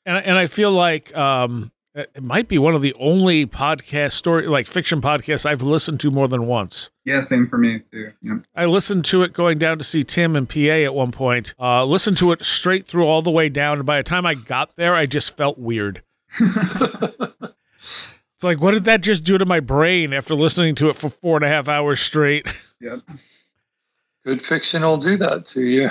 and 0.07 0.17
and 0.25 0.39
I 0.39 0.47
feel 0.47 0.71
like 0.71 1.15
um, 1.17 1.71
it 1.95 2.11
it 2.15 2.23
might 2.23 2.49
be 2.49 2.59
one 2.59 2.75
of 2.75 2.83
the 2.83 2.95
only 2.95 3.47
podcast 3.47 4.13
story 4.13 4.47
like 4.47 4.67
fiction 4.67 5.01
podcasts 5.01 5.47
I've 5.47 5.63
listened 5.63 6.01
to 6.01 6.11
more 6.11 6.29
than 6.29 6.47
once. 6.47 6.91
Yeah, 7.05 7.21
same 7.21 7.47
for 7.47 7.59
me 7.59 7.81
too. 7.81 8.13
Yeah. 8.21 8.39
I 8.55 8.67
listened 8.67 9.05
to 9.07 9.23
it 9.23 9.33
going 9.33 9.59
down 9.59 9.79
to 9.79 9.85
see 9.85 10.05
Tim 10.05 10.37
and 10.37 10.49
PA 10.49 10.59
at 10.59 10.95
one 10.95 11.13
point. 11.13 11.55
Uh, 11.59 11.85
listened 11.85 12.17
to 12.19 12.33
it 12.33 12.43
straight 12.43 12.87
through 12.87 13.07
all 13.07 13.23
the 13.23 13.31
way 13.31 13.49
down, 13.49 13.79
and 13.79 13.87
by 13.87 13.99
the 13.99 14.03
time 14.03 14.27
I 14.27 14.35
got 14.35 14.77
there, 14.77 14.95
I 14.95 15.07
just 15.07 15.37
felt 15.37 15.59
weird. 15.59 16.03
It's 18.35 18.43
like, 18.43 18.61
what 18.61 18.73
did 18.73 18.85
that 18.85 19.01
just 19.01 19.23
do 19.23 19.39
to 19.39 19.47
my 19.47 19.61
brain 19.61 20.13
after 20.13 20.35
listening 20.35 20.75
to 20.77 20.89
it 20.89 20.97
for 20.97 21.09
four 21.09 21.37
and 21.37 21.45
a 21.45 21.49
half 21.49 21.69
hours 21.69 22.01
straight? 22.01 22.47
Yep. 22.81 23.01
Good 24.25 24.45
fiction 24.45 24.83
will 24.83 24.97
do 24.97 25.17
that 25.19 25.47
to 25.47 25.63
you. 25.63 25.89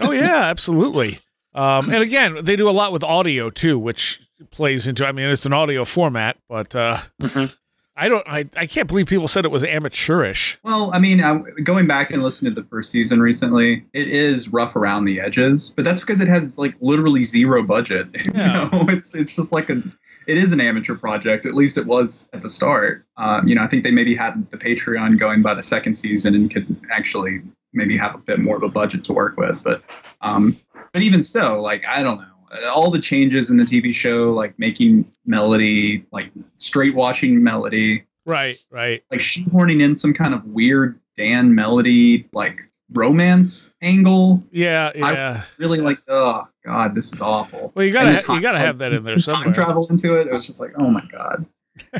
oh 0.00 0.10
yeah, 0.10 0.44
absolutely. 0.44 1.20
Um, 1.54 1.90
and 1.90 2.02
again, 2.02 2.44
they 2.44 2.54
do 2.54 2.68
a 2.68 2.70
lot 2.70 2.92
with 2.92 3.02
audio 3.02 3.48
too, 3.48 3.78
which 3.78 4.20
plays 4.50 4.86
into. 4.88 5.06
I 5.06 5.12
mean, 5.12 5.28
it's 5.28 5.46
an 5.46 5.52
audio 5.52 5.84
format, 5.84 6.36
but 6.48 6.74
uh, 6.74 6.98
Mhm. 7.22 7.54
I 7.98 8.08
don't. 8.10 8.28
I, 8.28 8.46
I 8.56 8.66
can't 8.66 8.86
believe 8.88 9.06
people 9.06 9.26
said 9.26 9.46
it 9.46 9.50
was 9.50 9.64
amateurish. 9.64 10.58
Well, 10.62 10.90
I 10.92 10.98
mean, 10.98 11.22
I, 11.24 11.38
going 11.62 11.86
back 11.86 12.10
and 12.10 12.22
listening 12.22 12.54
to 12.54 12.60
the 12.60 12.68
first 12.68 12.90
season 12.90 13.20
recently, 13.20 13.86
it 13.94 14.08
is 14.08 14.48
rough 14.50 14.76
around 14.76 15.06
the 15.06 15.18
edges, 15.18 15.72
but 15.74 15.84
that's 15.86 16.00
because 16.00 16.20
it 16.20 16.28
has 16.28 16.58
like 16.58 16.74
literally 16.80 17.22
zero 17.22 17.62
budget. 17.62 18.08
Yeah. 18.34 18.64
You 18.70 18.70
know, 18.70 18.84
it's 18.90 19.14
it's 19.14 19.34
just 19.34 19.50
like 19.50 19.70
a 19.70 19.82
it 20.26 20.36
is 20.36 20.52
an 20.52 20.60
amateur 20.60 20.94
project. 20.94 21.46
At 21.46 21.54
least 21.54 21.78
it 21.78 21.86
was 21.86 22.28
at 22.34 22.42
the 22.42 22.50
start. 22.50 23.06
Um, 23.16 23.48
you 23.48 23.54
know, 23.54 23.62
I 23.62 23.66
think 23.66 23.82
they 23.82 23.92
maybe 23.92 24.14
had 24.14 24.50
the 24.50 24.58
Patreon 24.58 25.18
going 25.18 25.40
by 25.40 25.54
the 25.54 25.62
second 25.62 25.94
season 25.94 26.34
and 26.34 26.52
could 26.52 26.66
actually 26.92 27.40
maybe 27.72 27.96
have 27.96 28.14
a 28.14 28.18
bit 28.18 28.40
more 28.40 28.56
of 28.56 28.62
a 28.62 28.68
budget 28.68 29.04
to 29.04 29.14
work 29.14 29.38
with. 29.38 29.62
But 29.62 29.82
um, 30.20 30.54
but 30.92 31.00
even 31.00 31.22
so, 31.22 31.62
like 31.62 31.86
I 31.88 32.02
don't 32.02 32.18
know. 32.18 32.26
All 32.68 32.90
the 32.90 33.00
changes 33.00 33.50
in 33.50 33.56
the 33.56 33.64
TV 33.64 33.92
show, 33.94 34.32
like 34.32 34.58
making 34.58 35.10
melody, 35.26 36.04
like 36.12 36.30
straight 36.56 36.94
washing 36.94 37.42
melody, 37.42 38.04
Right, 38.24 38.56
right. 38.70 39.02
like 39.10 39.20
shoehorning 39.20 39.82
in 39.82 39.94
some 39.94 40.12
kind 40.12 40.34
of 40.34 40.44
weird 40.46 40.98
Dan 41.16 41.54
melody, 41.54 42.28
like 42.32 42.60
romance 42.92 43.70
angle. 43.82 44.42
Yeah, 44.50 44.90
I- 44.94 45.12
yeah. 45.12 45.42
Really 45.58 45.78
like, 45.80 45.98
oh 46.08 46.44
god, 46.64 46.94
this 46.94 47.12
is 47.12 47.20
awful. 47.20 47.72
well, 47.74 47.84
you 47.84 47.92
gotta 47.92 48.32
you 48.34 48.40
gotta 48.40 48.58
have 48.58 48.78
that 48.78 48.92
in 48.92 49.02
there 49.04 49.16
Time 49.16 49.52
travel 49.52 49.86
into 49.88 50.18
it. 50.20 50.26
It 50.26 50.32
was 50.32 50.46
just 50.46 50.60
like, 50.60 50.72
oh 50.76 50.88
my 50.90 51.02
god. 51.10 51.46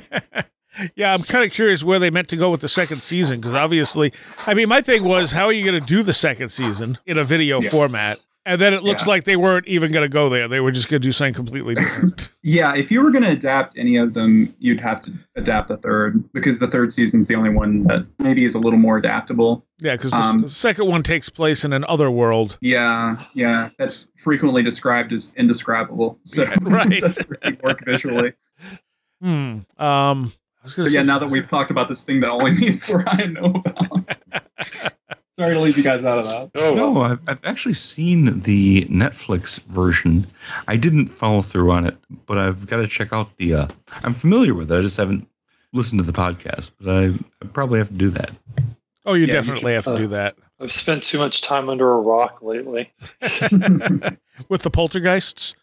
yeah, 0.95 1.15
I'm 1.15 1.23
kind 1.23 1.45
of 1.45 1.53
curious 1.53 1.83
where 1.83 1.99
they 1.99 2.11
meant 2.11 2.29
to 2.29 2.37
go 2.37 2.51
with 2.51 2.61
the 2.61 2.69
second 2.69 3.03
season 3.03 3.41
because 3.41 3.55
obviously, 3.55 4.13
I 4.47 4.55
mean, 4.55 4.69
my 4.69 4.81
thing 4.81 5.05
was 5.05 5.33
how 5.33 5.47
are 5.47 5.53
you 5.53 5.65
going 5.65 5.81
to 5.81 5.87
do 5.87 6.03
the 6.03 6.13
second 6.13 6.51
season 6.51 6.99
in 7.07 7.19
a 7.19 7.25
video 7.25 7.61
Yeah. 7.61 7.71
format? 7.71 8.19
And 8.47 8.61
then 8.61 8.73
it 8.73 8.85
looks 8.85 9.03
Yeah. 9.03 9.09
like 9.09 9.25
they 9.25 9.35
weren't 9.35 9.67
even 9.67 9.91
going 9.91 10.05
to 10.05 10.09
go 10.09 10.29
there. 10.29 10.47
They 10.47 10.61
were 10.61 10.71
just 10.71 10.89
going 10.89 11.03
to 11.03 11.07
do 11.09 11.11
something 11.13 11.35
completely 11.35 11.75
different. 11.75 12.31
Yeah, 12.49 12.77
if 12.77 12.93
you 12.93 13.03
were 13.03 13.11
going 13.11 13.25
to 13.25 13.31
adapt 13.33 13.77
any 13.77 13.97
of 13.97 14.15
them, 14.15 14.55
you'd 14.61 14.79
have 14.79 15.01
to 15.01 15.13
adapt 15.35 15.67
the 15.67 15.77
third 15.77 16.23
because 16.33 16.61
the 16.61 16.69
third 16.69 16.93
season's 16.93 17.27
the 17.27 17.35
only 17.35 17.51
one 17.51 17.83
that 17.89 18.07
maybe 18.21 18.45
is 18.45 18.55
a 18.55 18.61
little 18.61 18.79
more 18.79 18.97
adaptable. 18.99 19.67
yeah, 19.81 19.97
because 19.97 20.13
Um, 20.13 20.39
the 20.39 20.49
second 20.49 20.87
one 20.87 21.03
takes 21.03 21.29
place 21.29 21.65
in 21.65 21.73
an 21.73 21.85
other 21.89 22.09
world. 22.09 22.57
Yeah, 22.61 23.21
yeah, 23.35 23.71
that's 23.81 24.07
frequently 24.17 24.63
described 24.63 25.13
as 25.13 25.33
indescribable. 25.37 26.21
So 26.23 26.45
Yeah, 26.45 26.55
right. 26.63 26.93
it 26.93 27.01
doesn't 27.01 27.29
really 27.43 27.59
work 27.65 27.85
visually. 27.85 28.33
Hmm. 29.21 29.29
Um. 29.29 30.33
I 30.63 30.63
was 30.63 30.75
So 30.77 30.83
yeah, 30.83 31.03
say- 31.03 31.07
now 31.09 31.19
that 31.19 31.29
we've 31.29 31.49
talked 31.49 31.73
about 31.73 31.89
this 31.89 32.05
thing 32.05 32.21
that 32.21 32.31
only 32.31 32.53
me 32.53 32.69
and 32.69 32.89
Ryan 32.89 33.33
know 33.33 33.63
about. 33.67 34.17
Sorry 35.39 35.53
to 35.55 35.61
leave 35.61 35.77
you 35.77 35.83
guys 35.83 36.03
out 36.05 36.19
of 36.21 36.25
that. 36.25 36.51
Oh, 36.55 36.73
well. 36.75 36.95
No, 36.95 37.03
I've, 37.03 37.21
I've 37.29 37.45
actually 37.45 37.75
seen 37.75 38.41
the 38.41 38.85
Netflix 38.87 39.59
version. 39.65 40.27
I 40.67 40.77
didn't 40.77 41.09
follow 41.09 41.43
through 41.43 41.71
on 41.73 41.85
it, 41.87 41.97
but 42.27 42.39
I've 42.39 42.67
got 42.67 42.77
to 42.77 42.89
check 42.89 43.13
out 43.13 43.37
the. 43.37 43.53
Uh, 43.55 43.69
I'm 44.03 44.15
familiar 44.15 44.55
with 44.55 44.73
it. 44.73 44.79
I 44.79 44.81
just 44.81 44.97
haven't 44.97 45.29
listened 45.75 45.99
to 46.01 46.11
the 46.11 46.13
podcast, 46.19 46.71
but 46.81 46.89
I, 46.91 47.05
I 47.43 47.47
probably 47.53 47.79
have 47.81 47.89
to 47.89 47.95
do 47.95 48.09
that. 48.11 48.31
oh, 49.05 49.13
you 49.13 49.23
Yeah, 49.27 49.27
you 49.27 49.33
definitely 49.33 49.75
have 49.75 49.85
should- 49.85 49.91
to 49.97 50.03
do 50.03 50.09
that 50.09 50.37
I've 50.59 50.73
spent 50.73 51.03
too 51.03 51.19
much 51.19 51.43
time 51.43 51.69
under 51.69 51.93
a 51.93 52.01
rock 52.01 52.39
lately 52.41 52.91
with 54.49 54.63
the 54.63 54.71
poltergeists. 54.73 55.55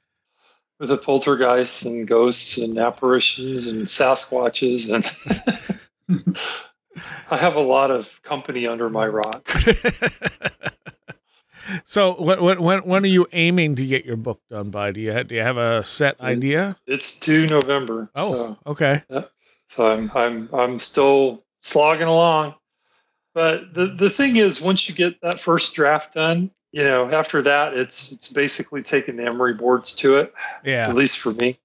with 0.79 0.89
the 0.89 0.97
poltergeists 0.99 1.83
and 1.85 2.07
ghosts 2.07 2.59
and 2.59 2.77
apparitions 2.77 3.69
and 3.69 3.87
Sasquatches 3.87 4.93
and 6.07 6.37
I 7.29 7.37
have 7.37 7.55
a 7.55 7.61
lot 7.61 7.91
of 7.91 8.21
company 8.23 8.67
under 8.67 8.89
my 8.89 9.07
rock. 9.07 9.49
so, 11.85 12.21
when, 12.21 12.41
when 12.41 12.61
when 12.61 12.79
when 12.79 13.03
are 13.03 13.07
you 13.07 13.27
aiming 13.31 13.75
to 13.75 13.85
get 13.85 14.05
your 14.05 14.17
book 14.17 14.41
done 14.49 14.69
by? 14.69 14.91
Do 14.91 14.99
you 14.99 15.13
ha- 15.13 15.23
do 15.23 15.35
you 15.35 15.41
have 15.41 15.57
a 15.57 15.83
set 15.83 16.19
idea? 16.21 16.77
It's 16.85 17.19
due 17.19 17.47
November. 17.47 18.09
Oh, 18.15 18.33
So 18.33 18.57
okay. 18.67 19.03
So 19.67 19.91
I'm 19.91 20.11
I'm 20.13 20.49
I'm 20.53 20.79
still 20.79 21.43
slogging 21.61 22.07
along. 22.07 22.55
But 23.33 23.73
the 23.73 23.87
the 23.87 24.09
thing 24.09 24.35
is, 24.35 24.61
once 24.61 24.87
you 24.87 24.93
get 24.93 25.19
that 25.21 25.39
first 25.39 25.73
draft 25.73 26.13
done, 26.13 26.51
you 26.71 26.83
know, 26.83 27.09
after 27.11 27.41
that, 27.43 27.73
it's 27.73 28.11
it's 28.11 28.31
basically 28.31 28.83
taking 28.83 29.15
the 29.15 29.25
emery 29.25 29.55
boards 29.55 29.95
to 29.95 30.17
it. 30.17 30.33
Yeah. 30.63 30.89
At 30.89 30.95
least 30.95 31.19
for 31.19 31.31
me. 31.31 31.59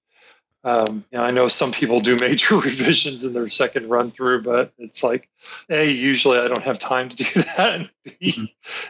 Um, 0.69 1.05
you 1.11 1.17
know, 1.17 1.23
I 1.23 1.31
know 1.31 1.47
some 1.47 1.71
people 1.71 1.99
do 1.99 2.15
major 2.17 2.57
revisions 2.59 3.25
in 3.25 3.33
their 3.33 3.49
second 3.49 3.89
run 3.89 4.11
through, 4.11 4.43
but 4.43 4.71
it's 4.77 5.03
like, 5.03 5.27
a 5.69 5.89
usually 5.89 6.37
I 6.37 6.47
don't 6.47 6.61
have 6.63 6.77
time 6.79 7.09
to 7.09 7.15
do 7.15 7.23
that, 7.57 7.73
and 7.73 7.89
b, 8.03 8.15
Mhm. 8.21 8.49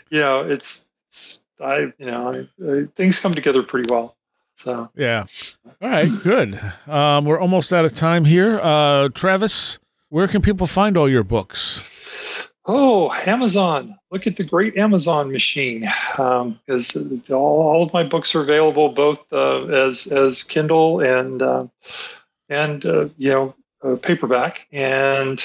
you 0.09 0.19
know, 0.19 0.41
it's, 0.41 0.89
it's 1.07 1.45
I 1.61 1.91
you 1.97 2.05
know 2.05 2.47
I, 2.61 2.71
I, 2.71 2.87
things 2.95 3.19
come 3.19 3.33
together 3.33 3.63
pretty 3.63 3.91
well. 3.91 4.15
So 4.55 4.89
Yeah. 4.95 5.25
All 5.81 5.89
right. 5.89 6.09
Good. 6.23 6.59
Um, 6.87 7.23
we're 7.25 7.39
almost 7.39 7.71
out 7.71 7.85
of 7.85 7.93
time 7.95 8.25
here. 8.25 8.59
Uh, 8.59 9.07
Travis, 9.13 9.79
where 10.09 10.27
can 10.27 10.41
people 10.41 10.67
find 10.67 10.97
all 10.97 11.07
your 11.09 11.23
books? 11.23 11.81
Oh, 12.65 13.11
Amazon! 13.25 13.97
Look 14.11 14.27
at 14.27 14.35
the 14.35 14.43
great 14.43 14.77
Amazon 14.77 15.31
machine, 15.31 15.89
because 16.11 17.29
all, 17.31 17.61
all 17.61 17.83
of 17.83 17.93
my 17.93 18.03
books 18.03 18.35
are 18.35 18.41
available 18.41 18.89
both 18.89 19.31
uh, 19.31 19.65
as 19.65 20.11
as 20.11 20.43
Kindle 20.43 20.99
and 20.99 21.41
uh, 21.41 21.67
and 22.49 22.85
uh, 22.85 23.09
you 23.17 23.29
know 23.29 23.55
uh, 23.83 23.95
paperback. 23.95 24.67
And 24.71 25.43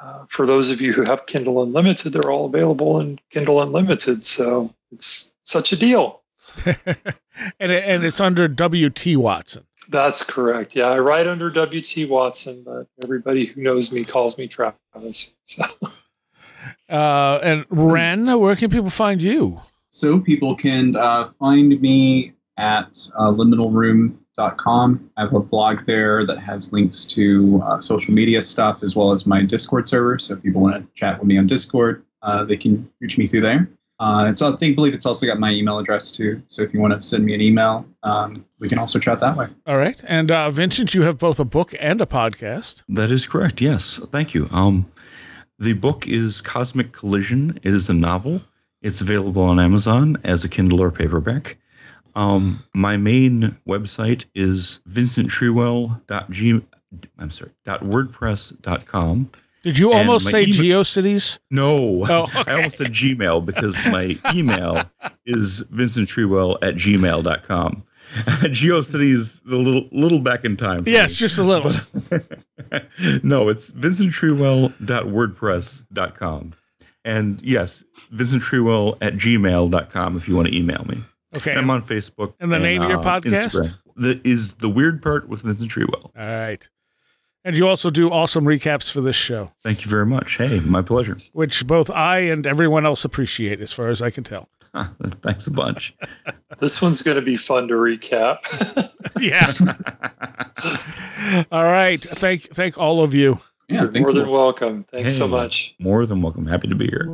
uh, 0.00 0.26
for 0.28 0.46
those 0.46 0.70
of 0.70 0.80
you 0.80 0.92
who 0.92 1.04
have 1.06 1.26
Kindle 1.26 1.62
Unlimited, 1.62 2.12
they're 2.12 2.30
all 2.30 2.46
available 2.46 3.00
in 3.00 3.18
Kindle 3.30 3.62
Unlimited. 3.62 4.24
So 4.24 4.74
it's 4.92 5.32
such 5.44 5.72
a 5.72 5.76
deal. 5.76 6.22
and 6.66 6.76
and 7.58 8.04
it's 8.04 8.20
under 8.20 8.46
W.T. 8.46 9.16
Watson. 9.16 9.64
That's 9.88 10.22
correct. 10.22 10.76
Yeah, 10.76 10.86
I 10.86 10.98
write 10.98 11.26
under 11.26 11.50
W.T. 11.50 12.06
Watson, 12.06 12.62
but 12.64 12.86
everybody 13.02 13.46
who 13.46 13.62
knows 13.62 13.92
me 13.92 14.04
calls 14.04 14.38
me 14.38 14.48
Travis. 14.48 15.36
So. 15.44 15.64
Uh, 16.92 17.40
and 17.42 17.64
Wren, 17.70 18.38
where 18.38 18.54
can 18.54 18.70
people 18.70 18.90
find 18.90 19.22
you? 19.22 19.62
So 19.88 20.20
people 20.20 20.54
can 20.54 20.94
uh, 20.94 21.26
find 21.38 21.80
me 21.80 22.34
at 22.58 23.08
uh, 23.18 23.30
liminalroom.com. 23.30 25.10
I 25.16 25.20
have 25.22 25.34
a 25.34 25.40
blog 25.40 25.86
there 25.86 26.26
that 26.26 26.38
has 26.38 26.72
links 26.72 27.04
to 27.06 27.62
uh, 27.64 27.80
social 27.80 28.12
media 28.12 28.42
stuff 28.42 28.82
as 28.82 28.94
well 28.94 29.12
as 29.12 29.26
my 29.26 29.42
Discord 29.42 29.88
server. 29.88 30.18
So 30.18 30.34
if 30.34 30.42
people 30.42 30.60
want 30.60 30.76
to 30.76 30.86
chat 30.94 31.18
with 31.18 31.26
me 31.26 31.38
on 31.38 31.46
Discord, 31.46 32.04
uh, 32.22 32.44
they 32.44 32.56
can 32.56 32.90
reach 33.00 33.16
me 33.18 33.26
through 33.26 33.40
there. 33.40 33.68
Uh, 34.00 34.26
it's 34.28 34.42
I 34.42 34.54
think 34.56 34.74
believe 34.74 34.94
it's 34.94 35.06
also 35.06 35.26
got 35.26 35.38
my 35.38 35.50
email 35.50 35.78
address 35.78 36.10
too. 36.10 36.42
So 36.48 36.62
if 36.62 36.74
you 36.74 36.80
want 36.80 36.92
to 36.92 37.00
send 37.00 37.24
me 37.24 37.34
an 37.34 37.40
email, 37.40 37.86
um, 38.02 38.44
we 38.58 38.68
can 38.68 38.78
also 38.78 38.98
chat 38.98 39.20
that 39.20 39.36
way. 39.36 39.46
All 39.64 39.76
right. 39.76 40.02
And 40.08 40.30
uh, 40.30 40.50
Vincent, 40.50 40.92
you 40.92 41.02
have 41.02 41.18
both 41.18 41.38
a 41.38 41.44
book 41.44 41.72
and 41.78 42.00
a 42.00 42.06
podcast. 42.06 42.82
That 42.88 43.12
is 43.12 43.28
correct. 43.28 43.60
Yes, 43.60 44.00
thank 44.10 44.34
you. 44.34 44.48
Um, 44.50 44.90
the 45.62 45.72
book 45.74 46.06
is 46.08 46.40
Cosmic 46.40 46.92
Collision. 46.92 47.58
It 47.62 47.72
is 47.72 47.88
a 47.88 47.94
novel. 47.94 48.40
It's 48.82 49.00
available 49.00 49.42
on 49.42 49.60
Amazon 49.60 50.18
as 50.24 50.44
a 50.44 50.48
Kindle 50.48 50.80
or 50.82 50.90
paperback. 50.90 51.56
Um, 52.14 52.62
my 52.74 52.96
main 52.96 53.56
website 53.66 54.24
is 54.34 54.80
vincenttreewell.g. 54.90 56.60
I'm 57.18 57.30
sorry, 57.30 57.50
.wordpress.com. 57.66 59.30
Did 59.62 59.78
you 59.78 59.92
almost 59.92 60.28
say 60.28 60.42
email- 60.42 60.82
GeoCities? 60.82 61.38
No, 61.50 62.04
Oh, 62.10 62.26
I 62.46 62.54
almost 62.56 62.76
said 62.78 62.88
Gmail 62.88 63.46
because 63.46 63.76
my 63.86 64.18
email 64.34 64.82
is 65.24 65.62
vincenttreewell 65.72 66.58
at 66.62 66.74
gmail.com. 66.74 67.82
GeoCities 68.14 69.44
a 69.50 69.56
little 69.56 69.88
little 69.90 70.20
back 70.20 70.44
in 70.44 70.56
time. 70.56 70.84
Yes, 70.86 71.10
me. 71.10 71.16
just 71.16 71.38
a 71.38 71.42
little. 71.42 71.70
no, 73.22 73.48
it's 73.48 73.72
vincenttreewell.wordpress.com. 73.72 76.52
And 77.04 77.42
yes, 77.42 77.82
vincenttreewell 78.14 78.98
at 79.00 79.14
gmail.com 79.14 80.16
if 80.16 80.28
you 80.28 80.36
want 80.36 80.46
to 80.48 80.56
email 80.56 80.84
me. 80.84 81.02
Okay. 81.34 81.52
And 81.52 81.60
I'm 81.60 81.70
on 81.70 81.82
Facebook. 81.82 82.34
And 82.40 82.52
the 82.52 82.58
name 82.58 82.82
of 82.82 82.90
your 82.90 82.98
uh, 82.98 83.04
podcast? 83.04 83.46
Instagram. 83.46 83.78
The, 83.96 84.20
is 84.24 84.54
The 84.54 84.68
Weird 84.68 85.02
Part 85.02 85.28
with 85.28 85.42
Vincent 85.42 85.70
Treewell. 85.70 86.10
All 86.16 86.24
right. 86.26 86.66
And 87.44 87.56
you 87.56 87.66
also 87.66 87.90
do 87.90 88.08
awesome 88.10 88.44
recaps 88.44 88.90
for 88.90 89.00
this 89.00 89.16
show, 89.16 89.50
Thank 89.64 89.84
you 89.84 89.90
very 89.90 90.06
much. 90.06 90.36
Hey, 90.36 90.60
my 90.60 90.80
pleasure. 90.80 91.18
which 91.32 91.66
both 91.66 91.90
I 91.90 92.20
and 92.20 92.46
everyone 92.46 92.86
else 92.86 93.04
appreciate, 93.04 93.60
as 93.60 93.72
far 93.72 93.88
as 93.88 94.00
I 94.00 94.10
can 94.10 94.22
tell. 94.22 94.48
Thanks 95.22 95.46
a 95.46 95.50
bunch. 95.50 95.94
This 96.58 96.80
one's 96.80 97.02
going 97.02 97.16
to 97.16 97.22
be 97.22 97.36
fun 97.36 97.68
to 97.68 97.74
recap. 97.74 98.38
Yeah. 99.20 99.52
all 101.52 101.62
right. 101.64 102.00
Thank 102.02 102.42
thank 102.54 102.76
all 102.78 103.02
of 103.04 103.14
you. 103.14 103.40
Yeah, 103.68 103.82
You're 103.82 103.92
thanks. 103.92 104.08
more 104.10 104.14
than 104.18 104.26
for- 104.26 104.32
welcome. 104.32 104.84
Thanks 104.90 105.16
so 105.16 105.28
much. 105.28 105.74
More 105.78 106.06
than 106.06 106.22
welcome. 106.22 106.46
Happy 106.46 106.66
to 106.68 106.74
be 106.74 106.86
here. 106.86 107.06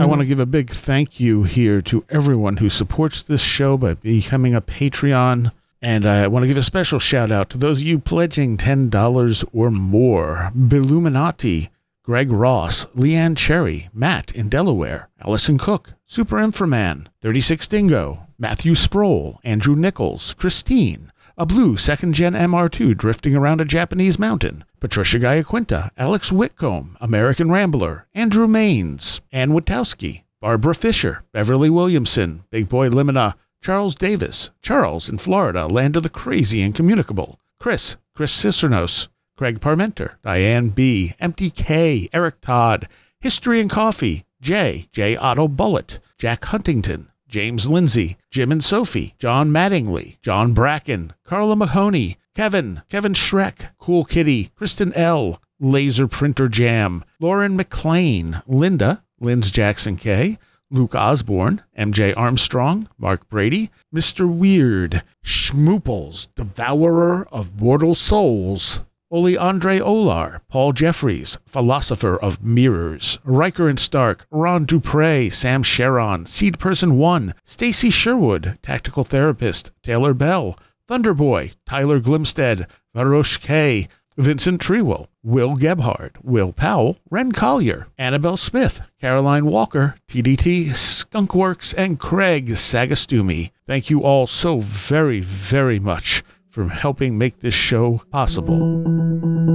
I 0.00 0.04
want 0.04 0.20
to 0.20 0.26
give 0.26 0.40
a 0.40 0.46
big 0.46 0.70
thank 0.70 1.18
you 1.20 1.44
here 1.44 1.80
to 1.82 2.04
everyone 2.10 2.58
who 2.58 2.68
supports 2.68 3.22
this 3.22 3.40
show 3.40 3.76
by 3.76 3.94
becoming 3.94 4.54
a 4.54 4.60
Patreon. 4.60 5.52
And 5.82 6.04
I 6.04 6.26
want 6.26 6.42
to 6.42 6.46
give 6.48 6.58
a 6.58 6.62
special 6.62 6.98
shout 6.98 7.32
out 7.32 7.48
to 7.50 7.58
those 7.58 7.80
of 7.80 7.86
you 7.86 7.98
pledging 7.98 8.56
$10 8.58 9.44
or 9.54 9.70
more 9.70 10.50
Billuminati, 10.54 11.68
Greg 12.02 12.30
Ross, 12.30 12.86
Leanne 12.96 13.36
Cherry, 13.36 13.90
Matt 13.92 14.32
in 14.32 14.48
Delaware, 14.48 15.10
Allison 15.20 15.58
Cook, 15.58 15.92
Super 16.06 16.36
Inframan, 16.38 17.08
36 17.20 17.66
Dingo, 17.66 18.26
Matthew 18.38 18.74
Sproul, 18.74 19.38
Andrew 19.44 19.76
Nichols, 19.76 20.34
Christine, 20.34 21.12
a 21.36 21.44
blue 21.44 21.76
second 21.76 22.14
gen 22.14 22.32
MR2 22.32 22.96
drifting 22.96 23.36
around 23.36 23.60
a 23.60 23.66
Japanese 23.66 24.18
mountain, 24.18 24.64
Patricia 24.80 25.18
Giaquinta, 25.18 25.90
Alex 25.98 26.32
Whitcomb, 26.32 26.96
American 27.02 27.50
Rambler, 27.50 28.06
Andrew 28.14 28.46
Maines, 28.46 29.20
Ann 29.30 29.50
Witowski, 29.50 30.22
Barbara 30.40 30.74
Fisher, 30.74 31.22
Beverly 31.32 31.68
Williamson, 31.68 32.44
Big 32.50 32.68
Boy 32.68 32.88
Limina, 32.88 33.34
Charles 33.62 33.94
Davis, 33.94 34.50
Charles 34.62 35.10
in 35.10 35.18
Florida, 35.18 35.66
land 35.66 35.96
of 35.96 36.02
the 36.02 36.08
crazy 36.08 36.62
and 36.62 36.74
communicable, 36.74 37.38
Chris, 37.58 37.98
Chris 38.14 38.32
Cicernos, 38.34 39.08
Craig 39.40 39.58
Parmenter, 39.58 40.16
Diane 40.22 40.68
B., 40.68 41.14
Empty 41.18 41.48
K., 41.48 42.10
Eric 42.12 42.42
Todd, 42.42 42.86
History 43.22 43.58
and 43.58 43.70
Coffee, 43.70 44.26
J., 44.42 44.86
J. 44.92 45.16
Otto 45.16 45.48
Bullitt, 45.48 45.98
Jack 46.18 46.44
Huntington, 46.44 47.08
James 47.26 47.70
Lindsay, 47.70 48.18
Jim 48.30 48.52
and 48.52 48.62
Sophie, 48.62 49.14
John 49.18 49.48
Mattingly, 49.48 50.18
John 50.20 50.52
Bracken, 50.52 51.14
Carla 51.24 51.56
Mahoney, 51.56 52.18
Kevin, 52.34 52.82
Kevin 52.90 53.14
Schreck, 53.14 53.70
Cool 53.78 54.04
Kitty, 54.04 54.50
Kristen 54.56 54.92
L., 54.92 55.40
Laser 55.58 56.06
Printer 56.06 56.48
Jam, 56.48 57.02
Lauren 57.18 57.56
McLean, 57.56 58.42
Linda, 58.46 59.02
Linz 59.20 59.50
Jackson 59.50 59.96
K., 59.96 60.38
Luke 60.70 60.94
Osborne, 60.94 61.62
MJ 61.78 62.12
Armstrong, 62.14 62.90
Mark 62.98 63.26
Brady, 63.30 63.70
Mr. 63.90 64.28
Weird, 64.28 65.02
Schmooples, 65.24 66.28
Devourer 66.34 67.26
of 67.32 67.58
Mortal 67.58 67.94
Souls, 67.94 68.82
Oli 69.12 69.36
Andre 69.36 69.80
Olar, 69.80 70.40
Paul 70.48 70.72
Jeffries, 70.72 71.36
Philosopher 71.44 72.16
of 72.16 72.44
Mirrors, 72.44 73.18
Riker 73.24 73.68
and 73.68 73.80
Stark, 73.80 74.24
Ron 74.30 74.64
Dupre, 74.64 75.30
Sam 75.30 75.64
Sharon, 75.64 76.26
Seed 76.26 76.60
Person 76.60 76.96
1, 76.96 77.34
Stacy 77.44 77.90
Sherwood, 77.90 78.56
Tactical 78.62 79.02
Therapist, 79.02 79.72
Taylor 79.82 80.14
Bell, 80.14 80.56
Thunderboy, 80.88 81.52
Tyler 81.66 82.00
Glimstead, 82.00 82.68
Varosh 82.94 83.40
K, 83.40 83.88
Vincent 84.16 84.60
Treewell, 84.60 85.08
Will 85.24 85.56
Gebhard, 85.56 86.12
Will 86.22 86.52
Powell, 86.52 86.96
Ren 87.10 87.32
Collier, 87.32 87.88
Annabelle 87.98 88.36
Smith, 88.36 88.80
Caroline 89.00 89.46
Walker, 89.46 89.96
TDT, 90.08 90.68
Skunkworks, 90.68 91.74
and 91.76 91.98
Craig 91.98 92.50
Sagastumi. 92.50 93.50
Thank 93.66 93.90
you 93.90 94.04
all 94.04 94.28
so 94.28 94.60
very, 94.60 95.18
very 95.18 95.80
much 95.80 96.22
for 96.50 96.68
helping 96.68 97.16
make 97.16 97.40
this 97.40 97.54
show 97.54 98.02
possible. 98.10 98.58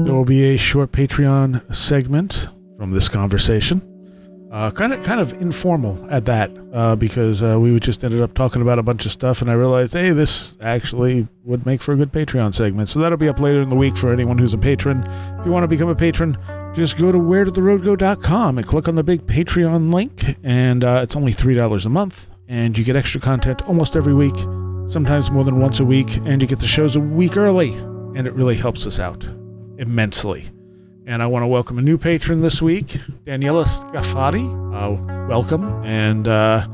There 0.04 0.14
will 0.14 0.26
be 0.26 0.44
a 0.54 0.58
short 0.58 0.92
Patreon 0.92 1.74
segment 1.76 2.50
from 2.78 2.92
this 2.92 3.10
conversation. 3.10 3.92
Uh, 4.52 4.72
kind 4.72 4.94
of, 4.94 5.04
kind 5.04 5.20
of 5.20 5.34
informal 5.42 6.08
at 6.10 6.24
that, 6.24 6.50
uh, 6.74 6.96
because 6.96 7.44
uh, 7.44 7.60
we 7.60 7.78
just 7.78 8.06
ended 8.06 8.22
up 8.22 8.34
talking 8.36 8.62
about 8.62 8.80
a 8.80 8.84
bunch 8.84 9.06
of 9.06 9.12
stuff, 9.12 9.42
and 9.42 9.52
I 9.52 9.54
realized, 9.54 9.92
hey, 9.92 10.12
this 10.12 10.56
actually 10.62 11.28
would 11.44 11.66
make 11.66 11.82
for 11.82 11.92
a 11.92 11.98
good 11.98 12.14
Patreon 12.14 12.56
segment. 12.56 12.88
So 12.88 13.02
that'll 13.02 13.18
be 13.18 13.28
up 13.28 13.40
later 13.40 13.62
in 13.62 13.70
the 13.70 13.76
week 13.76 13.98
for 13.98 14.14
anyone 14.14 14.38
who's 14.38 14.54
a 14.54 14.58
patron. 14.58 15.04
If 15.40 15.46
you 15.46 15.52
want 15.52 15.64
to 15.64 15.68
become 15.68 15.90
a 15.90 15.96
patron, 15.96 16.38
just 16.74 16.98
go 16.98 17.12
to 17.12 17.20
where 17.20 17.44
did 17.44 17.56
the 17.56 17.64
road 17.64 17.84
go.com 17.84 18.58
and 18.58 18.66
click 18.66 18.88
on 18.88 18.96
the 18.96 19.04
big 19.04 19.26
Patreon 19.26 19.94
link, 19.94 20.38
and 20.42 20.86
uh, 20.86 21.02
it's 21.04 21.18
only 21.18 21.34
three 21.34 21.56
dollars 21.56 21.86
a 21.86 21.90
month, 21.90 22.30
and 22.48 22.78
you 22.78 22.86
get 22.86 22.96
extra 22.96 23.20
content 23.20 23.62
almost 23.64 23.98
every 23.98 24.14
week, 24.14 24.36
sometimes 24.88 25.32
more 25.32 25.44
than 25.44 25.60
once 25.60 25.80
a 25.80 25.86
week, 25.86 26.18
and 26.26 26.42
you 26.42 26.48
get 26.48 26.60
the 26.60 26.68
shows 26.68 26.96
a 26.96 27.00
week 27.00 27.38
early, 27.38 27.74
and 28.16 28.28
it 28.28 28.34
really 28.34 28.56
helps 28.56 28.86
us 28.86 29.00
out 29.00 29.28
immensely. 29.78 30.50
And 31.06 31.22
I 31.22 31.28
want 31.28 31.44
to 31.44 31.48
welcome 31.48 31.78
a 31.78 31.82
new 31.82 31.98
patron 31.98 32.42
this 32.42 32.62
week, 32.62 32.88
Daniela 33.26 33.66
Scafati. 33.66 34.46
Uh, 34.74 35.28
welcome. 35.28 35.84
And 35.84 36.28
uh, 36.28 36.68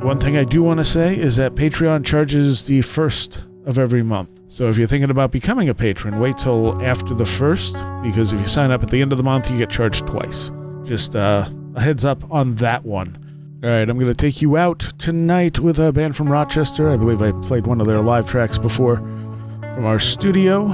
one 0.00 0.18
thing 0.18 0.36
I 0.36 0.44
do 0.44 0.62
want 0.62 0.78
to 0.78 0.84
say 0.84 1.16
is 1.16 1.36
that 1.36 1.54
Patreon 1.54 2.04
charges 2.04 2.66
the 2.66 2.82
first 2.82 3.42
of 3.66 3.78
every 3.78 4.02
month. 4.02 4.30
So 4.48 4.68
if 4.68 4.78
you're 4.78 4.88
thinking 4.88 5.10
about 5.10 5.30
becoming 5.30 5.68
a 5.68 5.74
patron, 5.74 6.18
wait 6.18 6.38
till 6.38 6.82
after 6.82 7.14
the 7.14 7.26
first, 7.26 7.74
because 8.02 8.32
if 8.32 8.40
you 8.40 8.46
sign 8.46 8.70
up 8.70 8.82
at 8.82 8.90
the 8.90 9.00
end 9.00 9.12
of 9.12 9.18
the 9.18 9.24
month, 9.24 9.50
you 9.50 9.58
get 9.58 9.70
charged 9.70 10.06
twice. 10.06 10.50
Just 10.84 11.14
uh, 11.14 11.48
a 11.74 11.80
heads 11.80 12.04
up 12.04 12.28
on 12.32 12.56
that 12.56 12.84
one. 12.84 13.16
All 13.60 13.68
right, 13.68 13.88
I'm 13.88 13.98
going 13.98 14.06
to 14.06 14.14
take 14.14 14.40
you 14.40 14.56
out 14.56 14.78
tonight 14.98 15.58
with 15.58 15.80
a 15.80 15.92
band 15.92 16.16
from 16.16 16.30
Rochester. 16.30 16.90
I 16.90 16.96
believe 16.96 17.22
I 17.22 17.32
played 17.44 17.66
one 17.66 17.80
of 17.80 17.88
their 17.88 18.00
live 18.00 18.30
tracks 18.30 18.56
before 18.56 18.98
from 18.98 19.84
our 19.84 19.98
studio 19.98 20.68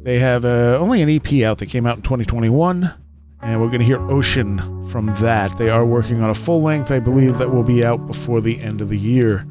They 0.03 0.19
have 0.19 0.45
uh, 0.45 0.77
only 0.79 1.03
an 1.03 1.09
EP 1.09 1.45
out 1.45 1.59
that 1.59 1.67
came 1.67 1.87
out 1.87 1.97
in 1.97 2.03
2021. 2.03 2.93
And 3.41 3.61
we're 3.61 3.69
going 3.69 3.81
to 3.81 3.87
hear 3.87 4.01
Ocean 4.11 4.87
from 4.89 5.07
that. 5.21 5.57
They 5.57 5.71
are 5.71 5.87
working 5.87 6.21
on 6.21 6.31
a 6.31 6.35
full 6.35 6.63
length, 6.63 6.93
I 6.93 6.99
believe, 6.99 7.39
that 7.39 7.53
will 7.53 7.63
be 7.63 7.85
out 7.85 8.07
before 8.07 8.41
the 8.41 8.61
end 8.61 8.81
of 8.81 8.89
the 8.89 8.99
year. 8.99 9.47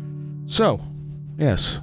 So, 0.46 0.82
yes, 1.38 1.82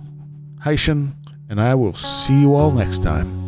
Heischen, 0.65 1.15
and 1.49 1.61
I 1.61 1.75
will 1.75 1.95
see 1.95 2.39
you 2.41 2.55
all 2.55 2.71
next 2.71 3.03
time. 3.03 3.48